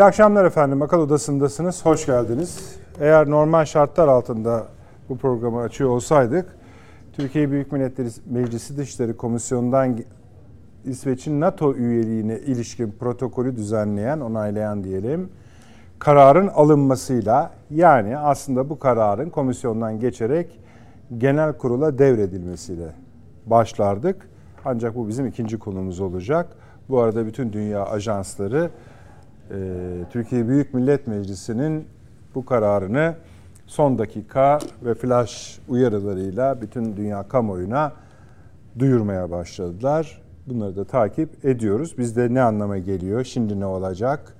İyi 0.00 0.04
akşamlar 0.04 0.44
efendim. 0.44 0.82
Akıl 0.82 0.98
Odası'ndasınız. 0.98 1.86
Hoş 1.86 2.06
geldiniz. 2.06 2.76
Eğer 3.00 3.30
normal 3.30 3.64
şartlar 3.64 4.08
altında 4.08 4.66
bu 5.08 5.18
programı 5.18 5.60
açıyor 5.60 5.90
olsaydık, 5.90 6.46
Türkiye 7.12 7.50
Büyük 7.50 7.72
Milletleri 7.72 8.08
Meclisi 8.26 8.76
Dışişleri 8.76 9.16
Komisyonu'ndan 9.16 9.98
İsveç'in 10.84 11.40
NATO 11.40 11.74
üyeliğine 11.74 12.38
ilişkin 12.38 12.94
protokolü 13.00 13.56
düzenleyen, 13.56 14.20
onaylayan 14.20 14.84
diyelim, 14.84 15.28
kararın 15.98 16.48
alınmasıyla 16.48 17.50
yani 17.70 18.18
aslında 18.18 18.70
bu 18.70 18.78
kararın 18.78 19.30
komisyondan 19.30 20.00
geçerek 20.00 20.60
genel 21.18 21.52
kurula 21.52 21.98
devredilmesiyle 21.98 22.92
başlardık. 23.46 24.28
Ancak 24.64 24.96
bu 24.96 25.08
bizim 25.08 25.26
ikinci 25.26 25.58
konumuz 25.58 26.00
olacak. 26.00 26.46
Bu 26.88 27.00
arada 27.00 27.26
bütün 27.26 27.52
dünya 27.52 27.86
ajansları 27.86 28.70
Türkiye 30.10 30.48
Büyük 30.48 30.74
Millet 30.74 31.06
Meclisi'nin 31.06 31.86
bu 32.34 32.44
kararını 32.44 33.14
son 33.66 33.98
dakika 33.98 34.58
ve 34.84 34.94
flash 34.94 35.58
uyarılarıyla 35.68 36.60
bütün 36.60 36.96
dünya 36.96 37.28
kamuoyuna 37.28 37.92
duyurmaya 38.78 39.30
başladılar. 39.30 40.22
Bunları 40.46 40.76
da 40.76 40.84
takip 40.84 41.44
ediyoruz. 41.44 41.98
Bizde 41.98 42.34
ne 42.34 42.42
anlama 42.42 42.78
geliyor, 42.78 43.24
şimdi 43.24 43.60
ne 43.60 43.66
olacak, 43.66 44.34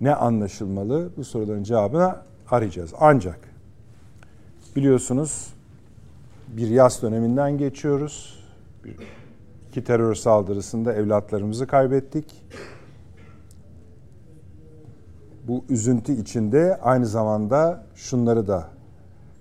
ne 0.00 0.14
anlaşılmalı 0.14 1.08
bu 1.16 1.24
soruların 1.24 1.62
cevabını 1.62 2.16
arayacağız. 2.50 2.94
Ancak 3.00 3.38
biliyorsunuz 4.76 5.54
bir 6.48 6.68
yaz 6.68 7.02
döneminden 7.02 7.58
geçiyoruz. 7.58 8.44
İki 9.70 9.84
terör 9.84 10.14
saldırısında 10.14 10.94
evlatlarımızı 10.94 11.66
kaybettik. 11.66 12.42
Bu 15.48 15.64
üzüntü 15.68 16.12
içinde 16.12 16.78
aynı 16.82 17.06
zamanda 17.06 17.84
şunları 17.94 18.46
da 18.46 18.64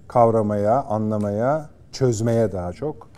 kavramaya, 0.08 0.84
anlamaya, 0.84 1.70
çözmeye 1.92 2.52
daha 2.52 2.74
çok 2.74 3.10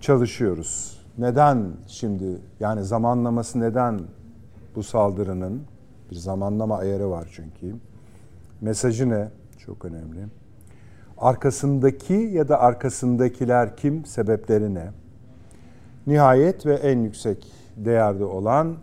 çalışıyoruz. 0.00 1.00
Neden 1.18 1.72
şimdi 1.86 2.40
yani 2.60 2.84
zamanlaması 2.84 3.60
neden 3.60 4.00
bu 4.76 4.82
saldırının 4.82 5.62
bir 6.10 6.16
zamanlama 6.16 6.78
ayarı 6.78 7.10
var 7.10 7.28
çünkü. 7.32 7.76
Mesajı 8.60 9.08
ne? 9.08 9.28
Çok 9.58 9.84
önemli. 9.84 10.26
Arkasındaki 11.18 12.14
ya 12.14 12.48
da 12.48 12.60
arkasındakiler 12.60 13.76
kim? 13.76 14.04
Sebepleri 14.04 14.74
ne? 14.74 14.90
Nihayet 16.06 16.66
ve 16.66 16.74
en 16.74 16.98
yüksek 16.98 17.52
değerde 17.76 18.24
olan 18.24 18.76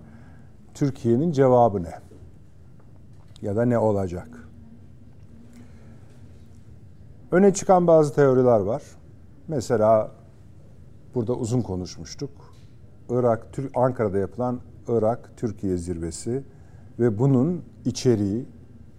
Türkiye'nin 0.74 1.32
cevabı 1.32 1.84
ne? 1.84 2.03
Ya 3.44 3.56
da 3.56 3.66
ne 3.66 3.78
olacak? 3.78 4.48
Öne 7.32 7.54
çıkan 7.54 7.88
bazı 7.88 8.16
teoriler 8.16 8.60
var. 8.60 8.84
Mesela 9.48 10.12
burada 11.16 11.34
uzun 11.34 11.62
konuşmuştuk. 11.62 12.30
Irak, 13.10 13.48
Ankara'da 13.76 14.18
yapılan 14.18 14.60
Irak 14.88 15.32
Türkiye 15.38 15.78
zirvesi 15.78 16.44
ve 17.00 17.20
bunun 17.20 17.62
içeriği 17.86 18.46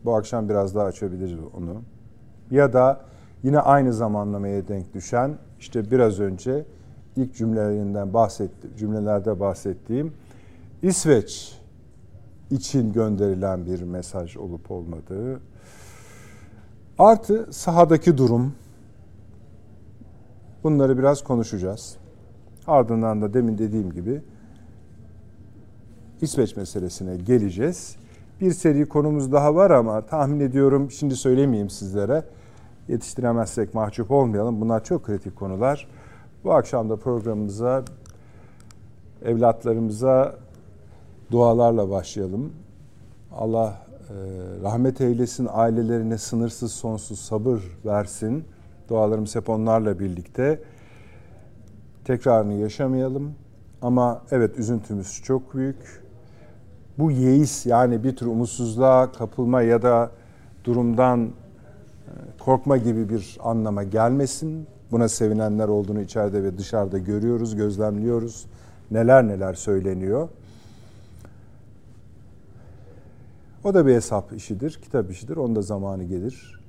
bu 0.05 0.17
akşam 0.17 0.49
biraz 0.49 0.75
daha 0.75 0.85
açabiliriz 0.85 1.39
onu. 1.57 1.83
Ya 2.51 2.73
da 2.73 3.01
yine 3.43 3.59
aynı 3.59 3.93
zamanlamaya 3.93 4.69
denk 4.69 4.95
düşen 4.95 5.39
işte 5.61 5.91
biraz 5.91 6.21
önce 6.21 6.65
ilk 7.17 7.35
cümlelerinden 7.35 8.15
bahsetti, 8.15 8.69
cümlelerde 8.79 9.41
bahsettiğim 9.41 10.13
İsveç 10.83 11.61
için 12.51 12.93
gönderilen 12.93 13.67
bir 13.67 13.83
mesaj 13.83 14.37
olup 14.37 14.71
olmadığı 14.71 15.41
artı 16.99 17.49
sahadaki 17.53 18.19
durum 18.19 18.55
bunları 20.65 20.99
biraz 20.99 21.25
konuşacağız. 21.25 21.97
Ardından 22.67 23.23
da 23.23 23.35
demin 23.35 23.59
dediğim 23.59 23.93
gibi 23.93 24.23
İsveç 26.21 26.57
meselesine 26.57 27.17
geleceğiz. 27.17 27.97
Bir 28.41 28.53
seri 28.53 28.89
konumuz 28.89 29.33
daha 29.33 29.55
var 29.55 29.71
ama 29.71 30.07
tahmin 30.07 30.41
ediyorum 30.41 30.91
şimdi 30.91 31.17
söylemeyeyim 31.17 31.71
sizlere. 31.71 32.25
Yetiştiremezsek 32.89 33.75
mahcup 33.75 34.11
olmayalım. 34.11 34.61
Bunlar 34.61 34.85
çok 34.85 35.05
kritik 35.05 35.37
konular. 35.37 35.89
Bu 36.45 36.53
akşam 36.53 36.91
da 36.91 36.97
programımıza 36.97 37.85
evlatlarımıza 39.25 40.37
dualarla 41.35 41.91
başlayalım. 41.91 42.53
Allah 43.33 43.83
e, 44.11 44.15
rahmet 44.63 45.01
eylesin, 45.01 45.49
ailelerine 45.53 46.19
sınırsız 46.19 46.73
sonsuz 46.73 47.21
sabır 47.21 47.63
versin. 47.85 48.45
Dualarımız 48.89 49.35
hep 49.35 49.51
onlarla 49.51 49.99
birlikte. 49.99 50.61
Tekrarını 52.05 52.55
yaşamayalım. 52.55 53.35
Ama 53.83 54.23
evet 54.31 54.59
üzüntümüz 54.59 55.23
çok 55.23 55.55
büyük 55.55 56.03
bu 56.99 57.11
yeis 57.11 57.67
yani 57.67 58.05
bir 58.05 58.17
tür 58.17 58.27
umutsuzluğa 58.27 59.13
kapılma 59.13 59.63
ya 59.63 59.83
da 59.83 60.11
durumdan 60.65 61.25
e, 61.25 61.31
korkma 62.39 62.77
gibi 62.77 63.09
bir 63.09 63.39
anlama 63.45 63.83
gelmesin. 63.83 64.67
Buna 64.91 65.09
sevinenler 65.09 65.69
olduğunu 65.69 66.01
içeride 66.01 66.43
ve 66.43 66.59
dışarıda 66.59 66.99
görüyoruz, 66.99 67.57
gözlemliyoruz. 67.57 68.47
Neler 68.91 69.29
neler 69.29 69.55
söyleniyor. 69.55 70.29
O 73.65 73.75
da 73.75 73.87
bir 73.87 73.95
hesap 73.95 74.33
işidir, 74.33 74.79
kitap 74.83 75.11
işidir. 75.11 75.37
Onda 75.37 75.63
zamanı 75.63 76.05
gelir. 76.05 76.61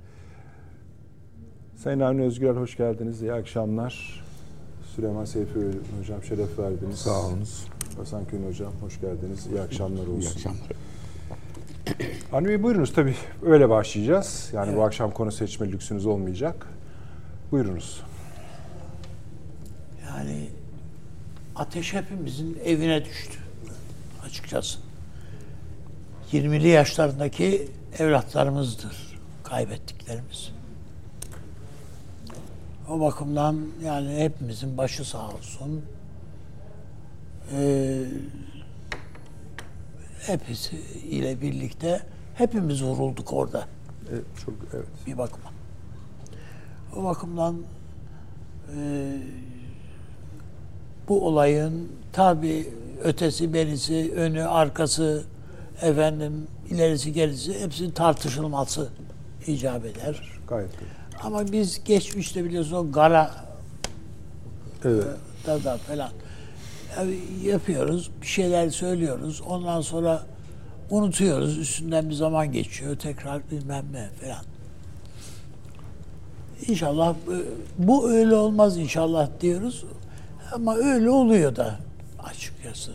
Sayın 1.76 2.00
Avni 2.00 2.22
Özgür 2.22 2.56
hoş 2.56 2.78
geldiniz. 2.78 3.22
İyi 3.22 3.34
akşamlar. 3.34 4.24
Süleyman 4.96 5.26
Seyfi 5.26 5.60
Hocam 6.00 6.24
şeref 6.24 6.60
verdiniz. 6.60 7.00
Sağ 7.00 7.26
olunuz. 7.28 7.68
Hasan 7.98 8.26
Kün 8.26 8.48
Hocam 8.48 8.74
hoş 8.82 9.02
geldiniz. 9.02 9.48
İyi 9.48 9.62
akşamlar 9.62 10.08
olsun. 10.08 10.22
İyi 10.22 10.30
akşamlar. 10.30 10.68
Avni 12.34 12.48
Bey 12.48 12.64
buyurunuz 12.64 12.94
tabii 12.94 13.16
öyle 13.46 13.70
başlayacağız. 13.70 14.50
Yani 14.54 14.68
evet. 14.68 14.78
bu 14.78 14.84
akşam 14.84 15.12
konu 15.12 15.32
seçme 15.32 15.72
lüksünüz 15.72 16.06
olmayacak. 16.06 16.68
Buyurunuz. 17.52 18.04
Yani 20.08 20.50
ateş 21.56 21.94
hepimizin 21.94 22.58
evine 22.66 23.06
düştü 23.06 23.40
açıkçası. 24.26 24.85
20'li 26.34 26.68
yaşlarındaki 26.68 27.72
evlatlarımızdır 28.00 29.20
kaybettiklerimiz. 29.44 30.52
O 32.90 33.00
bakımdan 33.00 33.60
yani 33.84 34.18
hepimizin 34.18 34.78
başı 34.78 35.06
sağ 35.06 35.30
olsun 35.30 35.86
e, 37.54 38.04
hepsi 40.28 40.78
ile 41.10 41.42
birlikte 41.42 42.02
hepimiz 42.36 42.84
vurulduk 42.84 43.34
orada. 43.34 43.68
Evet, 44.12 44.26
çok 44.46 44.54
evet. 44.74 44.88
Bir 45.08 45.18
bakıma. 45.18 45.52
O 46.96 47.04
bakımdan 47.04 47.56
e, 48.78 49.18
bu 51.08 51.28
olayın 51.28 51.92
tabi 52.14 52.74
ötesi, 53.04 53.54
berisi, 53.54 54.14
önü, 54.16 54.44
arkası, 54.44 55.24
efendim 55.82 56.48
ilerisi 56.70 57.14
gerisi 57.14 57.60
hepsi 57.60 57.94
tartışılması 57.94 58.90
icap 59.48 59.86
eder. 59.86 60.22
Gayet 60.48 60.70
Ama 61.24 61.52
biz 61.52 61.84
geçmişte 61.84 62.46
biliyorsunuz 62.46 62.90
o 62.90 62.92
gara 62.92 63.32
evet. 64.84 65.06
da 65.48 65.64
da 65.64 65.78
falan 65.78 66.10
yapıyoruz, 67.44 68.10
bir 68.22 68.28
şeyler 68.28 68.70
söylüyoruz. 68.70 69.42
Ondan 69.42 69.82
sonra 69.82 70.24
unutuyoruz. 70.90 71.58
Üstünden 71.58 72.10
bir 72.10 72.14
zaman 72.14 72.52
geçiyor. 72.52 72.96
Tekrar 72.96 73.52
bilmem 73.52 73.86
ne 73.92 74.10
falan. 74.22 74.46
İnşallah 76.68 77.14
e, 77.14 77.38
bu 77.78 78.12
öyle 78.12 78.36
olmaz 78.36 78.78
inşallah 78.78 79.30
diyoruz. 79.42 79.86
Ama 80.52 80.76
öyle 80.76 81.10
oluyor 81.10 81.56
da 81.56 81.80
açıkçası. 82.24 82.92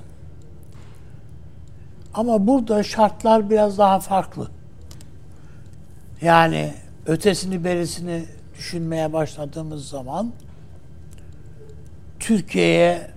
Ama 2.15 2.47
burada 2.47 2.83
şartlar 2.83 3.51
biraz 3.51 3.79
daha 3.79 4.01
farklı. 4.01 4.49
Yani 6.23 6.75
ötesini 7.07 7.65
berisini 7.65 8.25
düşünmeye 8.59 9.12
başladığımız 9.12 9.89
zaman 9.89 10.33
Türkiye'ye 12.21 13.11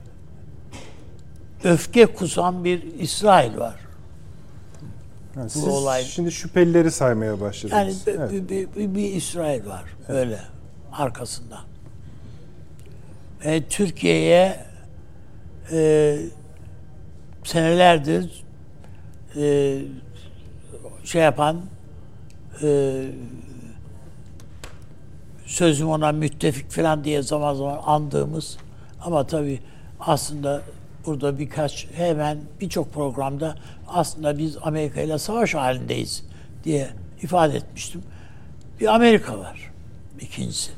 öfke 1.63 2.05
kusan 2.05 2.63
bir 2.63 2.83
İsrail 2.99 3.57
var. 3.57 3.75
Yani 5.35 5.49
siz 5.49 5.67
olay. 5.67 6.03
şimdi 6.03 6.31
şüphelileri 6.31 6.91
saymaya 6.91 7.41
başladınız. 7.41 8.07
Yani 8.07 8.17
evet. 8.17 8.31
bir, 8.31 8.49
bir, 8.49 8.75
bir, 8.75 8.95
bir 8.95 9.13
İsrail 9.13 9.65
var 9.65 9.83
evet. 9.99 10.09
öyle 10.09 10.39
arkasında. 10.91 11.59
E, 13.43 13.63
Türkiye'ye 13.63 14.65
e, 15.71 16.17
senelerdir 17.43 18.42
e, 19.37 19.79
şey 21.03 21.21
yapan 21.21 21.61
e, 22.63 23.01
sözüm 25.45 25.89
ona 25.89 26.11
müttefik 26.11 26.71
falan 26.71 27.03
diye 27.03 27.21
zaman 27.21 27.53
zaman 27.53 27.79
andığımız 27.85 28.57
ama 29.01 29.27
tabii 29.27 29.59
aslında 29.99 30.61
burada 31.05 31.39
birkaç 31.39 31.87
hemen 31.95 32.37
birçok 32.61 32.93
programda 32.93 33.55
aslında 33.87 34.37
biz 34.37 34.57
Amerika 34.61 35.01
ile 35.01 35.17
savaş 35.17 35.55
halindeyiz 35.55 36.23
diye 36.63 36.89
ifade 37.21 37.57
etmiştim. 37.57 38.03
Bir 38.79 38.95
Amerika 38.95 39.39
var. 39.39 39.71
ikincisi. 40.21 40.71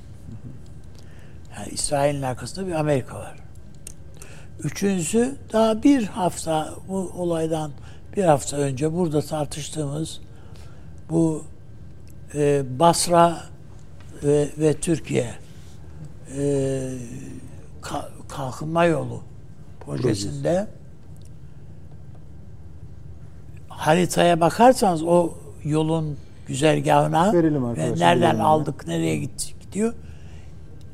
Yani 1.57 1.69
İsrail'in 1.69 2.21
arkasında 2.21 2.67
bir 2.67 2.71
Amerika 2.71 3.15
var. 3.15 3.35
Üçüncüsü 4.63 5.35
daha 5.53 5.83
bir 5.83 6.07
hafta 6.07 6.73
bu 6.87 7.11
olaydan 7.17 7.71
bir 8.15 8.23
hafta 8.23 8.57
önce 8.57 8.94
burada 8.94 9.21
tartıştığımız 9.21 10.19
bu 11.09 11.44
e, 12.35 12.63
Basra 12.79 13.41
ve, 14.23 14.50
ve 14.57 14.73
Türkiye 14.73 15.33
e, 16.38 16.91
ka, 17.81 18.09
kalkınma 18.27 18.85
yolu 18.85 19.21
projesinde 19.85 20.67
haritaya 23.69 24.41
bakarsanız 24.41 25.03
o 25.03 25.33
yolun 25.63 26.17
güzergahına 26.47 27.33
Verelim 27.33 27.77
ve 27.77 28.00
nereden 28.00 28.39
aldık, 28.39 28.88
nereye 28.88 29.15
gidiyor. 29.15 29.94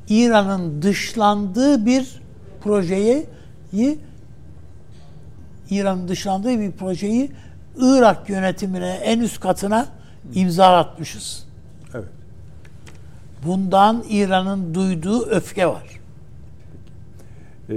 İran'ın 0.10 0.82
dışlandığı 0.82 1.86
bir 1.86 2.22
projeyi 2.64 3.26
İran'ın 5.72 6.08
dışlandığı 6.08 6.60
bir 6.60 6.72
projeyi 6.72 7.32
Irak 7.78 8.30
yönetimine 8.30 8.90
en 8.90 9.20
üst 9.20 9.40
katına 9.40 9.88
imza 10.34 10.78
atmışız. 10.78 11.48
Evet. 11.94 12.06
Bundan 13.46 14.04
İran'ın 14.10 14.74
duyduğu 14.74 15.26
öfke 15.26 15.68
var. 15.68 15.84
E, 17.70 17.74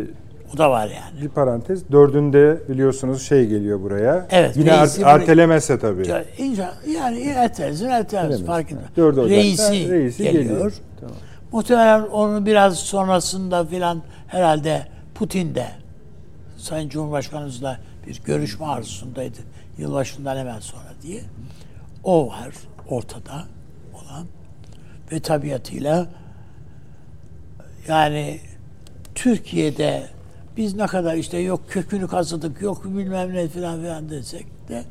o 0.55 0.58
da 0.58 0.70
var 0.70 0.87
yani. 0.87 1.23
Bir 1.23 1.29
parantez. 1.29 1.93
Dördünde 1.93 2.58
biliyorsunuz 2.69 3.23
şey 3.23 3.46
geliyor 3.46 3.82
buraya. 3.82 4.26
Evet. 4.31 4.56
Yine 4.56 4.70
er, 4.70 4.88
ertelemezse 5.05 5.79
tabii. 5.79 6.08
Ya, 6.08 6.25
yani 6.87 7.20
ertelesin 7.20 7.88
ertelemez 7.88 8.44
fark 8.44 8.73
etmez. 8.73 8.85
Dördü 8.96 9.29
reisi, 9.29 9.91
reisi 9.91 10.23
geliyor. 10.23 10.43
geliyor. 10.43 10.73
Tamam. 11.00 11.17
Muhtemelen 11.52 12.02
onu 12.02 12.46
biraz 12.46 12.79
sonrasında 12.79 13.64
filan 13.64 14.02
herhalde 14.26 14.87
Putin 15.14 15.55
de 15.55 15.67
Sayın 16.64 16.88
Cumhurbaşkanımızla 16.88 17.81
bir 18.06 18.22
görüşme 18.25 18.66
arzusundaydı. 18.66 19.38
Yılbaşından 19.78 20.37
hemen 20.37 20.61
sonra 20.61 20.94
diye. 21.02 21.22
O 22.05 22.28
var 22.28 22.55
ortada 22.88 23.44
olan 23.94 24.26
ve 25.12 25.20
tabiatıyla 25.20 26.06
yani 27.88 28.40
Türkiye'de 29.14 30.08
biz 30.56 30.75
ne 30.75 30.87
kadar 30.87 31.14
işte 31.14 31.38
yok 31.38 31.61
kökünü 31.69 32.08
kazıdık, 32.08 32.62
yok 32.62 32.84
bilmem 32.84 33.34
ne 33.34 33.49
filan 33.49 33.81
filan 33.81 34.10
desek 34.10 34.69
de 34.69 34.84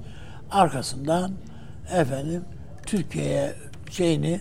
arkasından 0.51 1.31
efendim 1.93 2.45
Türkiye'ye 2.85 3.53
şeyini 3.91 4.39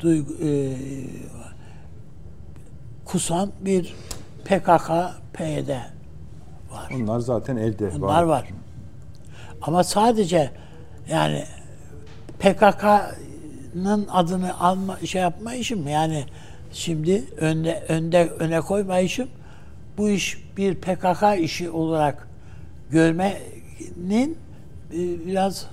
duygu, 0.00 0.34
e, 0.42 0.76
kusan 3.04 3.52
bir 3.60 3.94
PKK, 4.44 4.90
PYD 5.32 5.95
var. 6.72 6.92
Onlar 7.02 7.20
zaten 7.20 7.56
elde 7.56 7.88
Onlar 7.88 8.06
var. 8.06 8.22
var. 8.22 8.48
Ama 9.62 9.84
sadece 9.84 10.50
yani 11.08 11.44
PKK'nın 12.38 14.08
adını 14.12 14.60
alma 14.60 14.98
şey 14.98 15.22
yapma 15.22 15.54
işim 15.54 15.88
yani 15.88 16.26
şimdi 16.72 17.24
önde 17.36 17.84
önde 17.88 18.28
öne 18.28 18.60
koyma 18.60 18.98
işim 18.98 19.28
bu 19.98 20.08
iş 20.10 20.38
bir 20.56 20.74
PKK 20.74 21.40
işi 21.40 21.70
olarak 21.70 22.28
görmenin 22.90 24.38
e, 24.92 25.26
biraz 25.26 25.66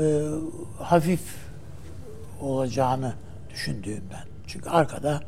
e, 0.00 0.22
hafif 0.78 1.20
olacağını 2.40 3.12
düşündüğümden. 3.50 4.24
Çünkü 4.46 4.70
arkada 4.70 5.20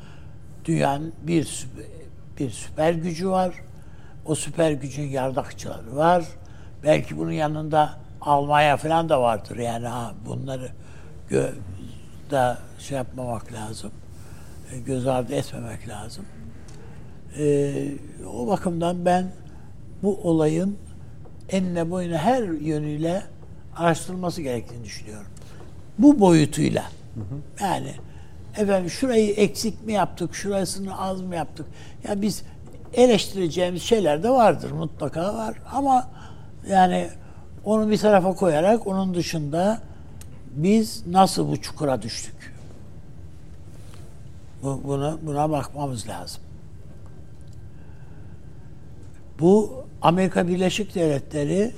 dünyanın 0.64 1.12
bir 1.22 1.66
bir 2.38 2.50
süper 2.50 2.92
gücü 2.92 3.30
var. 3.30 3.54
O 4.26 4.34
süper 4.34 4.70
gücün 4.72 5.08
yardakçıları 5.08 5.96
var. 5.96 6.24
Belki 6.84 7.18
bunun 7.18 7.32
yanında 7.32 7.90
Almanya 8.20 8.76
falan 8.76 9.08
da 9.08 9.22
vardır. 9.22 9.56
Yani 9.56 9.86
ha 9.86 10.14
bunları 10.26 10.68
gö 11.28 11.48
da 12.30 12.58
şey 12.78 12.96
yapmamak 12.96 13.52
lazım. 13.52 13.90
E, 14.72 14.78
göz 14.78 15.06
ardı 15.06 15.34
etmemek 15.34 15.88
lazım. 15.88 16.24
Ee, 17.38 17.88
o 18.34 18.46
bakımdan 18.46 19.04
ben 19.04 19.32
bu 20.02 20.20
olayın 20.22 20.78
enine 21.48 21.90
boyuna 21.90 22.18
her 22.18 22.42
yönüyle 22.42 23.22
araştırılması 23.76 24.42
gerektiğini 24.42 24.84
düşünüyorum. 24.84 25.26
Bu 25.98 26.20
boyutuyla. 26.20 26.82
Hı 27.14 27.20
hı. 27.20 27.64
Yani 27.64 27.94
efendim 28.56 28.90
şurayı 28.90 29.32
eksik 29.34 29.86
mi 29.86 29.92
yaptık, 29.92 30.34
şurasını 30.34 31.00
az 31.00 31.20
mı 31.20 31.34
yaptık? 31.34 31.66
Ya 32.08 32.22
biz 32.22 32.42
eleştireceğimiz 32.96 33.82
şeyler 33.82 34.22
de 34.22 34.30
vardır 34.30 34.70
mutlaka 34.70 35.34
var 35.34 35.56
ama 35.72 36.08
yani 36.68 37.08
onu 37.64 37.90
bir 37.90 37.98
tarafa 37.98 38.34
koyarak 38.34 38.86
onun 38.86 39.14
dışında 39.14 39.80
biz 40.50 41.06
nasıl 41.06 41.48
bu 41.48 41.60
çukura 41.60 42.02
düştük? 42.02 42.54
Bu, 44.62 44.80
buna, 44.84 45.18
buna 45.22 45.50
bakmamız 45.50 46.08
lazım. 46.08 46.42
Bu 49.40 49.84
Amerika 50.02 50.48
Birleşik 50.48 50.94
Devletleri 50.94 51.72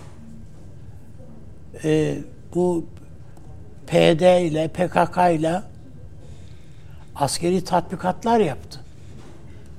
e, 1.84 2.18
bu 2.54 2.84
PD 3.86 4.46
ile 4.46 4.68
PKK 4.68 5.16
ile 5.16 5.62
askeri 7.14 7.64
tatbikatlar 7.64 8.40
yaptı. 8.40 8.80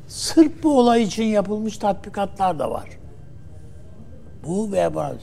Sırf 0.10 0.64
bu 0.64 0.80
olay 0.80 1.04
için 1.04 1.24
yapılmış 1.24 1.78
tatbikatlar 1.78 2.60
da 2.60 2.72
var. 2.72 2.90
Bu 4.44 4.72
ve 4.72 4.96
bazı. 4.96 5.20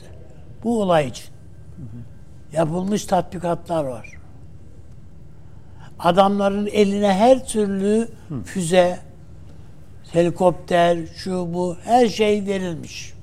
Bu 0.65 0.83
olay 0.83 1.09
için. 1.09 1.27
Yapılmış 2.53 3.05
tatbikatlar 3.05 3.85
var. 3.85 4.13
Adamların 5.99 6.67
eline 6.67 7.15
her 7.15 7.47
türlü 7.47 8.09
füze, 8.45 8.99
helikopter, 10.13 10.99
şu 11.07 11.55
bu 11.55 11.77
her 11.85 12.09
şey 12.09 12.47
verilmiş. 12.47 13.15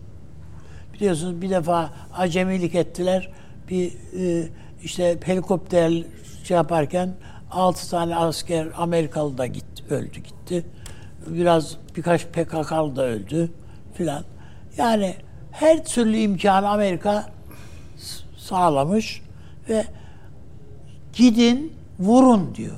Biliyorsunuz 0.93 1.41
bir 1.41 1.49
defa 1.49 1.89
acemilik 2.13 2.75
ettiler. 2.75 3.31
Bir 3.69 3.93
e, 4.19 4.47
işte 4.83 5.19
helikopter 5.25 6.03
şey 6.43 6.57
yaparken 6.57 7.13
altı 7.51 7.89
tane 7.89 8.15
asker 8.15 8.67
Amerikalı 8.77 9.37
da 9.37 9.45
gitti, 9.45 9.83
öldü 9.89 10.19
gitti. 10.19 10.65
Biraz 11.27 11.77
birkaç 11.95 12.25
PKK'lı 12.25 12.95
da 12.95 13.05
öldü 13.05 13.51
filan. 13.93 14.23
Yani 14.77 15.15
her 15.51 15.85
türlü 15.85 16.17
imkanı 16.17 16.69
Amerika 16.69 17.29
sağlamış 18.37 19.21
ve 19.69 19.85
gidin 21.13 21.73
vurun 21.99 22.55
diyor. 22.55 22.75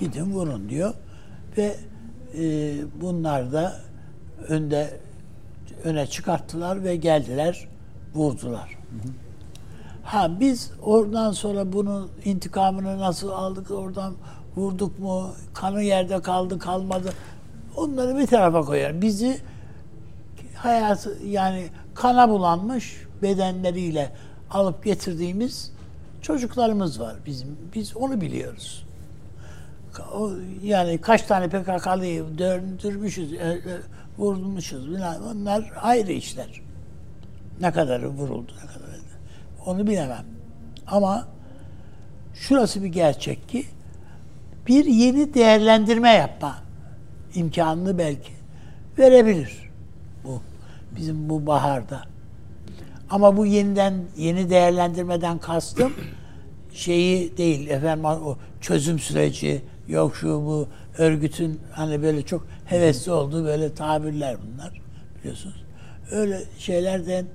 Gidin 0.00 0.32
vurun 0.32 0.68
diyor 0.68 0.94
ve 1.56 1.76
e, 2.38 2.74
bunlar 3.00 3.52
da 3.52 3.80
önde 4.48 5.00
öne 5.84 6.06
çıkarttılar 6.06 6.84
ve 6.84 6.96
geldiler 6.96 7.68
vurdular. 8.14 8.78
Hı 8.90 9.08
hı. 9.08 9.12
Ha 10.08 10.40
biz 10.40 10.70
oradan 10.82 11.32
sonra 11.32 11.72
bunun 11.72 12.10
intikamını 12.24 12.98
nasıl 12.98 13.28
aldık 13.28 13.70
oradan 13.70 14.14
vurduk 14.58 14.98
mu 14.98 15.30
kanı 15.54 15.82
yerde 15.82 16.22
kaldı 16.22 16.58
kalmadı 16.58 17.12
onları 17.76 18.18
bir 18.18 18.26
tarafa 18.26 18.60
koyar. 18.62 19.02
Bizi 19.02 19.38
hayatı 20.54 21.18
yani 21.26 21.68
kana 21.94 22.28
bulanmış 22.28 22.96
bedenleriyle 23.22 24.12
alıp 24.50 24.84
getirdiğimiz 24.84 25.72
çocuklarımız 26.22 27.00
var 27.00 27.16
bizim. 27.26 27.56
Biz 27.74 27.96
onu 27.96 28.20
biliyoruz. 28.20 28.86
yani 30.62 30.98
kaç 30.98 31.22
tane 31.22 31.48
PKK'lıyı 31.48 32.38
döndürmüşüz, 32.38 33.32
e, 33.32 33.36
e, 33.36 33.60
vurmuşuz. 34.18 34.88
Onlar 35.32 35.72
ayrı 35.82 36.12
işler. 36.12 36.60
Ne 37.60 37.72
kadarı 37.72 38.08
vuruldu, 38.08 38.52
ne 38.64 38.66
kadar 38.66 38.88
onu 39.66 39.86
bilemem. 39.86 40.24
Ama 40.86 41.28
şurası 42.34 42.82
bir 42.82 42.88
gerçek 42.88 43.48
ki 43.48 43.66
bir 44.68 44.84
yeni 44.84 45.34
değerlendirme 45.34 46.10
yapma 46.10 46.58
imkanını 47.34 47.98
belki 47.98 48.32
verebilir 48.98 49.70
bu 50.24 50.40
bizim 50.96 51.28
bu 51.28 51.46
baharda. 51.46 52.02
Ama 53.10 53.36
bu 53.36 53.46
yeniden 53.46 53.94
yeni 54.16 54.50
değerlendirmeden 54.50 55.38
kastım 55.38 55.92
şeyi 56.72 57.36
değil 57.36 57.68
efendim 57.68 58.04
o 58.04 58.36
çözüm 58.60 58.98
süreci 58.98 59.62
yok 59.88 60.16
şu 60.16 60.28
bu 60.28 60.68
örgütün 60.98 61.60
hani 61.72 62.02
böyle 62.02 62.22
çok 62.22 62.46
hevesli 62.64 63.12
olduğu 63.12 63.44
böyle 63.44 63.74
tabirler 63.74 64.36
bunlar 64.42 64.80
biliyorsunuz. 65.18 65.64
Öyle 66.10 66.42
şeylerden 66.58 67.26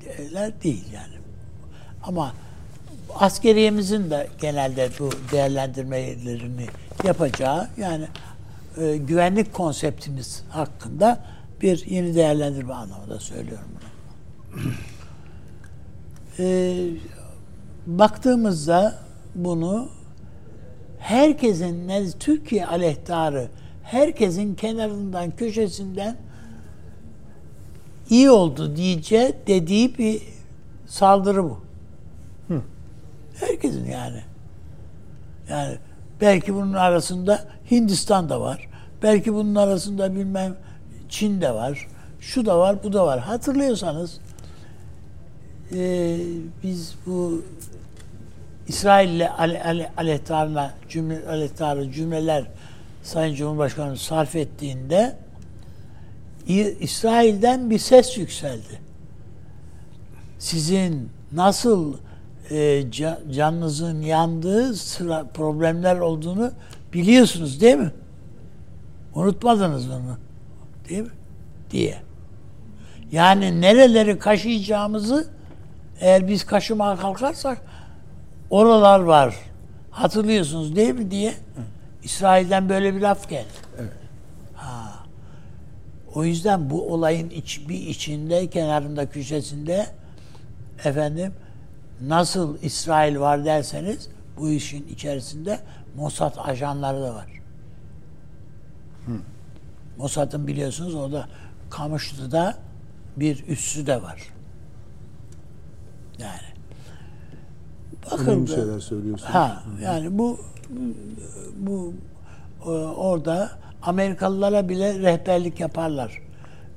değil 0.63 0.85
yani. 0.93 1.13
Ama 2.03 2.33
askeriyemizin 3.19 4.09
de 4.09 4.27
genelde 4.41 4.89
bu 4.99 5.09
değerlendirmelerini 5.31 6.65
yapacağı 7.03 7.67
yani 7.77 8.07
e, 8.77 8.97
güvenlik 8.97 9.53
konseptimiz 9.53 10.43
hakkında 10.49 11.19
bir 11.61 11.85
yeni 11.85 12.15
değerlendirme 12.15 12.73
anlamında 12.73 13.19
söylüyorum 13.19 13.67
bunu. 13.75 14.71
e, 16.39 16.75
baktığımızda 17.87 18.95
bunu 19.35 19.89
herkesin 20.99 21.87
ne 21.87 22.11
Türkiye 22.11 22.65
aleyhtarı 22.65 23.47
herkesin 23.83 24.55
kenarından 24.55 25.31
köşesinden 25.31 26.15
iyi 28.09 28.31
oldu 28.31 28.75
diyece 28.75 29.33
dediği 29.47 29.97
bir 29.97 30.21
saldırı 30.87 31.43
bu. 31.43 31.63
Herkesin 33.47 33.85
yani. 33.85 34.21
Yani 35.49 35.77
belki 36.21 36.55
bunun 36.55 36.73
arasında 36.73 37.45
Hindistan 37.71 38.29
da 38.29 38.41
var. 38.41 38.67
Belki 39.03 39.33
bunun 39.33 39.55
arasında 39.55 40.15
bilmem 40.15 40.55
Çin 41.09 41.41
de 41.41 41.53
var. 41.53 41.87
Şu 42.19 42.45
da 42.45 42.59
var, 42.59 42.83
bu 42.83 42.93
da 42.93 43.05
var. 43.05 43.19
Hatırlıyorsanız 43.19 44.19
e, 45.75 46.17
biz 46.63 46.95
bu 47.05 47.41
İsrail 48.67 49.09
ile 49.09 49.29
aleyhtarına 49.97 50.73
cümle, 50.89 51.27
aleyhtarı 51.29 51.91
cümleler 51.91 52.43
Sayın 53.03 53.35
Cumhurbaşkanı 53.35 53.97
sarf 53.97 54.35
ettiğinde 54.35 55.15
İsrail'den 56.79 57.69
bir 57.69 57.79
ses 57.79 58.17
yükseldi. 58.17 58.81
Sizin 60.39 61.09
nasıl 61.31 61.97
e, 62.53 62.91
canınızın 63.31 64.01
yandığı 64.01 64.73
sıra 64.73 65.23
problemler 65.33 65.99
olduğunu 65.99 66.51
biliyorsunuz 66.93 67.61
değil 67.61 67.75
mi? 67.75 67.91
Unutmadınız 69.15 69.89
onu. 69.89 70.17
Değil 70.89 71.01
mi? 71.01 71.09
Diye. 71.71 71.97
Yani 73.11 73.61
nereleri 73.61 74.19
kaşıyacağımızı 74.19 75.27
eğer 75.99 76.27
biz 76.27 76.45
kaşımaya 76.45 76.95
kalkarsak 76.95 77.61
oralar 78.49 78.99
var. 78.99 79.35
Hatırlıyorsunuz 79.91 80.75
değil 80.75 80.93
mi 80.93 81.11
diye. 81.11 81.33
İsrail'den 82.03 82.69
böyle 82.69 82.95
bir 82.95 83.01
laf 83.01 83.29
geldi. 83.29 83.47
Evet. 83.79 83.91
Ha. 84.55 84.93
O 86.15 86.23
yüzden 86.23 86.69
bu 86.69 86.93
olayın 86.93 87.29
iç, 87.29 87.69
bir 87.69 87.79
içinde, 87.87 88.49
kenarında, 88.49 89.09
köşesinde 89.09 89.87
efendim 90.85 91.33
nasıl 92.07 92.57
İsrail 92.61 93.19
var 93.19 93.45
derseniz 93.45 94.09
bu 94.37 94.49
işin 94.49 94.87
içerisinde 94.87 95.59
Mossad 95.95 96.35
ajanları 96.37 97.01
da 97.01 97.15
var. 97.15 97.27
Hı. 99.05 99.11
Mossad'ın 99.97 100.47
biliyorsunuz 100.47 100.95
orada 100.95 101.27
Kamışlı'da 101.69 102.55
bir 103.17 103.47
üssü 103.47 103.87
de 103.87 104.01
var. 104.01 104.21
Yani. 106.19 106.53
Bakın 108.11 108.25
Önemli 108.25 108.47
şeyler 108.47 108.79
söylüyorsunuz. 108.79 109.33
Ha, 109.33 109.63
yani 109.81 110.17
bu 110.17 110.39
bu 111.57 111.93
orada 112.97 113.51
Amerikalılara 113.81 114.69
bile 114.69 114.99
rehberlik 114.99 115.59
yaparlar. 115.59 116.21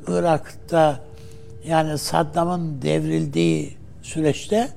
Irak'ta 0.09 1.01
yani 1.67 1.99
Saddam'ın 1.99 2.83
devrildiği 2.83 3.77
süreçte 4.03 4.69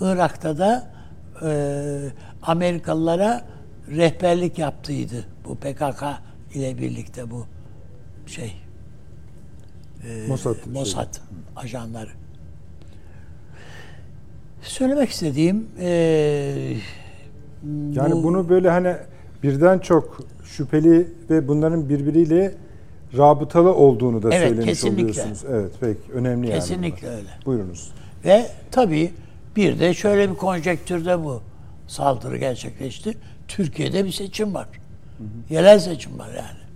Irak'ta 0.00 0.58
da 0.58 0.90
e, 1.42 1.50
Amerikalılara 2.42 3.44
rehberlik 3.88 4.58
yaptıydı 4.58 5.24
bu 5.44 5.56
PKK 5.56 6.02
ile 6.54 6.78
birlikte 6.78 7.30
bu 7.30 7.46
şey 8.26 8.56
e, 10.08 10.26
Mossad, 10.28 10.56
Mossad 10.72 11.14
şey. 11.14 11.22
ajanları. 11.56 12.10
Söylemek 14.62 15.10
istediğim 15.10 15.68
e, 15.80 15.86
yani 17.92 18.12
bu, 18.12 18.22
bunu 18.22 18.48
böyle 18.48 18.70
hani 18.70 18.96
birden 19.42 19.78
çok 19.78 20.20
şüpheli 20.44 21.08
ve 21.30 21.48
bunların 21.48 21.88
birbiriyle 21.88 22.54
rabıtalı 23.16 23.74
olduğunu 23.74 24.22
da 24.22 24.28
evet, 24.34 24.48
söylemiş 24.48 24.66
kesinlikle. 24.66 25.02
oluyorsunuz. 25.02 25.44
Evet, 25.50 25.70
pek 25.80 25.96
önemli 26.14 26.46
kesinlikle 26.46 26.86
yani. 26.86 26.94
Kesinlikle 26.94 27.08
öyle. 27.08 27.28
Buyurunuz. 27.46 27.92
Ve 28.24 28.46
tabii 28.70 29.12
bir 29.56 29.78
de 29.78 29.94
şöyle 29.94 30.30
bir 30.30 30.36
konjektürde 30.36 31.24
bu 31.24 31.42
saldırı 31.86 32.36
gerçekleşti. 32.36 33.18
Türkiye'de 33.48 34.04
bir 34.04 34.12
seçim 34.12 34.54
var. 34.54 34.66
Yerel 35.50 35.78
seçim 35.78 36.18
var 36.18 36.28
yani. 36.28 36.66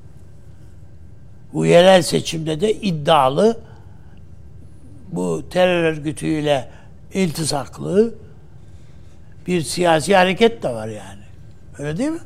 Bu 1.53 1.67
yerel 1.67 2.03
seçimde 2.03 2.61
de 2.61 2.75
iddialı 2.75 3.61
bu 5.13 5.43
terör 5.51 5.85
örgütüyle 5.85 6.69
iltisaklı 7.15 8.15
bir 9.47 9.63
siyasi 9.63 10.17
hareket 10.17 10.63
de 10.63 10.69
var 10.69 10.89
yani. 10.89 11.23
Öyle 11.79 11.99
değil 11.99 12.11
mi? 12.11 12.21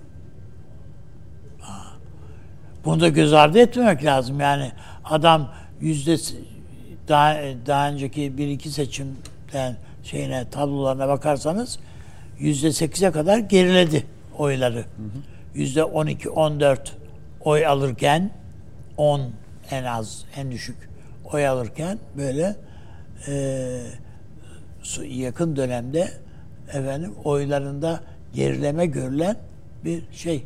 Bunu 2.84 3.00
da 3.00 3.08
göz 3.08 3.32
ardı 3.32 3.58
etmemek 3.58 4.04
lazım. 4.04 4.40
Yani 4.40 4.72
adam 5.04 5.54
yüzde 5.80 6.16
daha, 7.08 7.36
daha 7.66 7.88
önceki 7.88 8.38
bir 8.38 8.48
iki 8.48 8.70
seçimden 8.70 9.76
şeyine 10.04 10.50
tablolarına 10.50 11.08
bakarsanız 11.08 11.78
yüzde 12.38 12.72
sekize 12.72 13.10
kadar 13.10 13.38
geriledi 13.38 14.04
oyları. 14.38 14.84
Yüzde 15.54 15.84
on 15.84 16.06
iki, 16.06 16.30
on 16.30 16.60
dört 16.60 16.96
oy 17.40 17.66
alırken 17.66 18.30
on 18.96 19.20
en 19.70 19.84
az, 19.84 20.24
en 20.36 20.52
düşük 20.52 20.76
oy 21.32 21.46
alırken 21.46 21.98
böyle 22.16 22.56
e, 23.28 23.80
yakın 25.04 25.56
dönemde 25.56 26.08
efendim 26.68 27.12
oylarında 27.24 28.00
gerileme 28.32 28.86
görülen 28.86 29.36
bir 29.84 30.02
şey 30.12 30.44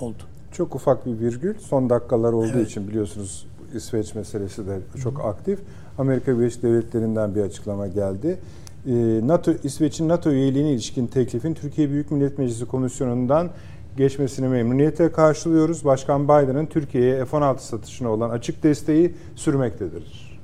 oldu. 0.00 0.22
Çok 0.52 0.74
ufak 0.74 1.06
bir 1.06 1.20
virgül. 1.20 1.58
Son 1.58 1.90
dakikalar 1.90 2.32
olduğu 2.32 2.48
evet. 2.48 2.70
için 2.70 2.88
biliyorsunuz 2.88 3.46
İsveç 3.74 4.14
meselesi 4.14 4.66
de 4.66 4.78
çok 5.02 5.24
aktif. 5.24 5.58
Amerika 5.98 6.38
Birleşik 6.38 6.62
Devletleri'nden 6.62 7.34
bir 7.34 7.42
açıklama 7.42 7.86
geldi. 7.86 8.38
Ee, 8.86 8.92
NATO 9.22 9.52
İsveç'in 9.64 10.08
NATO 10.08 10.30
üyeliğine 10.30 10.70
ilişkin 10.70 11.06
teklifin 11.06 11.54
Türkiye 11.54 11.90
Büyük 11.90 12.10
Millet 12.10 12.38
Meclisi 12.38 12.66
Komisyonu'ndan 12.66 13.50
geçmesini 13.96 14.48
memnuniyetle 14.48 15.12
karşılıyoruz. 15.12 15.84
Başkan 15.84 16.24
Biden'ın 16.24 16.66
Türkiye'ye 16.66 17.24
F-16 17.24 17.58
satışına 17.58 18.08
olan 18.08 18.30
açık 18.30 18.62
desteği 18.62 19.14
sürmektedir. 19.36 20.36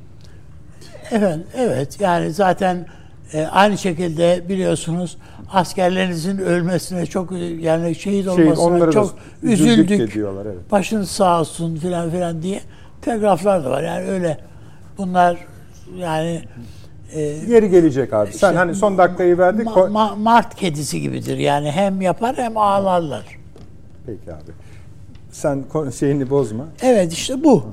Evet, 1.11 1.39
evet. 1.57 2.01
Yani 2.01 2.33
zaten 2.33 2.87
e, 3.33 3.47
aynı 3.47 3.79
şekilde 3.79 4.43
biliyorsunuz 4.49 5.17
askerlerinizin 5.53 6.39
ölmesine 6.39 7.07
çok 7.07 7.33
yani 7.61 7.95
şehit 7.95 8.29
olmasına 8.29 8.79
şey, 8.79 8.93
çok 8.93 9.15
üzüldük. 9.43 10.15
Diyorlar, 10.15 10.47
evet. 10.47 10.71
Başınız 10.71 11.11
sağ 11.11 11.41
olsun 11.41 11.77
filan 11.77 12.11
filan 12.11 12.43
diye 12.43 12.61
telgraflar 13.03 13.65
da 13.65 13.71
var. 13.71 13.83
Yani 13.83 14.07
öyle 14.07 14.39
bunlar 14.99 15.39
yani 15.97 16.43
e, 17.15 17.21
yeri 17.21 17.71
gelecek 17.71 18.13
abi. 18.13 18.27
Sen 18.27 18.33
işte, 18.33 18.59
hani 18.59 18.75
son 18.75 18.99
dakikayı 18.99 19.39
verdik. 19.39 19.67
Ma, 19.67 19.87
ma, 19.87 20.17
Mart 20.17 20.55
kedisi 20.55 21.01
gibidir. 21.01 21.39
Yani 21.39 21.71
hem 21.71 22.01
yapar 22.01 22.37
hem 22.37 22.57
ağlarlar. 22.57 23.39
Peki 24.07 24.33
abi. 24.33 24.53
Sen 25.31 25.65
şeyini 25.99 26.31
bozma. 26.31 26.67
Evet 26.83 27.13
işte 27.13 27.45
bu. 27.45 27.65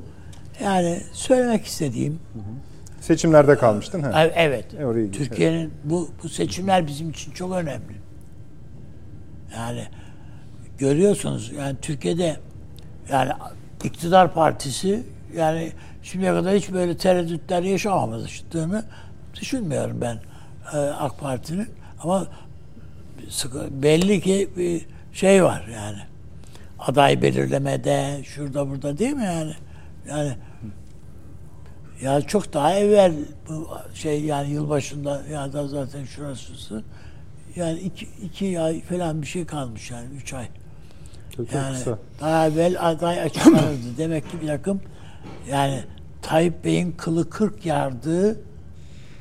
Yani 0.64 1.02
söylemek 1.14 1.66
istediğim. 1.66 2.14
Hı 2.14 2.40
hı. 2.40 2.44
Seçimlerde 3.02 3.56
kalmıştın 3.56 4.02
ha? 4.02 4.24
Evet. 4.36 4.66
E, 4.74 5.12
Türkiye'nin 5.12 5.74
bu 5.84 6.10
bu 6.24 6.30
seçimler 6.30 6.88
bizim 6.88 7.10
için 7.10 7.32
çok 7.32 7.54
önemli. 7.54 8.00
Yani 9.56 9.84
görüyorsunuz 10.78 11.52
yani 11.58 11.78
Türkiye'de 11.82 12.38
yani 13.12 13.32
iktidar 13.84 14.34
partisi 14.34 15.04
yani 15.36 15.72
şimdiye 16.04 16.34
kadar 16.34 16.56
hiç 16.56 16.74
böyle 16.74 16.98
tereddütler 16.98 17.64
yaşamamıştığını 17.64 18.84
düşünmüyorum 19.42 20.02
ben 20.02 20.20
e, 20.74 20.78
AK 20.78 21.20
Parti'nin 21.20 21.70
ama 22.04 22.28
belli 23.72 24.22
ki 24.22 24.50
bir 24.58 24.86
şey 25.14 25.44
var 25.44 25.68
yani 25.74 26.00
aday 26.80 27.22
belirlemede 27.22 28.22
şurada 28.24 28.70
burada 28.70 28.98
değil 28.98 29.14
mi 29.14 29.26
yani 29.26 29.54
yani 30.10 30.36
Ya 32.02 32.22
çok 32.22 32.54
daha 32.54 32.74
evvel 32.74 33.14
bu 33.50 33.68
şey 33.94 34.22
yani 34.24 34.50
yılbaşında 34.52 35.22
ya 35.32 35.54
da 35.54 35.68
zaten 35.68 36.06
şurası 36.06 36.84
yani 37.56 37.80
iki, 37.80 38.08
iki 38.24 38.60
ay 38.60 38.82
falan 38.82 39.22
bir 39.22 39.28
şey 39.28 39.46
kalmış 39.46 39.92
yani 39.92 40.06
üç 40.16 40.34
ay. 40.34 40.48
Çok, 41.36 41.48
çok 41.48 41.56
Yani 41.56 41.74
kısa. 41.76 42.00
daha 42.22 42.48
evvel 42.48 42.76
aday 42.88 43.22
açıklanırdı. 43.22 43.98
Demek 43.98 44.32
ki 44.32 44.42
bir 44.42 44.48
takım 44.48 44.82
yani 45.50 45.84
Tayyip 46.22 46.66
Bey'in 46.66 46.92
kılı 46.92 47.30
kırk 47.30 47.66
yardığı 47.66 48.42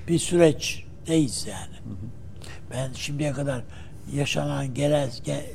bir 0.08 0.18
süreçteyiz 0.18 1.46
yani. 1.46 1.98
Ben 2.70 2.92
şimdiye 2.92 3.32
kadar 3.32 3.62
yaşanan 4.14 4.74
genel, 4.74 5.08
ge- 5.08 5.46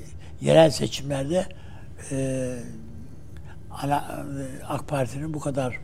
yerel 0.41 0.69
seçimlerde 0.69 1.45
e, 2.11 2.49
ana, 3.71 4.25
e, 4.61 4.65
AK 4.65 4.87
Parti'nin 4.87 5.33
bu 5.33 5.39
kadar 5.39 5.79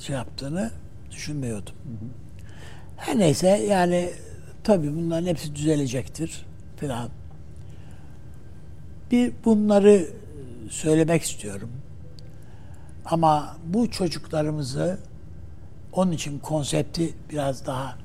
şey 0.00 0.16
yaptığını 0.16 0.70
düşünmüyordum. 1.10 1.74
Her 2.96 3.18
neyse 3.18 3.48
yani 3.48 4.10
tabii 4.64 4.96
bunların 4.96 5.26
hepsi 5.26 5.54
düzelecektir 5.54 6.46
filan. 6.76 7.08
Bir 9.10 9.32
bunları 9.44 10.06
söylemek 10.70 11.22
istiyorum. 11.22 11.70
Ama 13.04 13.56
bu 13.66 13.90
çocuklarımızı 13.90 14.98
onun 15.92 16.12
için 16.12 16.38
konsepti 16.38 17.14
biraz 17.30 17.66
daha 17.66 17.96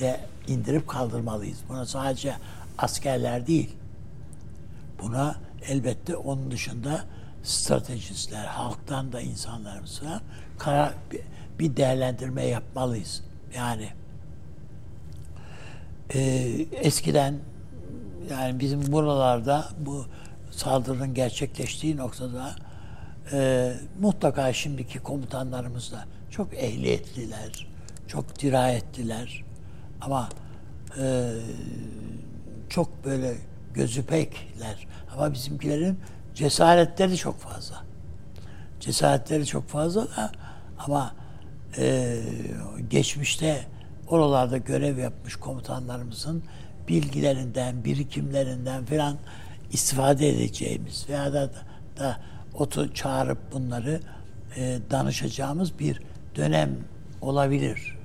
de 0.00 0.20
indirip 0.46 0.88
kaldırmalıyız. 0.88 1.58
Buna 1.68 1.86
sadece 1.86 2.34
askerler 2.78 3.46
değil. 3.46 3.76
Buna 5.02 5.36
elbette 5.68 6.16
onun 6.16 6.50
dışında 6.50 7.04
stratejistler, 7.42 8.44
halktan 8.44 9.12
da 9.12 9.20
insanlarımız 9.20 10.02
var. 10.04 10.22
Karar, 10.58 10.94
bir- 11.58 11.76
değerlendirme 11.76 12.44
yapmalıyız. 12.46 13.22
Yani 13.56 13.88
e, 16.14 16.20
eskiden 16.72 17.34
yani 18.30 18.60
bizim 18.60 18.92
buralarda 18.92 19.68
bu 19.80 20.06
saldırının 20.50 21.14
gerçekleştiği 21.14 21.96
noktada 21.96 22.54
e, 23.32 23.72
mutlaka 24.00 24.52
şimdiki 24.52 24.98
komutanlarımız 24.98 25.92
da 25.92 26.04
çok 26.38 26.54
ehliyetliler, 26.54 27.66
çok 28.08 28.38
dirayetliler 28.38 29.44
ama 30.00 30.28
e, 31.00 31.32
çok 32.68 33.04
böyle 33.04 33.34
gözü 33.74 34.02
pekler. 34.02 34.86
Ama 35.14 35.32
bizimkilerin 35.32 35.98
cesaretleri 36.34 37.16
çok 37.16 37.38
fazla. 37.40 37.84
Cesaretleri 38.80 39.46
çok 39.46 39.68
fazla 39.68 40.02
da 40.02 40.32
ama 40.78 41.14
e, 41.78 42.18
geçmişte 42.90 43.66
oralarda 44.08 44.56
görev 44.56 44.98
yapmış 44.98 45.36
komutanlarımızın 45.36 46.42
bilgilerinden, 46.88 47.84
birikimlerinden 47.84 48.84
falan 48.84 49.16
istifade 49.72 50.28
edeceğimiz 50.28 51.08
veya 51.08 51.32
da, 51.32 51.50
da 51.98 52.16
otu 52.54 52.94
çağırıp 52.94 53.52
bunları 53.52 54.00
e, 54.56 54.78
danışacağımız 54.90 55.78
bir 55.78 56.07
dönem 56.38 56.70
olabilir. 57.20 57.98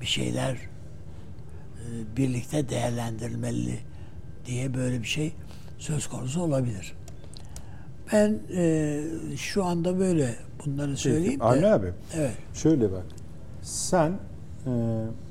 Bir 0.00 0.06
şeyler 0.06 0.52
e, 0.52 2.16
birlikte 2.16 2.68
değerlendirilmeli 2.68 3.78
diye 4.46 4.74
böyle 4.74 5.02
bir 5.02 5.06
şey 5.06 5.32
söz 5.78 6.06
konusu 6.06 6.42
olabilir. 6.42 6.94
Ben 8.12 8.38
e, 8.56 9.00
şu 9.36 9.64
anda 9.64 9.98
böyle 9.98 10.34
bunları 10.66 10.96
söyleyeyim 10.96 11.40
de. 11.40 11.44
Avni 11.44 11.66
abi. 11.66 11.92
Evet. 12.16 12.32
Şöyle 12.54 12.92
bak. 12.92 13.04
Sen 13.62 14.12
e, 14.66 14.70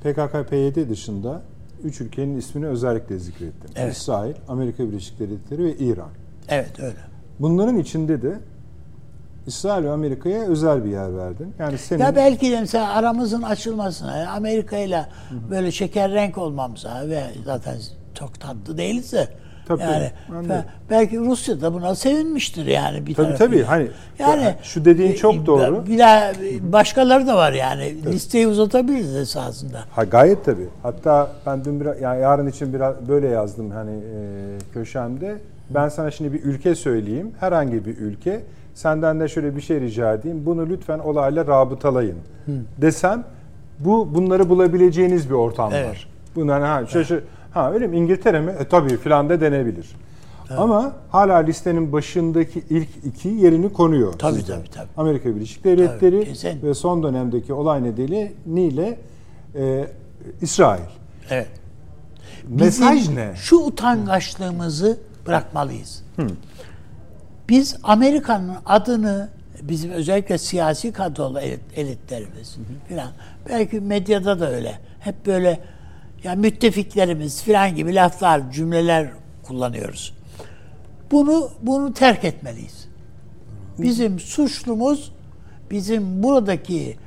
PKK-PYD 0.03 0.89
dışında 0.89 1.41
üç 1.83 2.01
ülkenin 2.01 2.37
ismini 2.37 2.67
özellikle 2.67 3.19
zikrettin. 3.19 3.71
Evet. 3.75 3.95
İsrail, 3.95 4.35
Amerika 4.47 4.87
Birleşik 4.87 5.19
Devletleri 5.19 5.63
ve 5.63 5.77
İran. 5.77 6.09
Evet 6.49 6.79
öyle. 6.79 6.97
Bunların 7.39 7.77
içinde 7.77 8.21
de 8.21 8.39
İsrail 9.47 9.83
ve 9.83 9.91
Amerika'ya 9.91 10.41
özel 10.41 10.85
bir 10.85 10.89
yer 10.89 11.17
verdin. 11.17 11.53
Yani 11.59 11.77
senin 11.77 12.03
Ya 12.03 12.15
belki 12.15 12.51
de 12.51 12.59
mesela 12.59 12.93
aramızın 12.93 13.41
açılmasına, 13.41 14.17
yani 14.17 14.29
Amerika 14.29 14.77
ile 14.77 15.05
böyle 15.51 15.71
şeker 15.71 16.11
renk 16.11 16.37
olmamıza 16.37 17.03
ve 17.09 17.23
zaten 17.45 17.75
çok 18.13 18.39
tatlı 18.39 18.77
değiliz 18.77 19.13
de 19.13 19.27
Tabii, 19.67 19.81
yani 19.81 20.11
tabii, 20.29 20.63
belki 20.89 21.19
Rusya 21.19 21.61
da 21.61 21.73
buna 21.73 21.95
sevinmiştir 21.95 22.65
yani 22.65 23.07
bir 23.07 23.15
Tabii, 23.15 23.27
tarafıyla. 23.27 23.47
tabii, 23.47 23.63
hani 23.63 23.87
yani 24.19 24.43
ya, 24.43 24.55
şu 24.63 24.85
dediğin 24.85 25.13
çok 25.13 25.45
doğru. 25.45 25.85
Bir 25.87 25.99
daha 25.99 26.31
başkaları 26.59 27.27
da 27.27 27.35
var 27.35 27.51
yani. 27.51 28.05
Listeyi 28.05 28.47
uzatabiliriz 28.47 29.15
esasında. 29.15 29.79
Ha, 29.91 30.03
gayet 30.03 30.45
tabii. 30.45 30.67
Hatta 30.83 31.31
ben 31.45 31.65
dün 31.65 31.81
biraz, 31.81 32.01
yani 32.01 32.21
yarın 32.21 32.47
için 32.47 32.73
biraz 32.73 32.95
böyle 33.07 33.27
yazdım 33.27 33.71
hani 33.71 33.91
e, 33.91 34.73
köşemde. 34.73 35.37
Ben 35.69 35.89
sana 35.89 36.11
şimdi 36.11 36.33
bir 36.33 36.43
ülke 36.43 36.75
söyleyeyim. 36.75 37.31
Herhangi 37.39 37.85
bir 37.85 37.97
ülke. 37.97 38.41
Senden 38.79 39.19
de 39.19 39.27
şöyle 39.27 39.55
bir 39.55 39.61
şey 39.61 39.81
rica 39.81 40.13
edeyim. 40.13 40.45
Bunu 40.45 40.69
lütfen 40.69 40.99
olayla 40.99 41.47
rabıtalayın. 41.47 42.17
Desem 42.77 43.23
bu 43.79 44.15
bunları 44.15 44.49
bulabileceğiniz 44.49 45.29
bir 45.29 45.35
ortam 45.35 45.71
Evet. 45.73 45.89
var. 45.89 46.07
Bunlar 46.35 46.61
ha 46.61 46.85
şaşır. 46.85 47.23
Ha 47.51 47.73
öyle 47.73 47.87
mi? 47.87 47.97
İngiltere 47.97 48.41
mi? 48.41 48.53
E 48.59 48.67
tabii 48.67 48.97
filan 48.97 49.29
da 49.29 49.41
denebilir. 49.41 49.95
Ama 50.57 50.93
hala 51.09 51.37
listenin 51.37 51.91
başındaki 51.91 52.63
ilk 52.69 52.89
iki 53.05 53.29
yerini 53.29 53.73
konuyor. 53.73 54.13
Tabii, 54.13 54.35
sizde. 54.35 54.53
tabii, 54.53 54.69
tabii. 54.69 54.87
Amerika 54.97 55.35
Birleşik 55.35 55.63
Devletleri 55.63 56.19
Tabii, 56.19 56.25
kesin. 56.29 56.61
ve 56.63 56.73
son 56.73 57.03
dönemdeki 57.03 57.53
olay 57.53 57.83
nedeniyle 57.83 58.97
e, 59.55 59.87
İsrail. 60.41 60.81
Evet. 61.29 61.47
Mesaj 62.49 62.97
Bizim 62.99 63.15
ne? 63.15 63.31
Şu 63.35 63.55
utangaçlığımızı 63.55 64.97
bırakmalıyız. 65.27 66.03
Biz 67.49 67.75
Amerika'nın 67.83 68.55
adını 68.65 69.29
bizim 69.61 69.91
özellikle 69.91 70.37
siyasi 70.37 70.91
kadrolu 70.91 71.39
elit- 71.39 71.59
elitlerimiz 71.75 72.57
filan 72.87 73.11
belki 73.49 73.79
medyada 73.79 74.39
da 74.39 74.51
öyle. 74.51 74.79
Hep 74.99 75.25
böyle 75.25 75.59
ya 76.23 76.35
müttefiklerimiz 76.35 77.43
filan 77.43 77.75
gibi 77.75 77.95
laflar, 77.95 78.51
cümleler 78.51 79.09
kullanıyoruz. 79.43 80.13
Bunu 81.11 81.49
bunu 81.61 81.93
terk 81.93 82.23
etmeliyiz. 82.23 82.87
Bizim 83.77 84.19
suçlumuz 84.19 85.11
bizim 85.71 86.23
buradaki 86.23 86.97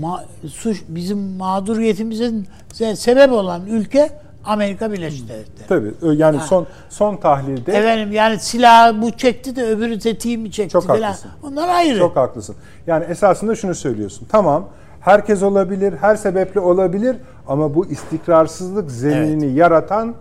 ma- 0.00 0.24
suç 0.48 0.82
bizim 0.88 1.18
mağduriyetimizin 1.18 2.46
se- 2.72 2.96
sebep 2.96 3.32
olan 3.32 3.66
ülke 3.66 4.10
Amerika 4.44 4.92
Birleşik 4.92 5.28
Devletleri. 5.28 5.66
Tabii 5.68 6.16
yani 6.20 6.40
son 6.40 6.66
son 6.90 7.16
tahlilde 7.16 7.72
Efendim 7.72 8.12
yani 8.12 8.38
silahı 8.38 9.02
bu 9.02 9.10
çekti 9.10 9.56
de 9.56 9.64
öbürü 9.66 9.98
tetiği 9.98 10.38
mi 10.38 10.50
çekti 10.52 10.72
Çok 10.72 10.86
falan. 10.86 11.02
haklısın. 11.02 11.30
Onlar 11.42 11.68
ayrı. 11.68 11.98
çok 11.98 12.16
haklısın. 12.16 12.56
Yani 12.86 13.04
esasında 13.04 13.54
şunu 13.54 13.74
söylüyorsun. 13.74 14.26
Tamam 14.30 14.68
herkes 15.00 15.42
olabilir, 15.42 15.94
her 16.00 16.16
sebeple 16.16 16.60
olabilir 16.60 17.16
ama 17.48 17.74
bu 17.74 17.86
istikrarsızlık 17.86 18.90
zeminini 18.90 19.52
yaratan 19.54 20.14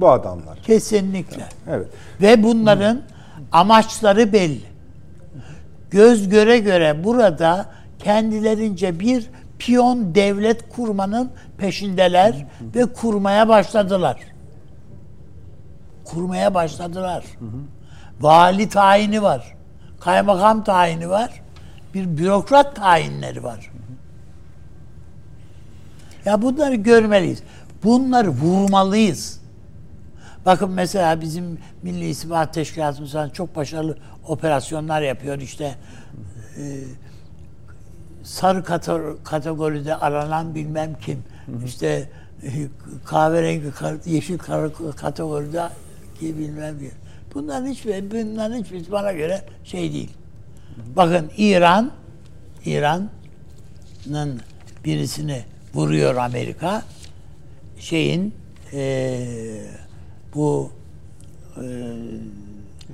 bu 0.00 0.10
adamlar. 0.10 0.58
Kesinlikle. 0.62 1.42
Evet. 1.70 1.86
Ve 2.22 2.42
bunların 2.42 3.02
amaçları 3.52 4.32
belli. 4.32 4.62
Göz 5.90 6.28
göre 6.28 6.58
göre 6.58 7.04
burada 7.04 7.66
kendilerince 7.98 9.00
bir 9.00 9.30
piyon 9.58 10.14
devlet 10.14 10.68
kurmanın 10.68 11.30
peşindeler 11.58 12.46
ve 12.74 12.86
kurmaya 12.92 13.48
başladılar. 13.48 14.20
Kurmaya 16.04 16.54
başladılar. 16.54 17.24
Vali 18.20 18.68
tayini 18.68 19.22
var. 19.22 19.56
Kaymakam 20.00 20.64
tayini 20.64 21.10
var. 21.10 21.42
Bir 21.94 22.18
bürokrat 22.18 22.76
tayinleri 22.76 23.44
var. 23.44 23.70
Ya 26.24 26.42
bunları 26.42 26.74
görmeliyiz. 26.74 27.42
Bunları 27.84 28.28
vurmalıyız. 28.28 29.40
Bakın 30.46 30.70
mesela 30.70 31.20
bizim 31.20 31.58
Milli 31.82 32.08
İstihbarat 32.08 32.54
Teşkilatımız 32.54 33.14
çok 33.32 33.56
başarılı 33.56 33.98
operasyonlar 34.28 35.02
yapıyor. 35.02 35.38
İşte 35.38 35.74
e, 36.56 36.64
sarı 38.28 38.58
kate- 38.62 39.16
kategoride 39.24 39.96
aranan 39.96 40.54
bilmem 40.54 40.96
kim. 41.00 41.22
İşte 41.66 42.08
e, 42.42 42.48
kahverengi, 43.04 43.62
yeşil 44.06 44.38
kategoride 44.96 45.68
ki 46.20 46.38
bilmem 46.38 46.78
kim. 46.78 46.90
Bunların 47.34 47.66
hiçbir, 47.66 48.10
bunların 48.10 48.54
hiçbir 48.64 48.92
bana 48.92 49.12
göre 49.12 49.42
şey 49.64 49.92
değil. 49.92 50.10
Bakın 50.96 51.30
İran, 51.36 51.90
İran'ın 52.64 54.40
birisini 54.84 55.42
vuruyor 55.74 56.16
Amerika. 56.16 56.82
Şeyin 57.78 58.34
eee 58.72 59.60
bu 60.34 60.70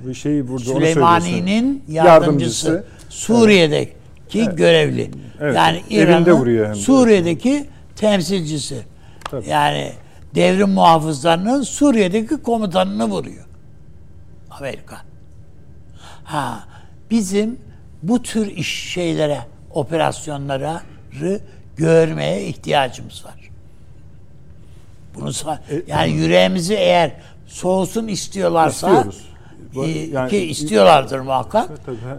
Bu 0.05 0.13
şeyi 0.15 0.47
burada 0.47 0.63
Süleymani'nin 0.65 1.45
söylüyorsun. 1.45 1.93
yardımcısı, 1.93 2.83
Suriye'de 3.09 3.77
evet. 3.77 3.93
Görevli. 4.33 5.11
Evet. 5.41 5.55
Yani 5.55 5.83
İran'ın 5.89 6.73
Suriye'deki 6.73 7.65
temsilcisi. 7.95 8.83
Tabii. 9.31 9.49
Yani 9.49 9.91
devrim 10.35 10.69
muhafızlarının 10.69 11.61
Suriye'deki 11.61 12.37
komutanını 12.37 13.05
vuruyor. 13.05 13.45
Amerika. 14.51 14.97
Ha 16.23 16.63
bizim 17.11 17.59
bu 18.03 18.21
tür 18.21 18.47
iş 18.47 18.91
şeylere, 18.93 19.39
operasyonlara 19.73 20.81
görmeye 21.75 22.45
ihtiyacımız 22.47 23.25
var. 23.25 23.35
Bunu 25.15 25.29
e, 25.29 25.81
yani 25.87 26.11
yüreğimizi 26.11 26.73
eğer 26.73 27.11
soğusun 27.47 28.07
istiyorlarsa 28.07 28.87
istiyoruz. 28.87 29.25
E, 29.85 29.89
yani, 29.89 30.29
ki 30.29 30.37
istiyorlardır 30.37 31.19
muhakkak. 31.19 31.69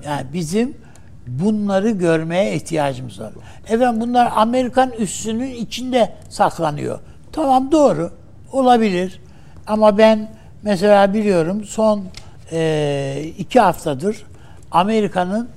Yani 0.04 0.26
bizim 0.32 0.76
bunları 1.26 1.90
görmeye 1.90 2.54
ihtiyacımız 2.54 3.20
var. 3.20 3.32
Efendim 3.68 4.00
bunlar 4.00 4.32
Amerikan 4.36 4.92
üssünün 4.92 5.50
içinde 5.50 6.12
saklanıyor. 6.28 6.98
Tamam 7.32 7.72
doğru. 7.72 8.10
Olabilir. 8.52 9.20
Ama 9.66 9.98
ben 9.98 10.30
mesela 10.62 11.14
biliyorum 11.14 11.64
son 11.64 12.04
e, 12.52 13.32
iki 13.38 13.60
haftadır 13.60 14.26
Amerika'nın 14.70 15.48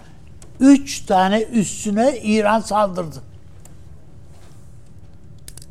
üç 0.59 1.05
tane 1.05 1.41
üstüne 1.41 2.19
İran 2.23 2.59
saldırdı. 2.59 3.17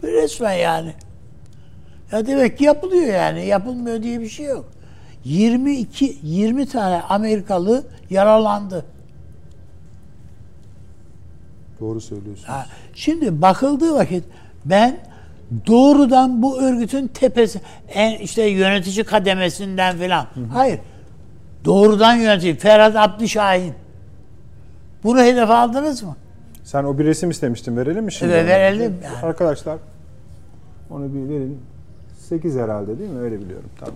Resmen 0.02 0.52
yani. 0.52 0.94
Ya 2.12 2.26
demek 2.26 2.58
ki 2.58 2.64
yapılıyor 2.64 3.14
yani. 3.14 3.46
Yapılmıyor 3.46 4.02
diye 4.02 4.20
bir 4.20 4.28
şey 4.28 4.46
yok. 4.46 4.64
22 5.24 6.18
20 6.22 6.66
tane 6.66 7.02
Amerikalı 7.02 7.84
yaralandı. 8.10 8.84
Doğru 11.80 12.00
söylüyorsunuz. 12.00 12.48
Ha, 12.48 12.66
şimdi 12.94 13.42
bakıldığı 13.42 13.94
vakit 13.94 14.24
ben 14.64 14.98
doğrudan 15.66 16.42
bu 16.42 16.60
örgütün 16.62 17.06
tepesi 17.08 17.60
en 17.88 18.18
işte 18.18 18.42
yönetici 18.42 19.04
kademesinden 19.04 19.96
filan. 19.98 20.26
Hayır. 20.52 20.80
Doğrudan 21.64 22.14
yönetici 22.16 22.56
Ferhat 22.56 22.96
Abdüşahin. 22.96 23.74
Bunu 25.04 25.20
hedef 25.20 25.50
aldınız 25.50 26.02
mı? 26.02 26.16
Sen 26.64 26.84
o 26.84 26.98
bir 26.98 27.04
resim 27.04 27.30
istemiştin. 27.30 27.76
Verelim 27.76 28.04
mi 28.04 28.12
şimdi? 28.12 28.32
Evet 28.32 28.48
verelim. 28.48 28.96
Yani. 29.04 29.16
Arkadaşlar 29.26 29.78
onu 30.90 31.14
bir 31.14 31.28
verin. 31.34 31.60
8 32.18 32.56
herhalde 32.56 32.98
değil 32.98 33.10
mi? 33.10 33.18
Öyle 33.18 33.40
biliyorum. 33.40 33.70
Tamam. 33.78 33.94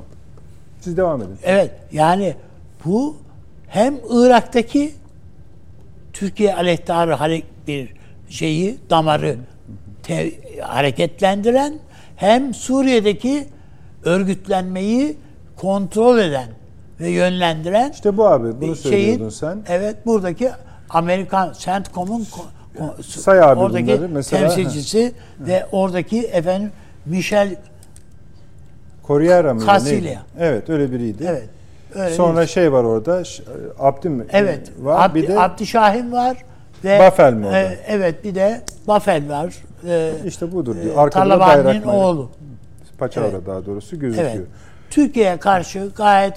Siz 0.80 0.96
devam 0.96 1.22
edin. 1.22 1.36
Evet. 1.42 1.70
Yani 1.92 2.34
bu 2.84 3.16
hem 3.68 3.94
Irak'taki 4.10 4.92
Türkiye 6.12 6.54
aleyhtarı 6.54 7.42
bir 7.66 7.94
şeyi, 8.28 8.78
damarı 8.90 9.36
te, 10.02 10.32
hareketlendiren 10.60 11.78
hem 12.16 12.54
Suriye'deki 12.54 13.46
örgütlenmeyi 14.04 15.16
kontrol 15.56 16.18
eden 16.18 16.48
ve 17.00 17.10
yönlendiren 17.10 17.90
İşte 17.90 18.16
bu 18.16 18.26
abi 18.26 18.60
bunu 18.60 18.76
söylüyordun 18.76 19.28
sen. 19.28 19.58
Evet 19.68 20.06
buradaki 20.06 20.50
Amerikan 20.90 21.52
CENTCOM'un 21.58 22.26
Say 23.02 23.40
abi 23.42 23.60
oradaki 23.60 23.86
bunları. 23.86 24.08
Mesela, 24.08 24.40
temsilcisi 24.40 25.04
he. 25.06 25.12
ve 25.46 25.66
oradaki 25.72 26.20
efendim 26.20 26.70
Michel 27.06 27.56
Corriera 29.06 29.54
mı? 29.54 29.66
Casilya. 29.66 30.22
Evet 30.38 30.70
öyle 30.70 30.92
biriydi. 30.92 31.24
Evet. 31.28 31.48
Öyle 31.94 32.14
Sonra 32.14 32.46
şey 32.46 32.72
var 32.72 32.84
orada 32.84 33.22
Abdi 33.78 34.08
mi? 34.08 34.24
Evet. 34.32 34.72
Var. 34.78 35.08
Abdi, 35.08 35.22
bir 35.22 35.28
de 35.28 35.40
Abdi 35.40 35.66
Şahin 35.66 36.12
var. 36.12 36.44
Ve, 36.84 36.98
Bafel 36.98 37.32
mi 37.32 37.46
orada? 37.46 37.58
E, 37.58 37.78
evet 37.86 38.24
bir 38.24 38.34
de 38.34 38.62
Bafel 38.88 39.28
var. 39.28 39.54
E, 39.88 40.12
işte 40.26 40.52
budur 40.52 40.76
diyor. 40.82 40.96
Arkada 40.96 41.30
da 41.30 41.40
bayrak 41.40 41.86
oğlu. 41.86 42.30
Paçavra 42.98 43.26
evet. 43.26 43.46
daha 43.46 43.66
doğrusu 43.66 43.98
gözüküyor. 43.98 44.30
Evet. 44.30 44.46
Türkiye'ye 44.90 45.36
karşı 45.36 45.90
gayet 45.96 46.34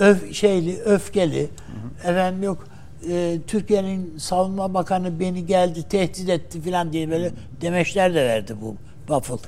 öf, 0.00 0.34
şeyli, 0.34 0.82
öfkeli. 0.82 1.42
Hı 1.42 2.06
hı. 2.06 2.10
Efendim 2.10 2.42
yok 2.42 2.64
e, 3.10 3.38
Türkiye'nin 3.46 4.18
savunma 4.18 4.74
bakanı 4.74 5.20
beni 5.20 5.46
geldi 5.46 5.82
tehdit 5.88 6.28
etti 6.28 6.60
falan 6.60 6.92
diye 6.92 7.10
böyle 7.10 7.30
demeçler 7.60 8.14
de 8.14 8.24
verdi 8.24 8.56
bu 8.62 8.76
Buffalo. 9.08 9.38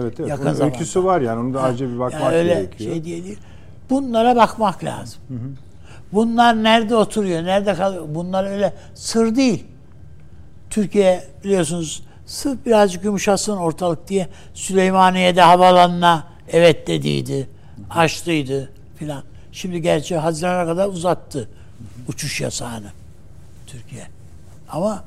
Evet 0.00 0.20
evet. 0.20 0.30
Yakın 0.30 0.60
öyküsü 0.64 1.04
var 1.04 1.20
yani. 1.20 1.40
Onu 1.40 1.54
da 1.54 1.62
ayrıca 1.62 1.88
bir 1.88 1.98
bakmak 1.98 2.22
yani 2.22 2.34
öyle 2.34 2.54
gerekiyor. 2.54 2.92
Şey 2.92 3.04
diye 3.04 3.24
değil. 3.24 3.38
Bunlara 3.92 4.36
bakmak 4.36 4.84
lazım. 4.84 5.20
Hı 5.28 5.34
hı. 5.34 5.38
Bunlar 6.12 6.62
nerede 6.62 6.96
oturuyor, 6.96 7.44
nerede 7.44 7.74
kalıyor? 7.74 8.04
Bunlar 8.08 8.44
öyle 8.44 8.74
sır 8.94 9.36
değil. 9.36 9.64
Türkiye 10.70 11.24
biliyorsunuz 11.44 12.02
sırf 12.26 12.66
birazcık 12.66 13.04
yumuşasın 13.04 13.56
ortalık 13.56 14.08
diye 14.08 14.28
Süleymaniye'de 14.54 15.40
havalanına 15.40 16.24
evet 16.48 16.86
dediydi. 16.86 17.48
Açtıydı 17.90 18.72
filan. 18.96 19.22
Şimdi 19.52 19.82
gerçi 19.82 20.16
Haziran'a 20.16 20.66
kadar 20.66 20.88
uzattı 20.88 21.48
uçuş 22.08 22.40
yasağını 22.40 22.90
Türkiye. 23.66 24.06
Ama 24.68 25.04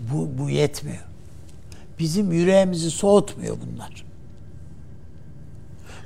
bu, 0.00 0.28
bu 0.38 0.50
yetmiyor. 0.50 1.04
Bizim 1.98 2.32
yüreğimizi 2.32 2.90
soğutmuyor 2.90 3.56
bunlar. 3.66 4.09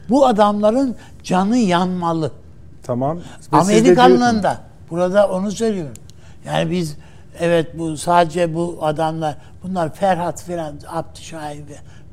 Bu 0.09 0.27
adamların 0.27 0.97
canı 1.23 1.57
yanmalı. 1.57 2.31
Tamam. 2.83 3.19
Amerikalı'nın 3.53 4.43
da. 4.43 4.59
Burada 4.91 5.29
onu 5.29 5.53
söylüyorum. 5.53 5.95
Yani 6.47 6.71
biz 6.71 6.97
evet 7.39 7.79
bu 7.79 7.97
sadece 7.97 8.55
bu 8.55 8.79
adamlar 8.83 9.37
bunlar 9.63 9.95
Ferhat 9.95 10.43
falan 10.43 10.75
Abdüşahin 10.89 11.67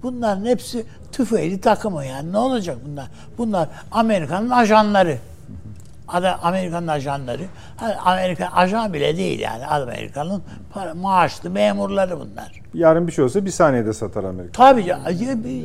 bunların 0.03 0.45
hepsi 0.45 0.85
tüfeğli 1.11 1.61
takımı 1.61 2.05
yani 2.05 2.31
ne 2.31 2.37
olacak 2.37 2.77
bunlar? 2.85 3.07
Bunlar 3.37 3.69
Amerika'nın 3.91 4.49
ajanları. 4.49 5.17
Adı 6.11 6.31
Amerikan 6.41 6.87
ajanları. 6.87 7.43
Amerika 8.05 8.45
ajan 8.45 8.93
bile 8.93 9.17
değil 9.17 9.39
yani. 9.39 9.67
Amerika'nın 9.67 10.43
maaşlı 10.95 11.49
memurları 11.49 12.19
bunlar. 12.19 12.61
Yarın 12.73 13.07
bir 13.07 13.11
şey 13.11 13.25
olsa 13.25 13.45
bir 13.45 13.51
saniyede 13.51 13.93
satar 13.93 14.23
Amerika. 14.23 14.51
Tabii 14.51 14.95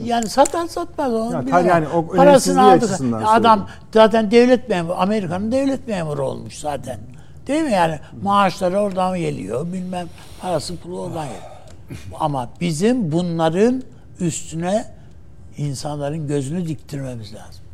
yani 0.05 0.29
satar 0.29 0.67
satmaz 0.67 1.13
onu. 1.13 1.33
Ya, 1.33 1.45
tabii 1.51 1.69
yani 1.69 1.89
o 1.89 2.07
Parasını 2.07 2.63
aldık. 2.63 2.91
Adam 2.91 3.59
söyleyeyim. 3.59 3.65
zaten 3.95 4.31
devlet 4.31 4.69
memuru, 4.69 4.95
Amerika'nın 4.95 5.53
devlet 5.53 5.89
memuru 5.89 6.27
olmuş 6.29 6.59
zaten. 6.59 6.99
Değil 7.47 7.63
mi 7.63 7.73
yani? 7.73 7.99
Maaşları 8.23 8.79
oradan 8.81 9.19
geliyor. 9.19 9.67
Bilmem 9.73 10.09
parası 10.43 10.77
pulu 10.77 11.01
oradan 11.01 11.25
geliyor. 11.27 11.43
Ama 12.21 12.49
bizim 12.61 13.13
bunların 13.13 13.83
üstüne 14.21 14.85
insanların 15.57 16.29
gözünü 16.29 16.69
diktirmemiz 16.69 17.35
lazım. 17.35 17.65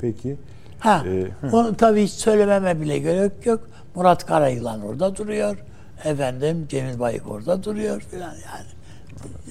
Peki. 0.00 0.36
Ha, 0.82 1.04
ee, 1.06 1.26
onu 1.52 1.76
tabii 1.76 2.02
hiç 2.02 2.10
söylememe 2.10 2.80
bile 2.80 2.98
gerek 2.98 3.46
yok. 3.46 3.60
Murat 3.94 4.26
Karayılan 4.26 4.82
orada 4.82 5.16
duruyor. 5.16 5.56
Efendim 6.04 6.66
Cemil 6.68 6.98
Bayık 6.98 7.30
orada 7.30 7.64
duruyor 7.64 8.00
filan 8.00 8.32
yani. 8.32 8.66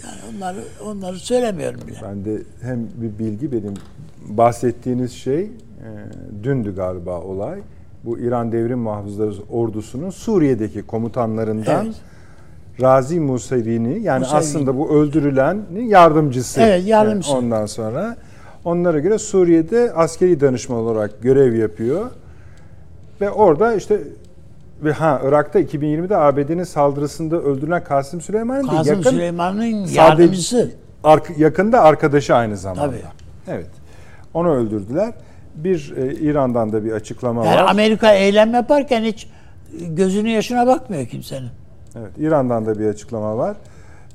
Yani 0.04 0.36
onları 0.38 0.63
onları 0.86 1.20
söylemiyorum 1.20 1.80
bile. 1.88 1.98
Ben 2.04 2.26
de 2.26 2.41
hem 2.62 2.88
bir 2.96 3.20
bilgi 3.20 3.52
benim 3.52 3.74
bahsettiğiniz 4.28 5.12
şey 5.12 5.41
e, 5.41 5.50
dündü 6.44 6.76
galiba 6.76 7.22
olay. 7.22 7.60
Bu 8.04 8.20
İran 8.20 8.52
Devrim 8.52 8.80
Muhafızları 8.80 9.34
Ordusu'nun 9.52 10.10
Suriye'deki 10.10 10.82
komutanlarından 10.82 11.86
evet. 11.86 11.96
Razi 12.82 13.20
Musevi'ni 13.20 14.02
yani 14.02 14.20
Musevi. 14.20 14.38
aslında 14.38 14.78
bu 14.78 14.89
öldürülenin 14.89 15.86
yardımcısı. 15.86 16.62
Evet 16.62 16.88
yardımcısı. 16.88 17.38
ondan 17.38 17.65
sonra 17.65 18.17
Onlara 18.65 19.00
göre 19.00 19.17
Suriye'de 19.17 19.93
askeri 19.93 20.41
danışman 20.41 20.78
olarak 20.78 21.21
görev 21.21 21.56
yapıyor. 21.56 22.10
Ve 23.21 23.30
orada 23.30 23.76
işte 23.76 24.00
ve 24.84 24.91
ha 24.91 25.21
Irak'ta 25.24 25.60
2020'de 25.60 26.17
ABD'nin 26.17 26.63
saldırısında 26.63 27.41
öldürülen 27.41 27.84
Kasım 27.84 28.21
Süleyman'ın 28.21 28.67
Kasım 28.67 28.95
yakın, 28.95 29.10
Süleyman'ın 29.10 29.88
yardımcısı. 29.88 30.71
Ark, 31.04 31.38
yakında 31.38 31.82
arkadaşı 31.82 32.36
aynı 32.36 32.58
zamanda. 32.58 32.88
Tabii. 32.88 33.02
Evet. 33.47 33.69
Onu 34.34 34.56
öldürdüler. 34.56 35.13
Bir 35.56 35.93
e, 35.97 36.13
İran'dan 36.13 36.71
da 36.71 36.86
bir 36.86 36.91
açıklama 36.91 37.45
yani 37.45 37.56
var. 37.56 37.69
Amerika 37.69 38.13
eylem 38.13 38.54
yaparken 38.54 39.04
hiç 39.04 39.28
gözünün 39.88 40.30
yaşına 40.30 40.67
bakmıyor 40.67 41.08
kimsenin. 41.08 41.50
Evet. 41.95 42.12
İran'dan 42.17 42.65
da 42.65 42.80
bir 42.80 42.86
açıklama 42.86 43.38
var. 43.38 43.56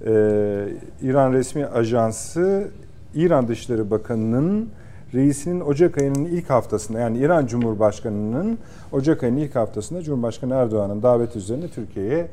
Ee, 0.00 0.68
İran 1.02 1.32
resmi 1.32 1.66
ajansı 1.66 2.68
İran 3.16 3.48
Dışişleri 3.48 3.90
Bakanı'nın 3.90 4.68
reisinin 5.14 5.60
Ocak 5.60 5.98
ayının 5.98 6.24
ilk 6.24 6.50
haftasında 6.50 7.00
yani 7.00 7.18
İran 7.18 7.46
Cumhurbaşkanı'nın 7.46 8.58
Ocak 8.92 9.22
ayının 9.22 9.36
ilk 9.36 9.54
haftasında 9.56 10.02
Cumhurbaşkanı 10.02 10.54
Erdoğan'ın 10.54 11.02
davet 11.02 11.36
üzerine 11.36 11.68
Türkiye'ye 11.68 12.28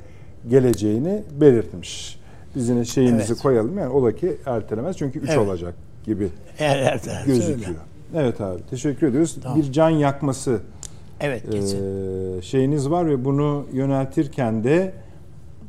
geleceğini 0.49 1.23
belirtmiş. 1.41 2.19
Biz 2.55 2.69
yine 2.69 2.85
şeyimizi 2.85 3.33
evet. 3.33 3.41
koyalım 3.41 3.77
yani 3.77 3.89
ola 3.89 4.11
ki 4.11 4.37
ertelemez 4.45 4.97
çünkü 4.97 5.19
3 5.19 5.29
evet. 5.29 5.37
olacak 5.37 5.73
gibi 6.05 6.29
Eğer 6.59 6.77
ertelemez 6.77 7.25
gözüküyor. 7.25 7.67
Öyle. 8.13 8.25
Evet 8.25 8.41
abi 8.41 8.61
teşekkür 8.69 9.07
ediyoruz. 9.07 9.37
Tamam. 9.43 9.57
Bir 9.57 9.71
can 9.71 9.89
yakması 9.89 10.59
Evet, 11.19 11.43
e, 11.45 12.41
şeyiniz 12.41 12.89
var 12.89 13.09
ve 13.09 13.25
bunu 13.25 13.65
yöneltirken 13.73 14.63
de 14.63 14.93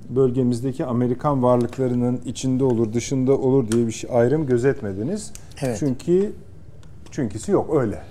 bölgemizdeki 0.09 0.85
Amerikan 0.85 1.43
varlıklarının 1.43 2.21
içinde 2.27 2.65
olur, 2.65 2.93
dışında 2.93 3.33
olur 3.33 3.73
diye 3.73 3.87
bir 3.87 3.93
şey 3.93 4.11
ayrım 4.13 4.47
gözetmediniz. 4.47 5.33
Evet. 5.63 5.77
Çünkü 5.81 6.33
çünküsü 7.11 7.53
yok 7.53 7.75
öyle. 7.75 8.03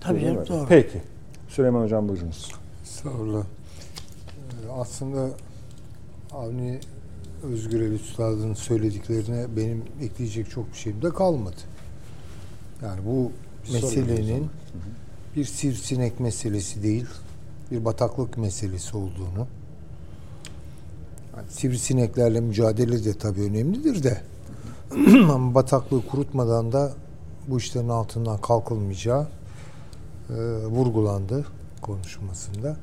Tabii 0.00 0.20
canım 0.20 0.44
doğru. 0.48 0.66
Peki. 0.68 1.00
Süleyman 1.48 1.82
Hocam 1.82 2.08
buyurunuz. 2.08 2.52
Estağfurullah. 2.84 3.42
Ee, 3.42 4.72
Aslında 4.72 5.28
Avni 6.32 6.80
Özgür 7.42 7.80
El 7.80 7.92
Üstad'ın 7.92 8.54
söylediklerine 8.54 9.46
benim 9.56 9.82
ekleyecek 10.02 10.50
çok 10.50 10.72
bir 10.72 10.76
şeyim 10.76 11.02
de 11.02 11.10
kalmadı. 11.10 11.56
Yani 12.82 13.00
bu 13.06 13.32
meselenin 13.72 14.46
bir 15.36 15.44
sivrisinek 15.44 16.20
meselesi 16.20 16.82
değil, 16.82 17.06
bir 17.70 17.84
bataklık 17.84 18.38
meselesi 18.38 18.96
olduğunu, 18.96 19.46
yani 21.36 21.50
sivrisineklerle 21.50 22.40
mücadele 22.40 23.04
de 23.04 23.18
tabii 23.18 23.42
önemlidir 23.42 24.02
de, 24.02 24.20
ama 25.32 25.54
bataklığı 25.54 26.06
kurutmadan 26.06 26.72
da 26.72 26.92
bu 27.48 27.58
işlerin 27.58 27.88
altından 27.88 28.40
kalkılmayacağı 28.40 29.26
e, 30.30 30.34
vurgulandı 30.66 31.46
konuşmasında. 31.82 32.76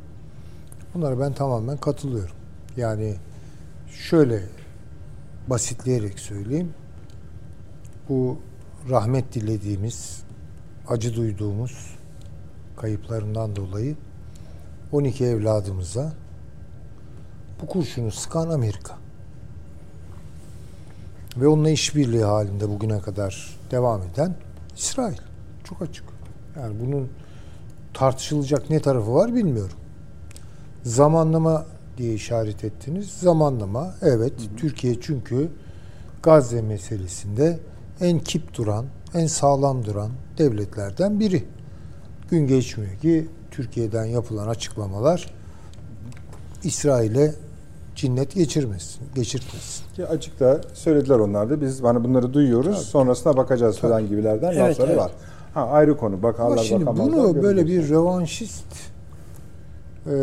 Bunlara 0.93 1.19
ben 1.19 1.33
tamamen 1.33 1.77
katılıyorum. 1.77 2.35
Yani 2.77 3.15
şöyle 3.89 4.43
basitleyerek 5.47 6.19
söyleyeyim. 6.19 6.73
Bu 8.09 8.37
rahmet 8.89 9.33
dilediğimiz, 9.33 10.23
acı 10.87 11.15
duyduğumuz 11.15 11.95
kayıplarından 12.77 13.55
dolayı 13.55 13.95
12 14.91 15.25
evladımıza 15.25 16.13
bu 17.61 17.67
kurşunu 17.67 18.11
sıkan 18.11 18.49
Amerika. 18.49 18.97
Ve 21.37 21.47
onunla 21.47 21.69
işbirliği 21.69 22.23
halinde 22.23 22.69
bugüne 22.69 22.99
kadar 22.99 23.59
devam 23.71 24.01
eden 24.03 24.35
İsrail. 24.77 25.17
Çok 25.63 25.81
açık. 25.81 26.05
Yani 26.55 26.75
bunun 26.85 27.09
tartışılacak 27.93 28.69
ne 28.69 28.79
tarafı 28.79 29.13
var 29.13 29.35
bilmiyorum. 29.35 29.77
Zamanlama 30.83 31.65
diye 31.97 32.13
işaret 32.13 32.63
ettiniz. 32.63 33.09
Zamanlama 33.09 33.95
evet 34.01 34.33
Türkiye 34.57 35.01
çünkü 35.01 35.51
Gazze 36.23 36.61
meselesinde 36.61 37.59
en 38.01 38.19
kip 38.19 38.57
duran, 38.57 38.85
en 39.13 39.27
sağlam 39.27 39.85
duran 39.85 40.11
devletlerden 40.37 41.19
biri. 41.19 41.45
Gün 42.29 42.47
geçmiyor 42.47 42.99
ki 42.99 43.27
Türkiye'den 43.51 44.05
yapılan 44.05 44.47
açıklamalar 44.47 45.33
İsrail'e 46.63 47.35
cinnet 47.97 48.35
geçirmesin, 48.35 49.01
geçirtmesin. 49.15 49.85
Ki 49.95 50.07
açıkta 50.07 50.61
söylediler 50.73 51.19
onlar 51.19 51.49
da. 51.49 51.61
Biz 51.61 51.83
hani 51.83 52.03
bunları 52.03 52.33
duyuyoruz. 52.33 52.77
Sonrasına 52.77 53.37
bakacağız 53.37 53.77
falan 53.77 54.07
gibilerden 54.07 54.51
Evet, 54.51 54.59
lafları 54.69 54.91
evet. 54.91 54.99
var. 55.01 55.11
Ha 55.53 55.67
ayrı 55.67 55.97
konu. 55.97 56.13
Ama 56.13 56.23
Bakarlar 56.23 56.63
şimdi 56.63 56.85
bakamazlar. 56.85 57.13
bunu 57.15 57.43
böyle 57.43 57.67
bir 57.67 57.89
revanşist 57.89 58.65
e, 60.05 60.15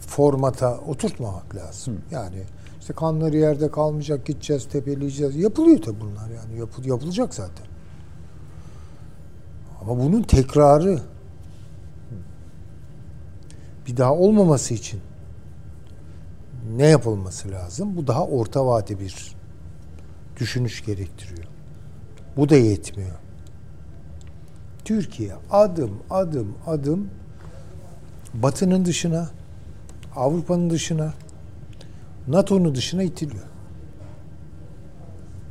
formata 0.00 0.78
oturtmamak 0.78 1.54
lazım. 1.56 2.00
Yani 2.10 2.42
işte 2.80 2.92
kanları 2.92 3.36
yerde 3.36 3.70
kalmayacak, 3.70 4.26
gideceğiz, 4.26 4.68
tepeleyeceğiz. 4.68 5.36
Yapılıyor 5.36 5.82
tabii 5.82 6.00
bunlar 6.00 6.28
yani. 6.28 6.58
Yapıl, 6.58 6.84
yapılacak 6.84 7.34
zaten. 7.34 7.66
Ama 9.80 9.98
bunun 9.98 10.22
tekrarı 10.22 10.98
bir 13.86 13.96
daha 13.96 14.14
olmaması 14.14 14.74
için 14.74 15.00
ne 16.76 16.86
yapılması 16.86 17.50
lazım? 17.50 17.96
Bu 17.96 18.06
daha 18.06 18.26
orta 18.26 18.66
vade 18.66 19.00
bir 19.00 19.36
düşünüş 20.40 20.84
gerektiriyor. 20.84 21.48
Bu 22.36 22.48
da 22.48 22.56
yetmiyor. 22.56 23.18
Türkiye 24.84 25.32
adım 25.50 25.98
adım 26.10 26.54
adım 26.66 27.10
Batı'nın 28.34 28.84
dışına, 28.84 29.30
Avrupa'nın 30.16 30.70
dışına, 30.70 31.14
NATO'nun 32.28 32.74
dışına 32.74 33.02
itiliyor. 33.02 33.44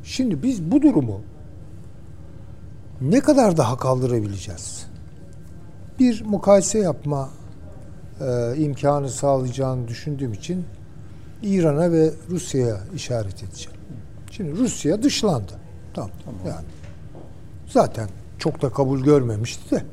Şimdi 0.04 0.44
biz 0.44 0.72
bu 0.72 0.82
durumu 0.82 1.22
ne 3.02 3.20
kadar 3.20 3.58
daha 3.58 3.78
kaldırabileceğiz? 3.78 4.88
Bir 6.00 6.26
mukayese 6.26 6.80
yapma 6.80 7.30
e, 8.22 8.56
imkanı 8.58 9.10
sağlayacağını 9.10 9.88
düşündüğüm 9.88 10.34
için 10.34 10.66
İran'a 11.42 11.92
ve 11.92 12.12
Rusya'ya 12.30 12.78
işaret 12.96 13.44
edeceğim. 13.44 13.80
Şimdi 14.32 14.58
Rusya 14.58 15.04
dışlandı. 15.04 15.52
Tamam. 15.94 16.12
Yani 16.48 16.66
zaten 17.68 18.10
çok 18.38 18.62
da 18.62 18.70
kabul 18.70 19.04
görmemişti 19.04 19.72
de. 19.72 19.84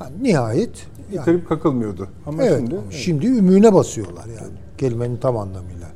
Yani 0.00 0.22
nihayet 0.22 0.86
yani, 1.12 1.44
kakılmıyordu. 1.44 2.08
Ama 2.26 2.42
evet, 2.42 2.58
şimdi 2.58 2.76
ama 2.76 2.90
şimdi 2.90 3.26
ümüğüne 3.26 3.74
basıyorlar 3.74 4.26
yani. 4.26 4.52
Kelimenin 4.78 5.16
tam 5.16 5.36
anlamıyla. 5.36 5.88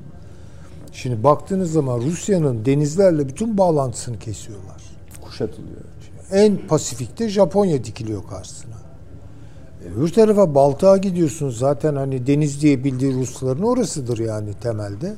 Şimdi 0.92 1.24
baktığınız 1.24 1.72
zaman 1.72 2.00
Rusya'nın 2.00 2.64
denizlerle 2.64 3.28
bütün 3.28 3.58
bağlantısını 3.58 4.18
kesiyorlar. 4.18 4.82
kuşatılıyor. 5.24 5.80
En 6.32 6.66
Pasifik'te 6.66 7.28
Japonya 7.28 7.84
dikiliyor 7.84 8.28
karşısına. 8.30 8.74
Öbür 9.92 10.12
tarafa 10.12 10.54
Baltık'a 10.54 10.96
gidiyorsunuz 10.96 11.58
zaten 11.58 11.96
hani 11.96 12.26
deniz 12.26 12.62
diye 12.62 12.84
bildiği 12.84 13.14
Rusların 13.14 13.62
orasıdır 13.62 14.18
yani 14.18 14.54
temelde. 14.54 15.14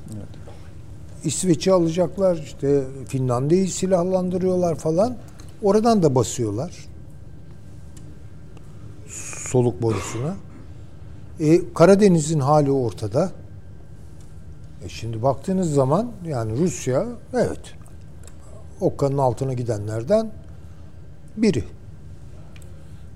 İsveç'i 1.24 1.72
alacaklar 1.72 2.36
işte 2.36 2.84
Finlandiya'yı 3.08 3.70
silahlandırıyorlar 3.70 4.74
falan. 4.74 5.16
Oradan 5.62 6.02
da 6.02 6.14
basıyorlar. 6.14 6.86
Soluk 9.50 9.82
borusuna. 9.82 10.34
E, 11.40 11.72
Karadeniz'in 11.74 12.40
hali 12.40 12.70
ortada. 12.70 13.30
E 14.84 14.88
şimdi 14.88 15.22
baktığınız 15.22 15.74
zaman 15.74 16.12
yani 16.26 16.58
Rusya 16.58 17.06
evet 17.32 17.74
okkanın 18.80 19.18
altına 19.18 19.52
gidenlerden 19.52 20.30
biri. 21.36 21.64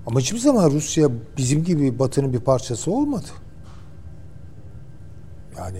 Ama 0.07 0.19
hiçbir 0.19 0.39
zaman 0.39 0.71
Rusya 0.71 1.09
bizim 1.37 1.63
gibi 1.63 1.99
Batı'nın 1.99 2.33
bir 2.33 2.39
parçası 2.39 2.91
olmadı. 2.91 3.27
Yani 5.57 5.79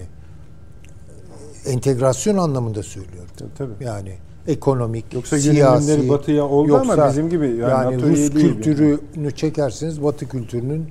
entegrasyon 1.65 2.37
anlamında 2.37 2.83
söylüyorum. 2.83 3.29
Tabii, 3.37 3.53
tabii. 3.57 3.83
Yani 3.83 4.17
ekonomik, 4.47 5.13
Yoksa 5.13 5.39
siyasi, 5.39 6.09
batıya 6.09 6.45
oldu 6.45 6.77
ama 6.77 7.09
bizim 7.09 7.29
gibi 7.29 7.47
yani 7.47 7.59
yani, 7.59 7.97
NATO 7.97 8.09
Rus 8.09 8.29
kültürünü 8.29 9.31
çekerseniz 9.35 10.03
Batı 10.03 10.29
kültürünün 10.29 10.89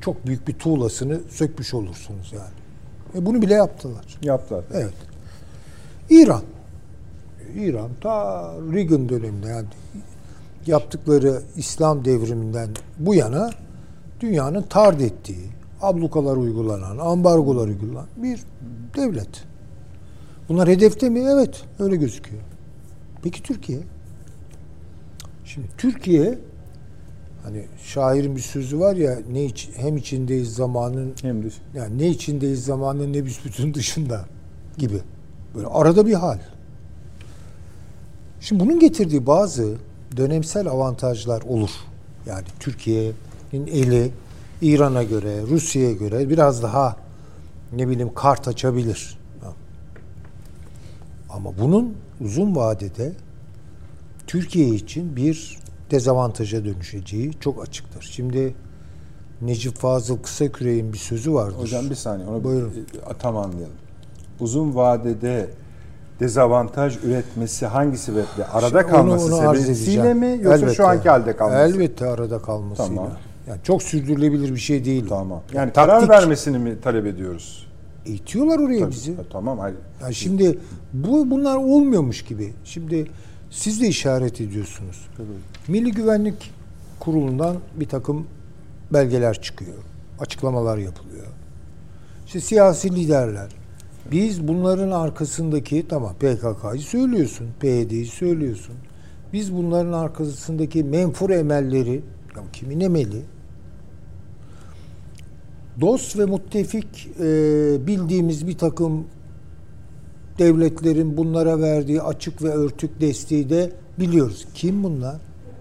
çok 0.00 0.26
büyük 0.26 0.48
bir 0.48 0.52
tuğlasını 0.52 1.20
sökmüş 1.30 1.74
olursunuz 1.74 2.32
yani. 2.32 3.22
E 3.22 3.26
bunu 3.26 3.42
bile 3.42 3.54
yaptılar. 3.54 4.18
Yaptılar. 4.22 4.64
Evet. 4.72 4.94
İran. 6.10 6.42
İran 7.56 7.90
ta 8.00 8.44
Reagan 8.72 9.08
döneminde 9.08 9.46
yani 9.46 9.66
yaptıkları 10.66 11.42
İslam 11.56 12.04
devriminden 12.04 12.68
bu 12.98 13.14
yana 13.14 13.50
dünyanın 14.20 14.62
tard 14.62 15.00
ettiği, 15.00 15.48
ablukalar 15.82 16.36
uygulanan, 16.36 16.98
ambargolar 16.98 17.68
uygulanan 17.68 18.06
bir 18.16 18.40
devlet. 18.96 19.44
Bunlar 20.48 20.68
hedefte 20.68 21.08
mi? 21.08 21.20
Evet, 21.20 21.62
öyle 21.78 21.96
gözüküyor. 21.96 22.42
Peki 23.22 23.42
Türkiye? 23.42 23.80
Şimdi 25.44 25.66
Türkiye 25.78 26.38
hani 27.44 27.64
şairin 27.82 28.36
bir 28.36 28.40
sözü 28.40 28.80
var 28.80 28.96
ya 28.96 29.18
ne 29.32 29.44
iç, 29.44 29.70
hem 29.76 29.96
içindeyiz 29.96 30.54
zamanın 30.54 31.14
Hem 31.22 31.42
de 31.42 31.48
yani 31.74 31.98
ne 31.98 32.08
içindeyiz 32.08 32.64
zamanın 32.64 33.12
ne 33.12 33.24
büsbütün 33.24 33.74
dışında 33.74 34.24
gibi. 34.78 35.00
Böyle 35.54 35.66
arada 35.66 36.06
bir 36.06 36.14
hal. 36.14 36.38
Şimdi 38.40 38.64
bunun 38.64 38.78
getirdiği 38.78 39.26
bazı 39.26 39.76
dönemsel 40.16 40.68
avantajlar 40.68 41.42
olur. 41.42 41.70
Yani 42.26 42.44
Türkiye'nin 42.60 43.66
eli 43.66 44.10
İran'a 44.62 45.02
göre, 45.02 45.42
Rusya'ya 45.42 45.92
göre 45.92 46.28
biraz 46.28 46.62
daha 46.62 46.96
ne 47.72 47.88
bileyim 47.88 48.14
kart 48.14 48.48
açabilir. 48.48 49.18
Ama 51.30 51.58
bunun 51.58 51.94
uzun 52.20 52.56
vadede 52.56 53.12
Türkiye 54.26 54.68
için 54.68 55.16
bir 55.16 55.58
dezavantaja 55.90 56.64
dönüşeceği 56.64 57.32
çok 57.40 57.62
açıktır. 57.62 58.08
Şimdi 58.12 58.54
Necip 59.40 59.76
Fazıl 59.76 60.18
Kısaküre'nin 60.18 60.92
bir 60.92 60.98
sözü 60.98 61.32
vardır. 61.34 61.58
hocam 61.58 61.90
bir 61.90 61.94
saniye 61.94 62.28
onu 62.28 62.44
Buyurun. 62.44 62.72
bir, 62.74 63.18
tam 63.18 63.36
anlayalım. 63.36 63.76
Uzun 64.40 64.74
vadede 64.74 65.50
dezavantaj 66.22 66.96
üretmesi 67.04 67.66
hangi 67.66 67.98
sebeple? 67.98 68.46
Arada 68.46 68.78
Onu- 68.78 68.86
kalması 68.86 69.36
onu 69.36 69.48
arz 69.48 69.60
sebebiyle 69.62 70.14
mi 70.14 70.38
yoksa 70.42 70.58
Elbette. 70.58 70.74
şu 70.74 70.86
anki 70.86 71.08
halde 71.08 71.36
kalması? 71.36 71.58
Elbette 71.74 72.06
arada 72.06 72.42
kalmasıyla. 72.42 72.94
Tamam. 72.96 73.10
Yani 73.48 73.60
çok 73.62 73.82
sürdürülebilir 73.82 74.54
bir 74.54 74.60
şey 74.60 74.84
değil. 74.84 75.06
Tamam. 75.08 75.40
Yani 75.52 75.72
Taktik. 75.72 75.74
karar 75.74 76.08
vermesini 76.08 76.58
mi 76.58 76.80
talep 76.80 77.06
ediyoruz? 77.06 77.66
İtiyorlar 78.06 78.58
oraya 78.58 78.80
Tabii. 78.80 78.90
bizi. 78.90 79.16
Ha, 79.16 79.22
tamam. 79.32 79.58
Hayır. 79.58 79.76
Yani 80.02 80.14
şimdi 80.14 80.58
bu 80.92 81.30
bunlar 81.30 81.56
olmuyormuş 81.56 82.22
gibi. 82.24 82.52
Şimdi 82.64 83.06
siz 83.50 83.80
de 83.80 83.86
işaret 83.88 84.40
ediyorsunuz. 84.40 85.08
Milli 85.68 85.92
Güvenlik 85.92 86.50
Kurulu'ndan 87.00 87.56
bir 87.76 87.88
takım 87.88 88.26
belgeler 88.92 89.42
çıkıyor. 89.42 89.74
Açıklamalar 90.20 90.78
yapılıyor. 90.78 91.26
İşte 92.26 92.40
siyasi 92.40 92.90
liderler. 92.96 93.48
Biz 94.12 94.48
bunların 94.48 94.90
arkasındaki 94.90 95.88
tamam 95.88 96.14
PKK'yı 96.14 96.80
söylüyorsun, 96.80 97.46
PYD'yi 97.60 98.06
söylüyorsun. 98.06 98.74
Biz 99.32 99.54
bunların 99.54 99.92
arkasındaki 99.92 100.84
menfur 100.84 101.30
emelleri, 101.30 102.02
ya 102.36 102.42
kimin 102.52 102.80
emeli? 102.80 103.22
Dost 105.80 106.18
ve 106.18 106.26
müttefik 106.26 107.08
e, 107.20 107.24
bildiğimiz 107.86 108.46
bir 108.46 108.58
takım 108.58 109.06
devletlerin 110.38 111.16
bunlara 111.16 111.60
verdiği 111.60 112.02
açık 112.02 112.42
ve 112.42 112.48
örtük 112.48 113.00
desteği 113.00 113.50
de 113.50 113.72
biliyoruz. 113.98 114.46
Kim 114.54 114.84
bunlar? 114.84 115.16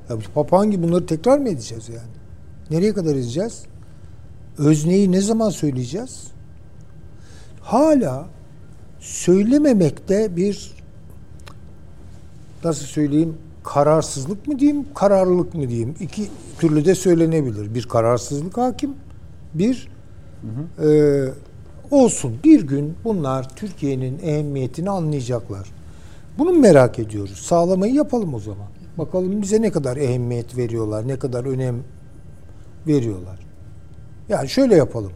Ya 0.10 0.18
papağan 0.34 0.72
gibi 0.72 0.84
bunları 0.84 1.06
tekrar 1.06 1.38
mı 1.38 1.50
edeceğiz 1.50 1.90
yani? 1.90 2.12
Nereye 2.70 2.94
kadar 2.94 3.16
edeceğiz? 3.16 3.64
Özneyi 4.58 5.12
ne 5.12 5.22
zaman 5.22 5.50
söyleyeceğiz? 5.50 6.28
Hala 7.62 8.28
söylememekte 9.02 10.36
bir 10.36 10.74
nasıl 12.64 12.86
söyleyeyim 12.86 13.38
kararsızlık 13.64 14.48
mı 14.48 14.60
diyeyim, 14.60 14.86
kararlılık 14.96 15.56
mı 15.56 15.70
diyeyim? 15.70 15.96
İki 16.00 16.30
türlü 16.60 16.86
de 16.86 16.96
söylenebilir. 16.96 17.76
Bir 17.76 17.84
kararsızlık 17.84 18.58
hakim, 18.58 18.94
bir 19.54 19.88
e, 20.84 20.90
olsun 21.92 22.40
bir 22.44 22.62
gün 22.62 22.96
bunlar 23.04 23.56
Türkiye'nin 23.56 24.20
ehemmiyetini 24.20 24.90
anlayacaklar. 24.90 25.68
Bunu 26.38 26.54
merak 26.54 27.00
ediyoruz. 27.00 27.38
Sağlamayı 27.38 27.94
yapalım 27.94 28.34
o 28.34 28.40
zaman. 28.40 28.68
Bakalım 28.98 29.42
bize 29.42 29.62
ne 29.62 29.72
kadar 29.72 29.98
ehemmiyet 29.98 30.58
veriyorlar, 30.58 31.08
ne 31.08 31.20
kadar 31.20 31.46
önem 31.46 31.76
veriyorlar. 32.88 33.40
Yani 34.30 34.50
şöyle 34.50 34.76
yapalım. 34.76 35.12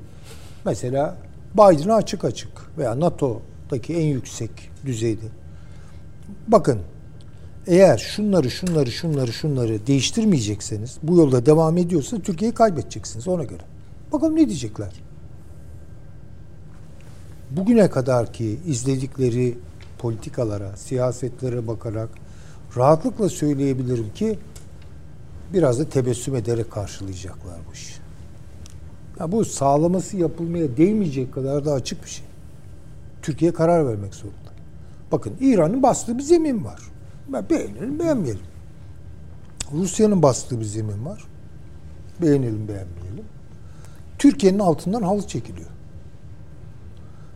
Mesela 0.65 1.17
Biden'a 1.53 1.95
açık 1.95 2.25
açık 2.25 2.49
veya 2.77 2.95
NATO'daki 3.65 3.93
en 3.93 4.05
yüksek 4.05 4.51
düzeyde. 4.85 5.25
Bakın 6.47 6.79
eğer 7.67 7.97
şunları 7.97 8.51
şunları 8.51 8.91
şunları 8.91 9.33
şunları 9.33 9.87
değiştirmeyecekseniz 9.87 10.97
bu 11.03 11.17
yolda 11.17 11.45
devam 11.45 11.77
ediyorsa 11.77 12.19
Türkiye'yi 12.19 12.53
kaybedeceksiniz 12.53 13.27
ona 13.27 13.43
göre. 13.43 13.63
Bakalım 14.13 14.35
ne 14.35 14.47
diyecekler. 14.47 14.93
Bugüne 17.51 17.89
kadar 17.89 18.33
ki 18.33 18.59
izledikleri 18.67 19.57
politikalara, 19.99 20.77
siyasetlere 20.77 21.67
bakarak 21.67 22.09
rahatlıkla 22.77 23.29
söyleyebilirim 23.29 24.13
ki 24.13 24.39
biraz 25.53 25.79
da 25.79 25.89
tebessüm 25.89 26.35
ederek 26.35 26.71
karşılayacaklar 26.71 27.57
bu. 27.67 27.75
Ya 29.19 29.31
bu 29.31 29.45
sağlaması 29.45 30.17
yapılmaya 30.17 30.77
değmeyecek 30.77 31.33
kadar 31.33 31.65
da 31.65 31.73
açık 31.73 32.03
bir 32.03 32.09
şey. 32.09 32.25
Türkiye 33.25 33.53
karar 33.53 33.87
vermek 33.87 34.15
zorunda. 34.15 34.51
Bakın 35.11 35.33
İran'ın 35.39 35.83
bastığı 35.83 36.17
bir 36.17 36.23
zemin 36.23 36.65
var. 36.65 36.81
Beğenelim 37.49 37.99
beğenmeyelim. 37.99 38.45
Rusya'nın 39.73 40.23
bastığı 40.23 40.59
bir 40.59 40.65
zemin 40.65 41.05
var. 41.05 41.25
Beğenelim 42.21 42.67
beğenmeyelim. 42.67 43.25
Türkiye'nin 44.19 44.59
altından 44.59 45.01
halı 45.01 45.27
çekiliyor. 45.27 45.69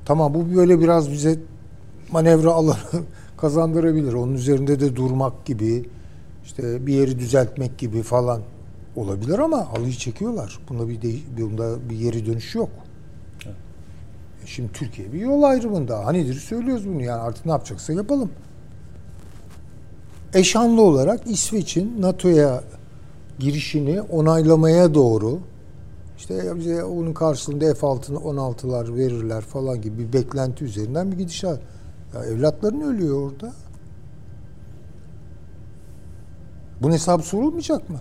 Tamam 0.06 0.34
bu 0.34 0.56
böyle 0.56 0.80
biraz 0.80 1.12
bize 1.12 1.39
manevra 2.12 2.52
alanı 2.52 2.75
kazandırabilir. 3.38 4.13
Onun 4.13 4.34
üzerinde 4.34 4.80
de 4.80 4.95
durmak 4.95 5.45
gibi, 5.45 5.89
işte 6.45 6.88
bir 6.88 6.93
yeri 6.93 7.19
düzeltmek 7.19 7.78
gibi 7.78 8.02
falan 8.02 8.41
olabilir 8.95 9.39
ama 9.39 9.73
halıyı 9.73 9.93
çekiyorlar. 9.93 10.60
Bunda 10.69 10.89
bir 10.89 11.02
de, 11.02 11.13
bunda 11.38 11.89
bir 11.89 11.95
yeri 11.95 12.25
dönüş 12.25 12.56
yok. 12.56 12.69
Şimdi 14.50 14.72
Türkiye 14.72 15.14
bir 15.14 15.20
yol 15.20 15.44
ayrımında. 15.44 16.06
Hanidir 16.06 16.34
söylüyoruz 16.34 16.88
bunu 16.88 17.02
yani 17.02 17.22
artık 17.22 17.46
ne 17.46 17.52
yapacaksa 17.52 17.94
yapalım. 17.94 18.32
Eşanlı 20.34 20.82
olarak 20.82 21.28
İsveç'in 21.28 22.02
NATO'ya 22.02 22.64
girişini 23.40 24.02
onaylamaya 24.02 24.94
doğru 24.94 25.40
işte 26.18 26.56
bize 26.56 26.84
onun 26.84 27.14
karşılığında 27.14 27.74
F-16 27.74 28.14
16'lar 28.14 28.96
verirler 28.96 29.42
falan 29.42 29.82
gibi 29.82 29.98
bir 29.98 30.14
beklenti 30.14 30.66
üzerinden 30.66 31.12
bir 31.12 31.18
gidişat. 31.18 31.60
Ya 32.16 32.26
evlatların 32.26 32.82
ölüyor 32.82 33.32
orada. 33.32 33.54
Bunun 36.82 36.94
hesabı 36.94 37.24
sorulmayacak 37.24 37.90
mı? 37.90 38.00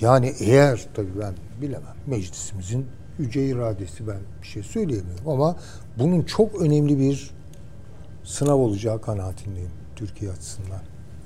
Yani 0.00 0.34
eğer 0.40 0.86
tabii 0.94 1.20
ben 1.20 1.34
bilemem 1.60 1.94
meclisimizin 2.06 2.86
yüce 3.18 3.46
iradesi 3.46 4.06
ben 4.06 4.18
bir 4.42 4.46
şey 4.46 4.62
söyleyemiyorum 4.62 5.28
ama 5.28 5.56
bunun 5.98 6.22
çok 6.22 6.62
önemli 6.62 6.98
bir 6.98 7.30
sınav 8.24 8.56
olacağı 8.56 9.00
kanaatindeyim 9.00 9.70
Türkiye 9.96 10.30
açısından. 10.30 10.80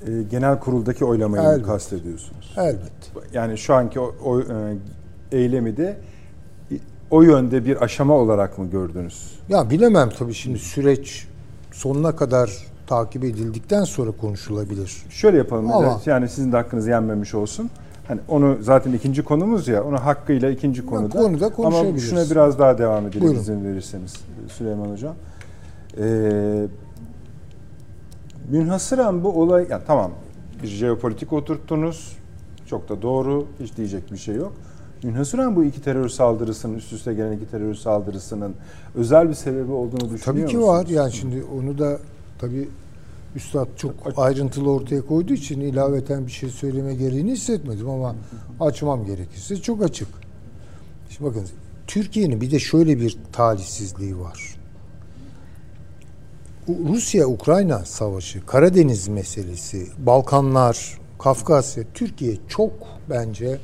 E, 0.07 0.22
genel 0.31 0.59
kuruldaki 0.61 1.05
oylamayı 1.05 1.42
Elbette. 1.42 1.62
kastediyorsunuz. 1.62 2.55
Elbette. 2.57 3.07
Yani 3.33 3.59
şu 3.59 3.74
anki 3.74 4.00
o, 4.00 4.14
o 4.24 4.40
e, 4.40 4.76
eylemi 5.33 5.76
de 5.76 5.96
o 7.11 7.22
yönde 7.22 7.64
bir 7.64 7.83
aşama 7.83 8.14
olarak 8.14 8.59
mı 8.59 8.70
gördünüz? 8.70 9.38
Ya 9.48 9.70
bilemem 9.70 10.11
tabii 10.18 10.35
şimdi 10.35 10.59
süreç 10.59 11.26
sonuna 11.72 12.16
kadar 12.16 12.66
takip 12.87 13.24
edildikten 13.24 13.85
sonra 13.85 14.11
konuşulabilir. 14.11 15.02
Şöyle 15.11 15.37
yapalım. 15.37 15.72
Ama- 15.72 15.92
evet, 15.92 16.07
yani 16.07 16.28
sizin 16.28 16.52
de 16.52 16.57
hakkınız 16.57 16.87
yenmemiş 16.87 17.35
olsun. 17.35 17.70
Hani 18.12 18.20
onu 18.29 18.57
zaten 18.61 18.92
ikinci 18.92 19.22
konumuz 19.22 19.68
ya. 19.68 19.85
Onu 19.85 19.98
hakkıyla 19.98 20.51
ikinci 20.51 20.87
konuda. 20.87 21.18
konuda 21.18 21.51
Ama 21.57 21.98
şuna 21.98 22.31
biraz 22.31 22.59
daha 22.59 22.79
devam 22.79 23.07
edelim 23.07 23.20
Buyurun. 23.20 23.40
izin 23.40 23.64
verirseniz 23.64 24.14
Süleyman 24.48 24.90
Hocam. 24.90 25.14
Ee, 25.98 26.66
münhasıran 28.51 29.25
bu 29.25 29.29
olay, 29.29 29.66
yani 29.70 29.83
tamam 29.87 30.11
bir 30.62 30.68
jeopolitik 30.68 31.33
oturttunuz. 31.33 32.16
Çok 32.66 32.88
da 32.88 33.03
doğru. 33.03 33.46
Hiç 33.61 33.77
diyecek 33.77 34.12
bir 34.12 34.16
şey 34.16 34.35
yok. 34.35 34.53
Münhasıran 35.03 35.57
bu 35.57 35.64
iki 35.64 35.83
terör 35.83 36.09
saldırısının, 36.09 36.75
üst 36.75 36.92
üste 36.92 37.14
gelen 37.14 37.33
iki 37.33 37.51
terör 37.51 37.75
saldırısının 37.75 38.55
özel 38.94 39.29
bir 39.29 39.35
sebebi 39.35 39.72
olduğunu 39.72 40.01
düşünüyor 40.01 40.25
Tabii 40.25 40.46
ki 40.46 40.57
musunuz? 40.57 40.68
var. 40.68 40.87
Yani 40.87 41.12
şimdi 41.12 41.42
onu 41.59 41.79
da 41.79 41.98
tabii 42.38 42.68
Üstad 43.37 43.66
çok 43.77 43.95
ayrıntılı 44.16 44.71
ortaya 44.71 45.07
koyduğu 45.07 45.33
için 45.33 45.61
ilaveten 45.61 46.27
bir 46.27 46.33
şey 46.33 46.49
söyleme 46.49 46.95
gereğini 46.95 47.33
hissetmedim 47.33 47.90
ama 47.90 48.14
açmam 48.61 49.07
gerekirse 49.07 49.57
çok 49.57 49.83
açık. 49.83 50.09
Şimdi 51.11 51.31
bakın 51.31 51.49
Türkiye'nin 51.87 52.41
bir 52.41 52.51
de 52.51 52.59
şöyle 52.59 53.01
bir 53.01 53.18
talihsizliği 53.33 54.18
var. 54.18 54.57
Rusya-Ukrayna 56.68 57.85
savaşı, 57.85 58.47
Karadeniz 58.47 59.09
meselesi, 59.09 59.89
Balkanlar, 59.99 60.99
Kafkasya, 61.18 61.85
Türkiye 61.95 62.37
çok 62.49 62.72
bence 63.11 63.59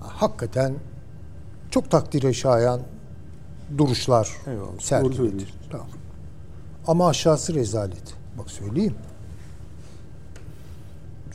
hakikaten 0.00 0.74
çok 1.70 1.90
takdire 1.90 2.32
şayan 2.32 2.80
duruşlar 3.78 4.28
sergiledi. 4.80 5.44
Tamam. 5.70 5.86
Ama 6.86 7.08
aşağısı 7.08 7.54
rezalet. 7.54 8.14
Bak 8.38 8.50
söyleyeyim. 8.50 8.94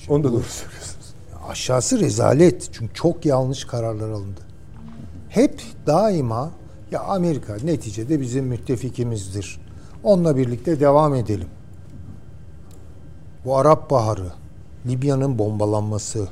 Onu 0.10 0.24
da 0.24 0.32
doğru 0.32 0.44
söylüyorsunuz. 0.44 1.14
Aşağısı 1.50 2.00
rezalet. 2.00 2.70
Çünkü 2.72 2.94
çok 2.94 3.26
yanlış 3.26 3.66
kararlar 3.66 4.10
alındı. 4.10 4.42
Hep 5.30 5.62
daima 5.88 6.52
ya 6.92 7.00
Amerika 7.02 7.58
neticede 7.64 8.22
bizim 8.22 8.46
müttefikimizdir. 8.46 9.60
Onunla 10.04 10.38
birlikte 10.38 10.80
devam 10.80 11.16
edelim. 11.16 11.48
Bu 13.46 13.58
Arap 13.58 13.90
Baharı, 13.90 14.32
Libya'nın 14.86 15.40
bombalanması, 15.40 16.28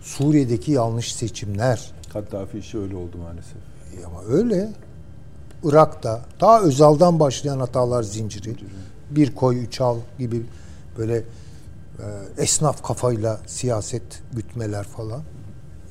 Suriye'deki 0.00 0.72
yanlış 0.72 1.14
seçimler, 1.14 1.92
Kaddafi 2.12 2.58
işi 2.58 2.78
öyle 2.78 2.96
oldu 2.96 3.18
maalesef. 3.18 3.56
E 4.00 4.06
ama 4.06 4.22
öyle. 4.22 4.72
Irak'ta 5.64 6.20
daha 6.40 6.60
Özal'dan 6.60 7.20
başlayan 7.20 7.58
hatalar 7.58 8.02
zinciri. 8.02 8.56
Bir 9.16 9.34
koy 9.34 9.64
üç 9.64 9.80
al 9.80 9.98
gibi 10.18 10.42
böyle 10.98 11.16
e, 11.16 11.22
esnaf 12.38 12.82
kafayla 12.82 13.40
siyaset 13.46 14.22
gütmeler 14.32 14.84
falan. 14.84 15.22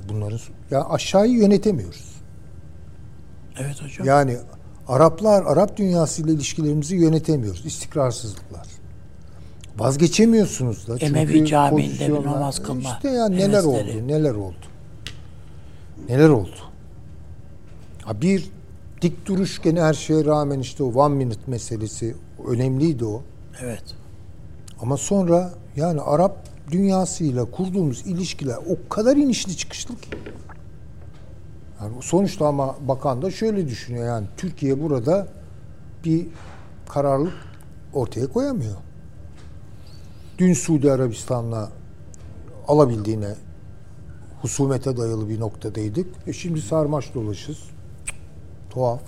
Bunların 0.09 0.39
ya 0.72 0.86
aşağıyı 0.89 1.34
yönetemiyoruz. 1.34 2.15
Evet 3.59 3.82
hocam. 3.84 4.07
Yani 4.07 4.38
Araplar, 4.88 5.43
Arap 5.43 5.78
dünyasıyla 5.78 6.34
ilişkilerimizi 6.34 6.95
yönetemiyoruz. 6.95 7.65
İstikrarsızlıklar. 7.65 8.67
Vazgeçemiyorsunuz 9.78 10.88
da. 10.88 10.97
Emevi 10.97 11.34
Çünkü 11.34 11.45
Camii'nde 11.49 12.07
bir 12.19 12.26
namaz 12.26 12.63
kılma 12.63 12.89
İşte 12.89 13.09
ya 13.09 13.30
neler 13.30 13.63
hevesleri. 13.63 13.67
oldu, 13.67 14.07
neler 14.07 14.34
oldu. 14.34 14.55
neler 16.09 16.30
oldu? 16.30 16.55
Ha 18.03 18.22
bir 18.22 18.49
dik 19.01 19.25
duruş 19.25 19.61
gene 19.61 19.81
her 19.81 19.93
şeye 19.93 20.25
rağmen 20.25 20.59
işte 20.59 20.83
o 20.83 20.87
one 20.87 21.15
minute 21.15 21.41
meselesi 21.47 22.15
önemliydi 22.47 23.05
o. 23.05 23.23
Evet. 23.61 23.83
Ama 24.81 24.97
sonra 24.97 25.53
yani 25.75 26.01
Arap 26.01 26.37
dünyasıyla 26.71 27.45
kurduğumuz 27.45 28.07
ilişkiler 28.07 28.57
o 28.57 28.89
kadar 28.89 29.17
inişli 29.17 29.57
çıkışlı 29.57 29.95
ki. 29.95 30.09
Yani 31.81 31.93
sonuçta 32.01 32.47
ama 32.47 32.75
bakan 32.87 33.21
da 33.21 33.31
şöyle 33.31 33.67
düşünüyor 33.67 34.05
yani 34.05 34.27
Türkiye 34.37 34.81
burada 34.81 35.27
bir 36.05 36.27
kararlılık 36.89 37.33
ortaya 37.93 38.27
koyamıyor. 38.27 38.75
Dün 40.37 40.53
Suudi 40.53 40.91
Arabistan'la 40.91 41.69
alabildiğine 42.67 43.35
husumete 44.41 44.97
dayalı 44.97 45.29
bir 45.29 45.39
noktadaydık. 45.39 46.07
E 46.27 46.33
şimdi 46.33 46.61
sarmaş 46.61 47.13
dolaşız. 47.13 47.57
Tuhaf. 48.72 49.01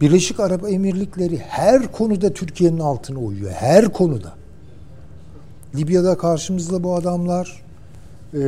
Birleşik 0.00 0.40
Arap 0.40 0.64
Emirlikleri 0.68 1.38
her 1.38 1.92
konuda 1.92 2.32
Türkiye'nin 2.32 2.78
altına 2.78 3.18
uyuyor. 3.18 3.50
Her 3.50 3.92
konuda. 3.92 4.32
Libya'da 5.74 6.18
karşımızda 6.18 6.82
bu 6.82 6.94
adamlar. 6.94 7.62
Ee, 8.34 8.38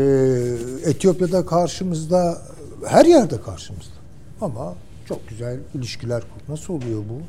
Etiyopya'da 0.85 1.47
karşımızda. 1.47 2.39
Her 2.87 3.05
yerde 3.05 3.41
karşımızda. 3.41 3.95
Ama 4.41 4.75
çok 5.09 5.29
güzel 5.29 5.59
ilişkiler 5.75 6.21
kur. 6.21 6.53
Nasıl 6.53 6.75
oluyor 6.75 7.01
bu? 7.01 7.23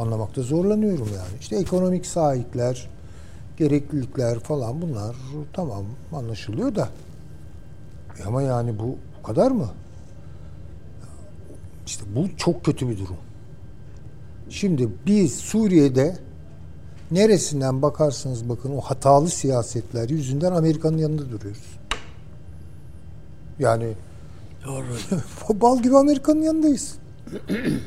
Anlamakta 0.00 0.42
zorlanıyorum 0.42 1.08
yani. 1.16 1.40
İşte 1.40 1.56
ekonomik 1.56 2.06
sahipler, 2.06 2.88
gereklilikler 3.56 4.38
falan 4.38 4.82
bunlar 4.82 5.16
tamam 5.52 5.84
anlaşılıyor 6.12 6.74
da. 6.74 6.88
E 8.20 8.24
ama 8.24 8.42
yani 8.42 8.78
bu, 8.78 8.96
bu 9.18 9.22
kadar 9.26 9.50
mı? 9.50 9.68
İşte 11.88 12.04
bu 12.16 12.28
çok 12.36 12.64
kötü 12.64 12.88
bir 12.88 12.98
durum. 12.98 13.16
Şimdi 14.50 14.88
biz 15.06 15.34
Suriye'de 15.34 16.16
neresinden 17.10 17.82
bakarsanız 17.82 18.48
bakın 18.48 18.72
o 18.76 18.80
hatalı 18.80 19.28
siyasetler 19.28 20.08
yüzünden 20.08 20.52
Amerika'nın 20.52 20.98
yanında 20.98 21.30
duruyoruz. 21.30 21.78
Yani 23.58 23.92
Doğru. 24.66 24.84
bal 25.60 25.82
gibi 25.82 25.96
Amerika'nın 25.96 26.42
yanındayız. 26.42 26.94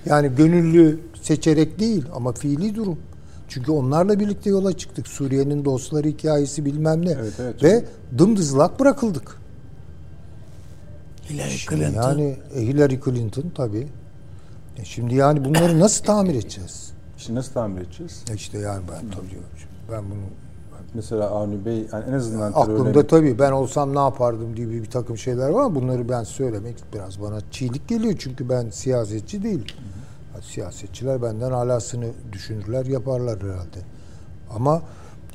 Yani 0.06 0.36
gönüllü 0.36 1.00
seçerek 1.22 1.80
değil 1.80 2.06
ama 2.16 2.32
fiili 2.32 2.76
durum. 2.76 3.00
Çünkü 3.48 3.72
onlarla 3.72 4.20
birlikte 4.20 4.50
yola 4.50 4.78
çıktık. 4.78 5.08
Suriye'nin 5.08 5.66
dostları 5.66 6.08
hikayesi 6.08 6.66
bilmem 6.66 7.06
ne. 7.06 7.12
Evet, 7.12 7.34
evet. 7.40 7.64
Ve 7.64 7.86
dımdızlak 8.18 8.80
bırakıldık. 8.80 9.41
Hillary 11.32 11.58
Clinton. 11.70 12.02
Yani 12.02 12.36
e, 12.56 12.62
Hillary 12.62 13.00
Clinton 13.06 13.52
tabii. 13.56 13.88
E 14.78 14.86
şimdi 14.86 15.16
yani 15.16 15.46
bunları 15.46 15.80
nasıl 15.80 16.06
tamir 16.06 16.36
edeceğiz? 16.36 16.92
Şimdi 17.18 17.40
nasıl 17.40 17.54
tamir 17.54 17.82
edeceğiz? 17.82 18.24
E 18.32 18.36
işte 18.36 18.58
yani 18.58 18.84
ben 18.92 19.12
tabii 19.12 19.30
şimdi 19.30 19.92
ben 19.92 20.04
bunu 20.06 20.22
Mesela 20.94 21.30
Avni 21.30 21.66
Bey 21.66 21.88
yani 21.94 22.06
en 22.10 22.14
azından 22.14 22.52
aklımda 22.56 23.08
tabii 23.08 23.40
ben 23.40 23.52
olsam 23.52 23.96
ne 23.96 24.00
yapardım 24.00 24.58
diye 24.58 24.70
bir, 24.70 24.86
takım 24.86 25.18
şeyler 25.18 25.50
var 25.50 25.64
ama 25.64 25.76
bunları 25.76 26.10
ben 26.10 26.24
söylemek 26.24 26.76
biraz 26.94 27.22
bana 27.22 27.40
çiğlik 27.52 27.88
geliyor 27.88 28.16
çünkü 28.20 28.50
ben 28.50 28.70
siyasetçi 28.70 29.44
değilim. 29.44 29.66
Ha, 30.34 30.42
Siyasetçiler 30.42 31.22
benden 31.22 31.52
alasını 31.52 32.08
düşünürler 32.32 32.86
yaparlar 32.86 33.44
herhalde. 33.44 33.80
Ama 34.56 34.82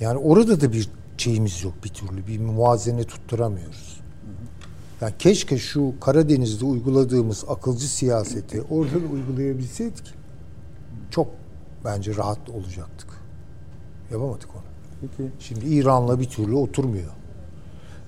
yani 0.00 0.18
orada 0.18 0.60
da 0.60 0.72
bir 0.72 0.90
şeyimiz 1.18 1.64
yok 1.64 1.74
bir 1.84 1.88
türlü 1.88 2.26
bir 2.26 2.40
muvazene 2.40 3.04
tutturamıyoruz. 3.04 3.95
Yani 5.00 5.12
keşke 5.18 5.58
şu 5.58 5.94
Karadeniz'de 6.00 6.64
uyguladığımız 6.64 7.44
akılcı 7.48 7.88
siyaseti 7.88 8.62
orada 8.62 8.94
da 8.94 9.06
uygulayabilseydik 9.12 10.14
çok 11.10 11.28
bence 11.84 12.16
rahat 12.16 12.50
olacaktık. 12.50 13.08
Yapamadık 14.12 14.48
onu. 14.54 14.62
Peki 15.00 15.30
Şimdi 15.38 15.66
İran'la 15.66 16.20
bir 16.20 16.24
türlü 16.24 16.54
oturmuyor. 16.54 17.10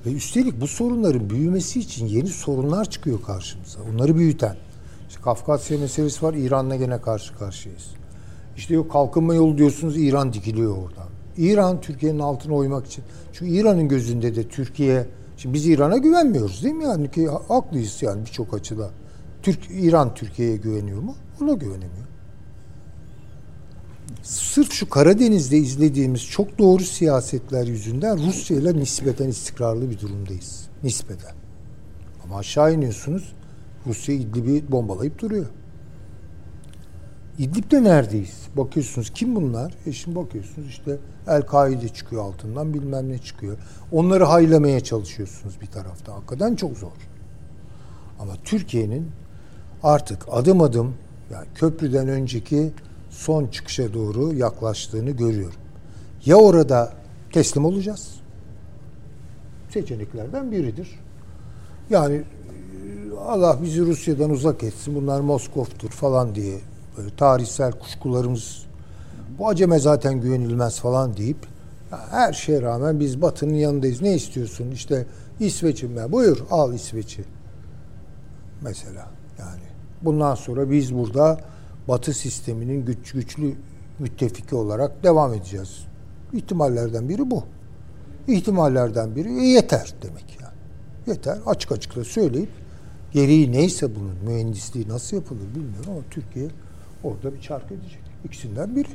Ve 0.07 0.12
üstelik 0.12 0.61
bu 0.61 0.66
sorunların 0.66 1.30
büyümesi 1.30 1.80
için 1.80 2.07
yeni 2.07 2.28
sorunlar 2.28 2.91
çıkıyor 2.91 3.22
karşımıza. 3.22 3.80
Onları 3.93 4.16
büyüten. 4.16 4.57
İşte 5.09 5.20
Kafkasya 5.22 5.78
meselesi 5.78 6.26
var. 6.26 6.34
İran'la 6.34 6.76
gene 6.76 7.01
karşı 7.01 7.39
karşıyayız. 7.39 7.86
İşte 8.57 8.74
yok 8.74 8.93
kalkınma 8.93 9.34
yolu 9.34 9.59
diyorsunuz 9.59 9.97
İran 9.97 10.32
dikiliyor 10.32 10.76
oradan. 10.76 11.09
İran 11.36 11.80
Türkiye'nin 11.80 12.18
altına 12.18 12.55
oymak 12.55 12.86
için. 12.86 13.05
Çünkü 13.32 13.53
İran'ın 13.53 13.89
gözünde 13.89 14.36
de 14.36 14.49
Türkiye 14.49 15.07
Şimdi 15.39 15.55
biz 15.55 15.66
İran'a 15.66 15.97
güvenmiyoruz 15.97 16.64
değil 16.64 16.74
mi? 16.74 16.84
Yani 16.84 17.11
ki 17.11 17.28
haklıyız 17.49 18.03
yani 18.03 18.20
birçok 18.26 18.55
açıda. 18.55 18.91
Türk 19.43 19.59
İran 19.70 20.14
Türkiye'ye 20.14 20.57
güveniyor 20.57 21.01
mu? 21.03 21.14
Ona 21.43 21.53
güvenemiyor. 21.53 22.07
Sırf 24.22 24.72
şu 24.72 24.91
Karadeniz'de 24.91 25.57
izlediğimiz 25.59 26.26
çok 26.26 26.59
doğru 26.59 26.82
siyasetler 26.82 27.66
yüzünden 27.66 28.26
Rusya 28.26 28.57
ile 28.57 28.76
nispeten 28.76 29.28
istikrarlı 29.28 29.91
bir 29.91 30.01
durumdayız. 30.01 30.68
Nispeten. 30.82 31.34
Ama 32.24 32.39
aşağı 32.39 32.74
iniyorsunuz 32.74 33.32
Rusya 33.86 34.14
İdlib'i 34.14 34.72
bombalayıp 34.72 35.18
duruyor. 35.18 35.47
İdlib'de 37.39 37.84
neredeyiz? 37.84 38.47
Bakıyorsunuz 38.59 39.11
kim 39.11 39.36
bunlar? 39.36 39.74
E 39.86 39.92
şimdi 39.92 40.16
bakıyorsunuz 40.16 40.68
işte 40.68 40.98
El-Kaide 41.26 41.88
çıkıyor 41.88 42.22
altından 42.24 42.74
bilmem 42.74 43.09
ne 43.09 43.18
çıkıyor. 43.18 43.56
Onları 43.92 44.24
haylamaya 44.24 44.80
çalışıyorsunuz 44.80 45.61
bir 45.61 45.66
tarafta. 45.66 46.14
Hakikaten 46.14 46.56
çok 46.56 46.76
zor. 46.76 46.92
Ama 48.20 48.32
Türkiye'nin 48.44 49.11
artık 49.82 50.26
adım 50.30 50.61
adım 50.61 50.94
yani 51.32 51.46
köprüden 51.54 52.09
önceki 52.09 52.72
son 53.11 53.46
çıkışa 53.46 53.94
doğru 53.94 54.34
yaklaştığını 54.34 55.11
görüyorum. 55.11 55.61
Ya 56.24 56.36
orada 56.36 56.92
teslim 57.32 57.64
olacağız. 57.64 58.20
Seçeneklerden 59.70 60.52
biridir. 60.52 61.00
Yani 61.90 62.14
e, 62.16 62.24
Allah 63.18 63.59
bizi 63.62 63.80
Rusya'dan 63.80 64.30
uzak 64.30 64.62
etsin. 64.62 64.94
Bunlar 64.94 65.20
Moskov'tur 65.20 65.90
falan 65.90 66.34
diye 66.34 66.59
böyle 66.99 67.16
tarihsel 67.16 67.72
kuşkularımız 67.72 68.66
bu 69.38 69.49
aceme 69.49 69.78
zaten 69.78 70.20
güvenilmez 70.20 70.80
falan 70.80 71.16
deyip 71.16 71.46
her 72.11 72.32
şeye 72.32 72.62
rağmen 72.62 73.01
biz 73.01 73.22
Batı'nın 73.22 73.55
yanındayız. 73.55 74.03
Ne 74.03 74.14
istiyorsun? 74.14 74.70
İşte 74.70 75.07
İsveç'im 75.40 75.96
ben. 75.96 76.12
Buyur 76.12 76.38
al 76.51 76.74
İsveç'i. 76.74 77.24
Mesela 78.62 79.07
yani 79.38 79.62
bundan 80.03 80.34
sonra 80.34 80.70
biz 80.70 80.94
burada 80.94 81.40
Batı 81.88 82.14
sisteminin 82.14 82.84
güç, 82.84 83.12
güçlü 83.12 83.55
müttefiki 83.99 84.55
olarak 84.55 85.05
devam 85.05 85.34
edeceğiz. 85.34 85.86
İhtimallerden 86.32 87.09
biri 87.09 87.30
bu. 87.30 87.44
İhtimallerden 88.28 89.16
biri 89.16 89.28
e, 89.28 89.46
yeter 89.46 89.94
demek 90.03 90.38
yani. 90.42 90.55
Yeter. 91.07 91.38
Açık 91.46 91.72
açık 91.72 91.96
da 91.96 92.05
söyleyip 92.05 92.51
gereği 93.12 93.53
neyse 93.53 93.96
bunun 93.96 94.14
mühendisliği 94.24 94.88
nasıl 94.88 95.16
yapılır 95.16 95.55
bilmiyorum 95.55 95.90
ama 95.90 96.01
Türkiye 96.11 96.49
orada 97.05 97.34
bir 97.34 97.40
çark 97.40 97.72
edecek. 97.72 98.01
İkisinden 98.24 98.76
biri. 98.76 98.88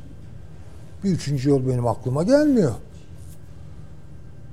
Bir 1.03 1.09
üçüncü 1.09 1.49
yol 1.49 1.67
benim 1.67 1.87
aklıma 1.87 2.23
gelmiyor. 2.23 2.71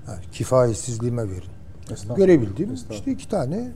Yani 0.09 0.18
kifayetsizliğime 0.32 1.22
verin. 1.22 1.42
Estağfurullah. 1.82 2.16
Görebildiğim 2.16 2.72
Estağfurullah. 2.72 2.98
işte 2.98 3.12
iki 3.12 3.28
tane 3.28 3.72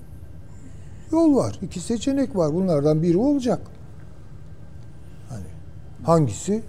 yol 1.12 1.36
var. 1.36 1.58
iki 1.62 1.80
seçenek 1.80 2.36
var. 2.36 2.54
Bunlardan 2.54 3.02
biri 3.02 3.16
olacak. 3.16 3.60
Hani 5.28 5.44
hangisi? 6.04 6.62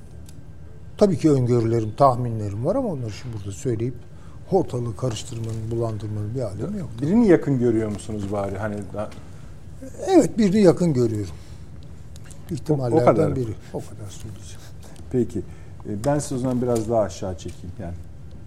Tabii 0.97 1.18
ki 1.18 1.32
öngörülerim, 1.32 1.91
tahminlerim 1.97 2.66
var 2.66 2.76
ama 2.76 2.89
onları 2.89 3.12
şimdi 3.12 3.38
burada 3.38 3.51
söyleyip 3.51 3.93
ortalığı 4.51 4.95
karıştırmanın, 4.95 5.72
bulandırmanın 5.72 6.36
bir 6.36 6.41
alemi 6.41 6.80
yok. 6.80 6.89
birini 7.01 7.28
yakın 7.28 7.60
görüyor 7.60 7.89
musunuz 7.91 8.32
bari? 8.32 8.58
Hani 8.58 8.76
da, 8.93 9.10
Evet 10.08 10.38
birini 10.38 10.62
yakın 10.62 10.93
görüyorum. 10.93 11.34
O- 12.50 12.54
o 12.54 12.56
İhtimallerden 12.56 13.06
kadar. 13.06 13.36
biri. 13.36 13.54
O 13.74 13.80
kadar 13.80 14.10
söyleyeceğim. 14.10 14.62
peki 15.12 15.41
E, 15.89 16.06
ben 16.06 16.20
size 16.20 16.36
o 16.36 16.38
zaman 16.38 16.62
biraz 16.62 16.89
daha 16.89 17.02
aşağı 17.02 17.38
çekeyim 17.38 17.76
yani. 17.82 17.93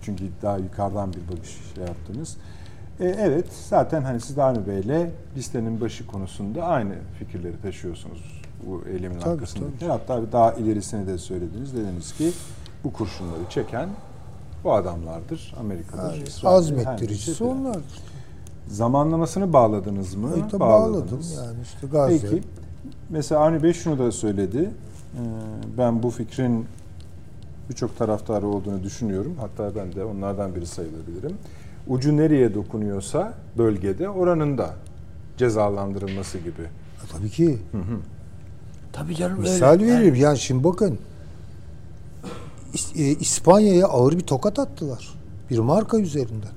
Çünkü 0.02 0.24
daha 0.42 0.58
yukarıdan 0.58 1.12
bir 1.12 1.36
bakış 1.36 1.58
şey 1.74 1.84
yaptınız. 1.84 2.36
E, 3.00 3.04
evet 3.06 3.46
zaten 3.68 4.02
hani 4.02 4.20
siz 4.20 4.38
Avni 4.38 4.66
Bey'le 4.66 5.10
listenin 5.36 5.80
başı 5.80 6.06
konusunda 6.06 6.62
aynı 6.64 6.94
fikirleri 7.18 7.60
taşıyorsunuz 7.62 8.42
bu 8.66 8.82
eylemin 8.88 9.18
Tabii, 9.18 9.30
arkasındaki. 9.30 9.78
tabii. 9.78 9.90
Hatta 9.90 10.32
daha 10.32 10.52
ilerisini 10.52 11.06
de 11.06 11.18
söylediniz. 11.18 11.74
Dediniz 11.76 12.12
ki 12.12 12.30
bu 12.84 12.92
kurşunları 12.92 13.40
çeken 13.50 13.88
bu 14.64 14.72
adamlardır. 14.74 15.54
Amerika'dır. 15.60 16.14
Yani 16.14 16.22
İsrail'dir, 16.28 16.76
her 16.76 16.80
azmettiricisi 16.80 17.44
onlardır. 17.44 17.84
Zamanlamasını 18.68 19.52
bağladınız 19.52 20.14
mı? 20.14 20.30
E, 20.36 20.48
tabii 20.48 20.60
bağladım 20.60 21.20
yani 21.36 21.56
işte 21.62 21.86
Gazze. 21.86 22.18
Peki. 22.30 22.42
Mesela 23.10 23.40
Avni 23.40 23.62
Bey 23.62 23.72
şunu 23.72 23.98
da 23.98 24.12
söyledi. 24.12 24.70
Ee, 25.14 25.18
Ben 25.78 26.02
bu 26.02 26.10
fikrin 26.10 26.66
birçok 27.70 27.98
taraftarı 27.98 28.46
olduğunu 28.46 28.82
düşünüyorum. 28.82 29.34
Hatta 29.40 29.74
ben 29.76 29.92
de 29.94 30.04
onlardan 30.04 30.54
biri 30.54 30.66
sayılabilirim. 30.66 31.36
ucu 31.88 32.16
nereye 32.16 32.54
dokunuyorsa 32.54 33.34
bölgede 33.58 34.08
oranın 34.08 34.58
da 34.58 34.74
cezalandırılması 35.36 36.38
gibi. 36.38 36.62
E, 36.62 37.04
tabii 37.12 37.30
ki. 37.30 37.58
Tabii 38.92 39.14
canım 39.16 39.40
Misal 39.40 39.66
öyle. 39.72 39.86
veririm. 39.86 40.14
Yani 40.14 40.38
şimdi 40.38 40.64
bakın. 40.64 40.98
E, 42.96 43.02
İspanya'ya 43.02 43.86
ağır 43.86 44.12
bir 44.12 44.20
tokat 44.26 44.58
attılar. 44.58 45.14
Bir 45.50 45.58
marka 45.58 45.98
üzerinden. 45.98 46.50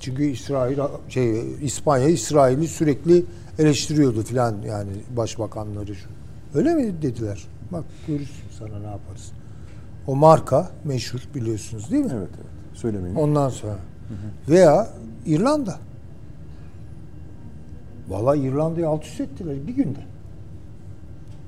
Çünkü 0.00 0.24
İsrail 0.24 0.78
şey 1.08 1.44
İspanya 1.62 2.08
İsrail'i 2.08 2.68
sürekli 2.68 3.24
eleştiriyordu 3.58 4.22
filan 4.22 4.62
yani 4.62 4.90
başbakanları 5.16 5.94
şu. 5.94 6.08
Öyle 6.54 6.74
mi 6.74 7.02
dediler? 7.02 7.46
Bak 7.72 7.84
görürsün 8.06 8.44
sana 8.58 8.78
ne 8.78 8.86
yaparız. 8.86 9.32
O 10.06 10.16
marka 10.16 10.70
meşhur 10.84 11.20
biliyorsunuz 11.34 11.90
değil 11.90 12.04
mi? 12.04 12.12
Evet 12.14 12.28
evet. 12.34 12.78
Söylemeyin. 12.78 13.16
Ondan 13.16 13.48
sonra. 13.48 13.78
Veya 14.48 14.88
İrlanda. 15.26 15.78
Vallahi 18.08 18.38
İrlanda'yı 18.38 18.88
alt 18.88 19.04
üst 19.04 19.20
ettiler 19.20 19.66
bir 19.66 19.72
günde. 19.72 19.98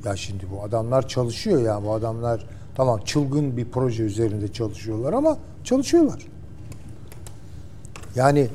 Ya 0.05 0.17
şimdi 0.17 0.45
bu 0.51 0.63
adamlar 0.63 1.09
çalışıyor 1.09 1.63
ya 1.63 1.85
bu 1.85 1.93
adamlar 1.93 2.47
tamam 2.75 3.01
çılgın 3.05 3.57
bir 3.57 3.65
proje 3.65 4.03
üzerinde 4.03 4.53
çalışıyorlar 4.53 5.13
ama 5.13 5.39
çalışıyorlar. 5.65 6.27
Yani 8.15 8.49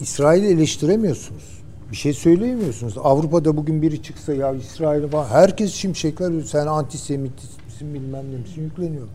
İsrail'i 0.00 0.46
eleştiremiyorsunuz. 0.46 1.51
Bir 1.92 1.96
şey 1.96 2.12
söyleyemiyorsunuz. 2.12 2.94
Avrupa'da 2.98 3.56
bugün 3.56 3.82
biri 3.82 4.02
çıksa 4.02 4.34
ya 4.34 4.52
İsrail'i 4.52 5.08
falan 5.08 5.26
herkes 5.26 5.72
şimşekler 5.72 6.42
sen 6.42 6.66
antisemitizmsin 6.66 7.94
bilmem 7.94 8.32
ne 8.32 8.36
misin 8.36 8.62
yükleniyorlar. 8.62 9.14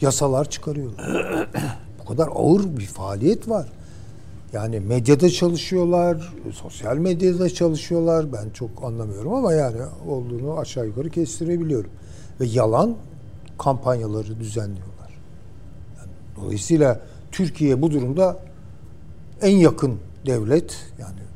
Yasalar 0.00 0.50
çıkarıyorlar. 0.50 1.48
Bu 2.00 2.04
kadar 2.04 2.28
ağır 2.34 2.76
bir 2.76 2.86
faaliyet 2.86 3.48
var. 3.48 3.68
Yani 4.52 4.80
medyada 4.80 5.30
çalışıyorlar, 5.30 6.34
sosyal 6.52 6.96
medyada 6.96 7.50
çalışıyorlar. 7.50 8.32
Ben 8.32 8.50
çok 8.50 8.70
anlamıyorum 8.84 9.34
ama 9.34 9.52
yani 9.52 9.76
olduğunu 10.08 10.58
aşağı 10.58 10.86
yukarı 10.86 11.10
kestirebiliyorum. 11.10 11.90
Ve 12.40 12.46
yalan 12.46 12.96
kampanyaları 13.58 14.40
düzenliyorlar. 14.40 15.10
Yani 15.98 16.10
dolayısıyla 16.36 17.00
Türkiye 17.32 17.82
bu 17.82 17.90
durumda 17.90 18.38
en 19.42 19.56
yakın 19.56 19.98
devlet 20.26 20.76
yani 20.98 21.29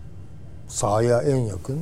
sahaya 0.75 1.23
en 1.23 1.37
yakın, 1.37 1.79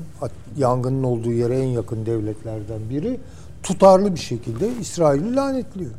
yangının 0.56 1.02
olduğu 1.02 1.32
yere 1.32 1.58
en 1.58 1.68
yakın 1.68 2.06
devletlerden 2.06 2.90
biri 2.90 3.20
tutarlı 3.62 4.14
bir 4.14 4.20
şekilde 4.20 4.68
İsrail'i 4.80 5.36
lanetliyor. 5.36 5.90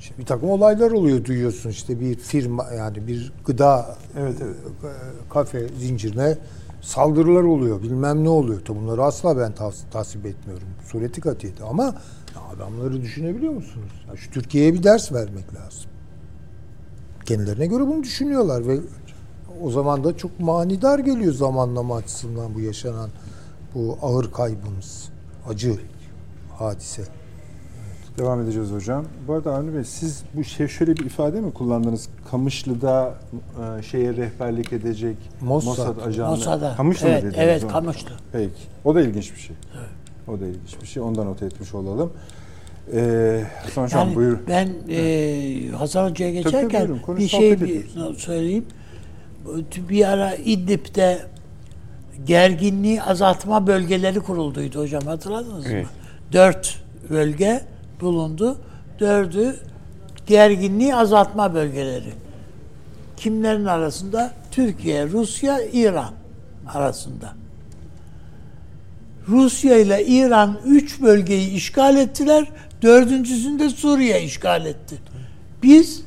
İşte 0.00 0.14
bir 0.18 0.26
takım 0.26 0.50
olaylar 0.50 0.90
oluyor 0.90 1.24
duyuyorsun 1.24 1.70
işte 1.70 2.00
bir 2.00 2.14
firma 2.14 2.66
yani 2.76 3.06
bir 3.06 3.32
gıda 3.46 3.96
Evet 4.18 4.36
evet. 4.42 4.56
e, 4.84 4.90
kafe 5.30 5.68
zincirine 5.68 6.38
saldırılar 6.80 7.42
oluyor 7.42 7.82
bilmem 7.82 8.24
ne 8.24 8.28
oluyor. 8.28 8.60
Tabi 8.64 8.78
bunları 8.78 9.02
asla 9.04 9.36
ben 9.38 9.52
tas- 9.52 9.90
tasvip 9.90 10.26
etmiyorum. 10.26 10.68
Sureti 10.92 11.20
katiyeti 11.20 11.64
ama 11.64 11.94
adamları 12.54 13.02
düşünebiliyor 13.02 13.52
musunuz? 13.52 13.92
Ya 14.08 14.16
şu 14.16 14.30
Türkiye'ye 14.30 14.74
bir 14.74 14.82
ders 14.82 15.12
vermek 15.12 15.54
lazım. 15.54 15.90
Kendilerine 17.26 17.66
göre 17.66 17.80
bunu 17.86 18.02
düşünüyorlar 18.02 18.66
ve 18.66 18.78
o 19.62 19.70
zaman 19.70 20.04
da 20.04 20.16
çok 20.16 20.40
manidar 20.40 20.98
geliyor 20.98 21.32
zamanlama 21.32 21.96
açısından 21.96 22.54
bu 22.54 22.60
yaşanan 22.60 23.10
bu 23.74 23.98
ağır 24.02 24.32
kaybımız. 24.32 25.08
Acı 25.48 25.78
hadise. 26.58 27.02
Devam 28.18 28.40
edeceğiz 28.40 28.70
hocam. 28.72 29.04
Bu 29.28 29.32
arada 29.32 29.54
Avni 29.54 29.74
Bey 29.74 29.84
siz 29.84 30.22
bu 30.34 30.44
şey 30.44 30.68
şöyle 30.68 30.96
bir 30.96 31.04
ifade 31.04 31.40
mi 31.40 31.52
kullandınız? 31.52 32.08
Kamışlı'da 32.30 33.14
e, 33.78 33.82
şeye 33.82 34.16
rehberlik 34.16 34.72
edecek 34.72 35.16
Mossad. 35.40 36.06
ajanı. 36.06 36.30
Mossad'a. 36.30 36.76
Kamışlı 36.76 37.08
evet, 37.08 37.22
mı 37.22 37.30
dediniz? 37.30 37.44
Evet, 37.48 37.64
onu? 37.64 37.72
Kamışlı. 37.72 38.10
Peki. 38.32 38.52
O 38.84 38.94
da 38.94 39.00
ilginç 39.00 39.34
bir 39.34 39.40
şey. 39.40 39.56
O 40.28 40.40
da 40.40 40.46
ilginç 40.46 40.82
bir 40.82 40.86
şey. 40.86 41.02
Ondan 41.02 41.26
not 41.26 41.42
etmiş 41.42 41.74
olalım. 41.74 42.12
Ee, 42.94 43.44
Hasan 43.62 43.84
Hocam 43.84 44.00
Yani 44.00 44.16
buyur. 44.16 44.38
ben 44.48 44.68
e, 44.88 45.70
Hasan 45.76 46.10
Hoca'ya 46.10 46.32
tabii, 46.32 46.44
geçerken 46.44 46.88
buyurun. 46.88 46.98
Konuş, 46.98 47.20
bir 47.20 47.28
şey 47.28 47.60
bir 47.60 47.84
söyleyeyim. 48.16 48.64
Bir 49.88 50.08
ara 50.08 50.34
İdlib'de 50.34 51.18
gerginliği 52.26 53.02
azaltma 53.02 53.66
bölgeleri 53.66 54.20
kurulduydu 54.20 54.80
hocam 54.80 55.02
hatırladınız 55.02 55.66
Evet. 55.66 55.84
mı? 55.84 55.90
Dört 56.32 56.78
bölge 57.10 57.64
bulundu. 58.00 58.58
Dördü 59.00 59.56
gerginliği 60.26 60.94
azaltma 60.94 61.54
bölgeleri. 61.54 62.12
Kimlerin 63.16 63.64
arasında? 63.64 64.32
Türkiye, 64.50 65.06
Rusya, 65.08 65.60
İran 65.72 66.12
arasında. 66.74 67.32
Rusya 69.28 69.78
ile 69.78 70.06
İran 70.06 70.58
üç 70.66 71.02
bölgeyi 71.02 71.50
işgal 71.50 71.96
ettiler. 71.96 72.48
Dördüncüsünde 72.82 73.70
Suriye 73.70 74.22
işgal 74.22 74.66
etti. 74.66 74.96
Biz 75.62 76.02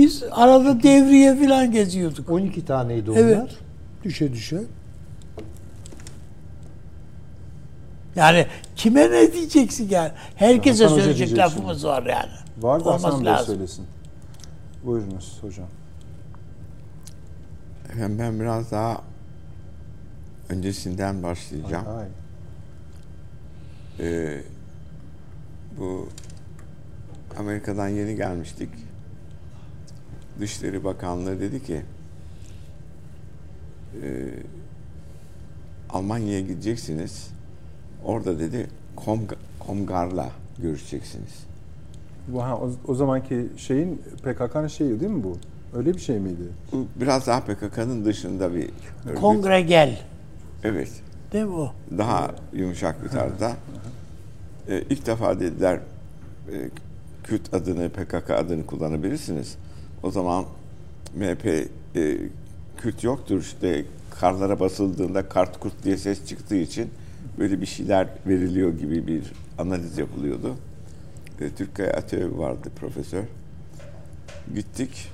biz 0.00 0.22
arada 0.30 0.82
devriye 0.82 1.36
falan 1.36 1.70
geziyorduk. 1.70 2.30
12 2.30 2.64
taneydi 2.64 3.10
onlar. 3.10 3.20
Evet. 3.20 3.58
Düşe 4.04 4.32
düşe. 4.32 4.62
Yani 8.16 8.46
kime 8.76 9.10
ne 9.10 9.32
diyeceksin 9.32 9.88
yani? 9.90 10.12
Herkese 10.36 10.84
Hasan 10.84 10.96
söyleyecek 10.96 11.38
lafımız 11.38 11.84
var 11.84 12.02
yani. 12.02 12.30
Var 12.58 12.84
da 12.84 12.88
Olması 12.88 13.06
Hasan 13.06 13.24
Bey 13.24 13.36
söylesin. 13.46 13.86
Buyurunuz 14.84 15.38
hocam. 15.40 15.66
Efendim 17.92 18.18
ben 18.18 18.40
biraz 18.40 18.70
daha 18.70 19.02
öncesinden 20.48 21.22
başlayacağım. 21.22 21.86
Ay, 21.88 22.04
ay. 22.04 22.08
Ee, 24.08 24.42
bu 25.78 26.08
Amerika'dan 27.38 27.88
yeni 27.88 28.16
gelmiştik. 28.16 28.70
Dışişleri 30.40 30.84
Bakanlığı 30.84 31.40
dedi 31.40 31.62
ki 31.64 31.82
e, 34.02 34.08
Almanya'ya 35.90 36.40
gideceksiniz. 36.40 37.28
Orada 38.04 38.38
dedi 38.38 38.66
Komg- 38.96 39.34
Komgar'la 39.58 40.30
görüşeceksiniz. 40.58 41.44
Bu, 42.28 42.44
ha, 42.44 42.56
o, 42.56 42.70
o 42.88 42.94
zamanki 42.94 43.46
şeyin 43.56 44.02
PKK'nın 44.22 44.66
şeyi 44.68 45.00
değil 45.00 45.12
mi 45.12 45.24
bu? 45.24 45.38
Öyle 45.74 45.94
bir 45.94 45.98
şey 46.00 46.18
miydi? 46.18 46.42
Bu 46.72 46.86
biraz 46.96 47.26
daha 47.26 47.40
PKK'nın 47.40 48.04
dışında 48.04 48.54
bir 48.54 48.70
örgüt. 49.06 49.20
Kongre 49.20 49.60
gel. 49.60 50.00
Evet. 50.64 50.90
Değil 51.32 51.44
mi 51.44 51.54
o? 51.54 51.72
daha 51.98 52.30
yumuşak 52.52 53.04
bir 53.04 53.08
tarzda. 53.08 53.52
Ee, 54.68 54.82
ilk 54.90 55.06
defa 55.06 55.40
dediler 55.40 55.80
e, 56.52 56.70
Kürt 57.24 57.54
adını, 57.54 57.88
PKK 57.88 58.30
adını 58.30 58.66
kullanabilirsiniz. 58.66 59.56
O 60.02 60.10
zaman 60.10 60.44
MHP 61.16 61.46
e, 61.46 61.68
Kürt 62.76 63.04
yoktur 63.04 63.40
işte 63.40 63.84
karlara 64.20 64.60
basıldığında 64.60 65.28
kart 65.28 65.60
kurt 65.60 65.84
diye 65.84 65.96
ses 65.96 66.26
çıktığı 66.26 66.56
için 66.56 66.90
böyle 67.38 67.60
bir 67.60 67.66
şeyler 67.66 68.08
veriliyor 68.26 68.78
gibi 68.78 69.06
bir 69.06 69.32
analiz 69.58 69.98
yapılıyordu. 69.98 70.56
E, 71.40 71.50
Türkkaya 71.50 71.92
Atölye 71.92 72.38
vardı 72.38 72.68
profesör. 72.80 73.24
Gittik. 74.54 75.08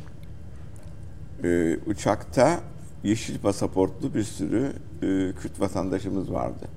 E, 1.44 1.76
uçakta 1.86 2.60
yeşil 3.04 3.38
pasaportlu 3.38 4.14
bir 4.14 4.24
sürü 4.24 4.72
e, 5.02 5.06
Kürt 5.40 5.60
vatandaşımız 5.60 6.32
vardı. 6.32 6.68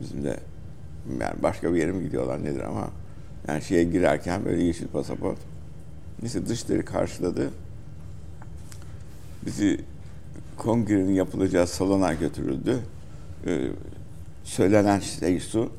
Bizim 0.00 0.24
de 0.24 0.36
yani 1.20 1.42
başka 1.42 1.74
bir 1.74 1.78
yere 1.78 1.92
mi 1.92 2.04
gidiyorlar 2.04 2.44
nedir 2.44 2.60
ama 2.60 2.90
yani 3.48 3.62
şeye 3.62 3.84
girerken 3.84 4.44
böyle 4.44 4.62
yeşil 4.62 4.88
pasaport. 4.88 5.38
Neyse 6.22 6.46
dışları 6.46 6.84
karşıladı. 6.84 7.50
Bizi 9.46 9.80
kongrenin 10.56 11.12
yapılacağı 11.12 11.66
salona 11.66 12.14
götürüldü. 12.14 12.78
Ee, 13.46 13.68
söylenen 14.44 15.00
şey 15.00 15.40
şu, 15.40 15.70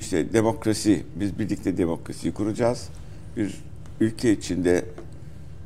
işte 0.00 0.32
demokrasi, 0.32 1.02
biz 1.14 1.38
birlikte 1.38 1.78
demokrasiyi 1.78 2.34
kuracağız. 2.34 2.88
Bir 3.36 3.54
ülke 4.00 4.32
içinde 4.32 4.84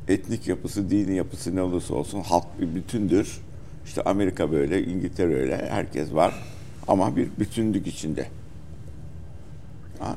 etnik 0.07 0.47
yapısı, 0.47 0.89
dini 0.89 1.15
yapısı 1.15 1.55
ne 1.55 1.61
olursa 1.61 1.93
olsun 1.93 2.21
halk 2.21 2.45
bir 2.61 2.75
bütündür. 2.75 3.41
İşte 3.85 4.03
Amerika 4.03 4.51
böyle, 4.51 4.83
İngiltere 4.83 5.35
öyle, 5.35 5.69
herkes 5.69 6.13
var. 6.13 6.33
Ama 6.87 7.15
bir 7.15 7.29
bütünlük 7.39 7.87
içinde. 7.87 8.27
Ha? 9.99 10.15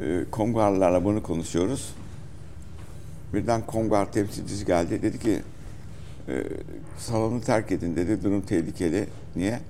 Ee, 0.00 0.24
Kongarlarla 0.30 1.04
bunu 1.04 1.22
konuşuyoruz. 1.22 1.94
Birden 3.34 3.66
Kongar 3.66 4.12
temsilcisi 4.12 4.66
geldi. 4.66 5.02
Dedi 5.02 5.18
ki 5.18 5.42
e, 6.28 6.44
salonu 6.98 7.40
terk 7.40 7.72
edin 7.72 7.96
dedi. 7.96 8.24
Durum 8.24 8.40
tehlikeli. 8.40 9.06
Niye? 9.36 9.60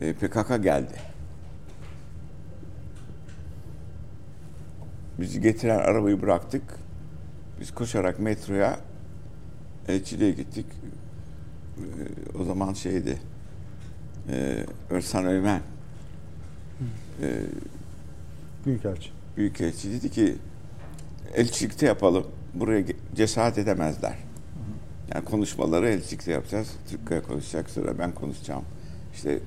E, 0.00 0.12
PKK 0.12 0.62
geldi. 0.62 0.94
Bizi 5.20 5.40
getiren 5.40 5.78
arabayı 5.78 6.22
bıraktık. 6.22 6.62
Biz 7.60 7.74
koşarak 7.74 8.18
metroya 8.18 8.80
elçiliğe 9.88 10.30
gittik. 10.30 10.66
Ee, 11.78 12.38
o 12.38 12.44
zaman 12.44 12.72
şeydi. 12.72 13.18
E, 14.28 14.66
Örsan 14.90 15.26
Öymen 15.26 15.60
e, 17.22 17.40
Büyükelçi. 18.66 19.10
Büyükelçi 19.36 19.92
dedi 19.92 20.10
ki 20.10 20.36
elçilikte 21.34 21.86
yapalım. 21.86 22.26
Buraya 22.54 22.84
cesaret 23.16 23.58
edemezler. 23.58 24.14
Yani 25.14 25.24
konuşmaları 25.24 25.88
elçilikte 25.88 26.32
yapacağız. 26.32 26.68
Türkçe 26.90 27.22
konuşacak 27.22 27.70
sonra 27.70 27.98
ben 27.98 28.12
konuşacağım. 28.12 28.62
İşte 29.14 29.38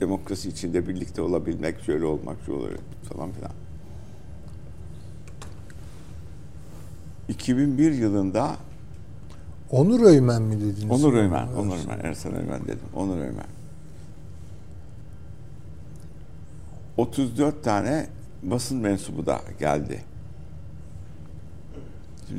demokrasi 0.00 0.48
içinde 0.48 0.88
birlikte 0.88 1.22
olabilmek, 1.22 1.80
şöyle 1.80 2.04
olmak, 2.04 2.36
şöyle 2.46 2.58
olmak 2.58 2.76
falan 3.12 3.32
filan. 3.32 3.52
2001 7.28 7.92
yılında 7.92 8.56
Onur 9.70 10.00
Öymen 10.00 10.42
mi 10.42 10.60
dediniz? 10.60 10.90
Onur 11.04 11.14
Ömer, 11.14 11.46
Onur 11.58 11.76
Ömer, 11.84 12.04
Ersan 12.04 12.34
Ömer 12.34 12.64
dedim. 12.64 12.78
Onur 12.94 13.18
Ömer. 13.18 13.46
34 16.96 17.64
tane 17.64 18.06
basın 18.42 18.78
mensubu 18.78 19.26
da 19.26 19.40
geldi. 19.60 20.13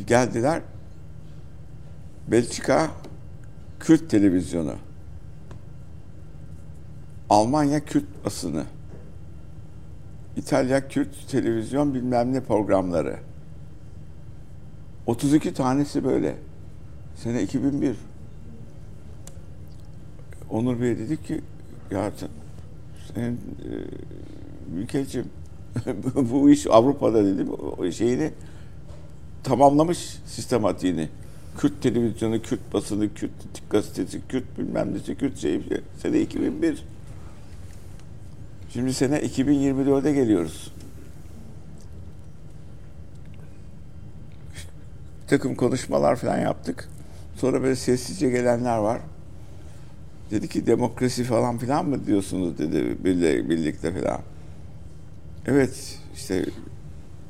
Geldiler. 0.07 0.61
Belçika 2.27 2.91
Kürt 3.79 4.09
televizyonu. 4.09 4.75
Almanya 7.29 7.85
Kürt 7.85 8.25
basını. 8.25 8.63
İtalya 10.37 10.87
Kürt 10.87 11.29
televizyon 11.29 11.93
bilmem 11.93 12.33
ne 12.33 12.43
programları. 12.43 13.19
32 15.05 15.53
tanesi 15.53 16.03
böyle. 16.03 16.35
Sene 17.15 17.43
2001. 17.43 17.95
Onur 20.49 20.81
Bey 20.81 20.97
dedi 20.97 21.23
ki 21.23 21.41
ya 21.91 22.11
sen, 23.13 23.31
e, 23.31 23.37
Büyükelçim 24.75 25.25
bu 26.31 26.49
iş 26.49 26.67
Avrupa'da 26.67 27.25
dedi 27.25 27.51
o 27.51 27.91
şeyini 27.91 28.31
tamamlamış 29.45 29.97
sistematiğini. 30.25 31.09
Kürt 31.57 31.81
televizyonu, 31.81 32.41
Kürt 32.41 32.73
basını, 32.73 33.13
Kürt 33.13 33.31
gazetesi, 33.69 34.21
Kürt 34.29 34.57
bilmem 34.57 34.93
nesi, 34.93 35.15
Kürt 35.15 35.37
şey. 35.37 35.61
Sene 36.01 36.21
2001. 36.21 36.83
Şimdi 38.73 38.93
sene 38.93 39.19
2024'e 39.19 40.13
geliyoruz. 40.13 40.71
Bir 45.23 45.29
takım 45.29 45.55
konuşmalar 45.55 46.15
falan 46.15 46.37
yaptık. 46.37 46.89
Sonra 47.37 47.61
böyle 47.63 47.75
sessizce 47.75 48.29
gelenler 48.29 48.77
var. 48.77 49.01
Dedi 50.31 50.47
ki 50.47 50.67
demokrasi 50.67 51.23
falan 51.23 51.57
filan 51.57 51.85
mı 51.85 52.07
diyorsunuz 52.07 52.57
dedi 52.57 52.97
birlikte 53.49 54.01
falan. 54.01 54.21
Evet 55.47 55.99
işte 56.15 56.45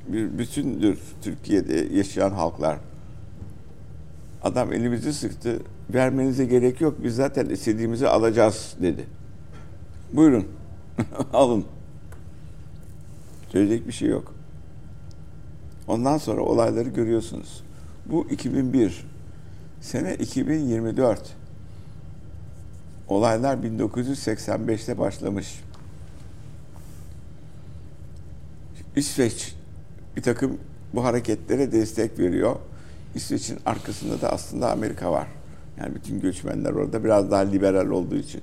bir 0.07 0.37
bütündür 0.37 0.99
Türkiye'de 1.21 1.95
yaşayan 1.95 2.31
halklar. 2.31 2.77
Adam 4.43 4.73
elimizi 4.73 5.13
sıktı. 5.13 5.59
Vermenize 5.93 6.45
gerek 6.45 6.81
yok. 6.81 7.03
Biz 7.03 7.15
zaten 7.15 7.45
istediğimizi 7.45 8.07
alacağız 8.07 8.75
dedi. 8.81 9.05
Buyurun. 10.13 10.47
Alın. 11.33 11.65
Söyleyecek 13.49 13.87
bir 13.87 13.91
şey 13.93 14.09
yok. 14.09 14.33
Ondan 15.87 16.17
sonra 16.17 16.41
olayları 16.41 16.89
görüyorsunuz. 16.89 17.63
Bu 18.05 18.27
2001. 18.29 19.05
Sene 19.81 20.15
2024. 20.15 21.35
Olaylar 23.07 23.57
1985'te 23.57 24.97
başlamış. 24.97 25.59
İsveç 28.95 29.55
bir 30.17 30.21
takım 30.21 30.57
bu 30.93 31.03
hareketlere 31.03 31.71
destek 31.71 32.19
veriyor. 32.19 32.55
İsveç'in 33.15 33.59
arkasında 33.65 34.21
da 34.21 34.29
aslında 34.31 34.71
Amerika 34.71 35.11
var. 35.11 35.27
Yani 35.79 35.95
bütün 35.95 36.19
göçmenler 36.19 36.71
orada 36.71 37.03
biraz 37.03 37.31
daha 37.31 37.41
liberal 37.41 37.89
olduğu 37.89 38.15
için. 38.15 38.41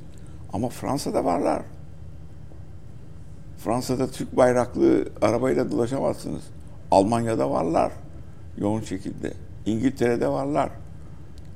Ama 0.53 0.68
Fransa'da 0.68 1.25
varlar. 1.25 1.62
Fransa'da 3.59 4.11
Türk 4.11 4.37
bayraklı 4.37 5.09
arabayla 5.23 5.70
dolaşamazsınız. 5.70 6.43
Almanya'da 6.91 7.51
varlar 7.51 7.93
yoğun 8.59 8.81
şekilde. 8.81 9.33
İngiltere'de 9.66 10.29
varlar. 10.29 10.70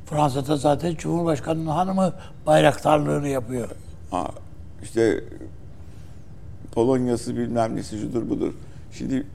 Fransa'da 0.07 0.57
zaten 0.57 0.95
Cumhurbaşkanı'nın 0.95 1.67
hanımı 1.67 2.12
bayraktarlığını 2.47 3.29
yapıyor. 3.29 3.69
Ha, 4.11 4.31
işte 4.83 5.25
Polonya'sı 6.73 7.37
bilmem 7.37 7.77
nesi 7.77 7.99
şudur 7.99 8.31
budur. 8.31 8.53
Şimdi 8.93 9.27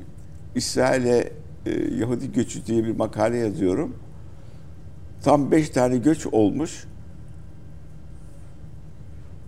İsrail'e 0.55 1.33
e, 1.65 1.95
Yahudi 1.95 2.31
göçü 2.31 2.65
diye 2.65 2.83
bir 2.83 2.95
makale 2.95 3.37
yazıyorum. 3.37 3.95
Tam 5.23 5.51
beş 5.51 5.69
tane 5.69 5.97
göç 5.97 6.27
olmuş. 6.27 6.83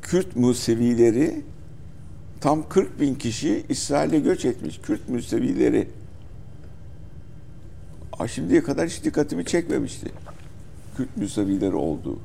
Kürt 0.01 0.35
Musevileri 0.35 1.41
tam 2.41 2.69
40 2.69 2.99
bin 2.99 3.15
kişi 3.15 3.65
İsrail'e 3.69 4.19
göç 4.19 4.45
etmiş. 4.45 4.79
Kürt 4.79 5.09
Musevileri. 5.09 5.87
Aa, 8.19 8.27
şimdiye 8.27 8.63
kadar 8.63 8.87
hiç 8.87 9.03
dikkatimi 9.03 9.45
çekmemişti. 9.45 10.11
Kürt 10.97 11.17
Musevileri 11.17 11.75
olduğu. 11.75 12.19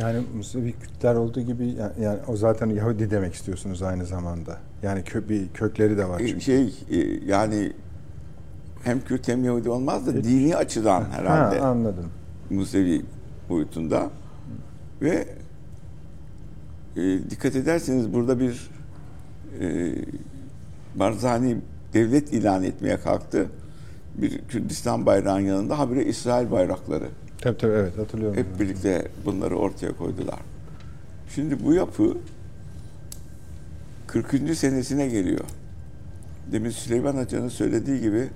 Yani 0.00 0.22
Musevi 0.36 0.72
Kürtler 0.72 1.14
olduğu 1.14 1.40
gibi 1.40 1.66
yani, 1.66 1.92
yani 2.00 2.18
o 2.28 2.36
zaten 2.36 2.70
Yahudi 2.70 3.10
demek 3.10 3.34
istiyorsunuz 3.34 3.82
aynı 3.82 4.06
zamanda. 4.06 4.58
Yani 4.82 5.04
kö, 5.04 5.28
bir 5.28 5.48
kökleri 5.48 5.98
de 5.98 6.08
var 6.08 6.20
E, 6.20 6.28
çünkü. 6.28 6.40
Şey 6.40 6.74
e, 6.90 6.96
yani 7.26 7.72
hem 8.82 9.00
Kürt 9.04 9.28
hem 9.28 9.44
Yahudi 9.44 9.70
olmaz 9.70 10.06
da 10.06 10.24
dini 10.24 10.56
açıdan 10.56 11.04
herhalde 11.10 11.58
Ha, 11.58 11.68
anladım. 11.68 12.06
Musevi 12.50 13.02
boyutunda 13.48 14.10
ve 15.02 15.26
e, 16.96 17.30
dikkat 17.30 17.56
ederseniz 17.56 18.12
burada 18.12 18.40
bir 18.40 18.70
e, 19.60 19.94
Barzani 20.94 21.58
devlet 21.92 22.32
ilan 22.32 22.62
etmeye 22.62 22.96
kalktı. 23.00 23.46
Bir 24.14 24.38
Kürdistan 24.38 25.06
bayrağının 25.06 25.46
yanında 25.46 25.78
habire 25.78 26.04
İsrail 26.04 26.50
bayrakları. 26.50 27.08
Tabii 27.40 27.58
tabii 27.58 27.72
evet 27.72 27.98
hatırlıyorum. 27.98 28.36
Hep 28.38 28.60
birlikte 28.60 29.08
bunları 29.24 29.56
ortaya 29.56 29.96
koydular. 29.96 30.38
Şimdi 31.34 31.64
bu 31.64 31.74
yapı 31.74 32.16
40. 34.06 34.56
senesine 34.56 35.08
geliyor. 35.08 35.44
Demin 36.52 36.70
Süleyman 36.70 37.16
Hoca'nın 37.16 37.48
söylediği 37.48 38.00
gibi 38.00 38.28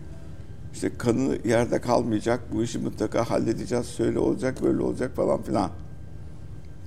işte 0.73 0.91
kanı 0.99 1.39
yerde 1.45 1.81
kalmayacak, 1.81 2.41
bu 2.53 2.63
işi 2.63 2.79
mutlaka 2.79 3.31
halledeceğiz, 3.31 3.89
şöyle 3.97 4.19
olacak, 4.19 4.63
böyle 4.63 4.83
olacak 4.83 5.17
falan 5.17 5.43
filan. 5.43 5.71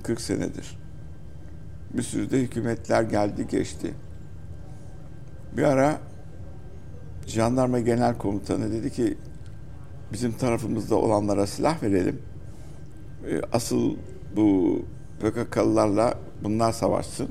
40 0.02 0.20
senedir. 0.20 0.78
Bir 1.94 2.02
sürü 2.02 2.30
de 2.30 2.40
hükümetler 2.40 3.02
geldi 3.02 3.46
geçti. 3.48 3.94
Bir 5.56 5.62
ara 5.62 5.98
Jandarma 7.26 7.80
Genel 7.80 8.18
Komutanı 8.18 8.72
dedi 8.72 8.92
ki 8.92 9.18
bizim 10.12 10.32
tarafımızda 10.32 10.96
olanlara 10.96 11.46
silah 11.46 11.82
verelim. 11.82 12.18
E, 13.30 13.40
Asıl 13.52 13.94
bu 14.36 14.78
PKK'lılarla 15.20 16.14
bunlar 16.44 16.72
savaşsın. 16.72 17.28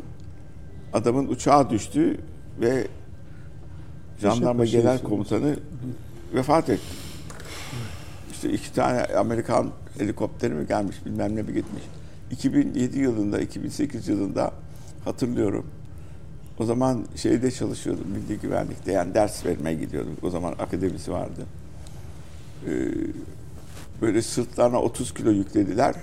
Adamın 0.93 1.27
uçağı 1.27 1.69
düştü 1.69 2.17
ve 2.61 2.87
Jandarma 4.21 4.61
Beşiktaş 4.63 4.83
Genel. 4.83 5.09
Komutanı 5.09 5.55
vefat 6.33 6.69
etti. 6.69 6.81
İşte 8.31 8.51
iki 8.51 8.73
tane 8.73 9.01
Amerikan 9.01 9.69
helikopteri 9.97 10.53
mi 10.53 10.67
gelmiş 10.67 11.05
bilmem 11.05 11.35
ne 11.35 11.41
mi 11.41 11.53
gitmiş. 11.53 11.83
2007 12.31 12.99
yılında, 12.99 13.39
2008 13.39 14.07
yılında 14.07 14.51
hatırlıyorum. 15.05 15.65
O 16.59 16.65
zaman 16.65 17.05
şeyde 17.15 17.51
çalışıyordum, 17.51 18.05
Milli 18.07 18.39
Güvenlikte 18.39 18.91
yani 18.91 19.13
ders 19.13 19.45
vermeye 19.45 19.75
gidiyordum. 19.75 20.17
O 20.21 20.29
zaman 20.29 20.51
akademisi 20.59 21.11
vardı. 21.11 21.45
Ee, 22.65 22.89
böyle 24.01 24.21
sırtlarına 24.21 24.81
30 24.81 25.13
kilo 25.13 25.31
yüklediler. 25.31 25.95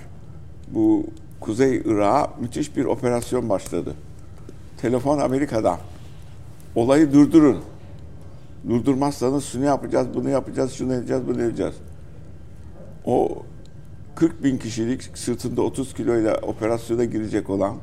Bu 0.68 1.06
Kuzey 1.40 1.82
Irak'a 1.84 2.32
müthiş 2.40 2.76
bir 2.76 2.84
operasyon 2.84 3.48
başladı. 3.48 3.94
Telefon 4.76 5.18
Amerika'dan. 5.18 5.78
Olayı 6.74 7.12
durdurun. 7.12 7.60
Durdurmazsanız 8.68 9.44
şunu 9.44 9.64
yapacağız, 9.64 10.06
bunu 10.14 10.30
yapacağız, 10.30 10.72
şunu 10.72 10.92
yapacağız, 10.92 11.26
bunu 11.26 11.42
yapacağız. 11.42 11.74
O 13.04 13.42
40 14.14 14.44
bin 14.44 14.58
kişilik 14.58 15.18
sırtında 15.18 15.62
30 15.62 15.94
kiloyla 15.94 16.36
operasyona 16.36 17.04
girecek 17.04 17.50
olan 17.50 17.76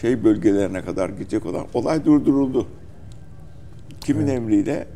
şey 0.00 0.24
bölgelerine 0.24 0.84
kadar 0.84 1.08
gidecek 1.08 1.46
olan 1.46 1.66
olay 1.74 2.04
durduruldu. 2.04 2.66
Kimin 4.00 4.26
emriyle? 4.26 4.86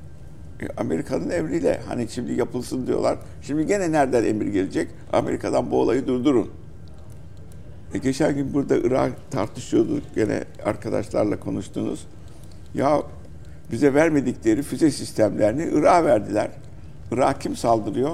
Amerika'nın 0.77 1.31
emriyle 1.31 1.81
hani 1.89 2.09
şimdi 2.09 2.33
yapılsın 2.33 2.87
diyorlar. 2.87 3.19
Şimdi 3.43 3.67
gene 3.67 3.93
nereden 3.93 4.25
emir 4.25 4.47
gelecek? 4.47 4.89
Amerika'dan 5.13 5.71
bu 5.71 5.81
olayı 5.81 6.07
durdurun. 6.07 6.51
E 7.95 7.99
geçen 7.99 8.35
gün 8.35 8.55
burada 8.55 8.77
Irak 8.77 9.13
tartışıyorduk 9.31 10.03
gene 10.15 10.45
arkadaşlarla 10.65 11.41
konuştunuz. 11.41 12.07
Ya 12.75 13.03
bize 13.73 13.95
vermedikleri 13.95 14.63
füze 14.63 14.91
sistemlerini 14.91 15.69
Irak'a 15.73 16.05
verdiler. 16.05 16.51
Irak 17.13 17.41
kim 17.41 17.57
saldırıyor? 17.57 18.11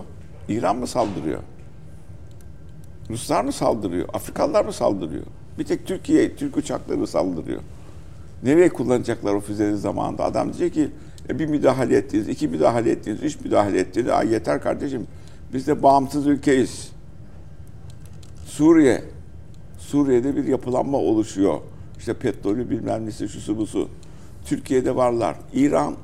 İran 0.48 0.76
mı 0.76 0.86
saldırıyor? 0.86 1.40
Ruslar 3.10 3.44
mı 3.44 3.52
saldırıyor? 3.52 4.08
Afrikalılar 4.12 4.64
mı 4.64 4.72
saldırıyor? 4.72 5.24
Bir 5.58 5.64
tek 5.64 5.86
Türkiye, 5.86 6.36
Türk 6.36 6.56
uçakları 6.56 7.06
saldırıyor. 7.06 7.60
Nereye 8.42 8.68
kullanacaklar 8.68 9.34
o 9.34 9.40
füzeleri 9.40 9.76
zamanında? 9.76 10.24
Adam 10.24 10.52
diyecek 10.52 10.74
ki 10.74 10.90
e, 11.30 11.38
bir 11.38 11.46
müdahale 11.46 11.96
ettiniz, 11.96 12.28
iki 12.28 12.48
müdahale 12.48 12.90
ettiniz, 12.90 13.22
üç 13.22 13.40
müdahale 13.40 13.80
ettiniz. 13.80 14.08
Ay 14.08 14.32
yeter 14.32 14.62
kardeşim. 14.62 15.06
Biz 15.52 15.66
de 15.66 15.82
bağımsız 15.82 16.26
ülkeyiz. 16.26 16.92
Suriye. 18.46 19.04
Suriye'de 19.78 20.36
bir 20.36 20.44
yapılanma 20.44 20.98
oluşuyor. 20.98 21.60
İşte 21.98 22.14
petrolü 22.14 22.70
bilmem 22.70 23.06
nesi, 23.06 23.28
şusu 23.28 23.56
busu. 23.56 23.88
Türkiye'de 24.44 24.96
varlar. 24.96 25.36
İran, 25.52 25.94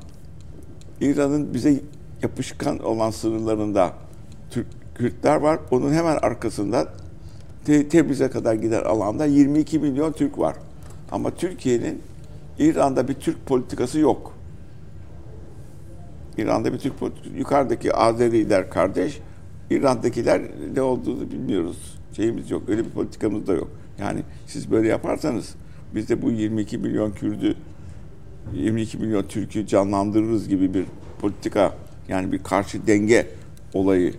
İran'ın 1.00 1.54
bize 1.54 1.80
yapışkan 2.22 2.78
olan 2.78 3.10
sınırlarında 3.10 3.92
Türk, 4.50 4.66
Kürtler 4.94 5.36
var. 5.36 5.58
Onun 5.70 5.92
hemen 5.92 6.16
arkasında 6.16 6.88
Te- 7.64 7.88
Tebriz'e 7.88 8.30
kadar 8.30 8.54
giden 8.54 8.84
alanda 8.84 9.26
22 9.26 9.78
milyon 9.78 10.12
Türk 10.12 10.38
var. 10.38 10.56
Ama 11.12 11.30
Türkiye'nin 11.30 12.02
İran'da 12.58 13.08
bir 13.08 13.14
Türk 13.14 13.46
politikası 13.46 13.98
yok. 13.98 14.33
İran'da 16.38 16.72
bir 16.72 16.78
Türk. 16.78 16.94
Yukarıdaki 17.36 17.92
Azeriler 17.92 18.70
kardeş, 18.70 19.20
İran'dakiler 19.70 20.42
ne 20.74 20.82
olduğunu 20.82 21.30
bilmiyoruz. 21.30 21.98
Şeyimiz 22.16 22.50
yok. 22.50 22.68
Öyle 22.68 22.84
bir 22.84 22.90
politikamız 22.90 23.46
da 23.46 23.52
yok. 23.52 23.70
Yani 23.98 24.20
siz 24.46 24.70
böyle 24.70 24.88
yaparsanız 24.88 25.54
biz 25.94 26.08
de 26.08 26.22
bu 26.22 26.30
22 26.30 26.78
milyon 26.78 27.10
Kürdü 27.10 27.56
22 28.52 28.98
milyon 28.98 29.22
Türk'ü 29.22 29.66
canlandırırız 29.66 30.48
gibi 30.48 30.74
bir 30.74 30.84
politika 31.20 31.74
yani 32.08 32.32
bir 32.32 32.42
karşı 32.42 32.86
denge 32.86 33.26
olayı 33.74 34.14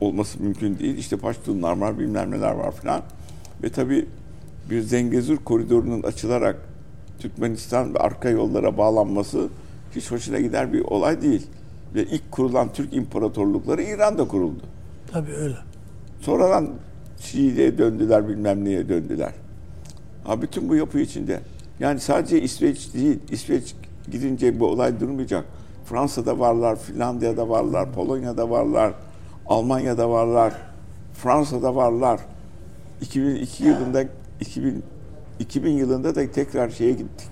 olması 0.00 0.42
mümkün 0.42 0.78
değil. 0.78 0.98
İşte 0.98 1.16
Paştunlar 1.16 1.76
var, 1.76 1.98
bilmem 1.98 2.30
neler 2.30 2.52
var 2.52 2.72
filan. 2.72 3.02
Ve 3.62 3.68
tabii 3.68 4.06
bir 4.70 4.80
Zengezur 4.80 5.36
koridorunun 5.36 6.02
açılarak 6.02 6.56
Türkmenistan 7.18 7.94
ve 7.94 7.98
arka 7.98 8.28
yollara 8.28 8.78
bağlanması 8.78 9.48
hiç 9.96 10.10
hoşuna 10.10 10.40
gider 10.40 10.72
bir 10.72 10.80
olay 10.80 11.22
değil. 11.22 11.46
Ve 11.94 12.04
ilk 12.04 12.32
kurulan 12.32 12.72
Türk 12.72 12.94
imparatorlukları 12.94 13.82
İran'da 13.82 14.28
kuruldu. 14.28 14.62
Tabii 15.12 15.32
öyle. 15.32 15.56
Sonradan 16.20 16.70
Şii'ye 17.20 17.78
döndüler, 17.78 18.28
bilmem 18.28 18.64
neye 18.64 18.88
döndüler. 18.88 19.32
Ha 20.24 20.42
bütün 20.42 20.68
bu 20.68 20.74
yapı 20.74 20.98
içinde. 20.98 21.40
Yani 21.80 22.00
sadece 22.00 22.42
İsveç 22.42 22.94
değil, 22.94 23.18
İsveç 23.30 23.74
gidince 24.10 24.60
bu 24.60 24.66
olay 24.66 25.00
durmayacak. 25.00 25.44
Fransa'da 25.84 26.38
varlar, 26.38 26.78
Finlandiya'da 26.78 27.48
varlar, 27.48 27.92
Polonya'da 27.92 28.50
varlar, 28.50 28.94
Almanya'da 29.46 30.10
varlar, 30.10 30.54
Fransa'da 31.14 31.76
varlar. 31.76 32.20
2002 33.00 33.64
yılında 33.64 34.04
2000 34.40 34.82
2000 35.38 35.70
yılında 35.70 36.14
da 36.14 36.30
tekrar 36.32 36.70
şeye 36.70 36.92
gittik. 36.92 37.30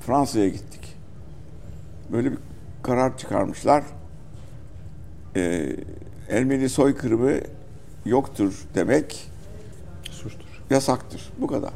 Fransa'ya 0.00 0.48
gittik. 0.48 0.69
Böyle 2.12 2.32
bir 2.32 2.38
karar 2.82 3.18
çıkarmışlar. 3.18 3.84
Ee, 5.36 5.76
Ermeni 6.28 6.68
soykırımı 6.68 7.32
yoktur 8.04 8.64
demek 8.74 9.30
Suçtur. 10.10 10.62
yasaktır. 10.70 11.32
Bu 11.38 11.46
kadar. 11.46 11.72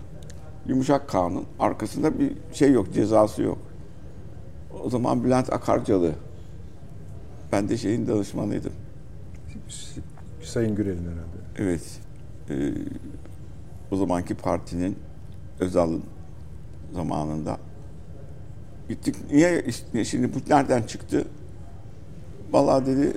Yumuşak 0.66 1.08
kanun. 1.08 1.44
Arkasında 1.58 2.18
bir 2.18 2.32
şey 2.52 2.72
yok, 2.72 2.94
cezası 2.94 3.42
yok. 3.42 3.58
O 4.84 4.90
zaman 4.90 5.24
Bülent 5.24 5.52
Akarcalı. 5.52 6.12
Ben 7.52 7.68
de 7.68 7.76
şeyin 7.76 8.06
danışmanıydım. 8.06 8.72
Sayın 10.42 10.74
Gürel'in 10.76 11.04
herhalde. 11.04 11.38
Evet. 11.58 12.00
Ee, 12.50 12.72
o 13.90 13.96
zamanki 13.96 14.34
partinin 14.34 14.98
Özal'ın 15.60 16.02
zamanında 16.94 17.58
gittik. 18.88 19.16
Niye 19.32 19.64
şimdi 20.04 20.34
bu 20.34 20.38
nereden 20.50 20.82
çıktı? 20.82 21.24
Vallahi 22.52 22.86
dedi 22.86 23.12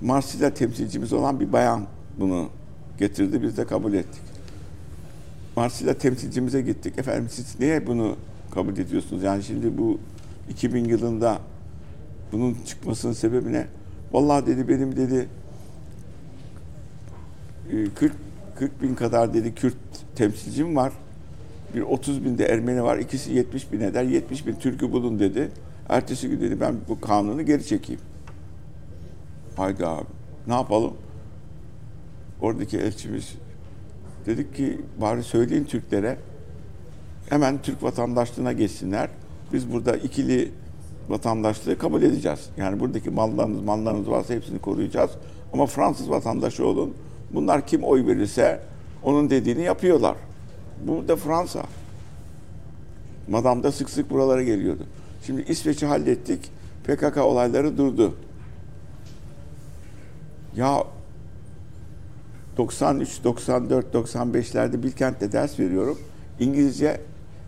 Marsilya 0.00 0.54
temsilcimiz 0.54 1.12
olan 1.12 1.40
bir 1.40 1.52
bayan 1.52 1.86
bunu 2.18 2.48
getirdi. 2.98 3.42
Biz 3.42 3.56
de 3.56 3.66
kabul 3.66 3.92
ettik. 3.92 4.22
Marsilya 5.56 5.98
temsilcimize 5.98 6.60
gittik. 6.60 6.98
Efendim 6.98 7.28
siz 7.30 7.60
niye 7.60 7.86
bunu 7.86 8.16
kabul 8.50 8.72
ediyorsunuz? 8.72 9.22
Yani 9.22 9.42
şimdi 9.42 9.78
bu 9.78 9.98
2000 10.48 10.84
yılında 10.84 11.38
bunun 12.32 12.56
çıkmasının 12.66 13.12
sebebi 13.12 13.52
ne? 13.52 13.66
Vallahi 14.12 14.46
dedi 14.46 14.68
benim 14.68 14.96
dedi 14.96 15.28
e, 17.72 17.84
40 17.94 18.12
40 18.58 18.82
bin 18.82 18.94
kadar 18.94 19.34
dedi 19.34 19.54
Kürt 19.54 19.76
temsilcim 20.16 20.76
var. 20.76 20.92
Bir 21.74 21.80
30 21.80 22.24
bin 22.24 22.38
de 22.38 22.44
Ermeni 22.44 22.82
var. 22.82 22.98
İkisi 22.98 23.32
70 23.32 23.72
bin 23.72 23.80
eder. 23.80 24.04
70 24.04 24.46
bin 24.46 24.54
Türk'ü 24.54 24.92
bulun 24.92 25.18
dedi. 25.18 25.50
Ertesi 25.88 26.28
gün 26.28 26.40
dedi 26.40 26.60
ben 26.60 26.74
bu 26.88 27.00
kanunu 27.00 27.42
geri 27.42 27.66
çekeyim. 27.66 28.00
Haydi 29.56 29.86
abi. 29.86 30.06
Ne 30.46 30.54
yapalım? 30.54 30.94
Oradaki 32.40 32.78
elçimiz 32.78 33.34
dedik 34.26 34.54
ki 34.56 34.80
bari 35.00 35.22
söyleyin 35.22 35.64
Türklere 35.64 36.18
hemen 37.28 37.62
Türk 37.62 37.82
vatandaşlığına 37.82 38.52
geçsinler. 38.52 39.08
Biz 39.52 39.72
burada 39.72 39.96
ikili 39.96 40.52
vatandaşlığı 41.08 41.78
kabul 41.78 42.02
edeceğiz. 42.02 42.50
Yani 42.56 42.80
buradaki 42.80 43.10
mallarınız, 43.10 43.60
mallarınız 43.62 44.10
varsa 44.10 44.34
hepsini 44.34 44.58
koruyacağız. 44.58 45.10
Ama 45.52 45.66
Fransız 45.66 46.10
vatandaşı 46.10 46.66
olun. 46.66 46.94
Bunlar 47.34 47.66
kim 47.66 47.82
oy 47.82 48.06
verirse 48.06 48.60
onun 49.02 49.30
dediğini 49.30 49.62
yapıyorlar. 49.62 50.16
Bu 50.86 51.08
da 51.08 51.16
Fransa. 51.16 51.62
Madam 53.28 53.62
da 53.62 53.72
sık 53.72 53.90
sık 53.90 54.10
buralara 54.10 54.42
geliyordu. 54.42 54.86
Şimdi 55.26 55.42
İsveç'i 55.42 55.86
hallettik. 55.86 56.50
PKK 56.84 57.16
olayları 57.16 57.78
durdu. 57.78 58.14
Ya 60.56 60.84
93, 62.56 63.24
94, 63.24 63.94
95'lerde 63.94 64.82
Bilkent'te 64.82 65.32
ders 65.32 65.60
veriyorum. 65.60 65.98
İngilizce 66.40 67.00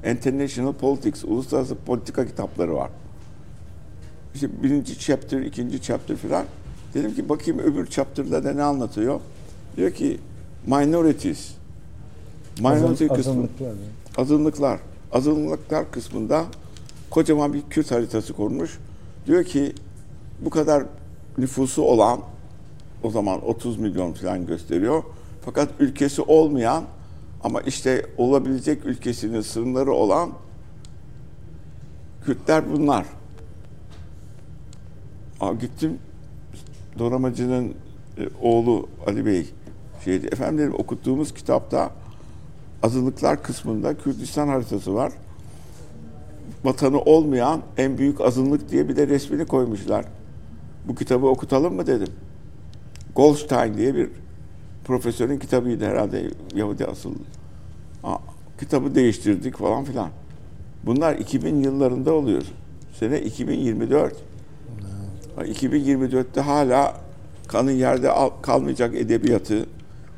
International 0.07 0.72
Politics, 0.72 1.24
uluslararası 1.24 1.74
politika 1.74 2.26
kitapları 2.26 2.74
var. 2.74 2.91
İşte 4.35 4.62
birinci 4.62 4.99
chapter, 4.99 5.41
ikinci 5.41 5.83
chapter 5.83 6.16
falan. 6.16 6.45
Dedim 6.95 7.14
ki 7.14 7.28
bakayım 7.28 7.61
öbür 7.61 7.87
chapter'da 7.87 8.53
ne 8.53 8.62
anlatıyor? 8.62 9.20
Diyor 9.76 9.91
ki 9.91 10.18
minorities. 10.66 11.51
Minority 12.59 13.05
Azın- 13.05 13.14
kısmı. 13.14 13.32
azınlıklar 13.32 13.66
yani. 13.66 13.78
Azınlıklar. 14.16 14.80
Azınlıklar 15.12 15.90
kısmında 15.90 16.44
kocaman 17.11 17.53
bir 17.53 17.62
Kürt 17.70 17.90
haritası 17.90 18.32
kurmuş. 18.32 18.78
Diyor 19.26 19.44
ki 19.44 19.72
bu 20.40 20.50
kadar 20.50 20.84
nüfusu 21.38 21.82
olan 21.82 22.20
o 23.03 23.11
zaman 23.11 23.44
30 23.48 23.78
milyon 23.78 24.12
falan 24.12 24.46
gösteriyor. 24.46 25.03
Fakat 25.44 25.68
ülkesi 25.80 26.22
olmayan 26.22 26.84
ama 27.44 27.61
işte 27.61 28.07
olabilecek 28.18 28.86
ülkesinin 28.86 29.40
sınırları 29.40 29.92
olan 29.92 30.30
Kürtler 32.24 32.64
bunlar. 32.72 33.07
Aa, 35.40 35.53
gittim 35.53 35.98
Doramacı'nın 36.98 37.74
e, 38.18 38.28
oğlu 38.42 38.88
Ali 39.07 39.26
Bey 39.26 39.46
şeydi. 40.05 40.26
Efendim 40.26 40.59
dedim 40.59 40.74
okuttuğumuz 40.78 41.34
kitapta 41.34 41.90
azınlıklar 42.83 43.43
kısmında 43.43 43.95
Kürdistan 43.99 44.49
haritası 44.49 44.95
var. 44.95 45.12
Vatanı 46.64 47.01
olmayan 47.01 47.62
en 47.76 47.99
büyük 47.99 48.20
azınlık 48.20 48.70
diye 48.70 48.89
bir 48.89 48.97
de 48.97 49.07
resmini 49.09 49.45
koymuşlar. 49.45 50.05
Bu 50.89 50.95
kitabı 50.95 51.26
okutalım 51.26 51.74
mı 51.74 51.87
dedim. 51.87 52.09
Goldstein 53.16 53.76
diye 53.76 53.95
bir 53.95 54.09
profesörün 54.85 55.39
kitabıydı 55.39 55.87
herhalde 55.87 56.30
Yahudi 56.55 56.87
asıllı. 56.87 57.14
Aa, 58.05 58.16
kitabı 58.61 58.95
değiştirdik 58.95 59.57
falan 59.57 59.85
filan. 59.85 60.09
Bunlar 60.87 61.14
2000 61.14 61.57
yıllarında 61.62 62.12
oluyor. 62.12 62.43
Sene 62.99 63.20
2024. 63.20 64.14
Ha, 65.37 65.45
2024'te 65.45 66.41
hala 66.41 66.97
kanın 67.49 67.70
yerde 67.70 68.11
al- 68.11 68.30
kalmayacak 68.43 68.95
edebiyatı, 68.95 69.66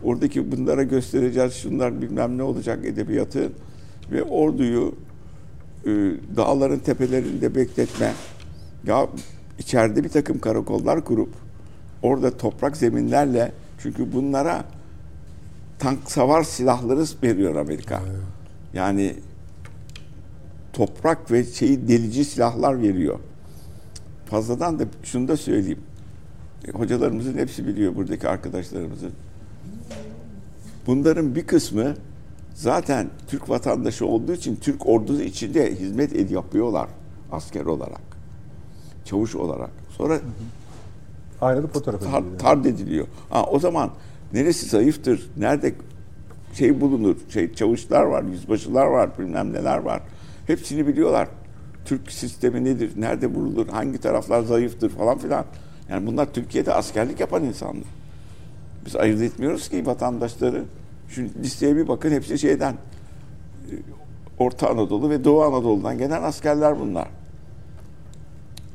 oradaki 0.05 0.53
bunlara 0.53 0.83
göstereceğiz 0.83 1.55
şunlar 1.55 2.03
bilmem 2.03 2.39
ne 2.39 2.43
olacak 2.43 2.85
edebiyatı 2.85 3.53
ve 4.13 4.23
orduyu 4.23 4.95
e, 5.87 5.91
dağların 6.37 6.79
tepelerinde 6.79 7.55
bekletme. 7.55 8.13
Ya 8.87 9.09
içeride 9.59 10.05
bir 10.05 10.09
takım 10.09 10.39
karakollar 10.39 11.05
kurup 11.05 11.29
orada 12.03 12.37
toprak 12.37 12.77
zeminlerle 12.77 13.53
çünkü 13.79 14.13
bunlara 14.13 14.65
tank 15.79 16.11
savar 16.11 16.43
silahları 16.43 17.05
veriyor 17.23 17.57
Amerika. 17.57 18.03
Yani 18.75 19.15
toprak 20.73 21.31
ve 21.31 21.45
şeyi 21.45 21.89
delici 21.89 22.25
silahlar 22.25 22.83
veriyor. 22.83 23.19
Fazladan 24.27 24.79
da 24.79 24.85
şunu 25.03 25.29
da 25.29 25.37
söyleyeyim. 25.37 25.81
E, 26.69 26.71
hocalarımızın 26.71 27.39
hepsi 27.39 27.67
biliyor 27.67 27.97
buradaki 27.97 28.29
arkadaşlarımızın. 28.29 29.13
Bunların 30.87 31.35
bir 31.35 31.47
kısmı 31.47 31.95
zaten 32.55 33.09
Türk 33.28 33.49
vatandaşı 33.51 34.07
olduğu 34.07 34.32
için 34.32 34.57
Türk 34.57 34.87
ordusu 34.87 35.22
içinde 35.22 35.74
hizmet 35.74 36.12
ed 36.16 36.30
yapıyorlar 36.30 36.89
asker 37.32 37.64
olarak. 37.64 38.01
Çavuş 39.05 39.35
olarak. 39.35 39.70
Sonra 39.91 40.20
Aynı 41.41 41.66
fotoğrafı. 41.66 42.05
tar, 42.05 42.22
tard 42.39 42.64
ediliyor. 42.64 43.07
Ha, 43.30 43.45
o 43.45 43.59
zaman 43.59 43.91
neresi 44.32 44.66
zayıftır? 44.66 45.30
Nerede 45.37 45.74
şey 46.55 46.80
bulunur? 46.80 47.16
Şey 47.28 47.55
çavuşlar 47.55 48.03
var, 48.03 48.22
yüzbaşılar 48.22 48.87
var, 48.87 49.11
bilmem 49.18 49.53
neler 49.53 49.78
var. 49.78 50.03
Hepsini 50.47 50.87
biliyorlar. 50.87 51.28
Türk 51.85 52.12
sistemi 52.12 52.64
nedir? 52.64 52.93
Nerede 52.97 53.26
vurulur? 53.26 53.68
Hangi 53.68 53.99
taraflar 53.99 54.43
zayıftır 54.43 54.91
falan 54.91 55.18
filan. 55.18 55.45
Yani 55.89 56.07
bunlar 56.07 56.32
Türkiye'de 56.32 56.74
askerlik 56.74 57.20
yapan 57.20 57.45
insanlar. 57.45 57.85
Biz 58.87 58.97
ayırt 58.97 59.22
etmiyoruz 59.22 59.68
ki 59.68 59.87
vatandaşları. 59.87 60.64
Şu 61.09 61.22
listeye 61.43 61.76
bir 61.76 61.89
bakın 61.89 62.11
hepsi 62.11 62.39
şeyden 62.39 62.72
e, 62.72 63.74
Orta 64.39 64.70
Anadolu 64.70 65.11
ve 65.11 65.24
Doğu 65.24 65.43
Anadolu'dan 65.43 65.99
gelen 65.99 66.22
askerler 66.22 66.80
bunlar. 66.80 67.09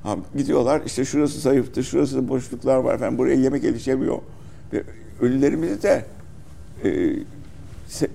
Ha, 0.04 0.18
gidiyorlar 0.38 0.82
işte 0.86 1.06
şurası 1.06 1.40
zayıftır, 1.40 1.84
şurası 1.84 2.30
boşluklar 2.30 2.78
var 2.78 2.96
efendim 2.96 3.18
buraya 3.18 3.36
yemek 3.36 3.64
erişemiyor. 3.64 4.20
Ve 4.74 4.84
ölülerimizi 5.22 5.84
de 5.84 6.06
e, 6.84 6.90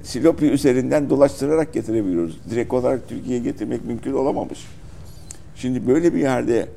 Silopi 0.02 0.46
üzerinden 0.46 1.10
dolaştırarak 1.10 1.72
getirebiliyoruz. 1.72 2.40
Direkt 2.50 2.72
olarak 2.72 3.08
Türkiye'ye 3.08 3.42
getirmek 3.42 3.84
mümkün 3.84 4.12
olamamış. 4.12 4.66
Şimdi 5.56 5.86
böyle 5.86 6.14
bir 6.14 6.20
yerde 6.20 6.68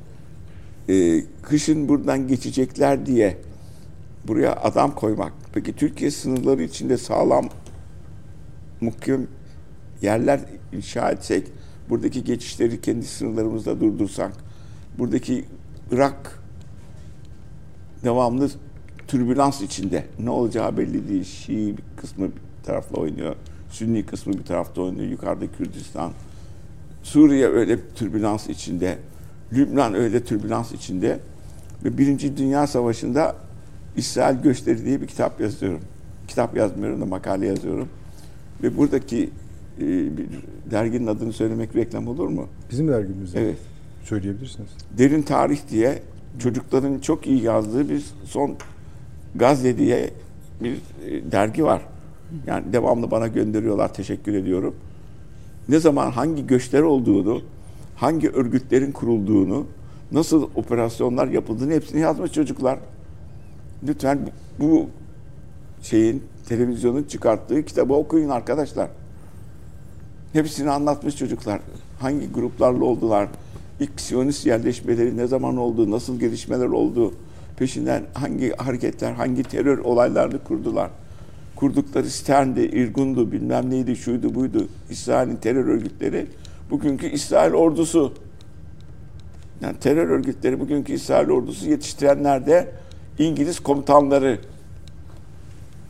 e, 0.89 1.23
kışın 1.41 1.87
buradan 1.87 2.27
geçecekler 2.27 3.05
diye 3.05 3.37
buraya 4.27 4.55
adam 4.55 4.95
koymak. 4.95 5.33
Peki 5.53 5.75
Türkiye 5.75 6.11
sınırları 6.11 6.63
içinde 6.63 6.97
sağlam 6.97 7.49
muhkem 8.81 9.27
yerler 10.01 10.39
inşa 10.73 11.11
etsek, 11.11 11.47
buradaki 11.89 12.23
geçişleri 12.23 12.81
kendi 12.81 13.05
sınırlarımızda 13.05 13.81
durdursak, 13.81 14.33
buradaki 14.97 15.45
Irak 15.91 16.39
devamlı 18.03 18.49
türbülans 19.07 19.61
içinde 19.61 20.05
ne 20.19 20.29
olacağı 20.29 20.77
belli 20.77 21.09
değil. 21.09 21.23
Şii 21.23 21.77
bir 21.77 21.83
kısmı 22.01 22.25
bir 22.25 22.65
tarafla 22.65 22.97
oynuyor, 22.97 23.35
Sünni 23.69 24.05
kısmı 24.05 24.33
bir 24.33 24.43
tarafta 24.43 24.81
oynuyor, 24.81 25.09
yukarıda 25.09 25.45
Kürdistan. 25.57 26.11
Suriye 27.03 27.47
öyle 27.47 27.89
türbülans 27.95 28.49
içinde, 28.49 28.97
Lübnan 29.53 29.93
öyle 29.93 30.23
türbülans 30.23 30.71
içinde 30.71 31.19
ve 31.83 31.97
Birinci 31.97 32.37
Dünya 32.37 32.67
Savaşı'nda 32.67 33.35
İsrail 33.97 34.41
Göçleri 34.41 34.85
diye 34.85 35.01
bir 35.01 35.07
kitap 35.07 35.41
yazıyorum. 35.41 35.79
Kitap 36.27 36.57
yazmıyorum 36.57 37.01
da 37.01 37.05
makale 37.05 37.47
yazıyorum. 37.47 37.87
Ve 38.63 38.77
buradaki 38.77 39.29
e, 39.77 40.17
bir 40.17 40.27
derginin 40.71 41.07
adını 41.07 41.33
söylemek 41.33 41.75
reklam 41.75 42.07
olur 42.07 42.27
mu? 42.27 42.47
Bizim 42.71 42.87
dergimizde. 42.87 43.41
Evet. 43.41 43.57
Söyleyebilirsiniz. 44.03 44.69
Derin 44.97 45.21
Tarih 45.21 45.59
diye 45.69 46.01
çocukların 46.39 46.99
çok 46.99 47.27
iyi 47.27 47.43
yazdığı 47.43 47.89
bir 47.89 48.05
son 48.25 48.55
Gazze 49.35 49.77
diye 49.77 50.09
bir 50.63 50.73
e, 51.05 51.31
dergi 51.31 51.63
var. 51.63 51.81
Yani 52.47 52.73
devamlı 52.73 53.11
bana 53.11 53.27
gönderiyorlar. 53.27 53.93
Teşekkür 53.93 54.33
ediyorum. 54.33 54.75
Ne 55.69 55.79
zaman 55.79 56.11
hangi 56.11 56.47
göçler 56.47 56.81
olduğunu, 56.81 57.41
hangi 57.95 58.29
örgütlerin 58.29 58.91
kurulduğunu, 58.91 59.65
nasıl 60.11 60.49
operasyonlar 60.55 61.27
yapıldığını 61.27 61.73
hepsini 61.73 62.01
yazmış 62.01 62.31
çocuklar. 62.31 62.79
Lütfen 63.83 64.19
bu 64.59 64.87
şeyin 65.81 66.23
televizyonun 66.49 67.03
çıkarttığı 67.03 67.65
kitabı 67.65 67.93
okuyun 67.93 68.29
arkadaşlar. 68.29 68.89
Hepsini 70.33 70.69
anlatmış 70.69 71.15
çocuklar. 71.15 71.61
Hangi 71.99 72.31
gruplarla 72.31 72.85
oldular, 72.85 73.27
ilk 73.79 74.01
Siyonist 74.01 74.45
yerleşmeleri 74.45 75.17
ne 75.17 75.27
zaman 75.27 75.57
oldu, 75.57 75.91
nasıl 75.91 76.19
gelişmeler 76.19 76.65
oldu, 76.65 77.13
peşinden 77.57 78.03
hangi 78.13 78.51
hareketler, 78.51 79.11
hangi 79.11 79.43
terör 79.43 79.77
olaylarını 79.77 80.43
kurdular. 80.43 80.89
Kurdukları 81.55 82.09
Stern'di, 82.09 82.61
İrgun'du, 82.61 83.31
bilmem 83.31 83.69
neydi, 83.69 83.95
şuydu, 83.95 84.35
buydu. 84.35 84.67
İsrail'in 84.89 85.35
terör 85.35 85.65
örgütleri, 85.67 86.27
bugünkü 86.71 87.07
İsrail 87.07 87.53
ordusu. 87.53 88.13
Yani 89.61 89.77
terör 89.79 90.09
örgütleri, 90.09 90.59
bugünkü 90.59 90.93
İsrail 90.93 91.29
ordusu 91.29 91.69
yetiştirenler 91.69 92.45
de 92.45 92.71
İngiliz 93.19 93.59
komutanları. 93.59 94.39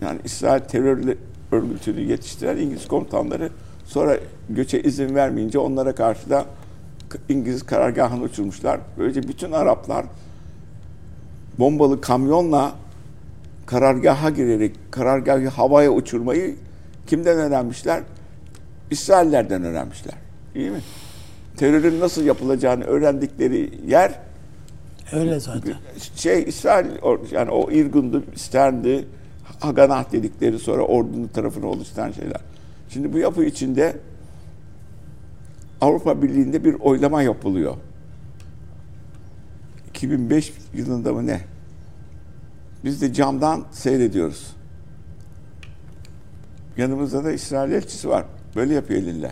Yani 0.01 0.19
İsrail 0.23 0.61
terör 0.61 1.15
örgütünü 1.51 1.99
yetiştiren 1.99 2.57
İngiliz 2.57 2.87
komutanları 2.87 3.49
sonra 3.85 4.17
göçe 4.49 4.81
izin 4.81 5.15
vermeyince 5.15 5.59
onlara 5.59 5.95
karşı 5.95 6.29
da 6.29 6.45
İngiliz 7.29 7.63
karargahını 7.63 8.23
uçurmuşlar. 8.23 8.79
Böylece 8.97 9.23
bütün 9.23 9.51
Araplar 9.51 10.05
bombalı 11.59 12.01
kamyonla 12.01 12.71
karargaha 13.65 14.29
girerek 14.29 14.75
karargahı 14.91 15.47
havaya 15.47 15.91
uçurmayı 15.91 16.55
kimden 17.07 17.37
öğrenmişler? 17.37 18.03
İsraillerden 18.91 19.63
öğrenmişler. 19.63 20.15
İyi 20.55 20.71
mi? 20.71 20.79
Terörün 21.57 21.99
nasıl 21.99 22.23
yapılacağını 22.23 22.83
öğrendikleri 22.83 23.71
yer 23.87 24.19
Öyle 25.11 25.39
zaten. 25.39 25.73
Şey 26.15 26.43
İsrail 26.43 26.87
yani 27.31 27.51
o 27.51 27.71
İrgun'du, 27.71 28.23
Stern'di, 28.35 29.07
Haganah 29.59 30.11
dedikleri 30.11 30.59
sonra 30.59 30.81
ordunun 30.81 31.27
tarafını 31.27 31.67
oluşturan 31.67 32.11
şeyler. 32.11 32.41
Şimdi 32.89 33.13
bu 33.13 33.17
yapı 33.17 33.43
içinde 33.43 33.97
Avrupa 35.81 36.21
Birliği'nde 36.21 36.65
bir 36.65 36.73
oylama 36.73 37.21
yapılıyor. 37.21 37.75
2005 39.89 40.53
yılında 40.73 41.13
mı 41.13 41.27
ne? 41.27 41.41
Biz 42.83 43.01
de 43.01 43.13
camdan 43.13 43.65
seyrediyoruz. 43.71 44.55
Yanımızda 46.77 47.23
da 47.23 47.31
İsrail 47.31 47.71
elçisi 47.71 48.09
var. 48.09 48.25
Böyle 48.55 48.73
yapıyor 48.73 49.01
eliyle. 49.01 49.31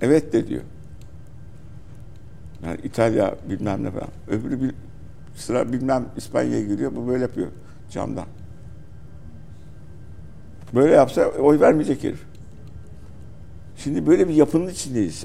Evet 0.00 0.32
de 0.32 0.48
diyor. 0.48 0.62
Yani 2.64 2.78
İtalya 2.84 3.34
bilmem 3.48 3.84
ne 3.84 3.90
falan. 3.90 4.08
Öbürü 4.28 4.62
bir 4.62 4.74
sıra 5.34 5.72
bilmem 5.72 6.06
İspanya'ya 6.16 6.64
giriyor. 6.64 6.96
Bu 6.96 7.08
böyle 7.08 7.22
yapıyor 7.22 7.48
camdan. 7.90 8.26
Böyle 10.74 10.94
yapsa 10.94 11.26
oy 11.26 11.60
vermeyecek 11.60 12.04
herif. 12.04 12.22
Şimdi 13.76 14.06
böyle 14.06 14.28
bir 14.28 14.34
yapının 14.34 14.68
içindeyiz. 14.68 15.24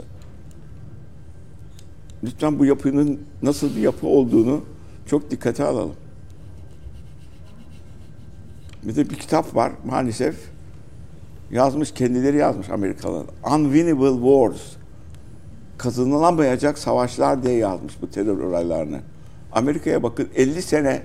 Lütfen 2.24 2.60
bu 2.60 2.66
yapının 2.66 3.20
nasıl 3.44 3.76
bir 3.76 3.82
yapı 3.82 4.08
olduğunu 4.08 4.64
çok 5.06 5.32
dikkate 5.32 5.64
alalım. 5.64 5.96
Bir 8.84 8.96
de 8.96 9.10
bir 9.10 9.16
kitap 9.16 9.56
var 9.56 9.72
maalesef. 9.86 10.52
Yazmış, 11.52 11.92
kendileri 11.92 12.38
yazmış 12.38 12.70
Amerikalılar. 12.70 13.26
Unwinnable 13.56 14.22
Wars. 14.22 14.81
Kazanılamayacak 15.82 16.78
savaşlar 16.78 17.44
diye 17.44 17.58
yazmış 17.58 18.02
bu 18.02 18.10
terör 18.10 18.40
olaylarını. 18.40 19.00
Amerika'ya 19.52 20.04
bakın 20.04 20.28
50 20.36 20.62
sene 20.62 21.02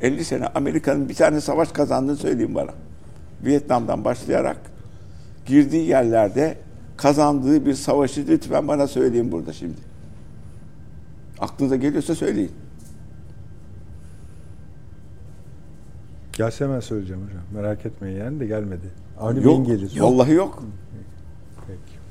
50 0.00 0.24
sene 0.24 0.46
Amerika'nın 0.46 1.08
bir 1.08 1.14
tane 1.14 1.40
savaş 1.40 1.72
kazandığını 1.72 2.16
söyleyeyim 2.16 2.54
bana. 2.54 2.70
Vietnam'dan 3.44 4.04
başlayarak 4.04 4.56
girdiği 5.46 5.88
yerlerde 5.88 6.58
kazandığı 6.96 7.66
bir 7.66 7.74
savaşı 7.74 8.24
lütfen 8.28 8.68
bana 8.68 8.86
söyleyin 8.86 9.32
burada 9.32 9.52
şimdi. 9.52 9.78
Aklınıza 11.38 11.76
geliyorsa 11.76 12.14
söyleyin. 12.14 12.52
Gelse 16.32 16.64
hemen 16.64 16.80
söyleyeceğim 16.80 17.22
hocam. 17.26 17.42
Merak 17.54 17.86
etmeyin 17.86 18.18
yani 18.18 18.40
de 18.40 18.46
gelmedi. 18.46 18.86
Avni 19.20 19.44
yok, 19.44 19.66
gelir. 19.66 20.00
Vallahi 20.00 20.32
yok. 20.32 20.62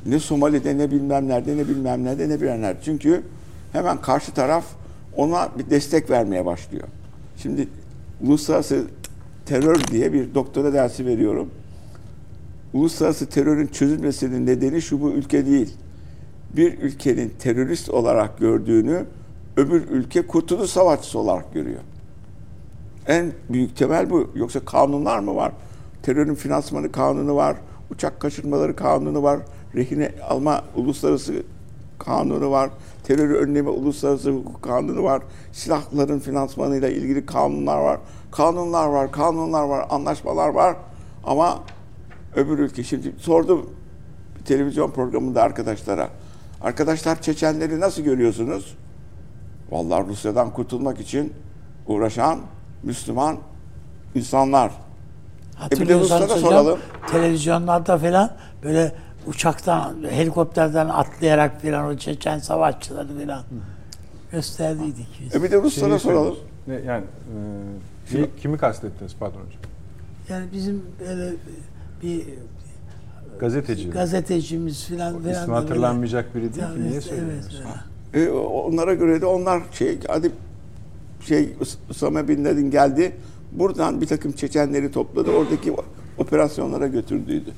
Ne 0.06 0.20
Somali'de 0.20 0.78
ne 0.78 0.91
bilmem 0.91 1.28
nerede 1.28 1.58
ne 1.58 1.68
bilmem 1.68 2.04
nerede 2.04 2.30
ne 2.30 2.41
bilen 2.41 2.62
nerede. 2.62 2.80
Çünkü 2.84 3.24
hemen 3.72 4.02
karşı 4.02 4.32
taraf 4.32 4.66
ona 5.16 5.50
bir 5.60 5.70
destek 5.70 6.10
vermeye 6.10 6.45
başlıyor. 6.45 6.88
Şimdi 7.38 7.68
uluslararası 8.22 8.86
terör 9.45 9.84
diye 9.91 10.14
bir 10.14 10.36
doktora 10.36 10.74
dersi 10.74 11.06
veriyorum. 11.06 11.50
Uluslararası 12.74 13.26
terörün 13.26 13.68
çözülmesinin 13.68 14.45
nedeni 14.45 14.82
şu 14.82 15.02
bu 15.02 15.12
ülke 15.12 15.45
değil. 15.45 15.74
Bir 16.56 16.80
ülkenin 16.80 17.34
terörist 17.39 17.89
olarak 17.89 18.38
gördüğünü 18.38 19.06
öbür 19.58 19.88
ülke 19.89 20.28
kurtuluş 20.28 20.70
savaşçısı 20.70 21.20
olarak 21.20 21.54
görüyor. 21.54 21.80
En 23.08 23.32
büyük 23.50 23.78
temel 23.78 24.10
bu. 24.10 24.30
Yoksa 24.36 24.60
kanunlar 24.60 25.20
mı 25.20 25.36
var? 25.36 25.52
Terörün 26.04 26.36
finansmanı 26.36 26.91
kanunu 26.91 27.36
var. 27.36 27.56
Uçak 27.92 28.20
kaçırmaları 28.20 28.76
kanunu 28.76 29.24
var. 29.24 29.40
Rehine 29.76 30.12
alma 30.30 30.64
uluslararası 30.76 31.34
kanunu 32.00 32.52
var. 32.52 32.70
Terörü 33.04 33.36
önleme 33.36 33.70
uluslararası 33.70 34.32
hukuk 34.32 34.62
kanunu 34.62 35.04
var. 35.04 35.22
Silahların 35.52 36.20
finansmanıyla 36.20 36.90
ilgili 36.90 37.26
kanunlar 37.26 37.78
var. 37.78 38.00
Kanunlar 38.32 38.88
var, 38.88 39.12
kanunlar 39.12 39.64
var, 39.64 39.88
anlaşmalar 39.90 40.50
var. 40.50 40.76
Ama 41.24 41.60
öbür 42.36 42.60
ülke 42.60 42.84
şimdi 42.84 43.14
sordum 43.18 43.70
televizyon 44.46 44.92
programında 44.92 45.44
arkadaşlara. 45.44 46.10
Arkadaşlar 46.62 47.22
Çeçenleri 47.22 47.80
nasıl 47.80 48.02
görüyorsunuz? 48.02 48.78
Vallahi 49.72 50.08
Rusya'dan 50.08 50.54
kurtulmak 50.54 51.00
için 51.00 51.34
uğraşan 51.88 52.40
Müslüman 52.84 53.38
insanlar. 54.16 54.72
E 55.60 55.62
Hatırlıyorsanız 55.62 56.22
Ruslara 56.30 56.39
hocam, 56.39 56.51
soralım. 56.66 56.80
televizyonlarda 57.12 57.97
falan 57.97 58.32
böyle 58.64 58.91
uçaktan, 59.28 59.95
helikopterden 60.10 60.89
atlayarak 60.89 61.62
falan 61.62 61.86
o 61.86 61.97
Çeçen 61.97 62.39
savaşçıları 62.39 63.07
falan 63.26 63.43
gösterdiydik 64.32 65.07
biz. 65.26 65.36
E 65.36 65.43
bir 65.43 65.51
de 65.51 65.62
Ruslara 65.62 65.89
Şeyi 65.89 65.99
soralım. 65.99 66.36
Ne, 66.68 66.74
yani 66.76 67.03
e, 68.12 68.16
neyi- 68.16 68.30
kimi 68.41 68.57
kastettiniz 68.57 69.16
pardon 69.20 69.38
hocam? 69.39 69.62
Yani 70.30 70.45
bizim 70.53 70.86
böyle 71.07 71.34
bir 72.03 72.24
Gazeteci. 73.39 73.89
gazetecimiz 73.89 74.88
falan 74.88 75.20
filan. 75.22 75.41
İsmi 75.41 75.53
hatırlanmayacak 75.53 76.36
biri 76.36 76.53
değil 76.55 76.68
ki 76.74 76.84
niye 76.89 77.01
söylüyorsunuz? 77.01 77.62
evet, 78.14 78.28
E, 78.28 78.32
onlara 78.32 78.93
göre 78.93 79.22
de 79.22 79.26
onlar 79.26 79.62
şey 79.72 79.99
hadi 80.07 80.32
şey 81.28 81.43
Us- 81.62 81.76
Usame 81.89 82.28
Bin 82.28 82.45
Laden 82.45 82.72
geldi. 82.72 83.16
Buradan 83.52 84.02
bir 84.02 84.06
takım 84.08 84.32
Çeçenleri 84.32 84.91
topladı. 84.91 85.32
Oradaki 85.32 85.74
operasyonlara 86.18 86.88
götürdüydü. 86.88 87.52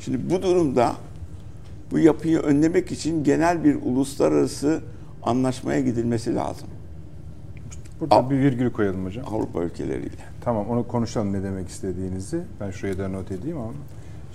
Şimdi 0.00 0.30
bu 0.30 0.42
durumda 0.42 0.94
bu 1.90 1.98
yapıyı 1.98 2.38
önlemek 2.38 2.92
için 2.92 3.24
genel 3.24 3.64
bir 3.64 3.74
uluslararası 3.74 4.80
anlaşmaya 5.22 5.80
gidilmesi 5.80 6.34
lazım. 6.34 6.68
Burada 8.00 8.14
Al- 8.14 8.30
bir 8.30 8.38
virgül 8.38 8.70
koyalım 8.70 9.06
hocam. 9.06 9.24
Avrupa 9.34 9.62
ülkeleriyle. 9.62 10.24
Tamam 10.40 10.68
onu 10.70 10.88
konuşalım 10.88 11.32
ne 11.32 11.42
demek 11.42 11.68
istediğinizi. 11.68 12.40
Ben 12.60 12.70
şuraya 12.70 12.98
da 12.98 13.08
not 13.08 13.30
edeyim 13.30 13.58
ama 13.58 13.72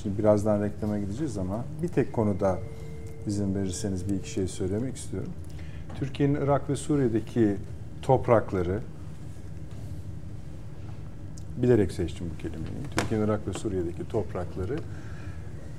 şimdi 0.04 0.18
birazdan 0.18 0.64
reklama 0.64 1.00
gideceğiz 1.00 1.38
ama 1.38 1.66
bir 1.84 1.88
tek 1.88 2.14
konuda 2.14 2.60
izin 3.28 3.56
verirseniz 3.56 4.10
bir 4.10 4.16
iki 4.16 4.30
şey 4.30 4.48
söylemek 4.48 4.96
istiyorum. 4.96 5.32
Türkiye'nin 6.00 6.36
Irak 6.36 6.70
ve 6.70 6.76
Suriye'deki 6.76 7.56
toprakları 8.02 8.80
bilerek 11.62 11.92
seçtim 11.92 12.28
bu 12.34 12.42
kelimeyi. 12.42 12.84
Türkiye'nin 12.98 13.26
Irak 13.26 13.48
ve 13.48 13.54
Suriye'deki 13.54 14.08
toprakları 14.08 14.76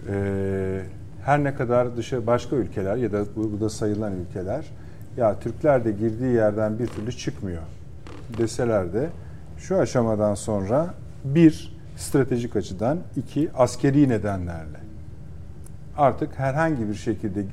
eee, 0.08 0.82
her 1.24 1.44
ne 1.44 1.54
kadar 1.54 1.96
dışı 1.96 2.26
başka 2.26 2.56
ülkeler 2.56 2.96
ya 2.96 3.12
da 3.12 3.24
bu, 3.36 3.52
bu 3.52 3.60
da 3.60 3.70
sayılan 3.70 4.12
ülkeler 4.20 4.64
ya 5.16 5.40
Türkler 5.40 5.84
de 5.84 5.92
girdiği 5.92 6.34
yerden 6.34 6.78
bir 6.78 6.86
türlü 6.86 7.12
çıkmıyor 7.12 7.62
deseler 8.38 8.92
de 8.92 9.10
şu 9.58 9.78
aşamadan 9.78 10.34
sonra 10.34 10.94
bir 11.24 11.76
stratejik 11.96 12.56
açıdan 12.56 12.98
iki 13.16 13.50
askeri 13.52 14.08
nedenlerle 14.08 14.80
artık 15.96 16.38
herhangi 16.38 16.88
bir 16.88 16.94
şekilde 16.94 17.44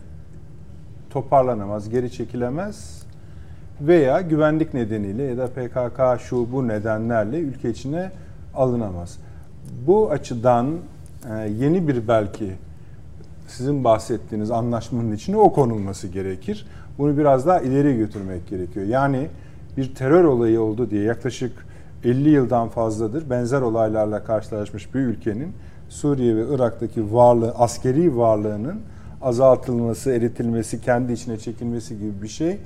toparlanamaz, 1.09 1.89
geri 1.89 2.11
çekilemez 2.11 3.06
veya 3.81 4.21
güvenlik 4.21 4.73
nedeniyle 4.73 5.23
ya 5.23 5.37
da 5.37 5.47
PKK 5.47 6.21
şu 6.21 6.51
bu 6.51 6.67
nedenlerle 6.67 7.39
ülke 7.39 7.69
içine 7.69 8.11
alınamaz. 8.55 9.17
Bu 9.87 10.11
açıdan 10.11 10.67
e, 11.31 11.49
yeni 11.59 11.87
bir 11.87 12.07
belki 12.07 12.51
sizin 13.47 13.83
bahsettiğiniz 13.83 14.51
anlaşmanın 14.51 15.11
içine 15.11 15.37
o 15.37 15.53
konulması 15.53 16.07
gerekir. 16.07 16.67
Bunu 16.97 17.17
biraz 17.17 17.47
daha 17.47 17.59
ileri 17.59 17.97
götürmek 17.97 18.47
gerekiyor. 18.47 18.85
Yani 18.85 19.27
bir 19.77 19.95
terör 19.95 20.23
olayı 20.23 20.61
oldu 20.61 20.89
diye 20.89 21.03
yaklaşık 21.03 21.51
50 22.03 22.29
yıldan 22.29 22.69
fazladır 22.69 23.29
benzer 23.29 23.61
olaylarla 23.61 24.23
karşılaşmış 24.23 24.95
bir 24.95 24.99
ülkenin 24.99 25.53
Suriye 25.89 26.35
ve 26.35 26.55
Irak'taki 26.55 27.13
varlığı, 27.13 27.51
askeri 27.51 28.17
varlığının 28.17 28.79
azaltılması, 29.21 30.11
eritilmesi, 30.11 30.81
kendi 30.81 31.13
içine 31.13 31.37
çekilmesi 31.37 31.99
gibi 31.99 32.21
bir 32.21 32.27
şey 32.27 32.57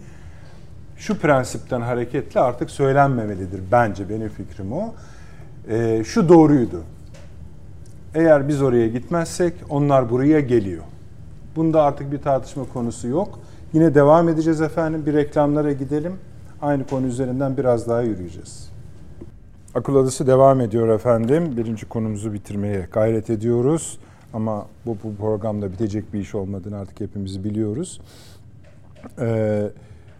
şu 1.01 1.17
prensipten 1.17 1.81
hareketle 1.81 2.39
artık 2.39 2.71
söylenmemelidir 2.71 3.61
bence 3.71 4.09
benim 4.09 4.29
fikrim 4.29 4.73
o. 4.73 4.93
Ee, 5.69 6.03
şu 6.05 6.29
doğruydu. 6.29 6.83
Eğer 8.15 8.47
biz 8.47 8.61
oraya 8.61 8.87
gitmezsek 8.87 9.53
onlar 9.69 10.09
buraya 10.09 10.39
geliyor. 10.39 10.83
Bunda 11.55 11.83
artık 11.83 12.11
bir 12.11 12.17
tartışma 12.17 12.65
konusu 12.73 13.07
yok. 13.07 13.39
Yine 13.73 13.95
devam 13.95 14.29
edeceğiz 14.29 14.61
efendim. 14.61 15.05
Bir 15.05 15.13
reklamlara 15.13 15.71
gidelim. 15.71 16.13
Aynı 16.61 16.87
konu 16.87 17.07
üzerinden 17.07 17.57
biraz 17.57 17.87
daha 17.87 18.01
yürüyeceğiz. 18.01 18.69
Akıl 19.75 19.95
Adası 19.95 20.27
devam 20.27 20.61
ediyor 20.61 20.89
efendim. 20.89 21.57
Birinci 21.57 21.85
konumuzu 21.85 22.33
bitirmeye 22.33 22.87
gayret 22.91 23.29
ediyoruz. 23.29 23.99
Ama 24.33 24.65
bu, 24.85 24.97
bu 25.03 25.15
programda 25.15 25.71
bitecek 25.71 26.13
bir 26.13 26.19
iş 26.19 26.35
olmadığını 26.35 26.77
artık 26.77 26.99
hepimiz 26.99 27.43
biliyoruz. 27.43 28.01
Ee, 29.19 29.69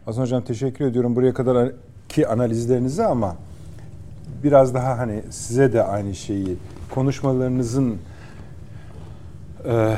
Hasan 0.06 0.22
Hocam 0.22 0.44
teşekkür 0.44 0.86
ediyorum 0.86 1.16
buraya 1.16 1.34
kadar 1.34 1.72
ki 2.10 2.28
analizlerinize 2.28 3.06
ama 3.06 3.36
biraz 4.44 4.74
daha 4.74 4.98
hani 4.98 5.22
size 5.30 5.74
de 5.74 5.84
aynı 5.84 6.16
şeyi 6.16 6.58
konuşmalarınızın 6.90 7.98
e, 9.66 9.96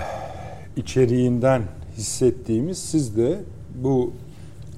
içeriğinden 0.76 1.62
hissettiğimiz 1.98 2.78
siz 2.78 3.18
de 3.18 3.40
bu 3.84 4.12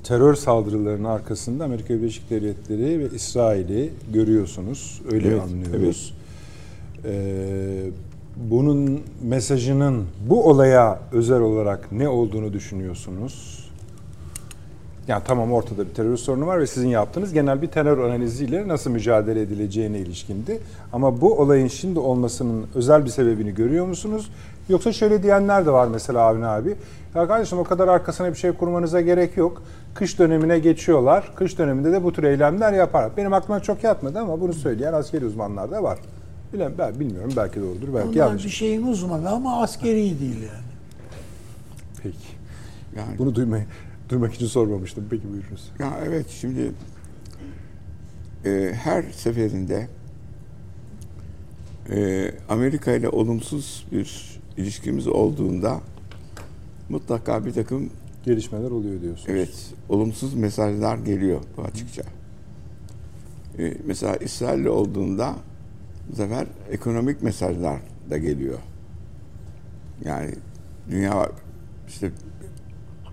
terör 0.04 0.36
saldırılarının 0.36 1.10
arkasında 1.10 1.64
Amerika 1.66 1.94
Birleşik 1.94 2.30
Devletleri 2.30 3.00
ve 3.00 3.16
İsrail'i 3.16 3.94
görüyorsunuz. 4.14 5.02
Öyle 5.12 5.28
Evet, 5.28 5.42
anlıyoruz. 5.42 6.14
Ee, 7.06 7.90
bunun 8.50 9.02
mesajının 9.24 10.06
bu 10.30 10.50
olaya 10.50 11.00
özel 11.12 11.40
olarak 11.40 11.92
ne 11.92 12.10
olduğunu 12.10 12.54
düşünüyorsunuz? 12.54 13.66
Yani 15.08 15.24
tamam 15.28 15.54
ortada 15.54 15.90
bir 15.90 15.94
terör 15.94 16.18
sorunu 16.18 16.48
var 16.48 16.60
ve 16.60 16.68
sizin 16.68 16.88
yaptığınız 16.88 17.34
genel 17.34 17.62
bir 17.62 17.68
terör 17.68 17.98
analiziyle 18.10 18.68
nasıl 18.68 18.92
mücadele 18.92 19.42
edileceğine 19.42 20.00
ilişkindi. 20.00 20.60
Ama 20.94 21.22
bu 21.22 21.40
olayın 21.40 21.68
şimdi 21.68 22.00
olmasının 22.00 22.66
özel 22.76 23.06
bir 23.06 23.10
sebebini 23.10 23.54
görüyor 23.54 23.86
musunuz? 23.86 24.30
Yoksa 24.70 24.94
şöyle 24.94 25.24
diyenler 25.24 25.66
de 25.66 25.72
var 25.72 25.88
mesela 25.88 26.22
Avni 26.22 26.46
abi. 26.46 26.76
Ya 27.16 27.28
kardeşim 27.28 27.60
o 27.60 27.64
kadar 27.64 27.88
arkasına 27.88 28.30
bir 28.30 28.36
şey 28.36 28.52
kurmanıza 28.52 29.02
gerek 29.02 29.38
yok. 29.38 29.62
Kış 29.94 30.20
dönemine 30.20 30.60
geçiyorlar. 30.60 31.32
Kış 31.36 31.58
döneminde 31.58 31.92
de 31.92 32.04
bu 32.04 32.14
tür 32.14 32.24
eylemler 32.24 32.74
yapar. 32.74 33.10
Benim 33.18 33.34
aklıma 33.34 33.60
çok 33.60 33.84
yatmadı 33.84 34.20
ama 34.20 34.42
bunu 34.42 34.54
söyleyen 34.54 34.94
askeri 34.94 35.26
uzmanlar 35.26 35.72
da 35.72 35.84
var. 35.84 36.00
Bilmem, 36.54 36.74
ben 36.78 37.00
bilmiyorum 37.00 37.34
belki 37.38 37.62
doğrudur 37.62 37.94
belki 37.96 38.08
Onlar 38.08 38.16
yanlış. 38.28 38.46
bir 38.46 38.50
şeyin 38.50 38.88
uzmanı 38.88 39.30
ama 39.30 39.62
askeri 39.62 39.96
değil 40.20 40.42
yani. 40.42 40.66
Peki. 42.04 42.18
Yani 42.96 43.18
Bunu 43.18 43.36
duymayı, 43.36 43.66
duymak 44.10 44.34
için 44.34 44.48
sormamıştım. 44.48 45.08
Peki 45.10 45.24
buyurunuz. 45.32 45.72
Ya 45.80 46.00
evet 46.08 46.30
şimdi 46.30 46.72
e, 48.46 48.72
her 48.84 49.04
seferinde 49.04 49.88
e, 51.90 52.32
Amerika 52.50 52.92
ile 52.92 53.10
olumsuz 53.10 53.88
bir 53.92 54.40
ilişkimiz 54.58 55.08
olduğunda 55.08 55.82
mutlaka 56.90 57.46
bir 57.46 57.54
takım 57.54 57.90
Gelişmeler 58.26 58.72
oluyor 58.72 59.02
diyorsunuz. 59.02 59.30
evet 59.30 59.74
olumsuz 59.90 60.34
mesajlar 60.34 60.98
geliyor 60.98 61.42
bu 61.58 61.62
açıkça. 61.62 62.04
E, 63.60 63.74
mesela 63.86 64.16
İsrail'le 64.16 64.68
olduğunda 64.68 65.36
bu 66.12 66.16
sefer 66.16 66.48
ekonomik 66.72 67.24
mesajlar 67.24 67.80
da 68.10 68.18
geliyor. 68.18 68.60
Yani 70.06 70.36
dünya 70.90 71.32
işte 71.88 72.12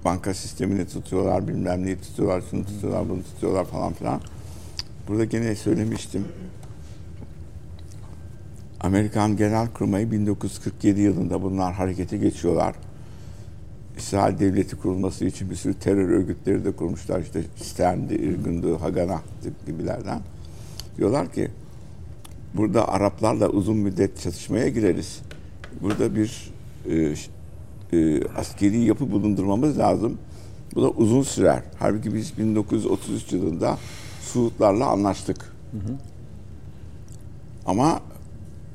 banka 0.05 0.35
sistemini 0.35 0.87
tutuyorlar, 0.87 1.49
bilmem 1.49 1.87
neyi 1.87 1.99
tutuyorlar, 1.99 2.43
şunu 2.51 2.65
tutuyorlar, 2.65 3.09
bunu 3.09 3.23
tutuyorlar 3.23 3.65
falan 3.65 3.93
filan. 3.93 4.21
Burada 5.09 5.25
gene 5.25 5.55
söylemiştim. 5.55 6.25
Amerikan 8.81 9.37
Genelkurmayı 9.37 10.11
1947 10.11 11.01
yılında 11.01 11.43
bunlar 11.43 11.73
harekete 11.75 12.17
geçiyorlar. 12.17 12.75
İsrail 13.97 14.39
devleti 14.39 14.77
kurulması 14.77 15.25
için 15.25 15.51
bir 15.51 15.57
sürü 15.57 15.75
terör 15.75 16.09
örgütleri 16.09 16.65
de 16.65 16.73
kurmuşlar. 16.73 17.21
İşte 17.21 17.43
Stern'di, 17.57 18.15
Irgun'du, 18.15 18.81
Haganah 18.81 19.23
gibilerden. 19.67 20.21
Diyorlar 20.97 21.33
ki 21.33 21.51
burada 22.55 22.89
Araplarla 22.89 23.49
uzun 23.49 23.77
müddet 23.77 24.21
çatışmaya 24.21 24.69
gireriz. 24.69 25.21
Burada 25.81 26.17
bir 26.17 26.53
e, 26.91 27.15
e, 27.93 28.25
askeri 28.37 28.79
yapı 28.79 29.11
bulundurmamız 29.11 29.79
lazım. 29.79 30.19
Bu 30.75 30.83
da 30.83 30.91
uzun 30.91 31.23
sürer. 31.23 31.63
Halbuki 31.79 32.15
biz 32.15 32.39
1933 32.39 33.33
yılında 33.33 33.79
Suudlarla 34.21 34.87
anlaştık. 34.87 35.53
Ama 37.67 38.01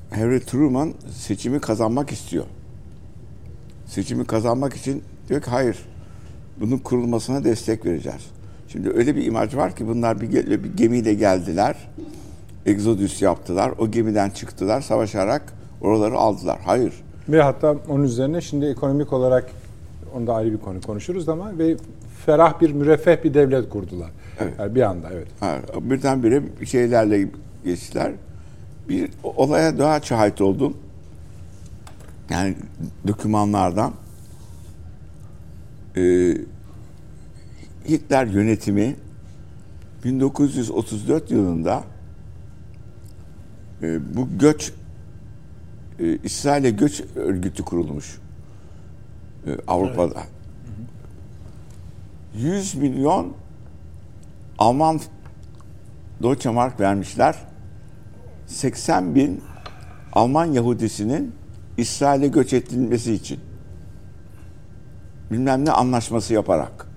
Harry 0.10 0.40
Truman 0.40 0.94
seçimi 1.12 1.60
kazanmak 1.60 2.12
istiyor. 2.12 2.46
Seçimi 3.86 4.26
kazanmak 4.26 4.74
için 4.74 5.04
diyor 5.30 5.42
ki 5.42 5.50
hayır 5.50 5.78
bunun 6.60 6.78
kurulmasına 6.78 7.44
destek 7.44 7.86
vereceğiz. 7.86 8.22
Şimdi 8.68 8.90
öyle 8.90 9.16
bir 9.16 9.26
imaj 9.26 9.56
var 9.56 9.76
ki 9.76 9.88
bunlar 9.88 10.22
bir, 10.22 10.64
bir 10.64 10.78
gemiyle 10.78 11.14
geldiler. 11.14 11.76
Exodus 12.66 13.22
yaptılar. 13.22 13.74
O 13.78 13.92
gemiden 13.92 14.30
çıktılar 14.30 14.82
savaşarak 14.82 15.54
oraları 15.82 16.16
aldılar. 16.16 16.60
Hayır. 16.66 16.94
Ve 17.30 17.42
hatta 17.42 17.76
onun 17.90 18.04
üzerine 18.04 18.42
şimdi 18.42 18.66
ekonomik 18.66 19.14
olarak 19.14 19.50
onda 20.16 20.34
ayrı 20.34 20.52
bir 20.52 20.58
konu 20.58 20.82
konuşuruz 20.82 21.30
ama 21.30 21.58
ve 21.58 21.78
ferah 22.26 22.62
bir 22.62 22.74
müreffeh 22.74 23.24
bir 23.24 23.34
devlet 23.34 23.70
kurdular. 23.70 24.10
Evet. 24.40 24.54
Yani 24.60 24.76
bir 24.76 24.82
anda 24.82 25.10
evet. 25.12 25.28
Ha, 25.40 25.58
birdenbire 25.82 26.44
şeylerle 26.66 27.30
geçtiler. 27.66 28.12
Bir 28.90 29.10
olaya 29.24 29.78
daha 29.78 30.02
şahit 30.02 30.42
oldum. 30.42 30.78
Yani 32.30 32.56
dokümanlardan. 33.08 33.94
Ee, 35.98 36.38
Hitler 37.90 38.26
yönetimi 38.26 38.96
1934 40.04 41.32
yılında 41.32 41.84
e, 43.82 44.16
bu 44.16 44.28
göç 44.40 44.74
e, 46.00 46.18
İsrail'e 46.18 46.70
göç 46.70 47.04
örgütü 47.16 47.64
kurulmuş 47.64 48.20
e, 49.48 49.50
Avrupa'da. 49.68 50.24
100 52.36 52.76
milyon 52.76 53.34
Alman 54.58 55.00
Deutsche 56.24 56.50
Mark 56.50 56.80
vermişler. 56.80 57.36
80 58.48 59.16
bin 59.16 59.44
Alman 60.14 60.46
Yahudisinin 60.46 61.36
İsrail'e 61.78 62.28
göç 62.28 62.54
edilmesi 62.54 63.14
için. 63.14 63.40
Bilmem 65.32 65.66
ne 65.66 65.72
anlaşması 65.72 66.34
yaparak. 66.34 66.88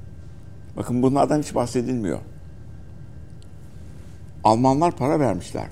Bakın 0.77 1.03
bunlardan 1.03 1.43
hiç 1.43 1.55
bahsedilmiyor. 1.55 2.19
Almanlar 4.45 4.97
para 4.97 5.21
vermişler. 5.21 5.67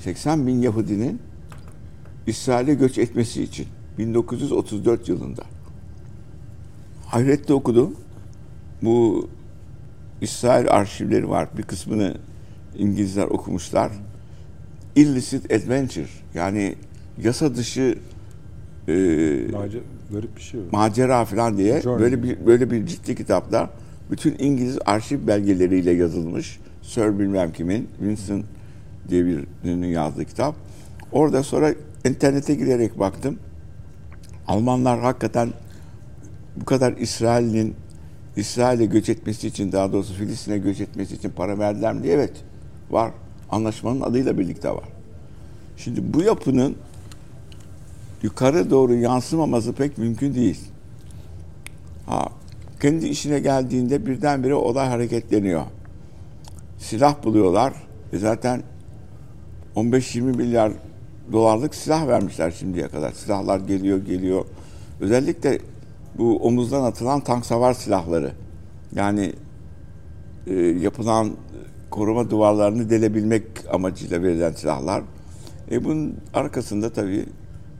80 0.00 0.46
bin 0.46 0.62
Yahudinin 0.62 1.22
İsrail'e 2.26 2.74
göç 2.74 2.98
etmesi 2.98 3.42
için 3.42 3.66
1934 3.98 5.08
yılında. 5.08 5.42
Hayretle 7.06 7.54
okudum. 7.54 7.94
Bu 8.82 9.28
İsrail 10.20 10.70
arşivleri 10.70 11.28
var. 11.28 11.48
Bir 11.58 11.62
kısmını 11.62 12.14
İngilizler 12.78 13.24
okumuşlar. 13.24 13.92
Illicit 14.96 15.52
Adventure 15.52 16.06
yani 16.34 16.74
yasa 17.22 17.54
dışı 17.54 17.98
e, 18.88 18.92
Mace, 19.52 19.80
garip 20.12 20.36
bir 20.36 20.40
şey 20.40 20.60
var. 20.60 20.66
macera 20.72 21.24
falan 21.24 21.56
diye 21.56 21.80
Journey. 21.80 22.00
böyle 22.02 22.22
bir 22.22 22.46
böyle 22.46 22.70
bir 22.70 22.86
ciddi 22.86 23.14
kitapta 23.14 23.70
bütün 24.10 24.36
İngiliz 24.38 24.78
arşiv 24.86 25.26
belgeleriyle 25.26 25.90
yazılmış. 25.90 26.60
Sir 26.82 27.18
bilmem 27.18 27.52
kimin 27.52 27.88
Winston 27.98 28.44
diye 29.08 29.24
birinin 29.26 29.86
yazdığı 29.86 30.24
kitap. 30.24 30.54
Orada 31.12 31.42
sonra 31.42 31.74
internete 32.04 32.54
girerek 32.54 32.98
baktım. 32.98 33.38
Almanlar 34.46 35.00
hakikaten 35.00 35.52
bu 36.56 36.64
kadar 36.64 36.92
İsrail'in 36.92 37.74
İsrail'e 38.36 38.84
göç 38.84 39.08
etmesi 39.08 39.48
için 39.48 39.72
daha 39.72 39.92
doğrusu 39.92 40.14
Filistin'e 40.14 40.58
göç 40.58 40.80
etmesi 40.80 41.14
için 41.14 41.30
para 41.30 41.58
verdiler 41.58 41.94
mi 41.94 42.06
evet 42.06 42.32
var. 42.90 43.10
Anlaşmanın 43.50 44.00
adıyla 44.00 44.38
birlikte 44.38 44.70
var. 44.70 44.88
Şimdi 45.76 46.14
bu 46.14 46.22
yapının 46.22 46.76
yukarı 48.22 48.70
doğru 48.70 48.94
yansımaması 48.94 49.72
pek 49.72 49.98
mümkün 49.98 50.34
değil. 50.34 50.60
Ha, 52.06 52.28
kendi 52.82 53.06
işine 53.08 53.38
geldiğinde 53.38 54.06
birdenbire 54.06 54.54
olay 54.54 54.88
hareketleniyor. 54.88 55.62
Silah 56.78 57.24
buluyorlar. 57.24 57.74
E 58.12 58.18
zaten 58.18 58.62
15-20 59.76 60.20
milyar 60.20 60.72
dolarlık 61.32 61.74
silah 61.74 62.08
vermişler 62.08 62.50
şimdiye 62.50 62.88
kadar. 62.88 63.12
Silahlar 63.12 63.58
geliyor 63.58 63.98
geliyor. 63.98 64.44
Özellikle 65.00 65.58
bu 66.18 66.36
omuzdan 66.36 66.82
atılan 66.82 67.20
tank 67.20 67.46
savar 67.46 67.74
silahları. 67.74 68.32
Yani 68.94 69.32
e, 70.46 70.54
yapılan 70.54 71.30
koruma 71.90 72.30
duvarlarını 72.30 72.90
delebilmek 72.90 73.44
amacıyla 73.72 74.22
verilen 74.22 74.52
silahlar. 74.52 75.02
E 75.70 75.84
bunun 75.84 76.14
arkasında 76.34 76.92
tabii 76.92 77.26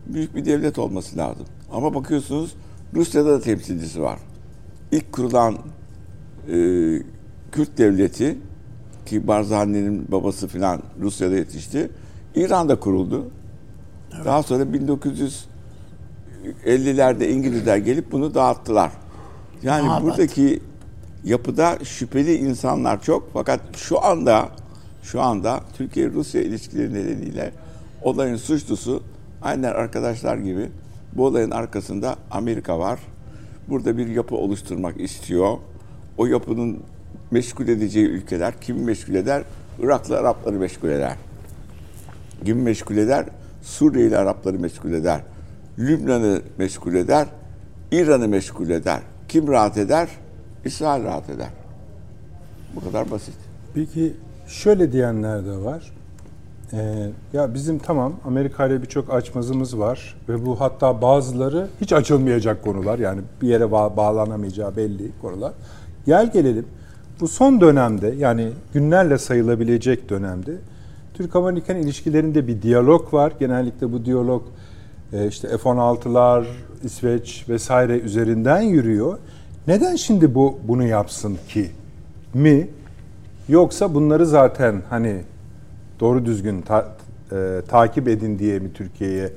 büyük 0.07 0.35
bir 0.35 0.45
devlet 0.45 0.79
olması 0.79 1.17
lazım. 1.17 1.47
Ama 1.73 1.95
bakıyorsunuz 1.95 2.55
Rusya'da 2.95 3.33
da 3.33 3.41
temsilcisi 3.41 4.03
var. 4.03 4.19
İlk 4.93 5.13
kurulan 5.13 5.55
e, 6.49 6.57
Kürt 7.53 7.79
devleti 7.79 8.39
ki 9.07 9.27
Barzani'nin 9.27 10.07
babası 10.13 10.49
filan 10.49 10.83
Rusya'da 11.01 11.37
yetişti. 11.37 11.91
İran'da 12.35 12.81
kuruldu. 12.81 13.31
Daha 14.25 14.43
sonra 14.43 14.63
1950'lerde 16.65 17.29
İngilizler 17.29 17.77
gelip 17.77 18.13
bunu 18.13 18.35
dağıttılar. 18.35 18.93
Yani 19.63 19.89
Dağıt. 19.89 20.03
buradaki 20.03 20.61
yapıda 21.25 21.79
şüpheli 21.85 22.35
insanlar 22.35 23.03
çok 23.03 23.31
fakat 23.33 23.61
şu 23.77 24.05
anda 24.05 24.49
şu 25.03 25.21
anda 25.21 25.61
Türkiye-Rusya 25.77 26.43
ilişkileri 26.43 26.95
nedeniyle 26.95 27.53
olayın 28.03 28.37
suçlusu 28.37 29.03
aynen 29.43 29.73
arkadaşlar 29.73 30.37
gibi 30.37 30.71
bu 31.13 31.27
olayın 31.27 31.51
arkasında 31.51 32.17
Amerika 32.31 32.79
var. 32.79 33.01
Burada 33.69 33.99
bir 33.99 34.07
yapı 34.07 34.37
oluşturmak 34.37 35.01
istiyor. 35.01 35.57
O 36.19 36.27
yapının 36.27 36.79
meşgul 37.31 37.69
edeceği 37.69 38.07
ülkeler 38.07 38.55
kim 38.61 38.85
meşgul 38.85 39.15
eder? 39.15 39.43
Iraklı 39.83 40.19
Arapları 40.19 40.59
meşgul 40.59 40.89
eder. 40.89 41.17
Kim 42.45 42.63
meşgul 42.63 42.97
eder? 42.97 43.27
Suriyeli 43.63 44.19
Arapları 44.19 44.59
meşgul 44.59 44.93
eder. 44.93 45.21
Lübnan'ı 45.79 46.41
meşgul 46.59 46.95
eder. 46.95 47.27
İran'ı 47.93 48.29
meşgul 48.29 48.71
eder. 48.71 49.01
Kim 49.29 49.49
rahat 49.49 49.79
eder? 49.79 50.09
İsrail 50.65 51.05
rahat 51.05 51.31
eder. 51.31 51.49
Bu 52.77 52.81
kadar 52.85 53.11
basit. 53.11 53.35
Peki 53.75 54.13
şöyle 54.47 54.93
diyenler 54.93 55.47
de 55.47 55.57
var. 55.65 55.93
Ee, 56.73 57.11
ya 57.33 57.55
bizim 57.55 57.79
tamam 57.79 58.13
Amerika 58.25 58.67
ile 58.67 58.83
birçok 58.83 59.15
açmazımız 59.15 59.79
var 59.79 60.17
ve 60.29 60.47
bu 60.47 60.61
hatta 60.61 61.03
bazıları 61.03 61.69
hiç 61.81 61.93
açılmayacak 61.93 62.65
konular 62.65 62.99
yani 62.99 63.21
bir 63.43 63.49
yere 63.49 63.73
bağ- 63.73 63.97
bağlanamayacağı 63.97 64.77
belli 64.77 65.11
konular. 65.23 65.53
Gel 66.07 66.33
gelelim 66.33 66.67
bu 67.21 67.29
son 67.29 67.61
dönemde 67.61 68.15
yani 68.19 68.51
günlerle 68.75 69.19
sayılabilecek 69.19 70.09
dönemde 70.09 70.53
Türk-Amerikan 71.15 71.77
ilişkilerinde 71.77 72.47
bir 72.47 72.63
diyalog 72.63 73.15
var. 73.15 73.33
Genellikle 73.41 73.93
bu 73.93 74.05
diyalog 74.05 74.43
e, 75.13 75.27
işte 75.29 75.49
F-16'lar, 75.59 76.45
İsveç 76.85 77.45
vesaire 77.49 77.99
üzerinden 77.99 78.61
yürüyor. 78.61 79.19
Neden 79.67 79.97
şimdi 79.97 80.35
bu 80.35 80.59
bunu 80.69 80.85
yapsın 80.87 81.39
ki 81.49 81.71
mi? 82.35 82.69
Yoksa 83.49 83.95
bunları 83.95 84.27
zaten 84.27 84.83
hani 84.91 85.21
doğru 86.01 86.25
düzgün 86.27 86.61
ta- 86.63 86.97
e, 87.33 87.61
takip 87.69 88.09
edin 88.09 88.39
diye 88.39 88.59
mi 88.59 88.73
Türkiye'ye 88.73 89.33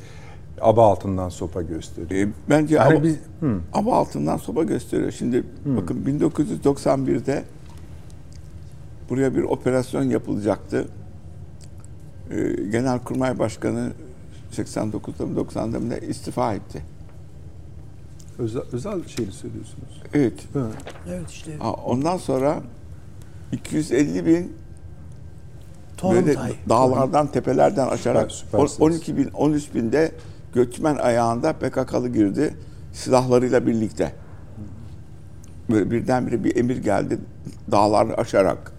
aba 0.62 0.88
altından 0.92 1.30
sopa 1.30 1.62
gösteriyor? 1.62 2.28
E, 2.28 2.32
bence 2.50 2.76
Yani 2.76 2.94
aba, 2.98 3.04
biz- 3.04 3.20
hı. 3.40 3.58
aba 3.74 3.94
altından 3.96 4.38
soba 4.38 4.64
gösteriyor. 4.64 5.12
Şimdi 5.12 5.44
bakın 5.66 6.04
1991'de 6.06 7.44
buraya 9.10 9.36
bir 9.36 9.44
operasyon 9.44 10.04
yapılacaktı. 10.04 10.86
E, 12.32 12.54
Genelkurmay 12.72 13.40
Başkanı 13.40 13.92
89'da 14.52 15.26
mı 15.26 15.40
90'da 15.40 15.80
mı 15.80 15.90
ne 15.90 15.98
istifa 15.98 16.54
etti. 16.54 16.84
Özel, 18.40 18.62
özel 18.72 19.08
şeyini 19.08 19.32
söylüyorsunuz. 19.32 20.02
Evet. 20.14 20.34
Hı. 20.54 20.68
Evet 21.10 21.30
işte 21.30 21.58
Ha, 21.58 21.72
Ondan 21.72 22.18
sonra 22.18 22.62
250 23.52 24.26
bin 24.26 24.34
böyle 26.04 26.34
Toruntay. 26.34 26.54
dağlardan 26.70 27.28
tepelerden 27.28 27.88
aşarak 27.88 28.32
Süper- 28.32 28.36
süpersiniz. 28.68 28.82
12 28.82 29.18
bin 29.18 29.28
13 29.30 29.74
binde 29.76 30.12
göçmen 30.54 30.96
ayağında 30.96 31.54
PKK'lı 31.54 32.10
girdi 32.10 32.54
silahlarıyla 32.94 33.68
birlikte. 33.68 34.14
Böyle 35.70 35.92
birdenbire 35.92 36.44
bir 36.44 36.56
emir 36.56 36.78
geldi 36.78 37.20
dağları 37.72 38.18
aşarak 38.18 38.72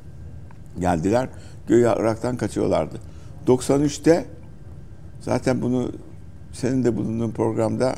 geldiler. 0.80 1.28
Göğe 1.68 1.80
Irak'tan 1.98 2.36
kaçıyorlardı. 2.36 2.96
93'te 3.48 4.24
zaten 5.20 5.62
bunu 5.62 5.92
senin 6.52 6.84
de 6.84 6.96
bulunduğun 6.96 7.30
programda 7.30 7.94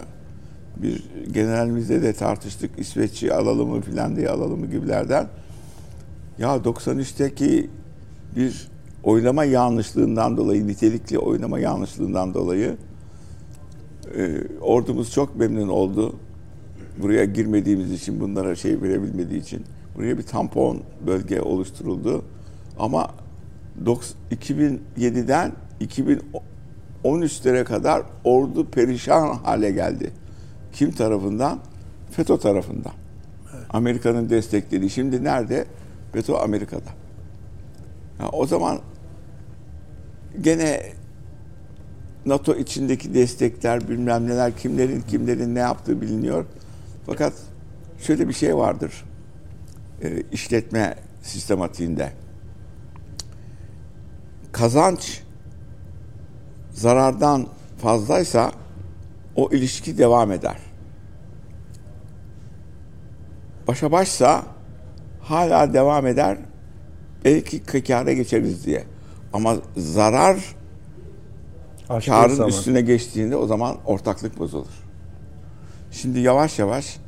bir 0.76 1.04
generalimizde 1.32 2.02
de 2.02 2.12
tartıştık. 2.12 2.78
İsveç'i 2.78 3.34
alalım 3.34 3.68
mı 3.68 3.80
Finlandiya'yı 3.80 4.32
alalım 4.32 4.60
mı 4.60 4.66
gibilerden. 4.66 5.26
Ya 6.38 6.56
93'teki 6.56 7.70
bir 8.36 8.68
oylama 9.02 9.44
yanlışlığından 9.44 10.36
dolayı, 10.36 10.66
nitelikli 10.66 11.18
oylama 11.18 11.58
yanlışlığından 11.58 12.34
dolayı 12.34 12.76
e, 14.16 14.42
ordumuz 14.60 15.12
çok 15.12 15.36
memnun 15.36 15.68
oldu. 15.68 16.16
Buraya 17.02 17.24
girmediğimiz 17.24 17.92
için, 17.92 18.20
bunlara 18.20 18.56
şey 18.56 18.82
verebilmediği 18.82 19.40
için. 19.40 19.64
Buraya 19.96 20.18
bir 20.18 20.22
tampon 20.22 20.82
bölge 21.06 21.40
oluşturuldu. 21.40 22.24
Ama 22.78 23.10
2007'den 23.84 25.52
2013'lere 25.80 27.64
kadar 27.64 28.02
ordu 28.24 28.70
perişan 28.70 29.34
hale 29.34 29.70
geldi. 29.70 30.10
Kim 30.72 30.92
tarafından? 30.92 31.60
FETÖ 32.10 32.38
tarafından. 32.38 32.92
Evet. 33.54 33.64
Amerika'nın 33.70 34.30
desteklediği. 34.30 34.90
Şimdi 34.90 35.24
nerede? 35.24 35.64
FETÖ 36.12 36.34
Amerika'da. 36.34 36.90
Ya 38.20 38.28
o 38.28 38.46
zaman 38.46 38.78
gene 40.40 40.82
NATO 42.26 42.54
içindeki 42.54 43.14
destekler 43.14 43.88
bilmem 43.88 44.26
neler 44.26 44.56
kimlerin 44.56 45.00
kimlerin 45.00 45.54
ne 45.54 45.58
yaptığı 45.58 46.00
biliniyor. 46.00 46.44
Fakat 47.06 47.32
şöyle 47.98 48.28
bir 48.28 48.32
şey 48.32 48.56
vardır. 48.56 49.04
E, 50.02 50.22
işletme 50.32 50.94
sistematiğinde. 51.22 52.12
Kazanç 54.52 55.22
zarardan 56.72 57.46
fazlaysa 57.78 58.52
o 59.36 59.48
ilişki 59.52 59.98
devam 59.98 60.32
eder. 60.32 60.56
Başa 63.68 63.92
başsa 63.92 64.44
hala 65.20 65.72
devam 65.74 66.06
eder. 66.06 66.38
Belki 67.24 67.62
kâra 67.82 68.12
geçeriz 68.12 68.66
diye. 68.66 68.84
Ama 69.32 69.56
zarar 69.76 70.36
karın 71.88 72.34
zaman. 72.34 72.48
üstüne 72.48 72.80
geçtiğinde 72.80 73.36
o 73.36 73.46
zaman 73.46 73.76
ortaklık 73.84 74.38
bozulur. 74.38 74.84
Şimdi 75.90 76.20
yavaş 76.20 76.58
yavaş 76.58 76.98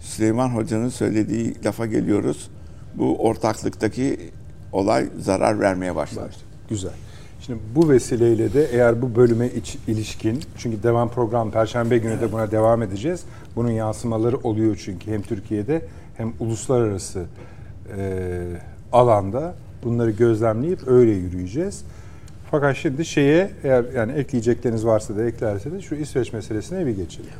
Süleyman 0.00 0.48
Hoca'nın 0.48 0.88
söylediği 0.88 1.64
lafa 1.64 1.86
geliyoruz. 1.86 2.50
Bu 2.94 3.16
ortaklıktaki 3.18 4.30
olay 4.72 5.08
zarar 5.18 5.60
vermeye 5.60 5.96
başladı. 5.96 6.51
Güzel. 6.68 6.92
Şimdi 7.40 7.58
bu 7.74 7.88
vesileyle 7.88 8.52
de 8.52 8.68
eğer 8.72 9.02
bu 9.02 9.16
bölüme 9.16 9.46
iç, 9.46 9.78
ilişkin, 9.86 10.40
çünkü 10.56 10.82
devam 10.82 11.08
program 11.08 11.50
Perşembe 11.50 11.98
günü 11.98 12.20
de 12.20 12.32
buna 12.32 12.50
devam 12.50 12.82
edeceğiz. 12.82 13.24
Bunun 13.56 13.70
yansımaları 13.70 14.36
oluyor 14.36 14.80
çünkü 14.84 15.12
hem 15.12 15.22
Türkiye'de 15.22 15.82
hem 16.16 16.32
uluslararası 16.40 17.24
e, 17.96 18.42
alanda 18.92 19.54
bunları 19.84 20.10
gözlemleyip 20.10 20.88
öyle 20.88 21.10
yürüyeceğiz. 21.10 21.84
Fakat 22.50 22.76
şimdi 22.76 23.04
şeye 23.04 23.50
eğer 23.64 23.84
yani 23.96 24.12
ekleyecekleriniz 24.12 24.86
varsa 24.86 25.16
da 25.16 25.24
eklerseniz 25.24 25.84
şu 25.84 25.94
İsveç 25.94 26.32
meselesine 26.32 26.86
bir 26.86 26.96
geçelim. 26.96 27.30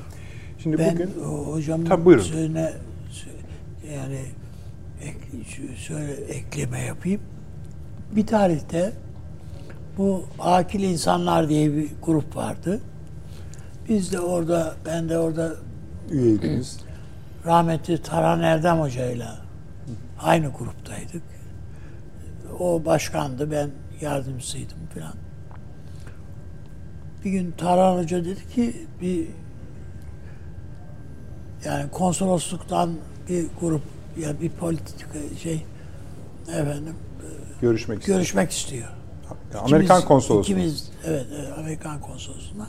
Şimdi 0.58 0.78
ben 0.78 0.94
bugün 0.94 1.10
hocam 1.52 1.84
tabii 1.84 2.04
buyurun. 2.04 2.22
Söyle, 2.22 2.72
yani 3.94 4.20
ek, 5.02 5.16
şöyle 5.76 6.12
ekleme 6.12 6.80
yapayım. 6.80 7.20
Bir 8.16 8.26
tarihte 8.26 8.92
bu 9.98 10.24
akil 10.39 10.82
insanlar 10.82 11.48
diye 11.48 11.77
bir 11.77 11.90
grup 12.02 12.36
vardı. 12.36 12.81
Biz 13.89 14.12
de 14.12 14.20
orada, 14.20 14.74
ben 14.86 15.09
de 15.09 15.19
orada 15.19 15.52
üyeydiniz. 16.10 16.81
Rahmetli 17.47 18.02
Taran 18.02 18.40
Erdem 18.40 18.81
Hoca'yla 18.81 19.39
aynı 20.20 20.48
gruptaydık. 20.48 21.23
O 22.59 22.85
başkandı, 22.85 23.51
ben 23.51 23.70
yardımcısıydım 24.01 24.78
falan. 24.94 25.14
Bir 27.24 27.31
gün 27.31 27.51
Taran 27.59 27.98
Hoca 27.98 28.24
dedi 28.24 28.48
ki 28.48 28.86
bir 29.01 29.28
yani 31.64 31.90
konsolosluktan 31.90 32.90
bir 33.28 33.47
grup 33.60 33.82
yani 34.19 34.40
bir 34.40 34.51
politika 34.51 35.19
şey 35.43 35.64
efendim 36.48 36.94
görüşmek 37.60 38.05
görüşmek 38.05 38.51
istiyor. 38.51 38.82
istiyor. 38.82 39.01
Amerikan 39.58 40.04
konsolosluğu. 40.04 40.52
İkimiz 40.52 40.90
evet, 41.04 41.26
evet 41.38 41.58
Amerikan 41.58 42.00
konsolosluğundan. 42.00 42.68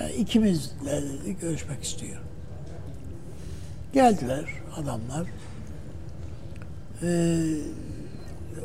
Yani 0.00 0.12
ikimizle 0.12 1.02
dedi 1.02 1.36
görüşmek 1.40 1.84
istiyor. 1.84 2.20
Geldiler 3.92 4.44
adamlar. 4.76 5.26
Ee, 7.02 7.38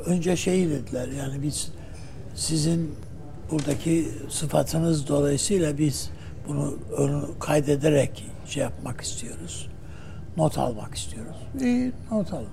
önce 0.05 0.37
şey 0.37 0.69
dediler 0.69 1.07
yani 1.07 1.43
biz 1.43 1.71
sizin 2.35 2.95
buradaki 3.51 4.07
sıfatınız 4.29 5.07
dolayısıyla 5.07 5.77
biz 5.77 6.09
bunu 6.47 6.77
kaydederek 7.39 8.25
şey 8.47 8.63
yapmak 8.63 9.01
istiyoruz. 9.01 9.67
Not 10.37 10.57
almak 10.57 10.95
istiyoruz. 10.95 11.35
İyi 11.61 11.91
not 12.11 12.33
alın. 12.33 12.47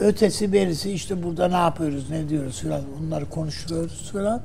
Ötesi 0.00 0.52
berisi 0.52 0.92
işte 0.92 1.22
burada 1.22 1.48
ne 1.48 1.54
yapıyoruz, 1.54 2.10
ne 2.10 2.28
diyoruz 2.28 2.62
falan 2.62 2.82
bunları 3.00 3.30
konuşuyoruz 3.30 4.10
falan. 4.12 4.40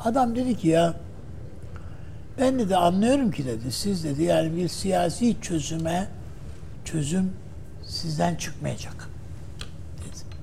Adam 0.00 0.36
dedi 0.36 0.56
ki 0.56 0.68
ya 0.68 0.94
ben 2.38 2.68
de 2.68 2.76
anlıyorum 2.76 3.30
ki 3.30 3.46
dedi 3.46 3.72
siz 3.72 4.04
dedi 4.04 4.22
yani 4.22 4.56
bir 4.56 4.68
siyasi 4.68 5.40
çözüme 5.40 6.08
çözüm 6.84 7.32
sizden 7.84 8.34
çıkmayacak. 8.34 9.08
Dedi. 9.98 10.36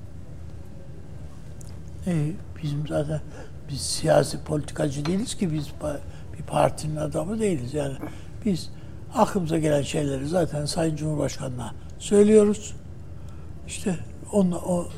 E, 2.06 2.32
bizim 2.62 2.86
zaten 2.86 3.20
biz 3.70 3.80
siyasi 3.80 4.44
politikacı 4.44 5.04
değiliz 5.04 5.34
ki 5.34 5.52
biz 5.52 5.66
bir 6.38 6.42
partinin 6.42 6.96
adamı 6.96 7.38
değiliz 7.40 7.74
yani. 7.74 7.94
Biz 8.44 8.70
aklımıza 9.14 9.58
gelen 9.58 9.82
şeyleri 9.82 10.28
zaten 10.28 10.66
Sayın 10.66 10.96
Cumhurbaşkanı'na 10.96 11.74
söylüyoruz. 11.98 12.74
İşte 13.66 13.96
onu 14.32 14.56
o 14.56 14.88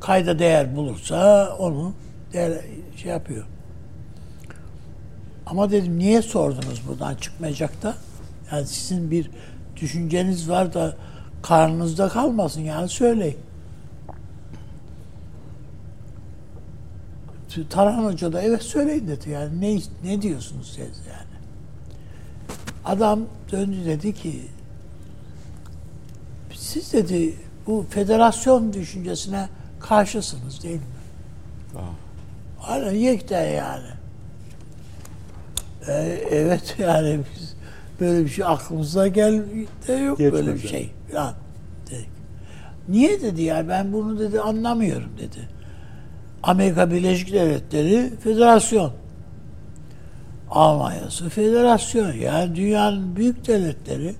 kayda 0.00 0.38
değer 0.38 0.76
bulursa 0.76 1.56
onu 1.58 1.92
değer, 2.32 2.52
şey 2.96 3.10
yapıyor. 3.10 3.46
Ama 5.46 5.70
dedim 5.70 5.98
niye 5.98 6.22
sordunuz 6.22 6.82
buradan 6.88 7.14
çıkmayacak 7.14 7.82
da? 7.82 7.94
Yani 8.52 8.66
sizin 8.66 9.10
bir 9.10 9.30
düşünceniz 9.76 10.50
var 10.50 10.74
da 10.74 10.96
karnınızda 11.42 12.08
kalmasın 12.08 12.60
yani 12.60 12.88
söyleyin. 12.88 13.38
Tarhan 17.70 18.04
Hoca 18.04 18.32
da 18.32 18.42
evet 18.42 18.62
söyleyin 18.62 19.08
dedi 19.08 19.30
yani 19.30 19.60
ne 19.60 19.80
ne 20.04 20.22
diyorsunuz 20.22 20.66
siz 20.66 20.78
yani. 20.78 21.38
Adam 22.84 23.20
döndü 23.52 23.84
dedi 23.84 24.14
ki 24.14 24.42
siz 26.68 26.92
dedi 26.92 27.34
bu 27.66 27.86
federasyon 27.90 28.72
düşüncesine 28.72 29.48
karşısınız 29.80 30.62
değil 30.62 30.74
mi? 30.74 30.82
Hala 32.58 32.92
yekten 32.92 33.48
yani. 33.48 33.88
Ee, 35.88 35.92
evet 36.30 36.76
yani 36.78 37.20
biz 37.36 37.54
böyle 38.00 38.24
bir 38.24 38.30
şey 38.30 38.44
aklımıza 38.44 39.08
gel 39.08 39.42
de 39.88 39.92
yok 39.92 40.18
Geçmedi. 40.18 40.46
böyle 40.46 40.54
bir 40.54 40.68
şey 40.68 40.90
falan 41.12 41.34
dedik. 41.90 42.08
Niye 42.88 43.22
dedi 43.22 43.42
ya 43.42 43.68
ben 43.68 43.92
bunu 43.92 44.18
dedi 44.18 44.40
anlamıyorum 44.40 45.10
dedi. 45.18 45.48
Amerika 46.42 46.90
Birleşik 46.90 47.32
Devletleri 47.32 48.12
federasyon. 48.20 48.92
Almanya'sı 50.50 51.28
federasyon. 51.28 52.12
Yani 52.12 52.56
dünyanın 52.56 53.16
büyük 53.16 53.46
devletleri 53.46 54.14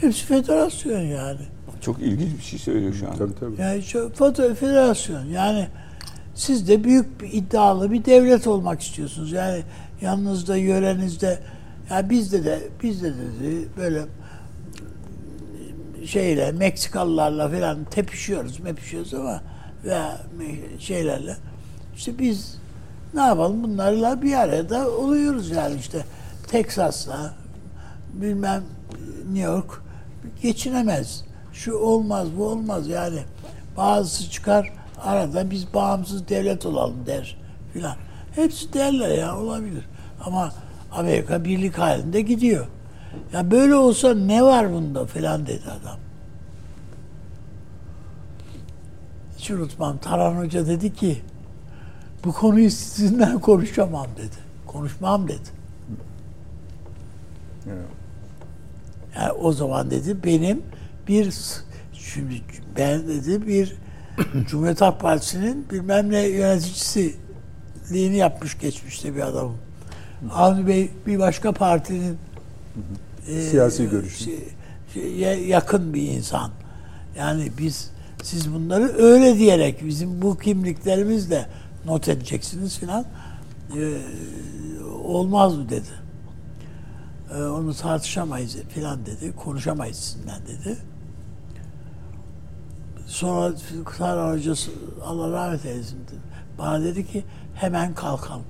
hepsi 0.00 0.24
federasyon 0.24 1.00
yani. 1.00 1.55
Çok 1.80 1.98
ilginç 1.98 2.38
bir 2.38 2.44
şey 2.44 2.58
söylüyor 2.58 2.94
şu 2.94 3.08
an. 3.08 3.16
Tabii 3.16 3.34
tabii. 3.40 3.60
Yani 3.60 3.82
çok 3.82 4.16
federasyon. 4.36 5.24
Yani 5.24 5.68
siz 6.34 6.68
de 6.68 6.84
büyük 6.84 7.20
bir 7.20 7.32
iddialı 7.32 7.92
bir 7.92 8.04
devlet 8.04 8.46
olmak 8.46 8.80
istiyorsunuz. 8.80 9.32
Yani 9.32 9.62
yanınızda, 10.00 10.56
yörenizde 10.56 11.38
ya 11.90 12.10
bizde 12.10 12.44
de 12.44 12.68
bizde 12.82 13.08
de 13.08 13.14
böyle 13.76 14.02
şeyle 16.06 16.52
Meksikalılarla 16.52 17.48
falan 17.48 17.84
tepişiyoruz, 17.84 18.60
mepişiyoruz 18.60 19.14
ama 19.14 19.42
veya 19.84 20.20
şeylerle 20.78 21.36
işte 21.96 22.18
biz 22.18 22.58
ne 23.14 23.20
yapalım 23.20 23.62
bunlarla 23.62 24.22
bir 24.22 24.32
arada 24.32 24.90
oluyoruz 24.90 25.50
yani 25.50 25.76
işte 25.80 26.04
Teksas'la 26.48 27.34
bilmem 28.12 28.62
New 29.32 29.50
York 29.50 29.82
geçinemez. 30.42 31.25
Şu 31.56 31.74
olmaz 31.74 32.28
bu 32.38 32.48
olmaz 32.48 32.88
yani 32.88 33.18
bazısı 33.76 34.30
çıkar 34.30 34.72
arada 35.02 35.50
biz 35.50 35.74
bağımsız 35.74 36.28
devlet 36.28 36.66
olalım 36.66 37.06
der 37.06 37.36
filan. 37.72 37.96
Hepsi 38.34 38.72
derler 38.72 39.18
ya 39.18 39.38
olabilir. 39.38 39.84
Ama 40.20 40.52
Amerika 40.92 41.44
birlik 41.44 41.78
halinde 41.78 42.20
gidiyor. 42.20 42.66
Ya 43.32 43.50
böyle 43.50 43.74
olsa 43.74 44.14
ne 44.14 44.42
var 44.42 44.72
bunda 44.72 45.06
filan 45.06 45.46
dedi 45.46 45.64
adam. 45.64 45.98
Hiç 49.38 49.50
unutmam. 49.50 49.98
Tarhan 49.98 50.44
Hoca 50.44 50.66
dedi 50.66 50.94
ki 50.94 51.22
bu 52.24 52.32
konuyu 52.32 52.70
sizinle 52.70 53.34
konuşamam 53.42 54.06
dedi. 54.16 54.36
Konuşmam 54.66 55.28
dedi. 55.28 55.56
Yani 59.16 59.32
o 59.32 59.52
zaman 59.52 59.90
dedi 59.90 60.24
benim 60.24 60.62
bir 61.08 61.34
şimdi 61.92 62.42
ben 62.76 63.08
dedi 63.08 63.46
bir 63.46 63.76
Cumhuriyet 64.48 64.80
Halk 64.80 65.00
Partisi'nin 65.00 65.66
bilmem 65.70 66.10
ne 66.10 66.20
yöneticisiliğini 66.28 68.16
yapmış 68.16 68.58
geçmişte 68.58 69.16
bir 69.16 69.20
adamım. 69.20 69.56
Avni 70.32 70.66
Bey 70.66 70.90
bir 71.06 71.18
başka 71.18 71.52
partinin 71.52 72.18
e, 73.28 73.42
siyasi 73.42 73.90
görüşü 73.90 74.24
şey, 74.24 74.38
şey, 74.94 75.46
yakın 75.46 75.94
bir 75.94 76.02
insan. 76.02 76.50
Yani 77.16 77.52
biz 77.58 77.90
siz 78.22 78.54
bunları 78.54 78.96
öyle 78.98 79.38
diyerek 79.38 79.84
bizim 79.86 80.22
bu 80.22 80.38
kimliklerimizle 80.38 81.46
not 81.84 82.08
edeceksiniz 82.08 82.78
filan 82.78 83.04
e, 83.76 83.98
olmaz 85.04 85.56
mı 85.56 85.68
dedi. 85.68 86.06
E, 87.34 87.42
onu 87.42 87.74
tartışamayız 87.74 88.56
filan 88.68 89.06
dedi. 89.06 89.32
Konuşamayız 89.36 89.96
sizinle 89.96 90.32
dedi. 90.48 90.76
Sonra 93.06 93.52
Kıtar 93.84 94.34
Hocası 94.34 94.70
Allah 95.04 95.32
rahmet 95.32 95.66
eylesin 95.66 95.98
bana 96.58 96.84
dedi 96.84 97.06
ki 97.06 97.24
hemen 97.54 97.94
kalkalım. 97.94 98.44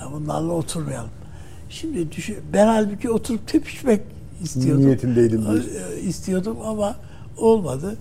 Ya 0.00 0.12
bunlarla 0.12 0.52
oturmayalım. 0.52 1.10
Şimdi 1.68 2.12
düşün, 2.12 2.36
ben 2.52 2.66
halbuki 2.66 3.10
oturup 3.10 3.48
tepişmek 3.48 4.00
istiyordum. 4.42 4.86
Niyetindeydim 4.86 5.42
diyorsun. 5.42 5.70
İstiyordum 6.02 6.56
ama 6.66 6.96
olmadı. 7.36 7.96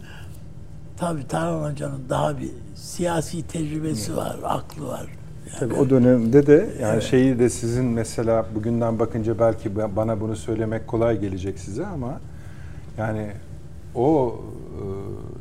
Tabii 0.98 1.28
Tarhan 1.28 1.72
Hoca'nın 1.72 2.02
daha 2.10 2.40
bir 2.40 2.50
siyasi 2.76 3.48
tecrübesi 3.48 4.16
var, 4.18 4.38
aklı 4.44 4.88
var. 4.88 5.08
Yani. 5.48 5.60
Tabii 5.60 5.74
o 5.74 5.90
dönemde 5.90 6.48
de 6.48 6.70
yani 6.82 6.94
evet. 6.94 7.04
şeyi 7.04 7.40
de 7.40 7.50
sizin 7.50 7.86
mesela 7.86 8.46
bugünden 8.56 9.00
bakınca 9.00 9.40
belki 9.40 9.76
bana 9.76 10.22
bunu 10.22 10.36
söylemek 10.36 10.88
kolay 10.88 11.20
gelecek 11.20 11.60
size 11.60 11.86
ama 11.86 12.22
yani 12.98 13.32
o 13.96 14.40
e, 14.42 14.84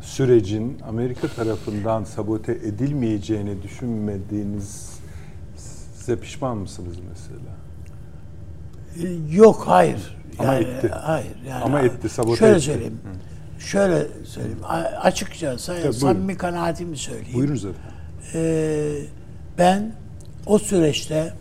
sürecin 0.02 0.78
Amerika 0.88 1.28
tarafından 1.28 2.04
sabote 2.04 2.52
edilmeyeceğini 2.52 3.62
düşünmediğiniz 3.62 4.98
size 5.94 6.20
pişman 6.20 6.56
mısınız 6.56 6.96
mesela? 7.08 7.58
E, 8.96 9.34
yok 9.36 9.62
hayır. 9.66 10.16
Ama 10.38 10.54
yani, 10.54 10.64
etti. 10.64 10.88
Hayır. 10.88 11.36
Yani, 11.48 11.64
Ama 11.64 11.80
etti 11.80 12.08
sabote 12.08 12.36
şöyle 12.36 12.56
etti. 12.56 12.64
Söyleyeyim. 12.64 12.98
Hı. 13.04 13.28
Şöyle 13.60 14.06
söyleyeyim. 14.24 14.58
Açıkça 15.02 15.56
Tabii, 15.56 15.92
samimi 15.92 16.36
kanaatimi 16.36 16.96
söyleyeyim. 16.96 17.34
Buyurunuz 17.34 17.64
efendim. 17.64 17.92
Ee, 18.34 18.94
ben 19.58 19.92
o 20.46 20.58
süreçte 20.58 21.32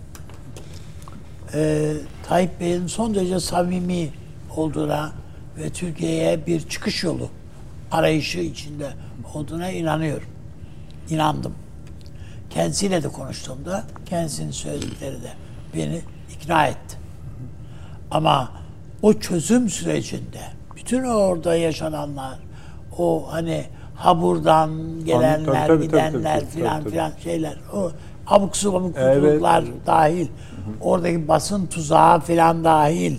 e, 1.54 1.94
Tayyip 2.28 2.60
Bey'in 2.60 2.88
son 2.88 3.16
derece 3.16 3.40
samimi 3.40 4.10
olduğuna 4.56 5.12
ve 5.58 5.70
Türkiye'ye 5.70 6.48
bir 6.48 6.62
çıkış 6.70 7.04
yolu 7.04 7.30
arayışı 7.92 8.40
içinde 8.40 8.88
olduğuna 9.34 9.70
inanıyorum. 9.70 10.28
İnandım. 11.10 11.54
Kendisiyle 12.50 13.04
de 13.04 13.08
konuştuğumda 13.08 13.84
kendisinin 14.06 14.52
söyledikleri 14.52 15.24
de 15.24 15.32
beni 15.76 16.02
ikna 16.36 16.68
etti. 16.68 16.98
Ama 18.12 18.52
o 19.02 19.14
çözüm 19.14 19.70
sürecinde 19.70 20.42
bütün 20.76 21.04
orada 21.04 21.56
yaşananlar, 21.56 22.40
o 22.98 23.28
hani 23.32 23.66
Habur'dan 23.96 24.72
gelenler, 25.06 25.68
tabii, 25.68 25.68
tabii, 25.68 25.86
gidenler 25.86 26.46
filan 26.46 26.84
filan 26.84 27.12
şeyler, 27.24 27.58
o 27.74 27.92
abuk 28.28 28.58
subuk 28.58 28.96
evet. 28.98 29.42
dahil, 29.86 30.26
hı 30.26 30.28
hı. 30.28 30.30
oradaki 30.82 31.28
basın 31.28 31.66
tuzağı 31.68 32.20
filan 32.20 32.64
dahil. 32.64 33.16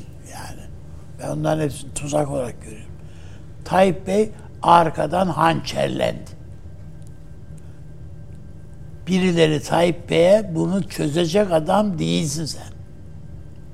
Ben 1.22 1.28
onların 1.28 1.62
hepsini 1.64 1.94
tuzak 1.94 2.30
olarak 2.30 2.62
görüyorum. 2.62 2.92
Tayyip 3.64 4.06
Bey 4.06 4.30
arkadan 4.62 5.26
hançerlendi. 5.26 6.38
Birileri 9.06 9.62
Tayyip 9.62 10.10
Bey'e 10.10 10.50
bunu 10.54 10.88
çözecek 10.88 11.52
adam 11.52 11.98
değilsin 11.98 12.44
sen 12.44 12.78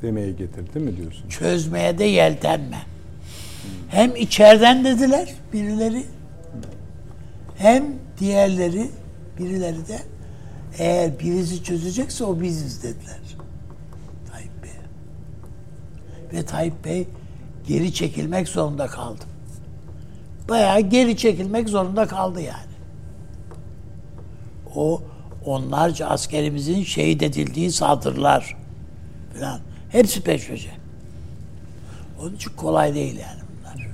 demeye 0.03 0.33
getirdi 0.33 0.79
mi 0.79 0.97
diyorsun? 0.97 1.29
Çözmeye 1.29 1.99
de 1.99 2.05
yeltenme. 2.05 2.79
Hem 3.89 4.16
içeriden 4.16 4.85
dediler 4.85 5.35
birileri 5.53 6.05
hem 7.57 7.85
diğerleri 8.19 8.91
birileri 9.39 9.89
de 9.89 9.99
eğer 10.79 11.19
birisi 11.19 11.62
çözecekse 11.62 12.25
o 12.25 12.41
biziz 12.41 12.83
dediler. 12.83 13.19
Tayyip 14.33 14.62
Bey. 14.62 14.71
Ve 16.33 16.45
Tayyip 16.45 16.85
Bey 16.85 17.07
geri 17.66 17.95
çekilmek 17.95 18.49
zorunda 18.49 18.86
kaldı. 18.86 19.24
Bayağı 20.49 20.81
geri 20.81 21.16
çekilmek 21.16 21.69
zorunda 21.69 22.07
kaldı 22.07 22.41
yani. 22.41 22.74
O 24.74 25.03
onlarca 25.45 26.07
askerimizin 26.07 26.82
şehit 26.82 27.23
edildiği 27.23 27.73
saldırılar 27.73 28.57
falan 29.39 29.61
Hepsi 29.95 30.20
peş 30.20 30.49
peşe. 30.49 30.70
Onun 32.20 32.35
için 32.35 32.51
kolay 32.57 32.95
değil 32.95 33.19
yani 33.19 33.41
bunlar. 33.51 33.86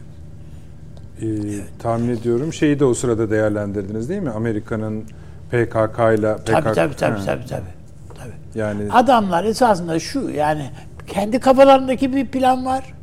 Ee, 1.20 1.26
evet. 1.26 1.68
Tahmin 1.78 2.16
ediyorum 2.16 2.52
şeyi 2.52 2.80
de 2.80 2.84
o 2.84 2.94
sırada 2.94 3.30
değerlendirdiniz 3.30 4.08
değil 4.08 4.22
mi? 4.22 4.30
Amerika'nın 4.30 5.04
PKK 5.50 5.98
ile 6.18 6.36
PKK... 6.36 6.46
Tabii 6.46 6.74
tabii 6.74 6.74
tabii, 6.74 6.96
tabii 6.96 7.24
tabii 7.24 7.46
tabii. 7.46 8.32
Yani 8.54 8.92
adamlar 8.92 9.44
esasında 9.44 10.00
şu 10.00 10.30
yani 10.30 10.70
kendi 11.06 11.40
kafalarındaki 11.40 12.14
bir 12.14 12.26
plan 12.26 12.66
var. 12.66 12.94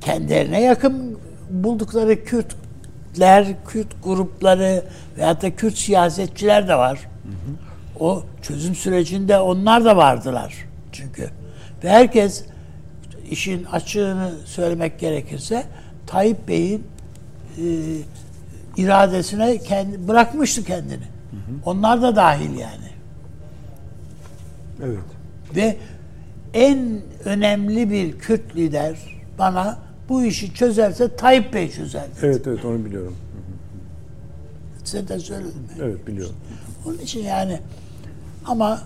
Kendilerine 0.00 0.62
yakın 0.62 1.18
buldukları 1.50 2.24
Kürtler, 2.24 3.46
Kürt 3.66 4.04
grupları 4.04 4.84
veyahut 5.18 5.42
da 5.42 5.56
Kürt 5.56 5.78
siyasetçiler 5.78 6.68
de 6.68 6.74
var. 6.74 6.98
Hı 6.98 7.28
hı. 7.28 8.04
O 8.04 8.22
çözüm 8.42 8.74
sürecinde 8.74 9.38
onlar 9.38 9.84
da 9.84 9.96
vardılar 9.96 10.54
çünkü. 10.92 11.30
Ve 11.84 11.90
herkes 11.90 12.44
işin 13.30 13.64
açığını 13.64 14.32
söylemek 14.44 14.98
gerekirse 15.00 15.64
Tayyip 16.06 16.48
Bey'in 16.48 16.86
e, 17.58 17.64
iradesine 18.76 19.58
kendi, 19.58 20.08
bırakmıştı 20.08 20.64
kendini. 20.64 21.04
Hı 21.30 21.36
hı. 21.36 21.54
Onlar 21.64 22.02
da 22.02 22.16
dahil 22.16 22.58
yani. 22.58 22.90
Evet. 24.84 24.98
Ve 25.56 25.76
en 26.54 27.00
önemli 27.24 27.90
bir 27.90 28.18
Kürt 28.18 28.56
lider 28.56 28.96
bana 29.38 29.78
bu 30.10 30.24
işi 30.24 30.54
çözerse 30.54 31.16
Tayyip 31.16 31.54
Bey 31.54 31.70
çözer 31.70 32.02
dedi. 32.02 32.26
Evet 32.26 32.46
evet 32.46 32.64
onu 32.64 32.84
biliyorum. 32.84 33.16
Size 34.84 35.08
de 35.08 35.18
söyledim. 35.18 35.62
Evet 35.82 36.06
biliyorum. 36.06 36.34
Onun 36.86 36.98
için 36.98 37.24
yani 37.24 37.58
ama 38.46 38.80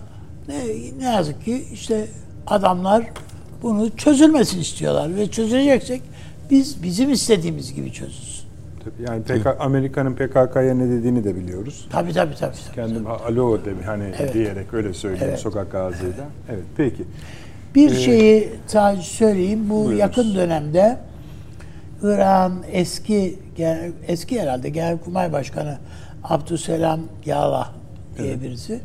ne, 0.47 0.63
ne 0.99 1.13
yazık 1.13 1.45
ki 1.45 1.65
işte 1.73 2.07
adamlar 2.47 3.05
bunu 3.63 3.97
çözülmesini 3.97 4.61
istiyorlar 4.61 5.15
ve 5.15 5.27
çözüleceksek 5.27 6.01
biz 6.51 6.83
bizim 6.83 7.11
istediğimiz 7.11 7.73
gibi 7.73 7.91
çözülsün. 7.91 8.45
Tabii 8.83 9.09
yani 9.09 9.23
PK, 9.23 9.47
Amerika'nın 9.59 10.13
PKK'ya 10.15 10.73
ne 10.73 10.89
dediğini 10.89 11.23
de 11.23 11.35
biliyoruz. 11.35 11.87
Tabii 11.91 12.13
tabii 12.13 12.35
tabii. 12.35 12.55
tabii 12.65 12.75
Kendim 12.75 13.03
tabii. 13.03 13.13
alo 13.13 13.65
de 13.65 13.73
hani 13.85 14.03
evet. 14.19 14.33
diyerek 14.33 14.73
öyle 14.73 14.93
söyleyeyim 14.93 15.29
evet. 15.29 15.39
sokak 15.39 15.75
ağzıyla. 15.75 16.13
Evet. 16.13 16.23
evet 16.49 16.63
peki. 16.77 17.03
Bir 17.75 17.91
ee, 17.91 17.95
şeyi 17.95 18.49
sadece 18.67 19.01
söyleyeyim. 19.03 19.69
Bu 19.69 19.73
buyurunuz. 19.73 19.99
yakın 19.99 20.35
dönemde 20.35 20.97
İran 22.05 22.63
eski 22.71 23.39
eski 24.07 24.41
herhalde 24.41 24.69
Genelkurmay 24.69 25.33
Başkanı 25.33 25.77
Abdüselam 26.23 26.99
Yağla 27.25 27.71
diye 28.17 28.27
evet. 28.27 28.41
birisi. 28.41 28.79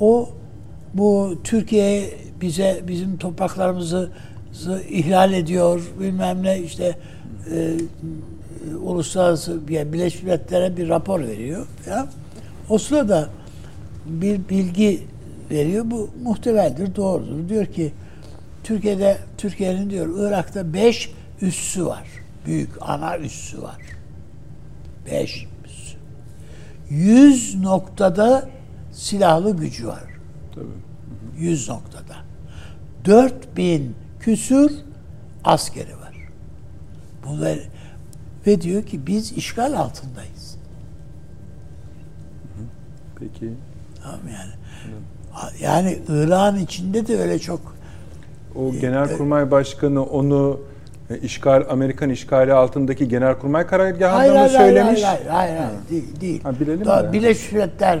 O 0.00 0.28
bu 0.94 1.34
Türkiye 1.44 2.10
bize 2.40 2.80
bizim 2.88 3.16
topraklarımızı 3.16 4.10
ihlal 4.88 5.32
ediyor 5.32 5.92
bilmem 6.00 6.42
ne 6.42 6.58
işte 6.58 6.96
e, 7.54 7.74
uluslararası 8.82 9.60
yani 9.68 9.92
Birleşmiş 9.92 10.22
Milletler'e 10.22 10.76
bir 10.76 10.88
rapor 10.88 11.20
veriyor 11.20 11.66
ya. 11.90 12.06
O 12.68 12.78
sırada 12.78 13.28
bir 14.06 14.48
bilgi 14.48 15.00
veriyor. 15.50 15.84
Bu 15.90 16.10
muhtemeldir, 16.22 16.96
doğrudur. 16.96 17.48
Diyor 17.48 17.66
ki 17.66 17.92
Türkiye'de 18.64 19.16
Türkiye'nin 19.38 19.90
diyor 19.90 20.28
Irak'ta 20.28 20.74
beş 20.74 21.12
üssü 21.42 21.86
var. 21.86 22.04
Büyük 22.46 22.70
ana 22.80 23.18
üssü 23.18 23.62
var. 23.62 23.76
Beş 25.06 25.46
üssü. 25.64 25.96
Yüz 26.90 27.54
noktada 27.54 28.48
silahlı 28.92 29.56
gücü 29.56 29.86
var. 29.88 30.02
Tabii. 30.54 30.90
100 31.38 31.68
noktada. 31.68 32.16
4000 33.04 33.94
küsür 34.20 34.72
askeri 35.44 35.96
var. 35.96 36.14
Bunlar 37.26 37.58
ve 38.46 38.60
diyor 38.60 38.82
ki 38.82 39.06
biz 39.06 39.32
işgal 39.32 39.72
altındayız. 39.72 40.56
Peki. 43.18 43.52
Tamam 44.02 44.20
yani. 44.26 44.52
Yani 45.60 45.98
Irak'ın 46.08 46.58
içinde 46.58 47.06
de 47.06 47.18
öyle 47.18 47.38
çok 47.38 47.76
O 48.54 48.72
Genelkurmay 48.72 49.50
Başkanı 49.50 50.04
onu 50.04 50.60
e, 50.60 50.69
işgal 51.16 51.64
Amerikan 51.70 52.10
işgali 52.10 52.52
altındaki 52.52 53.08
Genelkurmay 53.08 53.66
karargahında 53.66 54.18
hayır, 54.18 54.32
mı 54.32 54.38
hayır, 54.38 54.50
söylemiş? 54.50 55.02
Hayır, 55.02 55.26
hayır, 55.26 55.56
hayır, 55.56 55.56
hayır, 55.56 55.70
değil. 55.90 56.20
değil. 56.20 56.42
Ha, 56.42 56.60
bilelim 56.60 56.84
Daha 56.84 57.04
de. 57.04 57.12
Birleşmiş 57.12 57.52
Milletler 57.52 58.00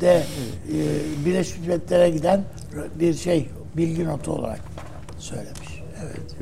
de 0.00 0.22
e, 0.68 0.76
Birleşmiş 1.26 1.66
Milletler'e 1.66 2.10
giden 2.10 2.40
bir 3.00 3.14
şey 3.14 3.48
bilgi 3.76 4.04
notu 4.04 4.32
olarak 4.32 4.60
söylemiş. 5.18 5.82
Evet. 6.04 6.36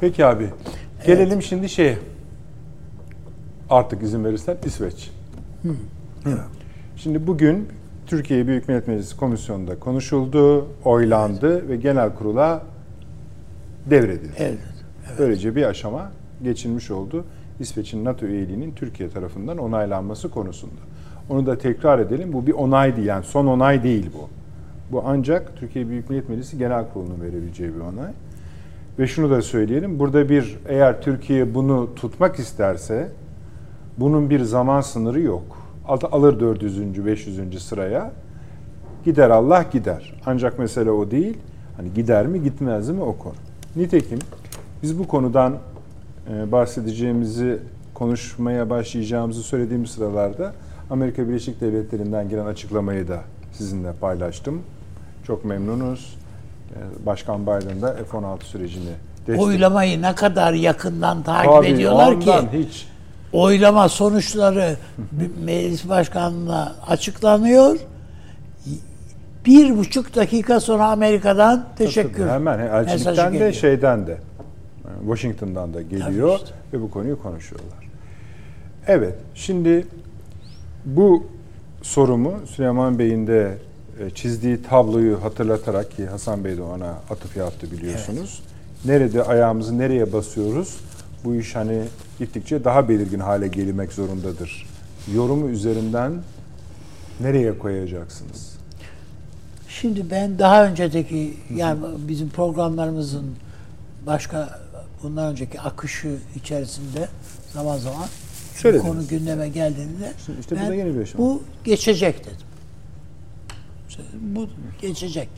Peki 0.00 0.26
abi. 0.26 0.50
Gelelim 1.06 1.42
şimdi 1.42 1.68
şeye. 1.68 1.98
Artık 3.70 4.02
izin 4.02 4.24
verirsen 4.24 4.56
İsveç. 4.64 5.10
Hı. 5.62 5.74
Şimdi 6.96 7.26
bugün 7.26 7.68
Türkiye 8.06 8.46
Büyük 8.46 8.68
Millet 8.68 8.88
Meclisi 8.88 9.16
Komisyonu'nda 9.16 9.78
konuşuldu, 9.78 10.66
oylandı 10.84 11.68
ve 11.68 11.76
genel 11.76 12.14
kurula 12.14 12.62
devredildi. 13.90 14.32
Evet. 14.38 14.58
Böylece 15.18 15.56
bir 15.56 15.62
aşama 15.62 16.10
geçilmiş 16.42 16.90
oldu. 16.90 17.24
İsveç'in 17.60 18.04
NATO 18.04 18.26
üyeliğinin 18.26 18.72
Türkiye 18.72 19.10
tarafından 19.10 19.58
onaylanması 19.58 20.30
konusunda. 20.30 20.80
Onu 21.30 21.46
da 21.46 21.58
tekrar 21.58 21.98
edelim. 21.98 22.32
Bu 22.32 22.46
bir 22.46 22.52
onay 22.52 22.96
değil. 22.96 23.06
Yani 23.06 23.24
son 23.24 23.46
onay 23.46 23.82
değil 23.82 24.10
bu. 24.14 24.28
Bu 24.92 25.02
ancak 25.06 25.56
Türkiye 25.56 25.88
Büyük 25.88 26.10
Millet 26.10 26.28
Meclisi 26.28 26.58
Genel 26.58 26.84
Kurulu'nun 26.92 27.20
verebileceği 27.20 27.74
bir 27.74 27.80
onay. 27.80 28.12
Ve 28.98 29.06
şunu 29.06 29.30
da 29.30 29.42
söyleyelim. 29.42 29.98
Burada 29.98 30.28
bir 30.28 30.58
eğer 30.68 31.02
Türkiye 31.02 31.54
bunu 31.54 31.94
tutmak 31.94 32.38
isterse 32.38 33.08
bunun 33.98 34.30
bir 34.30 34.40
zaman 34.40 34.80
sınırı 34.80 35.20
yok. 35.20 35.58
Alır 35.88 36.40
400. 36.40 37.06
500. 37.06 37.62
sıraya. 37.62 38.12
Gider 39.04 39.30
Allah 39.30 39.64
gider. 39.72 40.14
Ancak 40.26 40.58
mesele 40.58 40.90
o 40.90 41.10
değil. 41.10 41.38
Hani 41.76 41.94
gider 41.94 42.26
mi 42.26 42.42
gitmez 42.42 42.90
mi 42.90 43.02
o 43.02 43.16
konu. 43.18 43.34
Nitekim 43.78 44.18
biz 44.82 44.98
bu 44.98 45.08
konudan 45.08 45.56
e, 46.30 46.52
bahsedeceğimizi 46.52 47.58
konuşmaya 47.94 48.70
başlayacağımızı 48.70 49.42
söylediğim 49.42 49.86
sıralarda 49.86 50.52
Amerika 50.90 51.28
Birleşik 51.28 51.60
Devletleri'nden 51.60 52.28
gelen 52.28 52.46
açıklamayı 52.46 53.08
da 53.08 53.20
sizinle 53.52 53.92
paylaştım. 53.92 54.62
Çok 55.26 55.44
memnunuz. 55.44 56.16
E, 56.70 57.06
Başkan 57.06 57.42
Biden 57.42 57.82
da 57.82 57.94
F-16 58.10 58.42
sürecini 58.42 58.90
destek. 59.26 59.46
Oylamayı 59.46 60.02
ne 60.02 60.14
kadar 60.14 60.52
yakından 60.52 61.22
takip 61.22 61.52
Tabii, 61.52 61.66
ediyorlar 61.66 62.20
ki 62.20 62.32
hiç 62.52 62.86
oylama 63.32 63.88
sonuçları 63.88 64.76
meclis 65.44 65.88
başkanlığına 65.88 66.74
açıklanıyor. 66.88 67.78
Bir 69.48 69.76
buçuk 69.76 70.16
dakika 70.16 70.60
sonra 70.60 70.86
Amerika'dan 70.86 71.66
teşekkür. 71.78 72.18
Tabii, 72.18 72.30
hemen 72.30 72.58
elçilikten 72.58 73.34
de 73.34 73.52
şeyden 73.52 74.06
de 74.06 74.18
Washington'dan 75.00 75.74
da 75.74 75.82
geliyor 75.82 76.28
Tabii 76.28 76.42
işte. 76.44 76.54
ve 76.72 76.82
bu 76.82 76.90
konuyu 76.90 77.22
konuşuyorlar. 77.22 77.88
Evet, 78.86 79.14
şimdi 79.34 79.86
bu 80.84 81.26
sorumu 81.82 82.34
Süleyman 82.46 82.98
Bey'in 82.98 83.26
de 83.26 83.58
e, 84.00 84.10
çizdiği 84.10 84.62
tabloyu 84.62 85.24
hatırlatarak 85.24 85.90
ki 85.90 86.06
Hasan 86.06 86.44
Bey 86.44 86.56
de 86.56 86.62
ona 86.62 86.90
atıf 87.10 87.36
yaptı 87.36 87.70
biliyorsunuz. 87.72 88.42
Nerede 88.84 89.22
ayağımızı 89.22 89.78
nereye 89.78 90.12
basıyoruz? 90.12 90.76
Bu 91.24 91.34
iş 91.34 91.56
hani 91.56 91.82
gittikçe 92.18 92.64
daha 92.64 92.88
belirgin 92.88 93.20
hale 93.20 93.48
gelmek 93.48 93.92
zorundadır. 93.92 94.66
Yorumu 95.14 95.48
üzerinden 95.48 96.12
nereye 97.20 97.58
koyacaksınız? 97.58 98.57
Şimdi 99.80 100.10
ben 100.10 100.38
daha 100.38 100.66
önceki 100.66 101.36
yani 101.54 101.80
bizim 102.08 102.28
programlarımızın 102.28 103.36
başka 104.06 104.60
bundan 105.02 105.32
önceki 105.32 105.60
akışı 105.60 106.16
içerisinde 106.36 107.08
zaman 107.52 107.78
zaman 107.78 108.02
bu 108.02 108.58
Söylediniz. 108.58 108.86
konu 108.90 109.08
gündeme 109.08 109.48
geldiğinde 109.48 110.12
Şimdi 110.26 110.40
işte 110.40 110.56
bu 110.56 110.60
ben 110.60 110.72
yeni 110.72 110.94
bir 110.94 111.02
aşama. 111.02 111.24
bu 111.24 111.42
geçecek 111.64 112.24
dedim. 112.24 112.46
Bu 114.14 114.48
geçecek. 114.80 115.28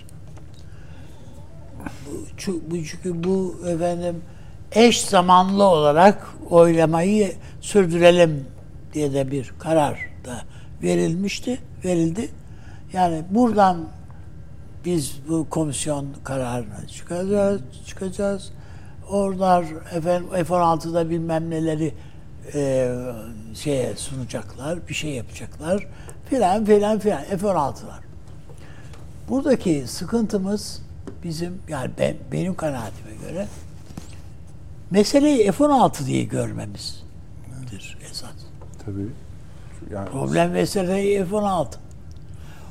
Bu, 2.06 2.60
bu 2.70 2.84
çünkü 2.84 3.24
bu 3.24 3.56
efendim 3.66 4.22
eş 4.72 5.00
zamanlı 5.00 5.64
olarak 5.64 6.34
oylamayı 6.50 7.32
sürdürelim 7.60 8.44
diye 8.94 9.12
de 9.12 9.30
bir 9.30 9.52
karar 9.58 9.98
da 10.24 10.42
verilmişti, 10.82 11.58
verildi. 11.84 12.28
Yani 12.92 13.22
buradan 13.30 13.88
biz 14.84 15.16
bu 15.28 15.46
komisyon 15.50 16.06
kararına 16.24 16.86
çıkacağız, 16.86 17.60
çıkacağız. 17.86 18.52
Oralar 19.08 19.64
efendim 19.94 20.28
F-16'da 20.30 21.10
bilmem 21.10 21.50
neleri 21.50 21.94
e, 22.54 22.92
şeye 23.54 23.96
sunacaklar, 23.96 24.88
bir 24.88 24.94
şey 24.94 25.10
yapacaklar 25.10 25.86
filan 26.30 26.64
filan 26.64 26.98
filan 26.98 27.22
F-16'lar. 27.22 28.00
Buradaki 29.28 29.84
sıkıntımız 29.86 30.82
bizim 31.24 31.62
yani 31.68 31.90
ben, 31.98 32.16
benim 32.32 32.54
kanaatime 32.54 33.10
göre 33.28 33.46
meseleyi 34.90 35.52
F-16 35.52 36.06
diye 36.06 36.24
görmemizdir 36.24 37.98
esas. 38.10 38.30
Tabii. 38.84 39.08
Yani 39.92 40.10
Problem 40.10 40.50
meseleyi 40.50 41.24
F-16. 41.24 41.66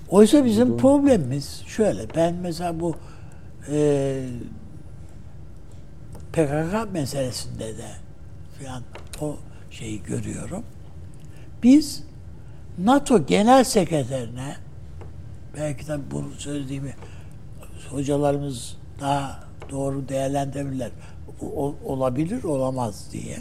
Oysa 0.09 0.45
bizim 0.45 0.77
problemimiz 0.77 1.63
şöyle. 1.67 2.01
Ben 2.15 2.35
mesela 2.35 2.79
bu 2.79 2.95
e, 3.71 4.23
PKK 6.33 6.93
meselesinde 6.93 7.77
de 7.77 7.87
falan 8.63 8.83
o 9.21 9.35
şeyi 9.71 10.03
görüyorum. 10.03 10.63
Biz 11.63 12.03
NATO 12.77 13.25
Genel 13.25 13.63
Sekreterine 13.63 14.55
belki 15.57 15.87
de 15.87 15.97
bunu 16.11 16.31
söylediğimi 16.37 16.93
hocalarımız 17.89 18.77
daha 19.01 19.39
doğru 19.69 20.09
değerlendirirler. 20.09 20.89
O- 21.41 21.65
o- 21.65 21.75
olabilir, 21.93 22.43
olamaz 22.43 23.09
diye. 23.11 23.37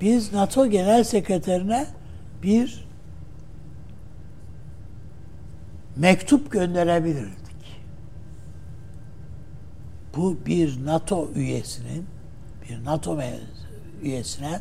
Biz 0.00 0.32
NATO 0.32 0.66
Genel 0.66 1.04
Sekreterine 1.04 1.86
bir 2.42 2.88
mektup 6.00 6.52
gönderebilirdik. 6.52 7.80
Bu 10.16 10.36
bir 10.46 10.86
NATO 10.86 11.30
üyesinin, 11.34 12.06
bir 12.68 12.84
NATO 12.84 13.18
üyesine 14.02 14.60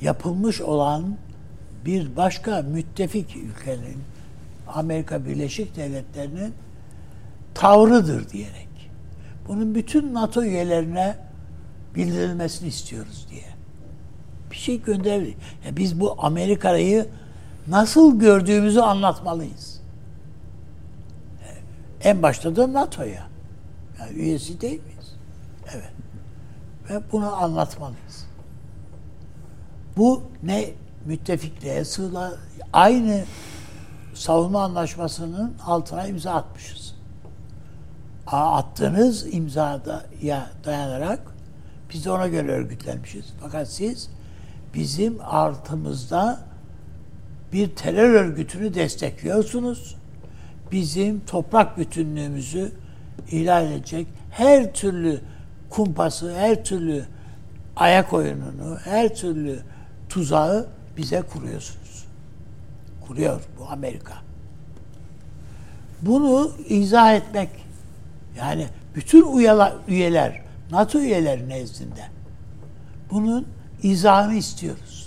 yapılmış 0.00 0.60
olan 0.60 1.16
bir 1.84 2.16
başka 2.16 2.62
müttefik 2.62 3.36
ülkenin, 3.36 3.98
Amerika 4.68 5.26
Birleşik 5.26 5.76
Devletleri'nin 5.76 6.54
tavrıdır 7.54 8.28
diyerek. 8.28 8.68
Bunun 9.48 9.74
bütün 9.74 10.14
NATO 10.14 10.42
üyelerine 10.42 11.16
bildirilmesini 11.94 12.68
istiyoruz 12.68 13.26
diye. 13.30 13.44
Bir 14.50 14.56
şey 14.56 14.82
gönderebilir. 14.82 15.36
Ya 15.66 15.76
biz 15.76 16.00
bu 16.00 16.16
Amerika'yı 16.18 17.06
nasıl 17.68 18.18
gördüğümüzü 18.18 18.80
anlatmalıyız. 18.80 19.80
En 22.00 22.22
başta 22.22 22.56
da 22.56 22.72
NATO'ya. 22.72 23.26
Yani 24.00 24.12
üyesi 24.12 24.60
değil 24.60 24.82
miyiz? 24.82 25.14
Evet. 25.74 25.92
Ve 26.90 27.02
bunu 27.12 27.36
anlatmalıyız. 27.36 28.26
Bu 29.96 30.22
ne 30.42 30.70
müttefikliğe 31.06 31.84
sığla 31.84 32.32
aynı 32.72 33.24
savunma 34.14 34.62
anlaşmasının 34.64 35.54
altına 35.66 36.06
imza 36.06 36.32
atmışız. 36.34 36.94
A- 38.26 38.56
Attığınız 38.56 39.34
imzada 39.34 40.06
ya 40.22 40.50
dayanarak 40.64 41.20
biz 41.92 42.04
de 42.04 42.10
ona 42.10 42.28
göre 42.28 42.52
örgütlenmişiz. 42.52 43.24
Fakat 43.40 43.68
siz 43.68 44.10
bizim 44.74 45.18
artımızda 45.24 46.40
bir 47.52 47.68
terör 47.68 48.10
örgütünü 48.10 48.74
destekliyorsunuz. 48.74 49.96
Bizim 50.72 51.20
toprak 51.20 51.78
bütünlüğümüzü 51.78 52.72
ihlal 53.30 53.72
edecek 53.72 54.06
her 54.30 54.72
türlü 54.72 55.20
kumpası, 55.70 56.36
her 56.36 56.64
türlü 56.64 57.04
ayak 57.76 58.12
oyununu, 58.12 58.78
her 58.84 59.14
türlü 59.14 59.58
tuzağı 60.08 60.66
bize 60.96 61.22
kuruyorsunuz. 61.22 62.04
Kuruyor 63.06 63.40
bu 63.58 63.68
Amerika. 63.68 64.14
Bunu 66.02 66.52
izah 66.68 67.14
etmek 67.14 67.48
yani 68.38 68.66
bütün 68.94 69.38
üyeler, 69.38 69.72
üyeler 69.88 70.42
NATO 70.70 70.98
üyeleri 70.98 71.48
nezdinde 71.48 72.04
bunun 73.10 73.46
izahını 73.82 74.34
istiyoruz. 74.34 74.97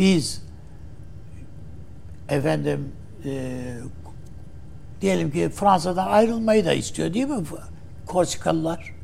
Biz 0.00 0.42
efendim 2.28 2.92
e, 3.24 3.52
diyelim 5.00 5.30
ki 5.30 5.48
Fransa'dan 5.48 6.06
ayrılmayı 6.06 6.64
da 6.64 6.72
istiyor 6.72 7.14
değil 7.14 7.26
mi 7.26 7.44
Korsikalılar? 8.06 8.94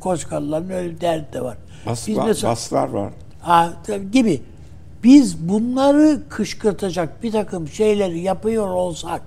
Korsikalıların 0.00 0.70
öyle 0.70 0.90
bir 0.90 1.00
derdi 1.00 1.32
de 1.32 1.40
var. 1.42 1.56
Bas, 1.86 2.08
Biz 2.08 2.16
mesela- 2.16 2.52
baslar 2.52 2.88
var. 2.88 3.12
Ha, 3.40 3.72
gibi. 4.12 4.42
Biz 5.04 5.48
bunları 5.48 6.20
kışkırtacak 6.28 7.22
bir 7.22 7.32
takım 7.32 7.68
şeyleri 7.68 8.20
yapıyor 8.20 8.68
olsak 8.68 9.22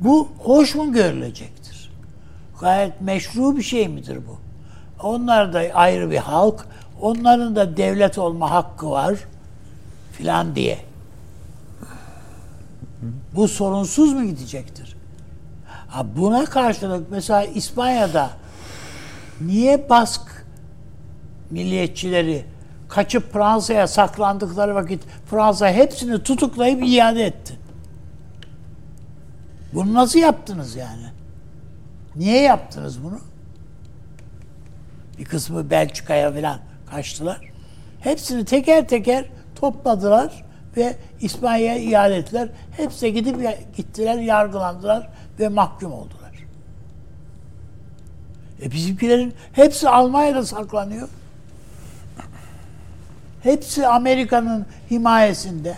bu 0.00 0.28
hoş 0.38 0.74
mu 0.74 0.92
görülecektir? 0.92 1.90
Gayet 2.60 3.00
meşru 3.00 3.56
bir 3.56 3.62
şey 3.62 3.88
midir 3.88 4.18
bu? 4.28 4.38
Onlar 5.06 5.52
da 5.52 5.58
ayrı 5.74 6.10
bir 6.10 6.16
halk. 6.16 6.66
Onların 7.00 7.56
da 7.56 7.76
devlet 7.76 8.18
olma 8.18 8.50
hakkı 8.50 8.90
var 8.90 9.14
filan 10.12 10.54
diye. 10.54 10.78
Bu 13.34 13.48
sorunsuz 13.48 14.12
mu 14.12 14.24
gidecektir? 14.24 14.96
Ha, 15.88 16.06
buna 16.16 16.44
karşılık 16.44 17.10
mesela 17.10 17.44
İspanya'da 17.44 18.30
niye 19.40 19.90
Bask 19.90 20.46
milliyetçileri 21.50 22.44
kaçıp 22.88 23.32
Fransa'ya 23.32 23.86
saklandıkları 23.86 24.74
vakit 24.74 25.02
Fransa 25.26 25.70
hepsini 25.70 26.22
tutuklayıp 26.22 26.82
iade 26.84 27.24
etti. 27.24 27.58
Bunu 29.74 29.94
nasıl 29.94 30.18
yaptınız 30.18 30.76
yani? 30.76 31.06
Niye 32.16 32.40
yaptınız 32.42 33.04
bunu? 33.04 33.18
Bir 35.18 35.24
kısmı 35.24 35.70
Belçika'ya 35.70 36.32
falan 36.32 36.69
kaçtılar. 36.90 37.40
Hepsini 38.00 38.44
teker 38.44 38.88
teker 38.88 39.24
topladılar 39.54 40.44
ve 40.76 40.96
İspanya'ya 41.20 41.76
iade 41.78 42.16
ettiler. 42.16 42.48
Hepsi 42.76 43.12
gidip 43.12 43.36
gittiler, 43.76 44.18
yargılandılar 44.18 45.08
ve 45.40 45.48
mahkum 45.48 45.92
oldular. 45.92 46.20
E 48.62 48.70
bizimkilerin 48.70 49.34
hepsi 49.52 49.88
Almanya'da 49.88 50.46
saklanıyor. 50.46 51.08
Hepsi 53.42 53.86
Amerika'nın 53.86 54.66
himayesinde. 54.90 55.76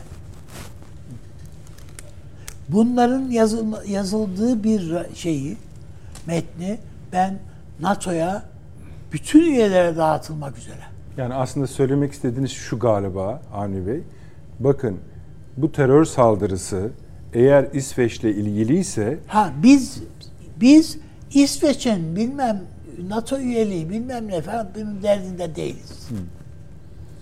Bunların 2.69 3.31
yazıl- 3.31 3.87
yazıldığı 3.89 4.65
bir 4.65 5.15
şeyi, 5.15 5.57
metni 6.27 6.79
ben 7.13 7.39
NATO'ya 7.81 8.43
bütün 9.13 9.41
üyelere 9.41 9.97
dağıtılmak 9.97 10.59
üzere. 10.59 10.92
Yani 11.17 11.35
aslında 11.35 11.67
söylemek 11.67 12.13
istediğiniz 12.13 12.51
şu 12.51 12.79
galiba 12.79 13.43
Avni 13.53 13.87
Bey. 13.87 14.01
Bakın 14.61 14.99
bu 15.57 15.73
terör 15.73 16.05
saldırısı 16.05 16.91
eğer 17.33 17.67
İsveç'le 17.73 18.25
ilgiliyse 18.25 19.19
Ha 19.27 19.53
biz 19.63 20.03
biz 20.61 20.99
İsveç'in 21.35 22.17
bilmem 22.17 22.63
NATO 23.09 23.39
üyeliği 23.39 23.91
bilmem 23.91 24.29
ne 24.29 24.43
falan 24.43 24.69
bunun 24.75 25.03
derdinde 25.03 25.57
değiliz. 25.57 26.09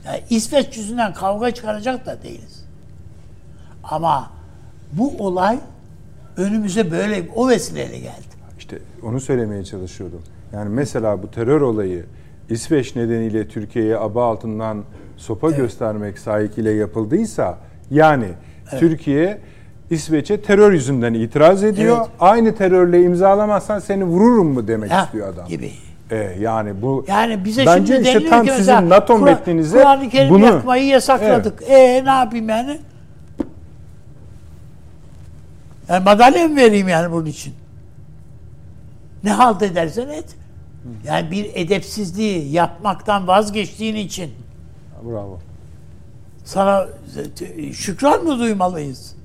Yani 0.07 0.21
İsveç 0.31 0.77
yüzünden 0.77 1.15
kavga 1.15 1.51
çıkaracak 1.51 2.07
da 2.07 2.23
değiliz. 2.23 2.65
Ama 3.85 4.31
bu 4.93 5.17
olay 5.19 5.59
önümüze 6.37 6.91
böyle 6.91 7.29
o 7.35 7.49
vesileyle 7.49 7.99
geldi. 7.99 8.31
işte 8.59 8.79
onu 9.03 9.21
söylemeye 9.21 9.65
çalışıyordum. 9.65 10.23
Yani 10.53 10.69
mesela 10.69 11.23
bu 11.23 11.31
terör 11.31 11.61
olayı 11.61 12.07
İsveç 12.51 12.97
nedeniyle 12.97 13.49
Türkiye'ye 13.49 13.97
aba 13.97 14.27
altından 14.31 14.85
sopa 15.17 15.51
göstermek 15.51 16.19
sahikiyle 16.19 16.71
yapıldıysa 16.71 17.59
yani 17.91 18.27
Türkiye 18.79 19.39
İsveç'e 19.91 20.41
terör 20.43 20.73
yüzünden 20.73 21.15
itiraz 21.15 21.65
ediyor. 21.65 21.97
Evet. 22.01 22.09
Aynı 22.21 22.55
terörle 22.55 23.03
imzalamazsan 23.03 23.79
seni 23.79 24.05
vururum 24.05 24.47
mu 24.53 24.69
demek 24.69 24.91
Ha, 24.91 25.03
istiyor 25.05 25.35
adam. 25.35 25.49
gibi. 25.49 25.71
E, 26.11 26.17
yani 26.41 26.83
bu 26.83 27.05
Yani 27.09 27.45
bize 27.45 27.67
bence 27.67 27.95
şimdi 27.95 28.09
işte 28.09 28.29
tam 28.29 28.47
ki 28.47 28.53
sizin 28.57 28.73
NATO 28.91 29.07
Kur'an- 29.19 29.25
metninize 29.35 29.79
Kur'an-ı 29.79 30.09
Kerim 30.09 30.31
bunu 30.35 30.45
yakmayı 30.45 30.85
yasakladık. 30.87 31.63
E 31.69 32.05
ne 32.05 32.11
yapayım 32.11 32.49
yani? 32.49 32.79
Yani 35.89 36.05
madalya 36.05 36.49
mı 36.49 36.57
vereyim 36.57 36.89
yani 36.89 37.13
bunun 37.13 37.27
için? 37.27 37.55
Ne 39.25 39.31
halt 39.33 39.63
edersen 39.63 40.09
et. 40.09 40.25
Yani 41.05 41.31
bir 41.31 41.51
edepsizliği 41.55 42.53
yapmaktan 42.53 43.27
vazgeçtiğin 43.27 43.97
için 43.97 44.31
Bravo. 45.05 45.39
sana 46.45 46.89
şükran 47.73 48.25
mı 48.25 48.39
duymalıyız? 48.39 49.17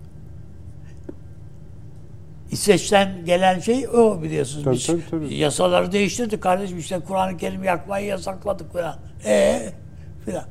İsveç'ten 2.51 3.25
gelen 3.25 3.59
şey 3.59 3.87
o 3.87 4.21
biliyorsunuz. 4.21 4.63
Tabii, 4.63 4.75
Biz 4.75 4.87
tabii, 4.87 5.01
tabii. 5.11 5.35
yasaları 5.35 5.91
değiştirdik 5.91 6.41
kardeşim 6.41 6.77
işte 6.77 6.99
Kur'an-ı 6.99 7.37
Kerim 7.37 7.63
yakmayı 7.63 8.07
yasakladık 8.07 8.73
falan. 8.73 8.95
E 9.25 9.69
filan. 10.25 10.45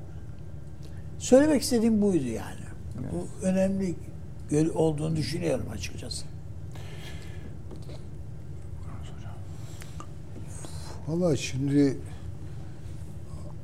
Söylemek 1.19 1.63
istediğim 1.63 2.03
buydu 2.03 2.27
yani. 2.27 2.65
Bu 3.13 3.47
önemli 3.47 3.95
olduğunu 4.75 5.17
düşünüyorum 5.17 5.67
açıkçası. 5.75 6.25
Valla 11.09 11.37
şimdi 11.37 11.97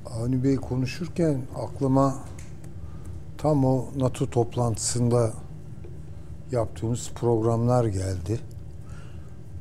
Avni 0.07 0.45
Bey 0.45 0.57
konuşurken 0.57 1.41
aklıma 1.57 2.15
tam 3.39 3.65
o 3.65 3.85
NATO 3.97 4.31
toplantısında 4.31 5.33
yaptığımız 6.53 7.11
programlar 7.15 7.85
geldi. 7.85 8.41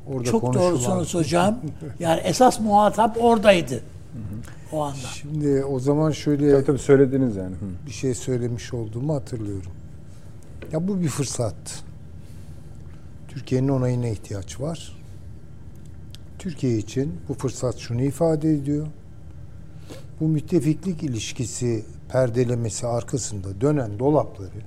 Orada 0.06 0.24
Çok 0.24 0.40
konuşulan- 0.42 0.70
doğrusunuz 0.70 1.14
hocam. 1.14 1.58
Yani 2.00 2.20
esas 2.20 2.60
muhatap 2.60 3.16
oradaydı. 3.20 3.82
O 4.72 4.82
anda. 4.82 4.96
Şimdi 4.96 5.64
o 5.64 5.80
zaman 5.80 6.10
şöyle 6.10 6.52
Tabii 6.52 6.64
tabii 6.64 6.78
söylediniz 6.78 7.36
yani. 7.36 7.54
Hı. 7.54 7.86
bir 7.86 7.90
şey 7.90 8.14
söylemiş 8.14 8.74
olduğumu 8.74 9.14
hatırlıyorum. 9.14 9.72
Ya 10.72 10.88
bu 10.88 11.00
bir 11.00 11.08
fırsat. 11.08 11.84
Türkiye'nin 13.28 13.68
onayına 13.68 14.06
ihtiyaç 14.08 14.60
var. 14.60 14.96
Türkiye 16.40 16.78
için 16.78 17.20
bu 17.28 17.34
fırsat 17.34 17.78
şunu 17.78 18.02
ifade 18.02 18.50
ediyor. 18.52 18.86
Bu 20.20 20.28
müttefiklik 20.28 21.02
ilişkisi 21.02 21.84
perdelemesi 22.08 22.86
arkasında 22.86 23.60
dönen 23.60 23.98
dolapları 23.98 24.62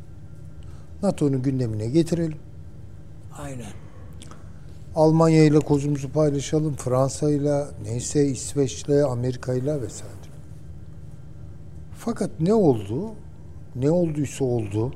NATO'nun 1.04 1.42
gündemine 1.42 1.86
getirelim. 1.86 2.38
Aynen. 3.38 3.72
Almanya 4.96 5.44
ile 5.44 5.60
kozumuzu 5.60 6.12
paylaşalım, 6.12 6.76
Fransa 6.76 7.32
ile, 7.32 7.66
neyse 7.84 8.28
İsveç'le, 8.28 9.06
Amerika 9.10 9.54
ile 9.54 9.82
vesaire. 9.82 10.14
Fakat 11.98 12.32
ne 12.40 12.54
oldu? 12.54 13.12
Ne 13.76 13.92
olduysa 13.92 14.46
oldu. 14.46 14.94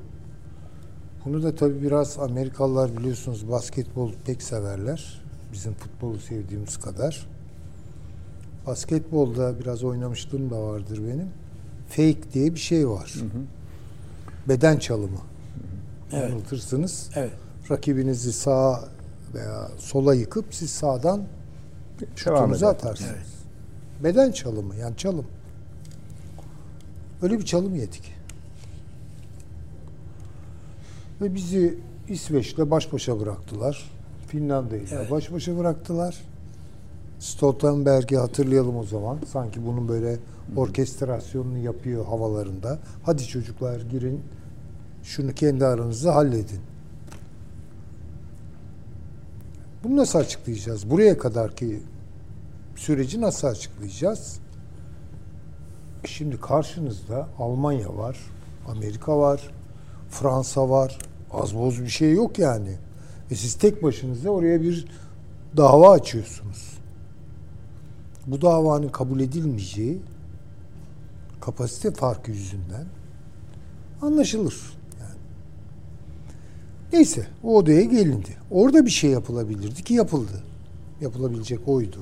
Bunu 1.26 1.44
da 1.44 1.56
tabii 1.56 1.82
biraz 1.82 2.20
Amerikalılar 2.20 2.98
biliyorsunuz 2.98 3.50
basketbol 3.50 4.12
pek 4.26 4.42
severler. 4.42 5.27
Bizim 5.54 5.74
futbolu 5.74 6.20
sevdiğimiz 6.20 6.78
kadar. 6.78 7.28
Basketbolda 8.68 9.60
biraz 9.60 9.84
oynamışlığım 9.84 10.50
da 10.50 10.62
vardır 10.62 11.02
benim. 11.08 11.30
Fake 11.90 12.32
diye 12.34 12.54
bir 12.56 12.60
şey 12.60 12.90
var. 12.90 13.14
Beden 14.48 14.78
çalımı. 14.78 15.20
Evet. 16.12 16.30
Yanıltırsınız 16.30 17.10
Evet. 17.16 17.32
rakibinizi 17.72 18.34
sağa 18.34 18.84
veya 19.34 19.72
sola 19.78 20.14
yıkıp 20.16 20.46
siz 20.52 20.70
sağdan 20.70 21.24
şutunuzu 22.16 22.66
atarsınız. 22.66 23.38
Beden 24.04 24.32
çalımı 24.32 24.76
yani 24.76 24.98
çalım. 24.98 25.26
Öyle 27.22 27.40
bir 27.40 27.46
çalım 27.46 27.76
yedik. 27.76 28.14
Ve 31.22 31.36
bizi 31.36 31.80
İsveç'le 32.08 32.58
baş 32.58 32.94
başa 32.94 33.20
bıraktılar. 33.20 33.97
Finlandiya 34.28 34.82
ile 34.82 34.96
Evet. 34.96 35.12
baş 35.12 35.32
başa 35.32 35.58
bıraktılar. 35.58 36.18
Stoltenberg'i 37.20 38.18
hatırlayalım 38.18 38.78
o 38.78 38.84
zaman. 38.84 39.18
Sanki 39.32 39.66
bunun 39.66 39.88
böyle 39.88 40.18
orkestrasyonunu 40.56 41.58
yapıyor 41.58 42.06
havalarında. 42.06 42.80
Hadi 43.04 43.24
çocuklar 43.28 43.82
girin 43.82 44.22
şunu 45.04 45.34
kendi 45.34 45.66
aranızda 45.66 46.16
halledin. 46.16 46.60
Bunu 49.84 49.98
nasıl 49.98 50.20
açıklayacağız? 50.20 50.90
Buraya 50.90 51.18
kadarki 51.18 51.82
süreci 52.76 53.22
nasıl 53.22 53.48
açıklayacağız? 53.48 54.40
Şimdi 56.06 56.40
karşınızda 56.42 57.28
Almanya 57.40 57.98
var, 57.98 58.18
Amerika 58.68 59.20
var, 59.20 59.52
Fransa 60.10 60.70
var. 60.70 61.00
Az 61.32 61.56
boz 61.56 61.82
bir 61.82 61.88
şey 61.88 62.14
yok 62.14 62.40
yani. 62.40 62.78
Ve 63.32 63.36
siz 63.36 63.54
tek 63.54 63.84
başınıza 63.84 64.30
oraya 64.30 64.62
bir 64.62 64.86
dava 65.58 65.92
açıyorsunuz. 65.92 66.78
Bu 68.28 68.42
davanın 68.42 68.90
kabul 68.90 69.20
edilmeyeceği 69.20 70.02
kapasite 71.42 71.92
farkı 71.92 72.32
yüzünden 72.32 72.86
anlaşılır. 74.02 74.56
Yani. 75.00 75.20
Neyse 76.94 77.28
o 77.44 77.58
odaya 77.58 77.82
gelindi. 77.82 78.38
Orada 78.52 78.86
bir 78.86 78.92
şey 78.92 79.10
yapılabilirdi 79.12 79.84
ki 79.84 79.94
yapıldı. 79.94 80.44
Yapılabilecek 81.02 81.68
oydu. 81.68 82.00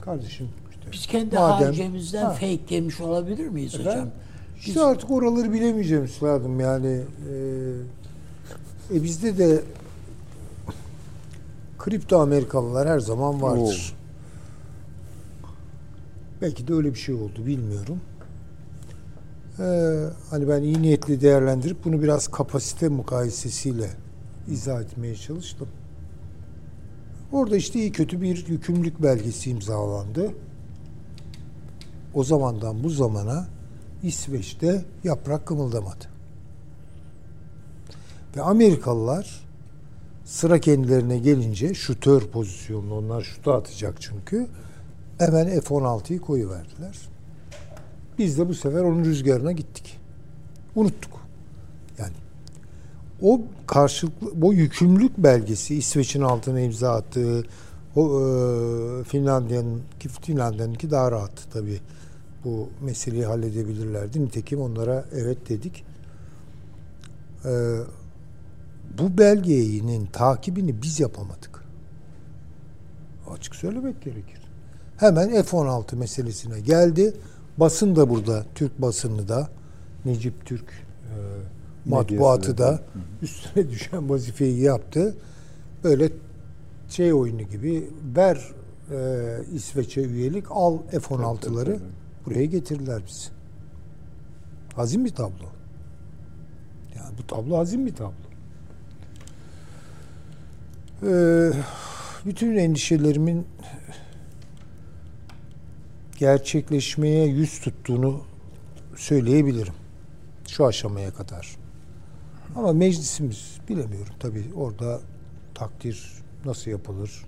Kardeşim 0.00 0.48
işte. 0.70 0.92
Biz 0.92 1.06
kendi 1.06 1.34
madem- 1.34 1.64
harcemizden 1.64 2.24
Ha. 2.24 2.30
fake 2.30 2.74
yemiş 2.74 3.00
olabilir 3.00 3.48
miyiz 3.48 3.74
hocam? 3.74 3.86
Efendim? 3.88 4.12
İşte 4.58 4.80
artık 4.80 5.10
oraları 5.10 5.52
bilemeyeceğim 5.52 6.04
üstadım 6.04 6.60
yani. 6.60 7.00
E, 8.90 8.96
e 8.96 9.02
bizde 9.02 9.38
de 9.38 9.62
kripto 11.82 12.18
Amerikalılar 12.18 12.88
her 12.88 13.00
zaman 13.00 13.42
vardır. 13.42 13.94
Belki 16.42 16.68
de 16.68 16.74
öyle 16.74 16.90
bir 16.90 16.98
şey 16.98 17.14
oldu 17.14 17.46
bilmiyorum. 17.46 18.00
Ee, 19.58 20.04
hani 20.30 20.48
ben 20.48 20.62
iyi 20.62 20.82
niyetli 20.82 21.20
değerlendirip 21.20 21.84
bunu 21.84 22.02
biraz 22.02 22.28
kapasite 22.28 22.88
mukayesesiyle 22.88 23.90
izah 24.50 24.82
etmeye 24.82 25.16
çalıştım. 25.16 25.68
Orada 27.32 27.56
işte 27.56 27.78
iyi 27.78 27.92
kötü 27.92 28.20
bir 28.20 28.46
yükümlülük 28.48 29.02
belgesi 29.02 29.50
imzalandı. 29.50 30.30
O 32.14 32.24
zamandan 32.24 32.84
bu 32.84 32.90
zamana 32.90 33.46
İsveç'te 34.02 34.84
yaprak 35.04 35.46
kımıldamadı. 35.46 36.04
Ve 38.36 38.42
Amerikalılar 38.42 39.51
sıra 40.32 40.58
kendilerine 40.58 41.18
gelince 41.18 41.74
şutör 41.74 42.22
pozisyonunda 42.22 42.94
onlar 42.94 43.22
şutu 43.22 43.52
atacak 43.52 43.94
çünkü 44.00 44.46
hemen 45.18 45.60
F-16'yı 45.60 46.20
koyuverdiler. 46.20 46.98
Biz 48.18 48.38
de 48.38 48.48
bu 48.48 48.54
sefer 48.54 48.80
onun 48.80 49.04
rüzgarına 49.04 49.52
gittik. 49.52 49.98
Unuttuk. 50.74 51.12
Yani 51.98 52.12
o 53.22 53.40
karşılıklı, 53.66 54.42
bu 54.42 54.54
yükümlülük 54.54 55.18
belgesi 55.18 55.74
İsveç'in 55.74 56.22
altına 56.22 56.60
imza 56.60 56.92
attığı 56.94 57.44
o 57.96 58.20
e, 58.20 59.04
Finlandiya'nın 59.04 59.82
ki 60.00 60.08
Finlandiya'nınki 60.08 60.90
daha 60.90 61.12
rahattı 61.12 61.42
tabii. 61.52 61.80
Bu 62.44 62.68
meseleyi 62.80 63.24
halledebilirlerdi. 63.24 64.24
Nitekim 64.24 64.60
onlara 64.60 65.04
evet 65.14 65.48
dedik. 65.48 65.84
E, 67.44 67.50
bu 68.98 69.18
belgenin 69.18 70.06
takibini 70.06 70.82
biz 70.82 71.00
yapamadık. 71.00 71.64
Açık 73.30 73.54
söylemek 73.54 74.02
gerekir. 74.02 74.42
Hemen 74.96 75.28
F-16 75.42 75.96
meselesine 75.96 76.60
geldi. 76.60 77.14
Basın 77.56 77.96
da 77.96 78.10
burada, 78.10 78.44
Türk 78.54 78.82
basını 78.82 79.28
da, 79.28 79.48
Necip 80.04 80.46
Türk 80.46 80.70
e, 80.70 81.16
matbuatı 81.90 82.58
da 82.58 82.80
üstüne 83.22 83.70
düşen 83.70 84.10
vazifeyi 84.10 84.60
yaptı. 84.60 85.16
Böyle 85.84 86.12
şey 86.88 87.12
oyunu 87.12 87.42
gibi 87.42 87.90
ver 88.16 88.48
e, 88.90 89.38
İsveç'e 89.54 90.02
üyelik, 90.02 90.44
al 90.50 90.78
F-16'ları 90.90 91.78
buraya 92.26 92.44
getirdiler 92.44 93.02
bizi. 93.06 93.28
Hazin 94.74 95.04
bir 95.04 95.14
tablo. 95.14 95.46
Yani 96.96 97.18
bu 97.18 97.26
tablo 97.26 97.58
hazin 97.58 97.86
bir 97.86 97.94
tablo. 97.94 98.31
Ee, 101.06 101.50
bütün 102.26 102.56
endişelerimin 102.56 103.46
gerçekleşmeye 106.18 107.26
yüz 107.26 107.60
tuttuğunu 107.60 108.20
söyleyebilirim. 108.96 109.74
Şu 110.48 110.66
aşamaya 110.66 111.14
kadar. 111.14 111.56
Ama 112.56 112.72
meclisimiz 112.72 113.58
bilemiyorum 113.68 114.14
tabii 114.20 114.44
orada 114.56 115.00
takdir 115.54 116.12
nasıl 116.44 116.70
yapılır? 116.70 117.24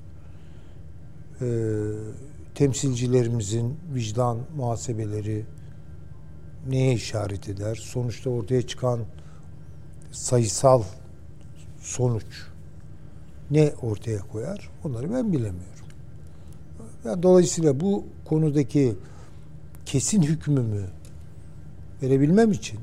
Ee, 1.41 1.47
temsilcilerimizin 2.55 3.77
vicdan 3.95 4.39
muhasebeleri 4.57 5.45
neye 6.69 6.95
işaret 6.95 7.49
eder? 7.49 7.75
Sonuçta 7.75 8.31
ortaya 8.31 8.63
çıkan 8.63 9.01
sayısal 10.13 10.83
sonuç 11.81 12.54
ne 13.51 13.73
ortaya 13.83 14.19
koyar? 14.19 14.71
Onları 14.85 15.13
ben 15.13 15.33
bilemiyorum. 15.33 15.87
Yani 17.05 17.23
dolayısıyla 17.23 17.81
bu 17.81 18.05
konudaki 18.25 18.95
kesin 19.87 20.23
hükmümü 20.23 20.85
verebilmem 22.03 22.53
için, 22.53 22.81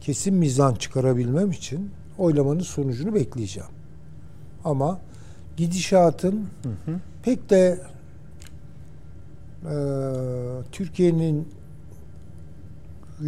kesin 0.00 0.34
mizan 0.34 0.74
çıkarabilmem 0.74 1.50
için 1.50 1.90
oylamanın 2.18 2.60
sonucunu 2.60 3.14
bekleyeceğim. 3.14 3.70
Ama 4.64 5.00
gidişatın 5.56 6.48
hı 6.62 6.68
hı. 6.68 7.00
pek 7.22 7.50
de 7.50 7.80
e, 9.64 9.74
Türkiye'nin 10.72 11.48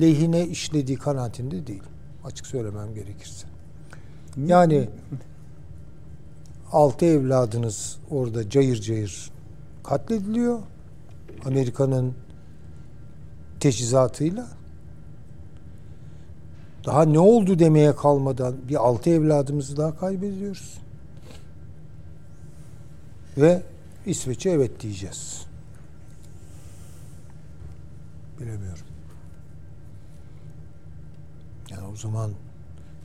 lehine 0.01 0.46
işlediği 0.46 0.98
kanaatinde 0.98 1.66
değil. 1.66 1.82
Açık 2.24 2.46
söylemem 2.46 2.94
gerekirse. 2.94 3.46
Yani 4.46 4.88
altı 6.74 7.05
evladınız 7.05 7.98
orada 8.10 8.51
cayır 8.51 8.80
cayır 8.80 9.30
katlediliyor. 9.84 10.59
Amerika'nın 11.44 12.14
teçhizatıyla. 13.60 14.48
Daha 16.86 17.05
ne 17.05 17.18
oldu 17.18 17.59
demeye 17.59 17.96
kalmadan 17.96 18.68
bir 18.68 18.74
altı 18.74 19.10
evladımızı 19.10 19.76
daha 19.76 19.96
kaybediyoruz. 19.96 20.78
Ve 23.38 23.62
İsveç'e 24.06 24.51
evet 24.51 24.80
diyeceğiz. 24.80 25.46
Bilemiyorum. 28.40 28.84
Yani 31.70 31.86
o 31.92 31.96
zaman 31.96 32.30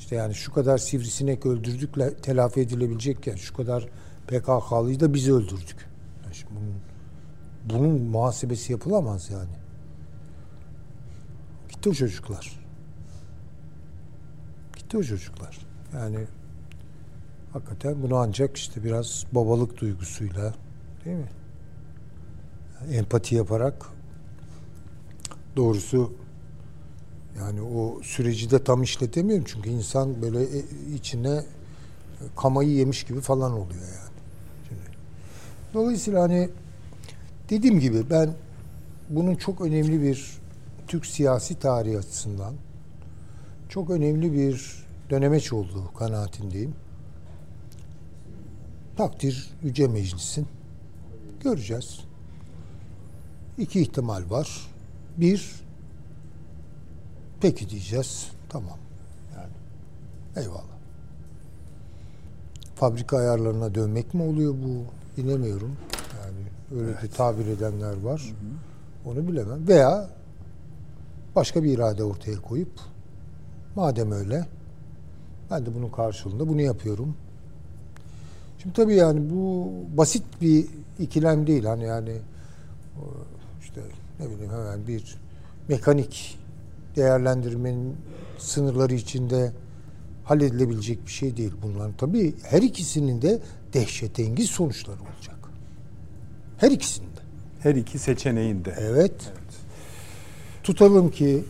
işte 0.09 0.15
yani 0.15 0.35
şu 0.35 0.53
kadar 0.53 0.77
sivrisinek 0.77 1.45
öldürdükle 1.45 2.13
telafi 2.15 2.59
edilebilecekken 2.59 3.35
şu 3.35 3.53
kadar 3.53 3.87
PKK'lıyı 4.27 4.99
da 4.99 5.13
biz 5.13 5.29
öldürdük. 5.29 5.89
Yani 6.23 6.35
şimdi 6.35 6.51
bunun, 6.55 6.73
bunun 7.65 8.01
muhasebesi 8.01 8.71
yapılamaz 8.71 9.29
yani. 9.29 9.49
Gitti 11.69 11.89
o 11.89 11.93
çocuklar. 11.93 12.59
Gitti 14.75 14.97
o 14.97 15.03
çocuklar. 15.03 15.57
Yani 15.93 16.27
hakikaten 17.53 18.03
bunu 18.03 18.15
ancak 18.15 18.57
işte 18.57 18.83
biraz 18.83 19.25
babalık 19.31 19.81
duygusuyla 19.81 20.53
değil 21.05 21.17
mi? 21.17 21.29
Yani 22.81 22.95
empati 22.95 23.35
yaparak 23.35 23.85
doğrusu 25.55 26.13
yani 27.39 27.61
o 27.61 28.01
süreci 28.03 28.51
de 28.51 28.63
tam 28.63 28.83
işletemiyorum 28.83 29.45
çünkü 29.47 29.69
insan 29.69 30.21
böyle 30.21 30.43
e, 30.43 30.63
içine 30.95 31.43
kamayı 32.35 32.69
yemiş 32.69 33.03
gibi 33.03 33.21
falan 33.21 33.51
oluyor 33.51 33.81
yani. 33.81 34.19
Şimdi, 34.69 34.81
dolayısıyla 35.73 36.21
hani 36.21 36.49
dediğim 37.49 37.79
gibi 37.79 38.09
ben 38.09 38.33
bunun 39.09 39.35
çok 39.35 39.61
önemli 39.61 40.01
bir 40.01 40.39
Türk 40.87 41.05
siyasi 41.05 41.59
tarihi 41.59 41.97
açısından 41.97 42.53
çok 43.69 43.89
önemli 43.89 44.33
bir 44.33 44.85
dönemeç 45.09 45.53
olduğu 45.53 45.93
kanaatindeyim. 45.93 46.73
Takdir 48.97 49.49
Yüce 49.63 49.87
Meclis'in. 49.87 50.47
Göreceğiz. 51.43 51.99
İki 53.57 53.81
ihtimal 53.81 54.29
var. 54.29 54.67
Bir, 55.17 55.51
peki 57.41 57.69
diyeceğiz. 57.69 58.27
Tamam. 58.49 58.77
Yani 59.35 59.53
eyvallah. 60.45 60.79
Fabrika 62.75 63.17
ayarlarına 63.17 63.75
dönmek 63.75 64.13
mi 64.13 64.23
oluyor 64.23 64.53
bu? 64.53 64.83
Bilemiyorum. 65.21 65.75
Yani 66.21 66.81
öyle 66.81 66.91
evet. 66.91 67.03
de 67.03 67.07
tabir 67.07 67.47
edenler 67.47 68.01
var. 68.01 68.21
Hı 68.21 69.09
hı. 69.09 69.11
Onu 69.11 69.27
bilemem. 69.27 69.67
Veya 69.67 70.09
başka 71.35 71.63
bir 71.63 71.71
irade 71.71 72.03
ortaya 72.03 72.41
koyup 72.41 72.71
madem 73.75 74.11
öyle 74.11 74.45
ben 75.51 75.65
de 75.65 75.75
bunun 75.75 75.89
karşılığında 75.89 76.47
bunu 76.47 76.61
yapıyorum. 76.61 77.15
Şimdi 78.61 78.75
tabii 78.75 78.95
yani 78.95 79.29
bu 79.29 79.71
basit 79.97 80.23
bir 80.41 80.65
ikilem 80.99 81.47
değil. 81.47 81.63
Hani 81.63 81.83
yani 81.83 82.17
işte 83.61 83.81
ne 84.19 84.29
bileyim 84.29 84.51
hemen 84.51 84.87
bir 84.87 85.17
mekanik 85.67 86.39
değerlendirmenin 86.95 87.95
sınırları 88.37 88.93
içinde 88.93 89.51
halledilebilecek 90.23 91.05
bir 91.05 91.11
şey 91.11 91.37
değil 91.37 91.53
bunlar. 91.63 91.91
Tabii 91.97 92.35
her 92.43 92.61
ikisinin 92.61 93.21
de 93.21 93.39
dehşetengiz 93.73 94.49
sonuçları 94.49 94.99
olacak. 94.99 95.35
Her 96.57 96.71
ikisinin 96.71 97.07
de. 97.07 97.21
Her 97.59 97.75
iki 97.75 97.99
seçeneğin 97.99 98.65
de. 98.65 98.75
Evet. 98.79 99.31
Tutalım 100.63 101.11
ki 101.11 101.43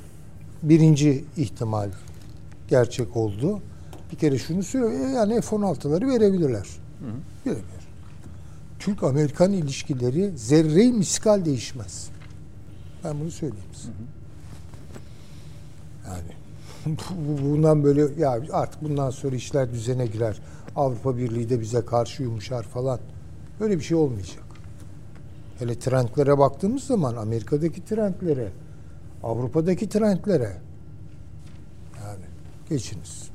birinci 0.63 1.25
ihtimal 1.37 1.89
gerçek 2.67 3.17
oldu. 3.17 3.61
Bir 4.11 4.17
kere 4.17 4.37
şunu 4.37 4.63
söylüyor. 4.63 5.09
Yani 5.09 5.41
F-16'ları 5.41 6.07
verebilirler. 6.07 6.67
Verebilir. 7.45 7.63
Türk-Amerikan 8.79 9.53
ilişkileri 9.53 10.37
zerre 10.37 10.91
miskal 10.91 11.45
değişmez. 11.45 12.09
Ben 13.03 13.19
bunu 13.19 13.31
söyleyeyim 13.31 13.69
size. 13.73 13.91
Yani 16.09 16.31
bu- 16.97 17.43
bundan 17.45 17.83
böyle 17.83 18.21
ya 18.21 18.39
artık 18.51 18.83
bundan 18.83 19.09
sonra 19.09 19.35
işler 19.35 19.73
düzene 19.73 20.05
girer. 20.05 20.41
Avrupa 20.75 21.17
Birliği 21.17 21.49
de 21.49 21.61
bize 21.61 21.85
karşı 21.85 22.23
yumuşar 22.23 22.63
falan. 22.63 22.99
Öyle 23.59 23.77
bir 23.77 23.83
şey 23.83 23.97
olmayacak. 23.97 24.43
Hele 25.59 25.79
trendlere 25.79 26.37
baktığımız 26.37 26.83
zaman 26.83 27.15
Amerika'daki 27.15 27.85
trendlere, 27.85 28.51
Avrupa'daki 29.23 29.89
trendlere 29.89 30.57
yani 32.03 32.25
geçiniz. 32.69 33.29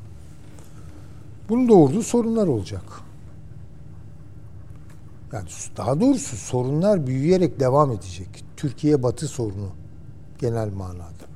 Bunun 1.48 1.68
doğurduğu 1.68 2.02
sorunlar 2.02 2.46
olacak. 2.46 2.82
Yani 5.32 5.48
daha 5.76 6.00
doğrusu 6.00 6.36
sorunlar 6.36 7.06
büyüyerek 7.06 7.60
devam 7.60 7.92
edecek. 7.92 8.44
Türkiye 8.56 9.02
Batı 9.02 9.28
sorunu 9.28 9.68
genel 10.38 10.72
manada. 10.72 11.33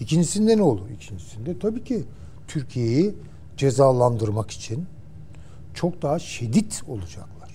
İkincisinde 0.00 0.56
ne 0.56 0.62
olur? 0.62 0.90
İkincisinde 0.90 1.58
tabii 1.58 1.84
ki 1.84 2.04
Türkiye'yi 2.48 3.14
cezalandırmak 3.56 4.50
için 4.50 4.86
çok 5.74 6.02
daha 6.02 6.18
şiddet 6.18 6.82
olacaklar. 6.88 7.50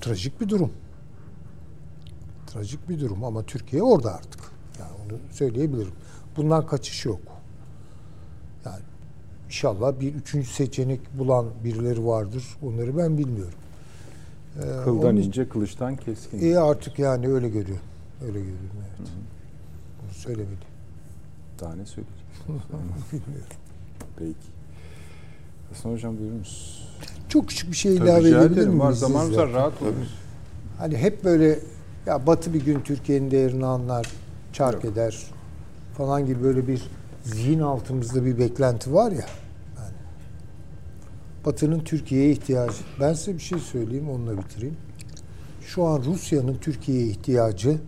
Trajik 0.00 0.40
bir 0.40 0.48
durum. 0.48 0.72
Trajik 2.46 2.88
bir 2.88 3.00
durum 3.00 3.24
ama 3.24 3.42
Türkiye 3.42 3.82
orada 3.82 4.14
artık. 4.14 4.40
Yani 4.80 4.90
onu 5.04 5.18
söyleyebilirim. 5.30 5.92
Bundan 6.36 6.66
kaçış 6.66 7.04
yok. 7.04 7.20
Yani 8.64 8.80
inşallah 9.46 10.00
bir 10.00 10.14
üçüncü 10.14 10.48
seçenek 10.48 11.00
bulan 11.18 11.46
birileri 11.64 12.06
vardır. 12.06 12.44
Onları 12.62 12.96
ben 12.96 13.18
bilmiyorum. 13.18 13.58
Ee, 14.56 14.60
Kıldan 14.84 15.08
onun- 15.14 15.16
ince, 15.20 15.48
kılıçtan 15.48 15.96
keskin. 15.96 16.38
İyi 16.38 16.58
artık 16.58 16.98
yani 16.98 17.28
öyle 17.28 17.48
görüyorum. 17.48 17.84
Öyle 18.22 18.38
görüyorum 18.38 18.76
evet. 18.78 19.08
Bunu 20.02 20.14
söylemeliyim. 20.14 20.58
Daha 21.60 21.74
ne 21.74 21.86
söyleyeceğim? 21.86 22.24
Peki. 24.16 24.34
Hasan 25.68 25.90
Hocam 25.92 26.18
buyurunuz. 26.18 26.84
Çok 27.28 27.48
küçük 27.48 27.70
bir 27.70 27.76
şey 27.76 27.96
Tabii 27.96 28.08
ilave 28.08 28.28
edebilir 28.28 28.66
miyim? 28.66 28.80
Var 28.80 28.92
zamanımız 28.92 29.36
var 29.36 29.52
rahat 29.52 29.82
olun. 29.82 29.94
Hani 30.78 30.96
hep 30.96 31.24
böyle 31.24 31.58
ya 32.06 32.26
Batı 32.26 32.54
bir 32.54 32.64
gün 32.64 32.80
Türkiye'nin 32.80 33.30
değerini 33.30 33.66
anlar, 33.66 34.06
çark 34.52 34.84
Yok. 34.84 34.92
eder 34.92 35.26
falan 35.96 36.26
gibi 36.26 36.42
böyle 36.42 36.68
bir 36.68 36.82
zihin 37.24 37.60
altımızda 37.60 38.24
bir 38.24 38.38
beklenti 38.38 38.94
var 38.94 39.10
ya. 39.12 39.26
Yani 39.76 39.94
Batı'nın 41.46 41.80
Türkiye'ye 41.80 42.30
ihtiyacı. 42.30 42.78
Ben 43.00 43.12
size 43.12 43.34
bir 43.34 43.42
şey 43.42 43.58
söyleyeyim 43.58 44.10
onunla 44.10 44.38
bitireyim. 44.38 44.76
Şu 45.62 45.84
an 45.84 46.02
Rusya'nın 46.04 46.56
Türkiye'ye 46.56 47.06
ihtiyacı 47.06 47.78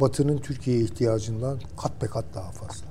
Batı'nın 0.00 0.38
Türkiye'ye 0.38 0.84
ihtiyacından 0.84 1.58
kat 1.76 2.02
be 2.02 2.06
kat 2.06 2.24
daha 2.34 2.50
fazla. 2.50 2.86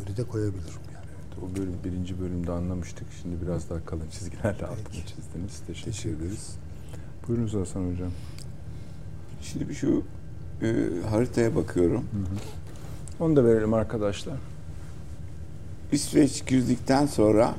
Öyle 0.00 0.16
de 0.16 0.24
koyabilirim 0.24 0.80
yani. 0.94 1.06
O 1.42 1.56
bölüm 1.56 1.76
birinci 1.84 2.20
bölümde 2.20 2.52
anlamıştık. 2.52 3.06
Şimdi 3.22 3.42
biraz 3.42 3.70
daha 3.70 3.84
kalın 3.84 4.08
çizgilerle 4.10 4.66
altını 4.66 5.06
çizdiniz. 5.06 5.62
Teşekkür, 5.66 6.16
ederiz. 6.16 6.56
Buyurunuz 7.28 7.54
Hasan 7.54 7.92
Hocam. 7.92 8.10
Şimdi 9.42 9.68
bir 9.68 9.74
şu 9.74 10.02
e, 10.62 10.76
haritaya 11.10 11.56
bakıyorum. 11.56 12.04
Onu 13.20 13.36
da 13.36 13.44
verelim 13.44 13.74
arkadaşlar. 13.74 14.36
İsveç 15.92 16.46
girdikten 16.46 17.06
sonra 17.06 17.54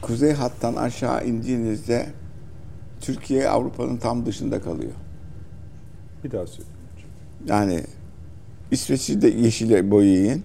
kuzey 0.00 0.32
hattan 0.32 0.74
aşağı 0.74 1.26
indiğinizde 1.26 2.12
Türkiye 3.02 3.48
Avrupa'nın 3.48 3.96
tam 3.96 4.26
dışında 4.26 4.60
kalıyor. 4.60 4.92
Bir 6.24 6.30
daha 6.30 6.42
hocam. 6.42 6.66
Yani 7.46 7.84
İsveç'i 8.70 9.22
de 9.22 9.28
yeşile 9.28 9.90
boyayın. 9.90 10.44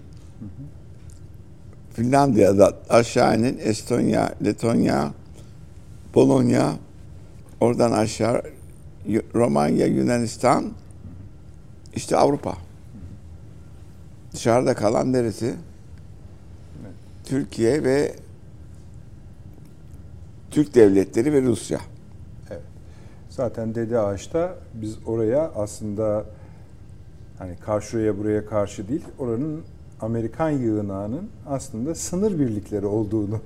Finlandiya'da 1.92 2.78
aşağı 2.88 3.38
inin. 3.38 3.58
Estonya, 3.62 4.34
Letonya, 4.44 5.12
Polonya, 6.12 6.72
oradan 7.60 7.92
aşağı 7.92 8.42
Romanya, 9.34 9.86
Yunanistan, 9.86 10.72
işte 11.94 12.16
Avrupa. 12.16 12.54
Dışarıda 14.32 14.74
kalan 14.74 15.12
neresi? 15.12 15.54
Türkiye 17.24 17.84
ve 17.84 18.14
Türk 20.50 20.74
devletleri 20.74 21.32
ve 21.32 21.42
Rusya. 21.42 21.80
Zaten 23.38 23.74
Dede 23.74 23.98
Ağaç'ta 23.98 24.54
biz 24.74 24.98
oraya 25.06 25.50
aslında 25.56 26.24
hani 27.38 27.56
karşıya 27.56 28.18
buraya 28.18 28.46
karşı 28.46 28.88
değil, 28.88 29.04
oranın 29.18 29.62
Amerikan 30.00 30.50
yığınağının 30.50 31.28
aslında 31.46 31.94
sınır 31.94 32.38
birlikleri 32.38 32.86
olduğunu 32.86 33.40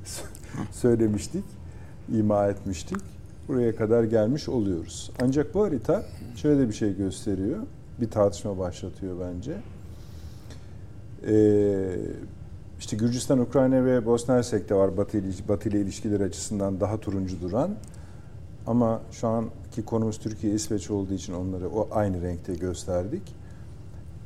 söylemiştik, 0.72 1.44
ima 2.14 2.46
etmiştik. 2.46 2.98
Buraya 3.48 3.76
kadar 3.76 4.04
gelmiş 4.04 4.48
oluyoruz. 4.48 5.10
Ancak 5.22 5.54
bu 5.54 5.64
harita 5.64 6.02
şöyle 6.36 6.68
bir 6.68 6.74
şey 6.74 6.96
gösteriyor. 6.96 7.58
Bir 8.00 8.10
tartışma 8.10 8.58
başlatıyor 8.58 9.16
bence. 9.20 9.56
Ee, 11.28 11.96
işte 12.78 12.96
Gürcistan, 12.96 13.38
Ukrayna 13.38 13.84
ve 13.84 14.06
Bosna 14.06 14.34
Hersek'te 14.34 14.74
var 14.74 14.96
Batı, 14.96 15.22
Batı 15.48 15.68
ile 15.68 15.80
ilişkiler 15.80 16.20
açısından 16.20 16.80
daha 16.80 17.00
turuncu 17.00 17.40
duran. 17.40 17.70
Ama 18.68 19.00
şu 19.12 19.28
anki 19.28 19.84
konumuz 19.86 20.18
Türkiye, 20.18 20.54
İsveç 20.54 20.90
olduğu 20.90 21.12
için 21.14 21.32
onları 21.32 21.68
o 21.68 21.88
aynı 21.92 22.22
renkte 22.22 22.54
gösterdik. 22.54 23.22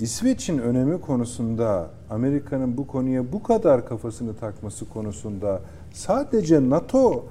İsveç'in 0.00 0.58
önemi 0.58 1.00
konusunda 1.00 1.90
Amerika'nın 2.10 2.76
bu 2.76 2.86
konuya 2.86 3.32
bu 3.32 3.42
kadar 3.42 3.86
kafasını 3.88 4.36
takması 4.36 4.88
konusunda 4.88 5.60
sadece 5.92 6.70
NATO 6.70 7.24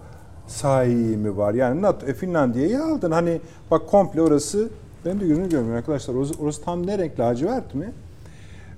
sahibi 0.47 1.17
mi 1.17 1.37
var? 1.37 1.53
Yani 1.53 1.81
NATO, 1.81 2.05
e, 2.05 2.13
Finlandiya'yı 2.13 2.83
aldın. 2.83 3.11
Hani 3.11 3.41
bak 3.71 3.87
komple 3.89 4.21
orası, 4.21 4.69
ben 5.05 5.19
de 5.19 5.27
gününü 5.27 5.49
görmüyorum 5.49 5.77
arkadaşlar. 5.77 6.15
Orası, 6.15 6.33
orası 6.43 6.61
tam 6.63 6.87
ne 6.87 6.97
renk? 6.97 7.19
Lacivert 7.19 7.75
mi? 7.75 7.91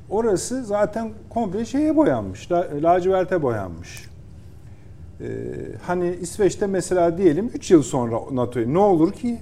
Orası 0.10 0.64
zaten 0.64 1.11
komple 1.30 1.65
şeye 1.65 1.95
boyanmış. 1.95 2.51
la- 2.51 2.68
Laciverte 2.84 3.41
boyanmış. 3.41 4.10
Ee, 5.23 5.27
hani 5.81 6.15
İsveç'te 6.21 6.67
mesela 6.67 7.17
diyelim 7.17 7.51
3 7.53 7.71
yıl 7.71 7.83
sonra 7.83 8.19
NATO'ya 8.31 8.67
ne 8.67 8.77
olur 8.77 9.11
ki? 9.13 9.39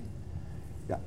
Ya, 0.90 1.00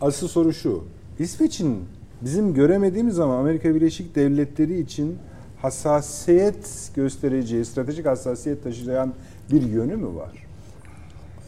asıl 0.00 0.28
soru 0.28 0.52
şu. 0.52 0.84
İsveç'in 1.18 1.84
bizim 2.20 2.54
göremediğimiz 2.54 3.18
ama 3.18 3.38
Amerika 3.38 3.74
Birleşik 3.74 4.14
Devletleri 4.14 4.80
için 4.80 5.18
hassasiyet 5.62 6.90
göstereceği, 6.94 7.64
stratejik 7.64 8.06
hassasiyet 8.06 8.64
taşıyan 8.64 9.14
bir 9.52 9.62
yönü 9.62 9.96
mü 9.96 10.16
var? 10.16 10.46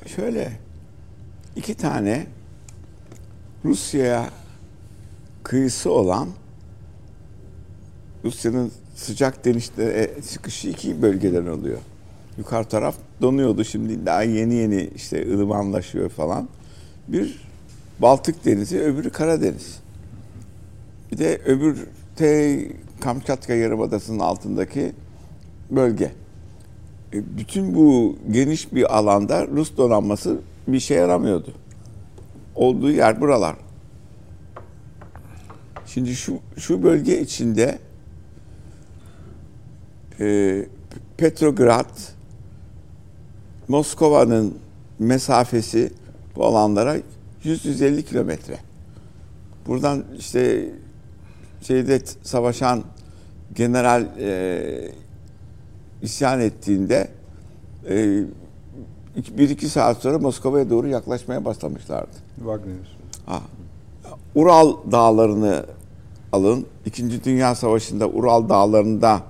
Şöyle 0.07 0.53
iki 1.57 1.75
tane 1.75 2.27
Rusya'ya 3.65 4.31
kıyısı 5.43 5.91
olan 5.91 6.29
Rusya'nın 8.25 8.73
sıcak 8.97 9.45
denizlere 9.45 10.11
çıkışı 10.33 10.69
iki 10.69 11.03
bölgeden 11.03 11.47
oluyor. 11.47 11.79
Yukarı 12.39 12.65
taraf 12.65 12.95
donuyordu 13.23 13.65
şimdi 13.65 14.07
daha 14.07 14.23
yeni 14.23 14.55
yeni 14.55 14.91
işte 14.95 15.35
ılımanlaşıyor 15.35 16.09
falan. 16.11 16.49
Bir 17.09 17.41
Baltık 17.99 18.45
Denizi, 18.45 18.81
öbürü 18.81 19.11
Karadeniz. 19.11 19.81
Bir 21.13 21.19
de 21.19 21.41
öbür 21.47 21.87
te 22.17 22.61
Kamçatka 23.01 23.55
Yarımadası'nın 23.55 24.19
altındaki 24.19 24.93
bölge. 25.71 26.13
E, 27.13 27.39
bütün 27.39 27.75
bu 27.75 28.17
geniş 28.31 28.73
bir 28.73 28.99
alanda 28.99 29.47
Rus 29.47 29.77
donanması 29.77 30.39
bir 30.69 30.81
şey 30.81 30.97
yaramıyordu. 30.97 31.55
Olduğu 32.55 32.91
yer 32.91 33.21
buralar. 33.21 33.57
Şimdi 35.87 36.15
şu 36.15 36.39
şu 36.57 36.83
bölge 36.83 37.21
içinde 37.21 37.79
e, 40.21 40.67
Petrograd, 41.17 41.99
Moskova'nın 43.73 44.55
mesafesi 44.99 45.93
bu 46.37 46.45
alanlara 46.45 46.97
100-150 47.45 48.03
kilometre. 48.03 48.59
Buradan 49.67 50.05
işte 50.19 50.71
şeyde 51.63 52.03
savaşan 52.23 52.83
general 53.55 54.07
e, 54.19 54.93
isyan 56.03 56.41
ettiğinde 56.41 57.09
e, 57.89 58.25
bir 59.39 59.51
iki 59.51 59.69
saat 59.69 59.97
sonra 59.97 60.19
Moskova'ya 60.19 60.71
doğru 60.71 60.89
yaklaşmaya 60.89 61.45
başlamışlardı. 61.45 62.17
Wagner. 62.37 62.97
Ha. 63.27 63.41
Ural 64.35 64.77
dağlarını 64.93 65.67
alın. 66.33 66.67
İkinci 66.87 67.25
Dünya 67.25 67.55
Savaşı'nda 67.55 68.09
Ural 68.09 68.49
dağlarında 68.49 69.23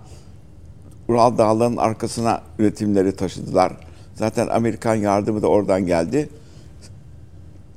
Ural 1.09 1.39
dağlarının 1.39 1.77
arkasına 1.77 2.43
üretimleri 2.59 3.17
taşıdılar. 3.17 3.92
Zaten 4.15 4.49
Amerikan 4.49 4.95
yardımı 4.95 5.43
da 5.43 5.47
oradan 5.47 5.87
geldi. 5.87 6.29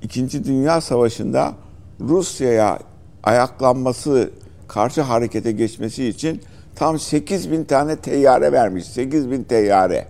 İkinci 0.02 0.44
Dünya 0.44 0.82
Savaşı'nda 0.82 1.53
Rusya'ya 1.99 2.80
ayaklanması, 3.24 4.30
karşı 4.68 5.02
harekete 5.02 5.52
geçmesi 5.52 6.06
için 6.07 6.41
tam 6.76 6.99
8 6.99 7.52
bin 7.52 7.64
tane 7.64 7.95
teyyare 7.95 8.52
vermiş. 8.52 8.86
8 8.86 9.32
bin 9.32 9.44
teyyare. 9.44 10.07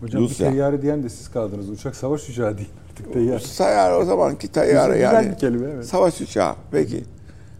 Hocam 0.00 0.22
Rusya. 0.22 0.50
teyyare 0.50 0.82
diyen 0.82 1.02
de 1.02 1.08
siz 1.08 1.28
kaldınız. 1.30 1.70
Uçak 1.70 1.96
savaş 1.96 2.28
uçağı 2.28 2.58
değil 2.58 2.68
artık 2.90 3.12
teyyare. 3.12 3.38
Sayar 3.40 3.92
o 4.00 4.04
zamanki 4.04 4.48
teyyare 4.48 4.92
Güzel 4.92 5.12
yani. 5.12 5.30
bir 5.30 5.38
kelime, 5.38 5.70
evet. 5.74 5.86
Savaş 5.86 6.20
uçağı. 6.20 6.54
Peki. 6.70 7.04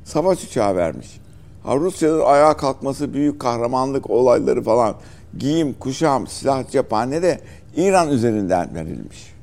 Savaş 0.04 0.44
uçağı 0.44 0.76
vermiş. 0.76 1.20
Ha, 1.62 1.76
Rusya'nın 1.76 2.20
ayağa 2.20 2.56
kalkması, 2.56 3.14
büyük 3.14 3.40
kahramanlık 3.40 4.10
olayları 4.10 4.62
falan, 4.62 4.94
giyim, 5.38 5.74
kuşam, 5.80 6.26
silah, 6.26 6.70
cephane 6.70 7.22
de 7.22 7.40
İran 7.76 8.10
üzerinden 8.10 8.74
verilmiş. 8.74 9.34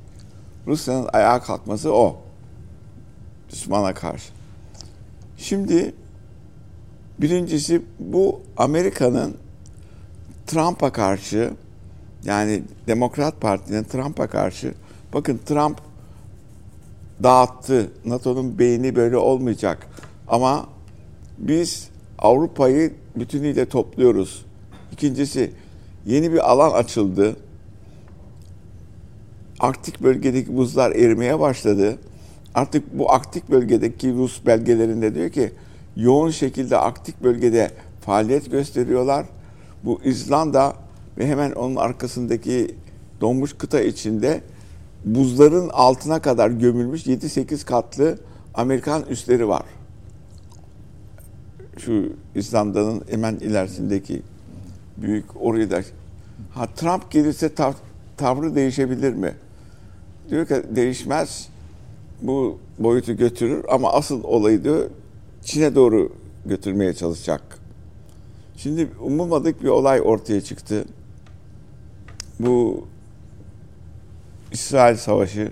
Rusya'nın 0.67 1.09
ayağa 1.13 1.39
kalkması 1.39 1.93
o. 1.93 2.17
Düşmana 3.51 3.93
karşı. 3.93 4.33
Şimdi 5.37 5.93
birincisi 7.21 7.81
bu 7.99 8.41
Amerika'nın 8.57 9.37
Trump'a 10.47 10.91
karşı 10.91 11.51
yani 12.25 12.63
Demokrat 12.87 13.41
Parti'nin 13.41 13.83
Trump'a 13.83 14.27
karşı 14.27 14.73
bakın 15.13 15.39
Trump 15.45 15.81
dağıttı. 17.23 17.91
NATO'nun 18.05 18.59
beyni 18.59 18.95
böyle 18.95 19.17
olmayacak. 19.17 19.87
Ama 20.27 20.65
biz 21.37 21.89
Avrupa'yı 22.19 22.93
bütünüyle 23.15 23.69
topluyoruz. 23.69 24.45
İkincisi 24.91 25.51
yeni 26.05 26.33
bir 26.33 26.51
alan 26.51 26.71
açıldı. 26.71 27.35
Arktik 29.59 30.03
bölgedeki 30.03 30.57
buzlar 30.57 30.91
erimeye 30.91 31.39
başladı. 31.39 31.97
Artık 32.55 32.99
bu 32.99 33.11
Arktik 33.11 33.49
bölgedeki 33.49 34.13
Rus 34.13 34.45
belgelerinde 34.45 35.15
diyor 35.15 35.29
ki 35.29 35.51
yoğun 35.95 36.29
şekilde 36.29 36.77
Arktik 36.77 37.23
bölgede 37.23 37.71
faaliyet 38.01 38.51
gösteriyorlar. 38.51 39.25
Bu 39.83 39.99
İzlanda 40.03 40.73
ve 41.17 41.27
hemen 41.27 41.51
onun 41.51 41.75
arkasındaki 41.75 42.75
donmuş 43.21 43.53
kıta 43.53 43.81
içinde 43.81 44.41
buzların 45.05 45.69
altına 45.69 46.21
kadar 46.21 46.49
gömülmüş 46.49 47.07
7-8 47.07 47.65
katlı 47.65 48.17
Amerikan 48.53 49.03
üsleri 49.09 49.47
var. 49.47 49.63
Şu 51.77 52.13
İzlanda'nın 52.35 53.03
hemen 53.09 53.35
ilerisindeki 53.35 54.21
büyük 54.97 55.25
orayı 55.41 55.71
da 55.71 55.81
ha 56.51 56.65
Trump 56.75 57.11
gelirse 57.11 57.47
tav- 57.47 57.73
tavrı 58.17 58.55
değişebilir 58.55 59.13
mi? 59.13 59.33
Diyor 60.29 60.47
ki 60.47 60.55
değişmez. 60.75 61.49
Bu 62.21 62.57
boyutu 62.79 63.17
götürür 63.17 63.65
ama 63.69 63.93
asıl 63.93 64.23
olayı 64.23 64.63
diyor 64.63 64.89
Çin'e 65.41 65.75
doğru 65.75 66.11
götürmeye 66.45 66.93
çalışacak. 66.93 67.41
Şimdi 68.57 68.89
umulmadık 69.01 69.63
bir 69.63 69.67
olay 69.67 70.01
ortaya 70.01 70.41
çıktı. 70.41 70.85
Bu 72.39 72.87
İsrail 74.51 74.97
Savaşı 74.97 75.51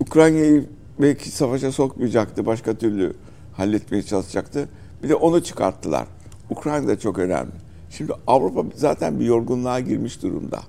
Ukrayna'yı 0.00 0.66
belki 0.98 1.30
savaşa 1.30 1.72
sokmayacaktı. 1.72 2.46
Başka 2.46 2.74
türlü 2.74 3.12
halletmeye 3.56 4.02
çalışacaktı. 4.02 4.68
Bir 5.02 5.08
de 5.08 5.14
onu 5.14 5.44
çıkarttılar. 5.44 6.06
Ukrayna 6.50 6.88
da 6.88 6.98
çok 6.98 7.18
önemli. 7.18 7.61
Şimdi 7.96 8.12
Avrupa 8.26 8.64
zaten 8.76 9.20
bir 9.20 9.24
yorgunluğa 9.24 9.80
girmiş 9.80 10.22
durumda. 10.22 10.60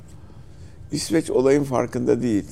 İsveç 0.92 1.30
olayın 1.30 1.64
farkında 1.64 2.22
değil. 2.22 2.46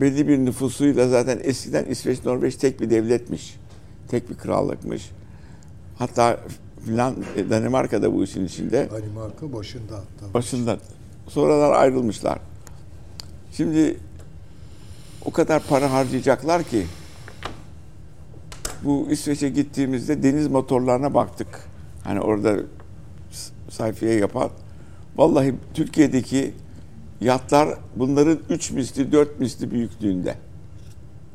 Belli 0.00 0.28
bir 0.28 0.38
nüfusuyla 0.38 1.08
zaten 1.08 1.40
eskiden 1.42 1.84
İsveç, 1.84 2.24
Norveç 2.24 2.56
tek 2.56 2.80
bir 2.80 2.90
devletmiş. 2.90 3.56
Tek 4.08 4.30
bir 4.30 4.34
krallıkmış. 4.34 5.10
Hatta 5.98 6.40
Finland, 6.84 7.16
Danimarka 7.50 8.02
da 8.02 8.14
bu 8.14 8.24
işin 8.24 8.44
içinde. 8.44 8.88
Danimarka 8.90 9.52
başında 9.52 9.94
hatta. 9.94 10.34
Başında. 10.34 10.78
Sonradan 11.28 11.80
ayrılmışlar. 11.80 12.38
Şimdi 13.52 13.96
o 15.24 15.30
kadar 15.30 15.62
para 15.62 15.92
harcayacaklar 15.92 16.62
ki 16.62 16.86
bu 18.84 19.06
İsveç'e 19.10 19.48
gittiğimizde 19.48 20.22
deniz 20.22 20.48
motorlarına 20.48 21.14
baktık. 21.14 21.48
Hani 22.04 22.20
orada 22.20 22.56
sayfaya 23.74 24.18
yapan. 24.18 24.50
Vallahi 25.16 25.54
Türkiye'deki 25.74 26.54
yatlar 27.20 27.78
bunların 27.96 28.38
3 28.50 28.70
misli 28.70 29.12
4 29.12 29.40
misli 29.40 29.70
büyüklüğünde. 29.70 30.34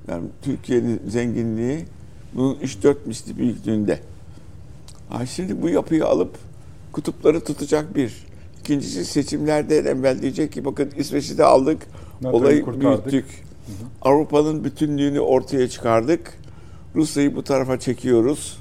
Yani 0.08 0.28
Türkiye'nin 0.42 1.02
zenginliği 1.08 1.86
bunun 2.34 2.56
3-4 2.56 2.96
misli 3.06 3.38
büyüklüğünde. 3.38 4.00
Ha 5.10 5.26
şimdi 5.26 5.62
bu 5.62 5.70
yapıyı 5.70 6.06
alıp 6.06 6.38
kutupları 6.92 7.44
tutacak 7.44 7.96
bir. 7.96 8.30
İkincisi 8.60 9.06
seçimlerde 9.06 9.78
evvel 9.78 10.22
diyecek 10.22 10.52
ki 10.52 10.66
bakın 10.66 10.92
İsveç'i 10.98 11.38
de 11.38 11.44
aldık. 11.46 11.88
NATO'yu 12.22 12.44
olayı 12.44 12.62
kurtardık. 12.62 13.12
büyüttük. 13.12 13.44
Avrupa'nın 14.02 14.64
bütünlüğünü 14.64 15.20
ortaya 15.20 15.70
çıkardık. 15.70 16.34
Rusya'yı 16.96 17.36
bu 17.36 17.44
tarafa 17.44 17.80
çekiyoruz. 17.80 18.58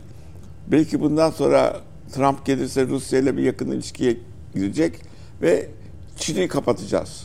Belki 0.67 1.01
bundan 1.01 1.31
sonra 1.31 1.81
Trump 2.13 2.45
gelirse 2.45 2.87
Rusya 2.87 3.19
ile 3.19 3.37
bir 3.37 3.43
yakın 3.43 3.71
ilişkiye 3.71 4.17
girecek 4.55 4.95
ve 5.43 5.69
Çin'i 6.17 6.49
kapatacağız. 6.49 7.23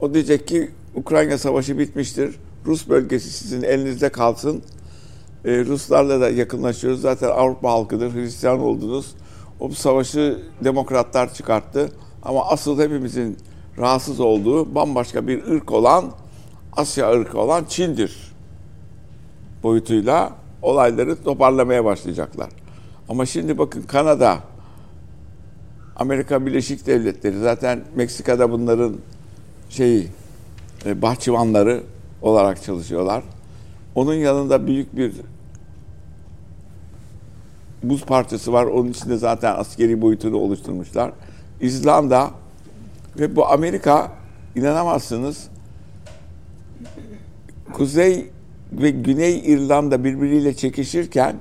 O 0.00 0.14
diyecek 0.14 0.48
ki 0.48 0.70
Ukrayna 0.94 1.38
savaşı 1.38 1.78
bitmiştir. 1.78 2.36
Rus 2.66 2.88
bölgesi 2.88 3.30
sizin 3.30 3.62
elinizde 3.62 4.08
kalsın. 4.08 4.62
Ee, 5.44 5.64
Ruslarla 5.64 6.20
da 6.20 6.30
yakınlaşıyoruz. 6.30 7.00
Zaten 7.00 7.28
Avrupa 7.28 7.70
halkıdır. 7.70 8.14
Hristiyan 8.14 8.60
oldunuz. 8.60 9.14
O 9.60 9.70
savaşı 9.70 10.42
demokratlar 10.64 11.34
çıkarttı. 11.34 11.92
Ama 12.22 12.46
asıl 12.46 12.80
hepimizin 12.80 13.36
rahatsız 13.78 14.20
olduğu 14.20 14.74
bambaşka 14.74 15.26
bir 15.26 15.46
ırk 15.46 15.72
olan 15.72 16.04
Asya 16.76 17.10
ırkı 17.12 17.38
olan 17.38 17.64
Çin'dir. 17.64 18.32
Boyutuyla 19.62 20.32
olayları 20.62 21.22
toparlamaya 21.22 21.84
başlayacaklar. 21.84 22.48
Ama 23.08 23.26
şimdi 23.26 23.58
bakın 23.58 23.82
Kanada, 23.82 24.38
Amerika 25.96 26.46
Birleşik 26.46 26.86
Devletleri 26.86 27.38
zaten 27.38 27.80
Meksika'da 27.94 28.50
bunların 28.50 28.96
şeyi 29.70 30.08
e, 30.86 31.02
bahçıvanları 31.02 31.82
olarak 32.22 32.62
çalışıyorlar. 32.62 33.22
Onun 33.94 34.14
yanında 34.14 34.66
büyük 34.66 34.96
bir 34.96 35.12
buz 37.82 38.04
parçası 38.04 38.52
var. 38.52 38.64
Onun 38.64 38.90
içinde 38.90 39.16
zaten 39.16 39.54
askeri 39.56 40.00
boyutunu 40.00 40.36
oluşturmuşlar. 40.36 41.12
İzlanda 41.60 42.30
ve 43.18 43.36
bu 43.36 43.48
Amerika 43.48 44.12
inanamazsınız 44.56 45.48
Kuzey 47.72 48.30
ve 48.72 48.90
Güney 48.90 49.38
İrlanda 49.38 50.04
birbiriyle 50.04 50.54
çekişirken 50.56 51.36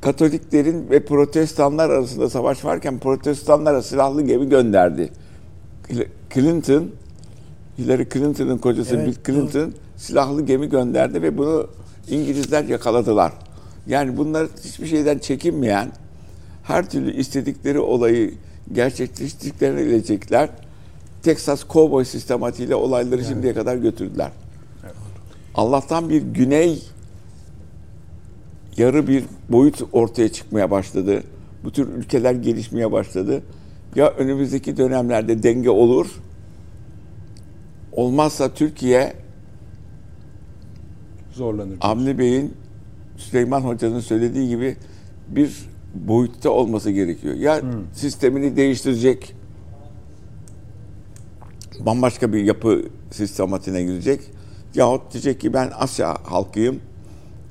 Katoliklerin 0.00 0.90
ve 0.90 1.04
Protestanlar 1.04 1.90
arasında 1.90 2.30
savaş 2.30 2.64
varken 2.64 2.98
Protestanlara 2.98 3.82
silahlı 3.82 4.22
gemi 4.22 4.48
gönderdi. 4.48 5.10
Clinton, 6.34 6.90
Hillary 7.78 8.08
Clinton'ın 8.12 8.58
kocası 8.58 8.96
Evet, 8.96 9.06
Bill 9.06 9.14
Clinton 9.26 9.72
silahlı 9.96 10.46
gemi 10.46 10.68
gönderdi 10.68 11.22
ve 11.22 11.38
bunu 11.38 11.66
İngilizler 12.10 12.64
yakaladılar. 12.64 13.32
Yani 13.86 14.16
bunlar 14.16 14.48
hiçbir 14.64 14.86
şeyden 14.86 15.18
çekinmeyen, 15.18 15.92
her 16.62 16.90
türlü 16.90 17.16
istedikleri 17.16 17.80
olayı 17.80 18.34
gerçekleştirdiklerini 18.72 19.86
bilecekler. 19.86 20.50
Texas 21.22 21.64
Cowboy 21.68 22.04
sistematiğiyle 22.04 22.74
olayları 22.74 23.24
şimdiye 23.24 23.54
kadar 23.54 23.76
götürdüler. 23.76 24.30
Allah'tan 25.54 26.08
bir 26.08 26.22
güney 26.22 26.82
yarı 28.78 29.08
bir 29.08 29.24
boyut 29.48 29.82
ortaya 29.92 30.28
çıkmaya 30.28 30.70
başladı. 30.70 31.22
Bu 31.64 31.72
tür 31.72 31.88
ülkeler 31.88 32.32
gelişmeye 32.34 32.92
başladı. 32.92 33.42
Ya 33.94 34.10
önümüzdeki 34.10 34.76
dönemlerde 34.76 35.42
denge 35.42 35.70
olur 35.70 36.06
olmazsa 37.92 38.54
Türkiye 38.54 39.12
Zorlanır. 41.32 41.76
Avni 41.80 42.18
Bey'in 42.18 42.54
Süleyman 43.16 43.60
Hoca'nın 43.60 44.00
söylediği 44.00 44.48
gibi 44.48 44.76
bir 45.28 45.68
boyutta 45.94 46.50
olması 46.50 46.90
gerekiyor. 46.90 47.34
Ya 47.34 47.62
sistemini 47.92 48.56
değiştirecek, 48.56 49.34
bambaşka 51.80 52.32
bir 52.32 52.44
yapı 52.44 52.84
sistematiğine 53.10 53.82
girecek. 53.82 54.20
Yahut 54.74 55.12
diyecek 55.12 55.40
ki 55.40 55.52
ben 55.52 55.70
Asya 55.74 56.16
halkıyım. 56.24 56.80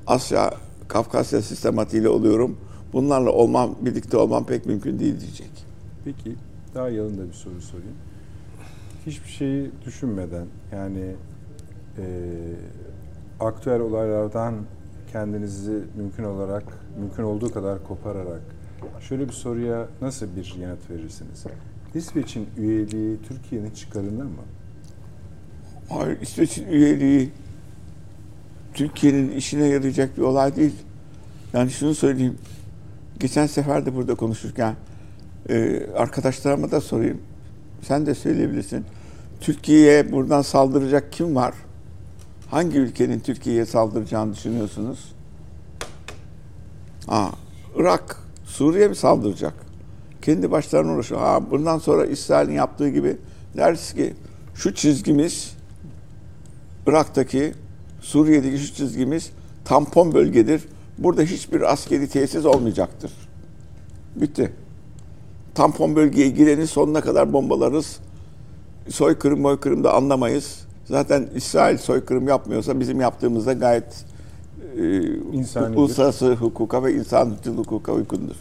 Asya, 0.06 0.54
Kafkasya 0.88 1.42
sistematiğiyle 1.42 2.08
oluyorum. 2.08 2.56
Bunlarla 2.92 3.30
olmam, 3.30 3.74
birlikte 3.80 4.16
olmam 4.16 4.46
pek 4.46 4.66
mümkün 4.66 4.98
değil 4.98 5.20
diyecek. 5.20 5.50
Peki 6.04 6.36
daha 6.74 6.88
yalın 6.88 7.18
da 7.18 7.28
bir 7.28 7.32
soru 7.32 7.60
sorayım. 7.60 7.96
Hiçbir 9.06 9.28
şeyi 9.28 9.70
düşünmeden 9.86 10.46
yani 10.72 11.14
e, 11.98 12.04
aktüel 13.40 13.80
olaylardan 13.80 14.54
kendinizi 15.12 15.84
mümkün 15.96 16.24
olarak 16.24 16.64
mümkün 16.98 17.22
olduğu 17.22 17.52
kadar 17.52 17.84
kopararak 17.84 18.40
şöyle 19.00 19.28
bir 19.28 19.32
soruya 19.32 19.88
nasıl 20.00 20.26
bir 20.36 20.54
yanıt 20.60 20.90
verirsiniz? 20.90 21.44
İsveç'in 21.94 22.46
üyeliği 22.56 23.18
Türkiye'nin 23.28 23.70
çıkarılır 23.70 24.22
mı? 24.22 24.44
Hayır, 25.88 26.20
İsveç'in 26.20 26.68
üyeliği 26.68 27.30
Türkiye'nin 28.78 29.30
işine 29.30 29.66
yarayacak 29.66 30.16
bir 30.16 30.22
olay 30.22 30.56
değil. 30.56 30.74
Yani 31.52 31.70
şunu 31.70 31.94
söyleyeyim. 31.94 32.38
Geçen 33.20 33.46
sefer 33.46 33.86
de 33.86 33.94
burada 33.94 34.14
konuşurken 34.14 34.74
e, 35.48 35.86
arkadaşlarıma 35.96 36.70
da 36.70 36.80
sorayım. 36.80 37.20
Sen 37.82 38.06
de 38.06 38.14
söyleyebilirsin. 38.14 38.84
Türkiye'ye 39.40 40.12
buradan 40.12 40.42
saldıracak 40.42 41.12
kim 41.12 41.36
var? 41.36 41.54
Hangi 42.50 42.78
ülkenin 42.78 43.20
Türkiye'ye 43.20 43.66
saldıracağını 43.66 44.34
düşünüyorsunuz? 44.34 45.12
Aa, 47.08 47.30
Irak, 47.76 48.22
Suriye 48.44 48.88
mi 48.88 48.96
saldıracak? 48.96 49.54
Kendi 50.22 50.50
başlarına 50.50 50.92
uğraşıyor. 50.92 51.20
Aa, 51.22 51.50
bundan 51.50 51.78
sonra 51.78 52.06
İsrail'in 52.06 52.54
yaptığı 52.54 52.88
gibi 52.88 53.16
deriz 53.56 53.92
ki 53.92 54.14
şu 54.54 54.74
çizgimiz 54.74 55.56
Irak'taki, 56.86 57.54
Suriye'deki 58.00 58.58
şu 58.58 58.74
çizgimiz 58.74 59.30
tampon 59.64 60.14
bölgedir. 60.14 60.62
Burada 60.98 61.22
hiçbir 61.22 61.72
askeri 61.72 62.08
tesis 62.08 62.44
olmayacaktır. 62.46 63.12
Bitti. 64.16 64.52
Tampon 65.54 65.96
bölgeye 65.96 66.28
gireni 66.28 66.66
sonuna 66.66 67.00
kadar 67.00 67.32
bombalarız. 67.32 67.98
Soykırım 68.88 69.40
moykırım 69.40 69.84
da 69.84 69.94
anlamayız. 69.94 70.58
Zaten 70.84 71.28
İsrail 71.34 71.78
soykırım 71.78 72.28
yapmıyorsa 72.28 72.80
bizim 72.80 73.00
yaptığımızda 73.00 73.52
gayet 73.52 74.04
e, 74.76 75.76
uluslararası 75.76 76.34
hukuka 76.34 76.84
ve 76.84 76.94
insancıl 76.94 77.56
hukuka 77.56 77.92
uygundur. 77.92 78.36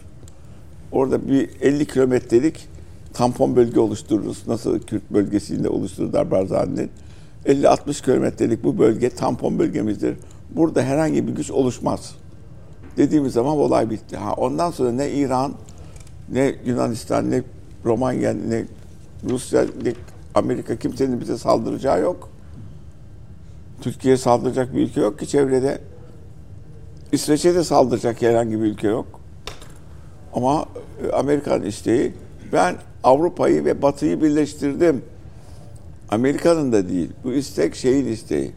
Orada 0.91 1.27
bir 1.27 1.49
50 1.61 1.85
kilometrelik 1.85 2.67
tampon 3.13 3.55
bölge 3.55 3.79
oluştururuz. 3.79 4.47
Nasıl 4.47 4.79
Kürt 4.79 5.11
bölgesinde 5.11 5.69
oluşturdular 5.69 6.31
Barzani'nin. 6.31 6.89
50-60 7.45 8.05
kilometrelik 8.05 8.63
bu 8.63 8.77
bölge 8.77 9.09
tampon 9.09 9.59
bölgemizdir. 9.59 10.17
Burada 10.49 10.81
herhangi 10.81 11.27
bir 11.27 11.31
güç 11.31 11.51
oluşmaz. 11.51 12.15
Dediğimiz 12.97 13.33
zaman 13.33 13.57
olay 13.57 13.89
bitti. 13.89 14.17
Ha, 14.17 14.33
ondan 14.33 14.71
sonra 14.71 14.91
ne 14.91 15.11
İran, 15.11 15.53
ne 16.29 16.55
Yunanistan, 16.65 17.31
ne 17.31 17.43
Romanya, 17.85 18.33
ne 18.33 18.65
Rusya, 19.29 19.61
ne 19.83 19.93
Amerika 20.35 20.75
kimsenin 20.75 21.21
bize 21.21 21.37
saldıracağı 21.37 22.01
yok. 22.01 22.29
Türkiye'ye 23.81 24.17
saldıracak 24.17 24.75
bir 24.75 24.81
ülke 24.81 25.01
yok 25.01 25.19
ki 25.19 25.27
çevrede. 25.27 25.81
İsveç'e 27.11 27.55
de 27.55 27.63
saldıracak 27.63 28.21
herhangi 28.21 28.61
bir 28.61 28.65
ülke 28.65 28.87
yok. 28.87 29.19
Ama 30.33 30.65
e, 31.03 31.11
Amerikan 31.11 31.61
isteği 31.61 32.13
ben 32.53 32.75
Avrupa'yı 33.03 33.65
ve 33.65 33.81
Batı'yı 33.81 34.21
birleştirdim. 34.21 35.01
Amerika'nın 36.09 36.71
da 36.71 36.89
değil. 36.89 37.09
Bu 37.23 37.33
istek 37.33 37.75
şeyin 37.75 38.07
isteği. 38.07 38.51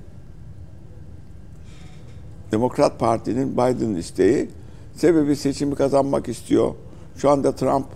Demokrat 2.52 2.98
Parti'nin 2.98 3.52
Biden'ın 3.52 3.94
isteği. 3.94 4.48
Sebebi 4.97 5.36
seçimi 5.36 5.74
kazanmak 5.74 6.28
istiyor. 6.28 6.74
Şu 7.16 7.31
anda 7.31 7.55
Trump 7.55 7.86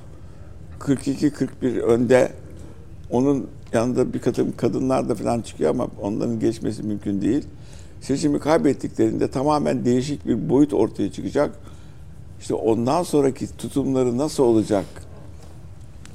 42-41 0.80 1.80
önde. 1.80 2.32
Onun 3.10 3.46
yanında 3.72 4.14
bir 4.14 4.18
kadın 4.18 4.52
kadınlar 4.56 5.08
da 5.08 5.14
falan 5.14 5.40
çıkıyor 5.40 5.70
ama 5.70 5.88
onların 6.00 6.40
geçmesi 6.40 6.82
mümkün 6.82 7.22
değil. 7.22 7.44
Seçimi 8.00 8.40
kaybettiklerinde 8.40 9.30
tamamen 9.30 9.84
değişik 9.84 10.26
bir 10.26 10.48
boyut 10.48 10.74
ortaya 10.74 11.12
çıkacak. 11.12 11.58
İşte 12.40 12.54
ondan 12.54 13.02
sonraki 13.02 13.56
tutumları 13.56 14.18
nasıl 14.18 14.42
olacak? 14.42 14.84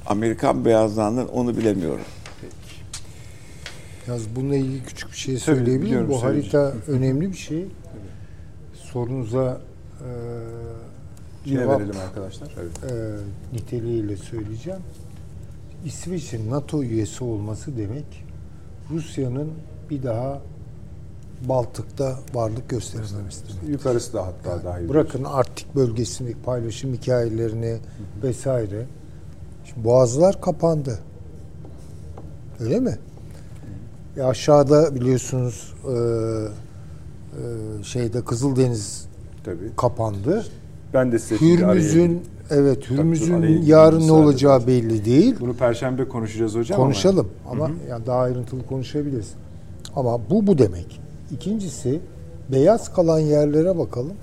Amerikan 0.06 0.64
beyazlarının 0.64 1.28
onu 1.28 1.56
bilemiyorum. 1.56 2.04
Yalnız 4.08 4.36
bununla 4.36 4.56
ilgili 4.56 4.82
küçük 4.84 5.12
bir 5.12 5.16
şey 5.16 5.38
söyleyebilir 5.38 5.92
miyim? 5.94 6.08
Bu 6.08 6.22
harita 6.22 6.72
önemli 6.88 7.32
bir 7.32 7.36
şey. 7.36 7.66
Sorunuza 8.74 9.60
e, 10.00 10.08
Yine 11.44 11.58
cevap 11.60 11.80
verelim 11.80 11.96
arkadaşlar. 12.08 12.48
Evet. 12.60 12.92
e, 12.92 13.16
niteliğiyle 13.56 14.16
söyleyeceğim. 14.16 14.80
İsveç'in 15.84 16.50
NATO 16.50 16.82
üyesi 16.82 17.24
olması 17.24 17.76
demek 17.78 18.24
Rusya'nın 18.90 19.50
bir 19.90 20.02
daha 20.02 20.40
Baltık'ta 21.48 22.18
varlık 22.34 22.68
göstermemesi 22.68 23.42
demek. 23.48 23.68
Yukarısı 23.68 24.12
da 24.12 24.26
hatta 24.26 24.64
dahil. 24.64 24.88
Bırakın 24.88 25.24
Arktik 25.24 25.74
bölgesindeki 25.74 26.38
paylaşım 26.42 26.94
hikayelerini 26.94 27.78
vesaire. 28.22 28.86
Şimdi 29.64 29.84
boğazlar 29.84 30.40
kapandı. 30.40 30.98
Öyle 32.60 32.80
mi? 32.80 32.98
E 34.20 34.22
aşağıda 34.22 34.94
biliyorsunuz 34.94 35.74
e, 35.88 35.90
e, 35.90 37.84
şeyde 37.84 38.24
Kızıldeniz 38.24 39.06
Tabii. 39.44 39.76
kapandı. 39.76 40.44
Ben 40.94 41.12
de 41.12 41.18
size 41.18 41.40
Hürmüz'ün 41.40 42.22
evet 42.50 42.90
Hürmüz'ün 42.90 43.62
yarın 43.62 44.06
ne 44.06 44.12
olacağı 44.12 44.56
edin. 44.58 44.66
belli 44.66 45.04
değil. 45.04 45.36
Bunu 45.40 45.54
perşembe 45.54 46.08
konuşacağız 46.08 46.54
hocam 46.54 46.76
Konuşalım 46.76 47.28
ama 47.50 47.70
yani 47.88 48.06
daha 48.06 48.18
ayrıntılı 48.20 48.66
konuşabiliriz. 48.66 49.28
Ama 49.96 50.30
bu 50.30 50.46
bu 50.46 50.58
demek. 50.58 51.00
İkincisi 51.32 52.00
beyaz 52.52 52.92
kalan 52.94 53.18
yerlere 53.18 53.78
bakalım. 53.78 54.14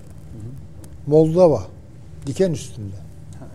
Moldova 1.07 1.64
diken 2.26 2.52
üstünde. 2.52 2.95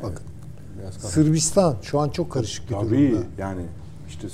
Bakın. 0.03 0.25
ama 0.25 0.83
biraz 0.83 0.95
kafa- 0.97 1.09
Sırbistan 1.09 1.77
şu 1.83 2.01
an 2.01 2.09
çok 2.09 2.33
karışık 2.33 2.71
bir 2.71 2.75
Tabii 2.75 3.11
durumda. 3.11 3.27
yani 3.39 3.63
işte 4.09 4.29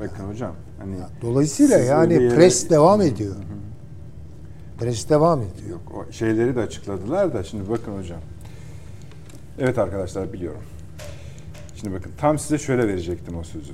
bakın 0.00 0.28
hocam 0.28 0.52
hani 0.78 0.94
Dolayısıyla 1.22 1.78
yani 1.78 2.12
yere- 2.12 2.34
pres 2.34 2.70
devam 2.70 3.00
ediyor. 3.00 3.34
Pres 4.78 5.08
devam 5.08 5.40
ediyor. 5.42 5.70
yok 5.70 5.92
o 5.94 6.12
şeyleri 6.12 6.56
de 6.56 6.60
açıkladılar 6.60 7.34
da 7.34 7.42
şimdi 7.42 7.70
bakın 7.70 7.98
hocam. 7.98 8.20
Evet 9.58 9.78
arkadaşlar 9.78 10.32
biliyorum. 10.32 10.62
Şimdi 11.74 11.94
bakın 11.94 12.10
tam 12.18 12.38
size 12.38 12.58
şöyle 12.58 12.88
verecektim 12.88 13.36
o 13.36 13.44
sözü. 13.44 13.72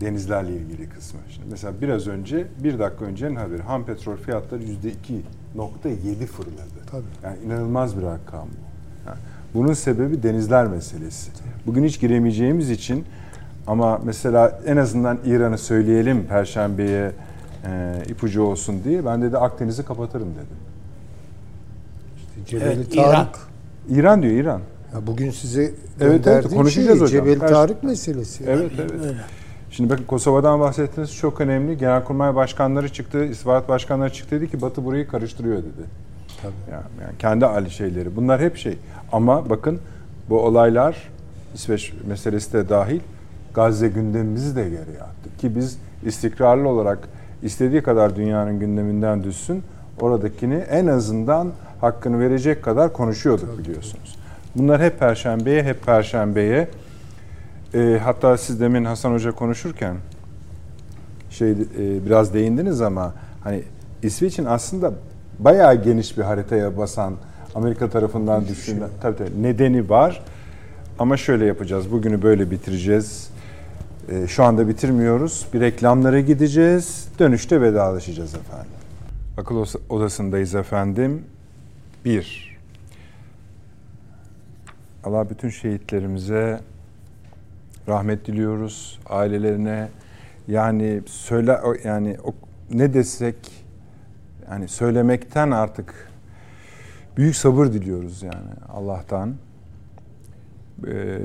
Denizlerle 0.00 0.56
ilgili 0.56 0.88
kısmı. 0.88 1.20
Şimdi 1.30 1.46
mesela 1.50 1.80
biraz 1.80 2.06
önce, 2.06 2.46
bir 2.64 2.78
dakika 2.78 3.04
öncenin 3.04 3.36
haberi. 3.36 3.62
Ham 3.62 3.86
petrol 3.86 4.16
fiyatları 4.16 4.62
yüzde 4.62 4.88
iki 4.90 5.20
nokta 5.54 5.88
yedi 5.88 6.26
fırladı. 6.26 6.78
Tabii. 6.90 7.02
Yani 7.24 7.36
inanılmaz 7.46 7.96
bir 7.96 8.02
rakam 8.02 8.48
bu. 8.48 8.68
Bunun 9.54 9.72
sebebi 9.72 10.22
denizler 10.22 10.66
meselesi. 10.66 11.30
Bugün 11.66 11.84
hiç 11.84 12.00
giremeyeceğimiz 12.00 12.70
için 12.70 13.04
ama 13.68 14.00
mesela 14.04 14.60
en 14.66 14.76
azından 14.76 15.18
İran'ı 15.24 15.58
söyleyelim 15.58 16.24
Perşembe'ye 16.24 17.12
e, 17.64 17.94
ipucu 18.08 18.42
olsun 18.42 18.84
diye 18.84 19.04
ben 19.04 19.22
dedi 19.22 19.38
Akdeniz'i 19.38 19.84
kapatırım 19.84 20.28
dedim. 20.34 20.56
Cebeli 22.46 22.64
Evet, 22.64 22.94
Tarık. 22.94 23.08
İran. 23.08 23.28
İran 23.98 24.22
diyor 24.22 24.32
İran. 24.32 24.60
Ya 24.94 25.06
bugün 25.06 25.30
size 25.30 25.62
evet, 26.00 26.24
gönderdiğim 26.24 26.56
konuşacağız 26.56 26.98
şey 26.98 27.20
hocam. 27.20 27.24
Cebeli 27.24 27.38
Tarık 27.38 27.82
meselesi. 27.82 28.44
Evet 28.46 28.72
evet. 28.78 28.90
Öyle. 29.04 29.18
Şimdi 29.70 29.90
bakın 29.90 30.04
Kosova'dan 30.04 30.60
bahsettiniz 30.60 31.14
çok 31.14 31.40
önemli. 31.40 31.78
Genelkurmay 31.78 32.34
başkanları 32.34 32.88
çıktı, 32.88 33.24
istihbarat 33.24 33.68
başkanları 33.68 34.12
çıktı 34.12 34.36
dedi 34.36 34.50
ki 34.50 34.60
Batı 34.60 34.84
burayı 34.84 35.08
karıştırıyor 35.08 35.56
dedi. 35.56 35.88
Tabii. 36.42 36.72
Yani, 36.72 36.84
yani 37.02 37.18
kendi 37.18 37.46
ali 37.46 37.70
şeyleri. 37.70 38.16
Bunlar 38.16 38.40
hep 38.40 38.56
şey. 38.56 38.78
Ama 39.12 39.50
bakın 39.50 39.78
bu 40.30 40.40
olaylar 40.40 41.08
İsveç 41.54 41.92
meselesi 42.06 42.52
de 42.52 42.68
dahil 42.68 43.00
Gazze 43.54 43.88
gündemimizi 43.88 44.56
de 44.56 44.62
geriye 44.62 45.00
attık. 45.02 45.38
Ki 45.38 45.56
biz 45.56 45.78
istikrarlı 46.04 46.68
olarak 46.68 46.98
istediği 47.42 47.82
kadar 47.82 48.16
dünyanın 48.16 48.58
gündeminden 48.58 49.24
düşsün 49.24 49.62
oradakini 50.00 50.54
en 50.54 50.86
azından 50.86 51.52
hakkını 51.80 52.20
verecek 52.20 52.62
kadar 52.62 52.92
konuşuyorduk 52.92 53.58
biliyorsunuz. 53.58 54.16
Bunlar 54.56 54.80
hep 54.80 54.98
perşembeye 54.98 55.62
hep 55.62 55.86
perşembeye 55.86 56.68
e, 57.74 58.00
hatta 58.04 58.36
siz 58.36 58.60
demin 58.60 58.84
Hasan 58.84 59.12
Hoca 59.12 59.32
konuşurken 59.32 59.96
şey 61.30 61.50
e, 61.50 61.56
biraz 62.06 62.34
değindiniz 62.34 62.80
ama 62.80 63.14
hani 63.44 63.62
İsveç'in 64.02 64.44
aslında 64.44 64.92
bayağı 65.38 65.82
geniş 65.82 66.18
bir 66.18 66.22
haritaya 66.22 66.76
basan 66.78 67.14
Amerika 67.54 67.90
tarafından 67.90 68.48
düşünülen 68.48 68.88
tabii 69.02 69.16
tabii 69.16 69.42
nedeni 69.42 69.90
var. 69.90 70.22
Ama 70.98 71.16
şöyle 71.16 71.44
yapacağız. 71.44 71.92
Bugünü 71.92 72.22
böyle 72.22 72.50
bitireceğiz. 72.50 73.30
Ee, 74.10 74.26
şu 74.26 74.44
anda 74.44 74.68
bitirmiyoruz. 74.68 75.46
Bir 75.54 75.60
reklamlara 75.60 76.20
gideceğiz. 76.20 77.08
Dönüşte 77.18 77.60
vedalaşacağız 77.60 78.34
efendim. 78.34 78.70
Akıl 79.36 79.66
odasındayız 79.88 80.54
efendim. 80.54 81.24
Bir. 82.04 82.56
Allah 85.04 85.30
bütün 85.30 85.48
şehitlerimize 85.48 86.60
rahmet 87.88 88.26
diliyoruz. 88.26 88.98
Ailelerine 89.06 89.88
yani 90.48 91.02
söyle 91.06 91.58
yani 91.84 92.16
ne 92.70 92.94
desek 92.94 93.36
yani 94.50 94.68
söylemekten 94.68 95.50
artık 95.50 96.10
büyük 97.16 97.36
sabır 97.36 97.66
diliyoruz 97.66 98.22
yani 98.22 98.50
Allah'tan. 98.68 99.34
Ee, 100.86 101.18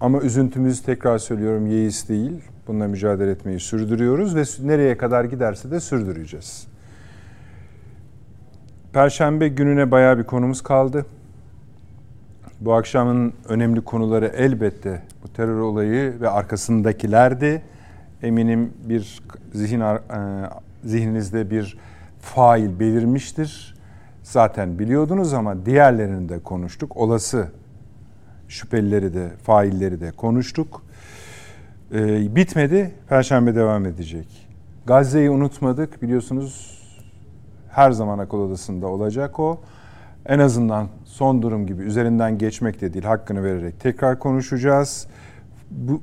ama 0.00 0.20
üzüntümüz 0.20 0.82
tekrar 0.82 1.18
söylüyorum 1.18 1.66
yeis 1.66 2.08
değil. 2.08 2.32
Bununla 2.66 2.88
mücadele 2.88 3.30
etmeyi 3.30 3.60
sürdürüyoruz 3.60 4.36
ve 4.36 4.42
nereye 4.68 4.96
kadar 4.96 5.24
giderse 5.24 5.70
de 5.70 5.80
sürdüreceğiz. 5.80 6.66
Perşembe 8.92 9.48
gününe 9.48 9.90
bayağı 9.90 10.18
bir 10.18 10.24
konumuz 10.24 10.62
kaldı. 10.62 11.06
Bu 12.60 12.74
akşamın 12.74 13.32
önemli 13.48 13.80
konuları 13.80 14.26
elbette 14.26 15.02
bu 15.22 15.28
terör 15.28 15.60
olayı 15.60 16.20
ve 16.20 16.28
arkasındakilerdi. 16.28 17.62
Eminim 18.22 18.72
bir 18.88 19.22
zihin 19.52 19.80
e, 19.80 20.00
zihninizde 20.84 21.50
bir 21.50 21.78
fail 22.20 22.80
belirmiştir. 22.80 23.74
Zaten 24.22 24.78
biliyordunuz 24.78 25.34
ama 25.34 25.66
diğerlerini 25.66 26.28
de 26.28 26.38
konuştuk. 26.38 26.96
Olası 26.96 27.48
şüphelileri 28.50 29.14
de, 29.14 29.28
failleri 29.42 30.00
de 30.00 30.10
konuştuk. 30.10 30.82
Ee, 31.94 32.36
bitmedi, 32.36 32.94
Perşembe 33.08 33.54
devam 33.54 33.86
edecek. 33.86 34.48
Gazze'yi 34.86 35.30
unutmadık, 35.30 36.02
biliyorsunuz 36.02 36.80
her 37.68 37.90
zaman 37.90 38.18
akıl 38.18 38.38
odasında 38.38 38.86
olacak 38.86 39.40
o. 39.40 39.60
En 40.26 40.38
azından 40.38 40.88
son 41.04 41.42
durum 41.42 41.66
gibi 41.66 41.82
üzerinden 41.82 42.38
geçmek 42.38 42.80
de 42.80 42.92
değil, 42.92 43.04
hakkını 43.04 43.44
vererek 43.44 43.80
tekrar 43.80 44.18
konuşacağız. 44.18 45.06
Bu 45.70 46.00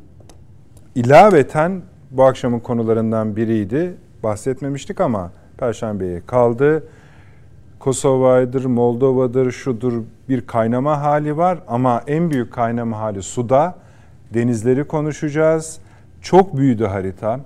ilaveten 0.95 1.81
bu 2.11 2.23
akşamın 2.23 2.59
konularından 2.59 3.35
biriydi. 3.35 3.97
Bahsetmemiştik 4.23 5.01
ama 5.01 5.31
Perşembe'ye 5.57 6.21
kaldı. 6.25 6.83
Kosova'dır, 7.87 8.65
Moldova'dır, 8.65 9.51
şudur 9.51 10.03
bir 10.29 10.41
kaynama 10.41 11.01
hali 11.01 11.37
var 11.37 11.59
ama 11.67 12.03
en 12.07 12.31
büyük 12.31 12.53
kaynama 12.53 12.99
hali 12.99 13.23
suda. 13.23 13.75
Denizleri 14.33 14.83
konuşacağız. 14.83 15.79
Çok 16.21 16.57
büyüdü 16.57 16.85
harita. 16.85 17.39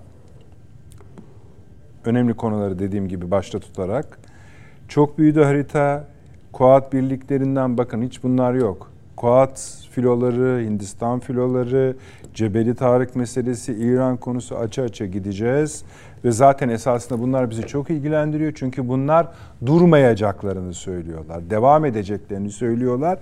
Önemli 2.06 2.34
konuları 2.34 2.80
dediğim 2.80 3.08
gibi 3.08 3.32
başta 3.32 3.60
tutarak. 3.60 4.20
Çok 4.88 5.18
büyüdü 5.18 5.44
harita. 5.44 6.08
Kuat 6.52 6.94
birliklerinden 6.94 7.78
bakın 7.78 8.02
hiç 8.02 8.24
bunlar 8.24 8.54
yok. 8.54 8.92
Kuat 9.16 9.86
filoları, 9.92 10.64
Hindistan 10.66 11.20
filoları, 11.20 11.96
Cebeli 12.34 12.76
Tarık 12.76 13.16
meselesi, 13.16 13.74
İran 13.74 14.18
konusu 14.18 14.58
açı 14.58 14.82
açı 14.82 15.06
gideceğiz. 15.06 15.84
Ve 16.26 16.32
zaten 16.32 16.70
esasında 16.70 17.20
bunlar 17.22 17.50
bizi 17.50 17.68
çok 17.68 17.90
ilgilendiriyor. 17.90 18.52
Çünkü 18.56 18.88
bunlar 18.88 19.28
durmayacaklarını 19.66 20.74
söylüyorlar. 20.74 21.50
Devam 21.50 21.86
edeceklerini 21.86 22.52
söylüyorlar. 22.52 23.20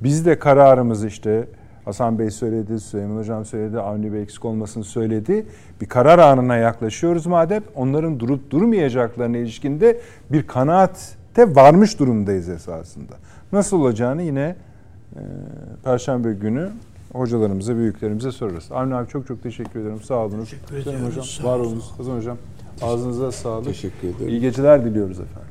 Biz 0.00 0.26
de 0.26 0.38
kararımız 0.38 1.04
işte 1.04 1.46
Hasan 1.84 2.18
Bey 2.18 2.30
söyledi, 2.30 2.80
Süleyman 2.80 3.16
Hocam 3.16 3.44
söyledi, 3.44 3.80
Avni 3.80 4.12
Bey 4.12 4.22
eksik 4.22 4.44
olmasını 4.44 4.84
söyledi. 4.84 5.46
Bir 5.80 5.86
karar 5.86 6.18
anına 6.18 6.56
yaklaşıyoruz 6.56 7.26
madem 7.26 7.62
onların 7.74 8.20
durup 8.20 8.50
durmayacaklarına 8.50 9.36
ilişkinde 9.36 10.00
bir 10.32 10.46
kanaatte 10.46 11.54
varmış 11.54 11.98
durumdayız 11.98 12.48
esasında. 12.48 13.14
Nasıl 13.52 13.80
olacağını 13.80 14.22
yine 14.22 14.56
e, 15.16 15.20
Perşembe 15.84 16.32
günü 16.32 16.70
hocalarımıza, 17.12 17.76
büyüklerimize 17.76 18.32
sorarız. 18.32 18.72
Avni 18.72 18.94
abi 18.94 19.08
çok 19.08 19.26
çok 19.26 19.42
teşekkür 19.42 19.80
ederim. 19.80 20.02
Sağ 20.02 20.14
olunuz. 20.14 20.50
Teşekkür 20.50 20.76
ederim 20.76 21.06
hocam. 21.06 21.24
Sağ 21.24 21.44
Var 21.44 21.58
olunuz. 21.58 21.92
Hasan 21.98 22.16
hocam 22.16 22.36
ağzınıza 22.82 23.32
sağlık. 23.32 23.64
Teşekkür 23.66 24.08
ederim. 24.08 24.28
İyi 24.28 24.40
geceler 24.40 24.84
diliyoruz 24.84 25.20
efendim. 25.20 25.50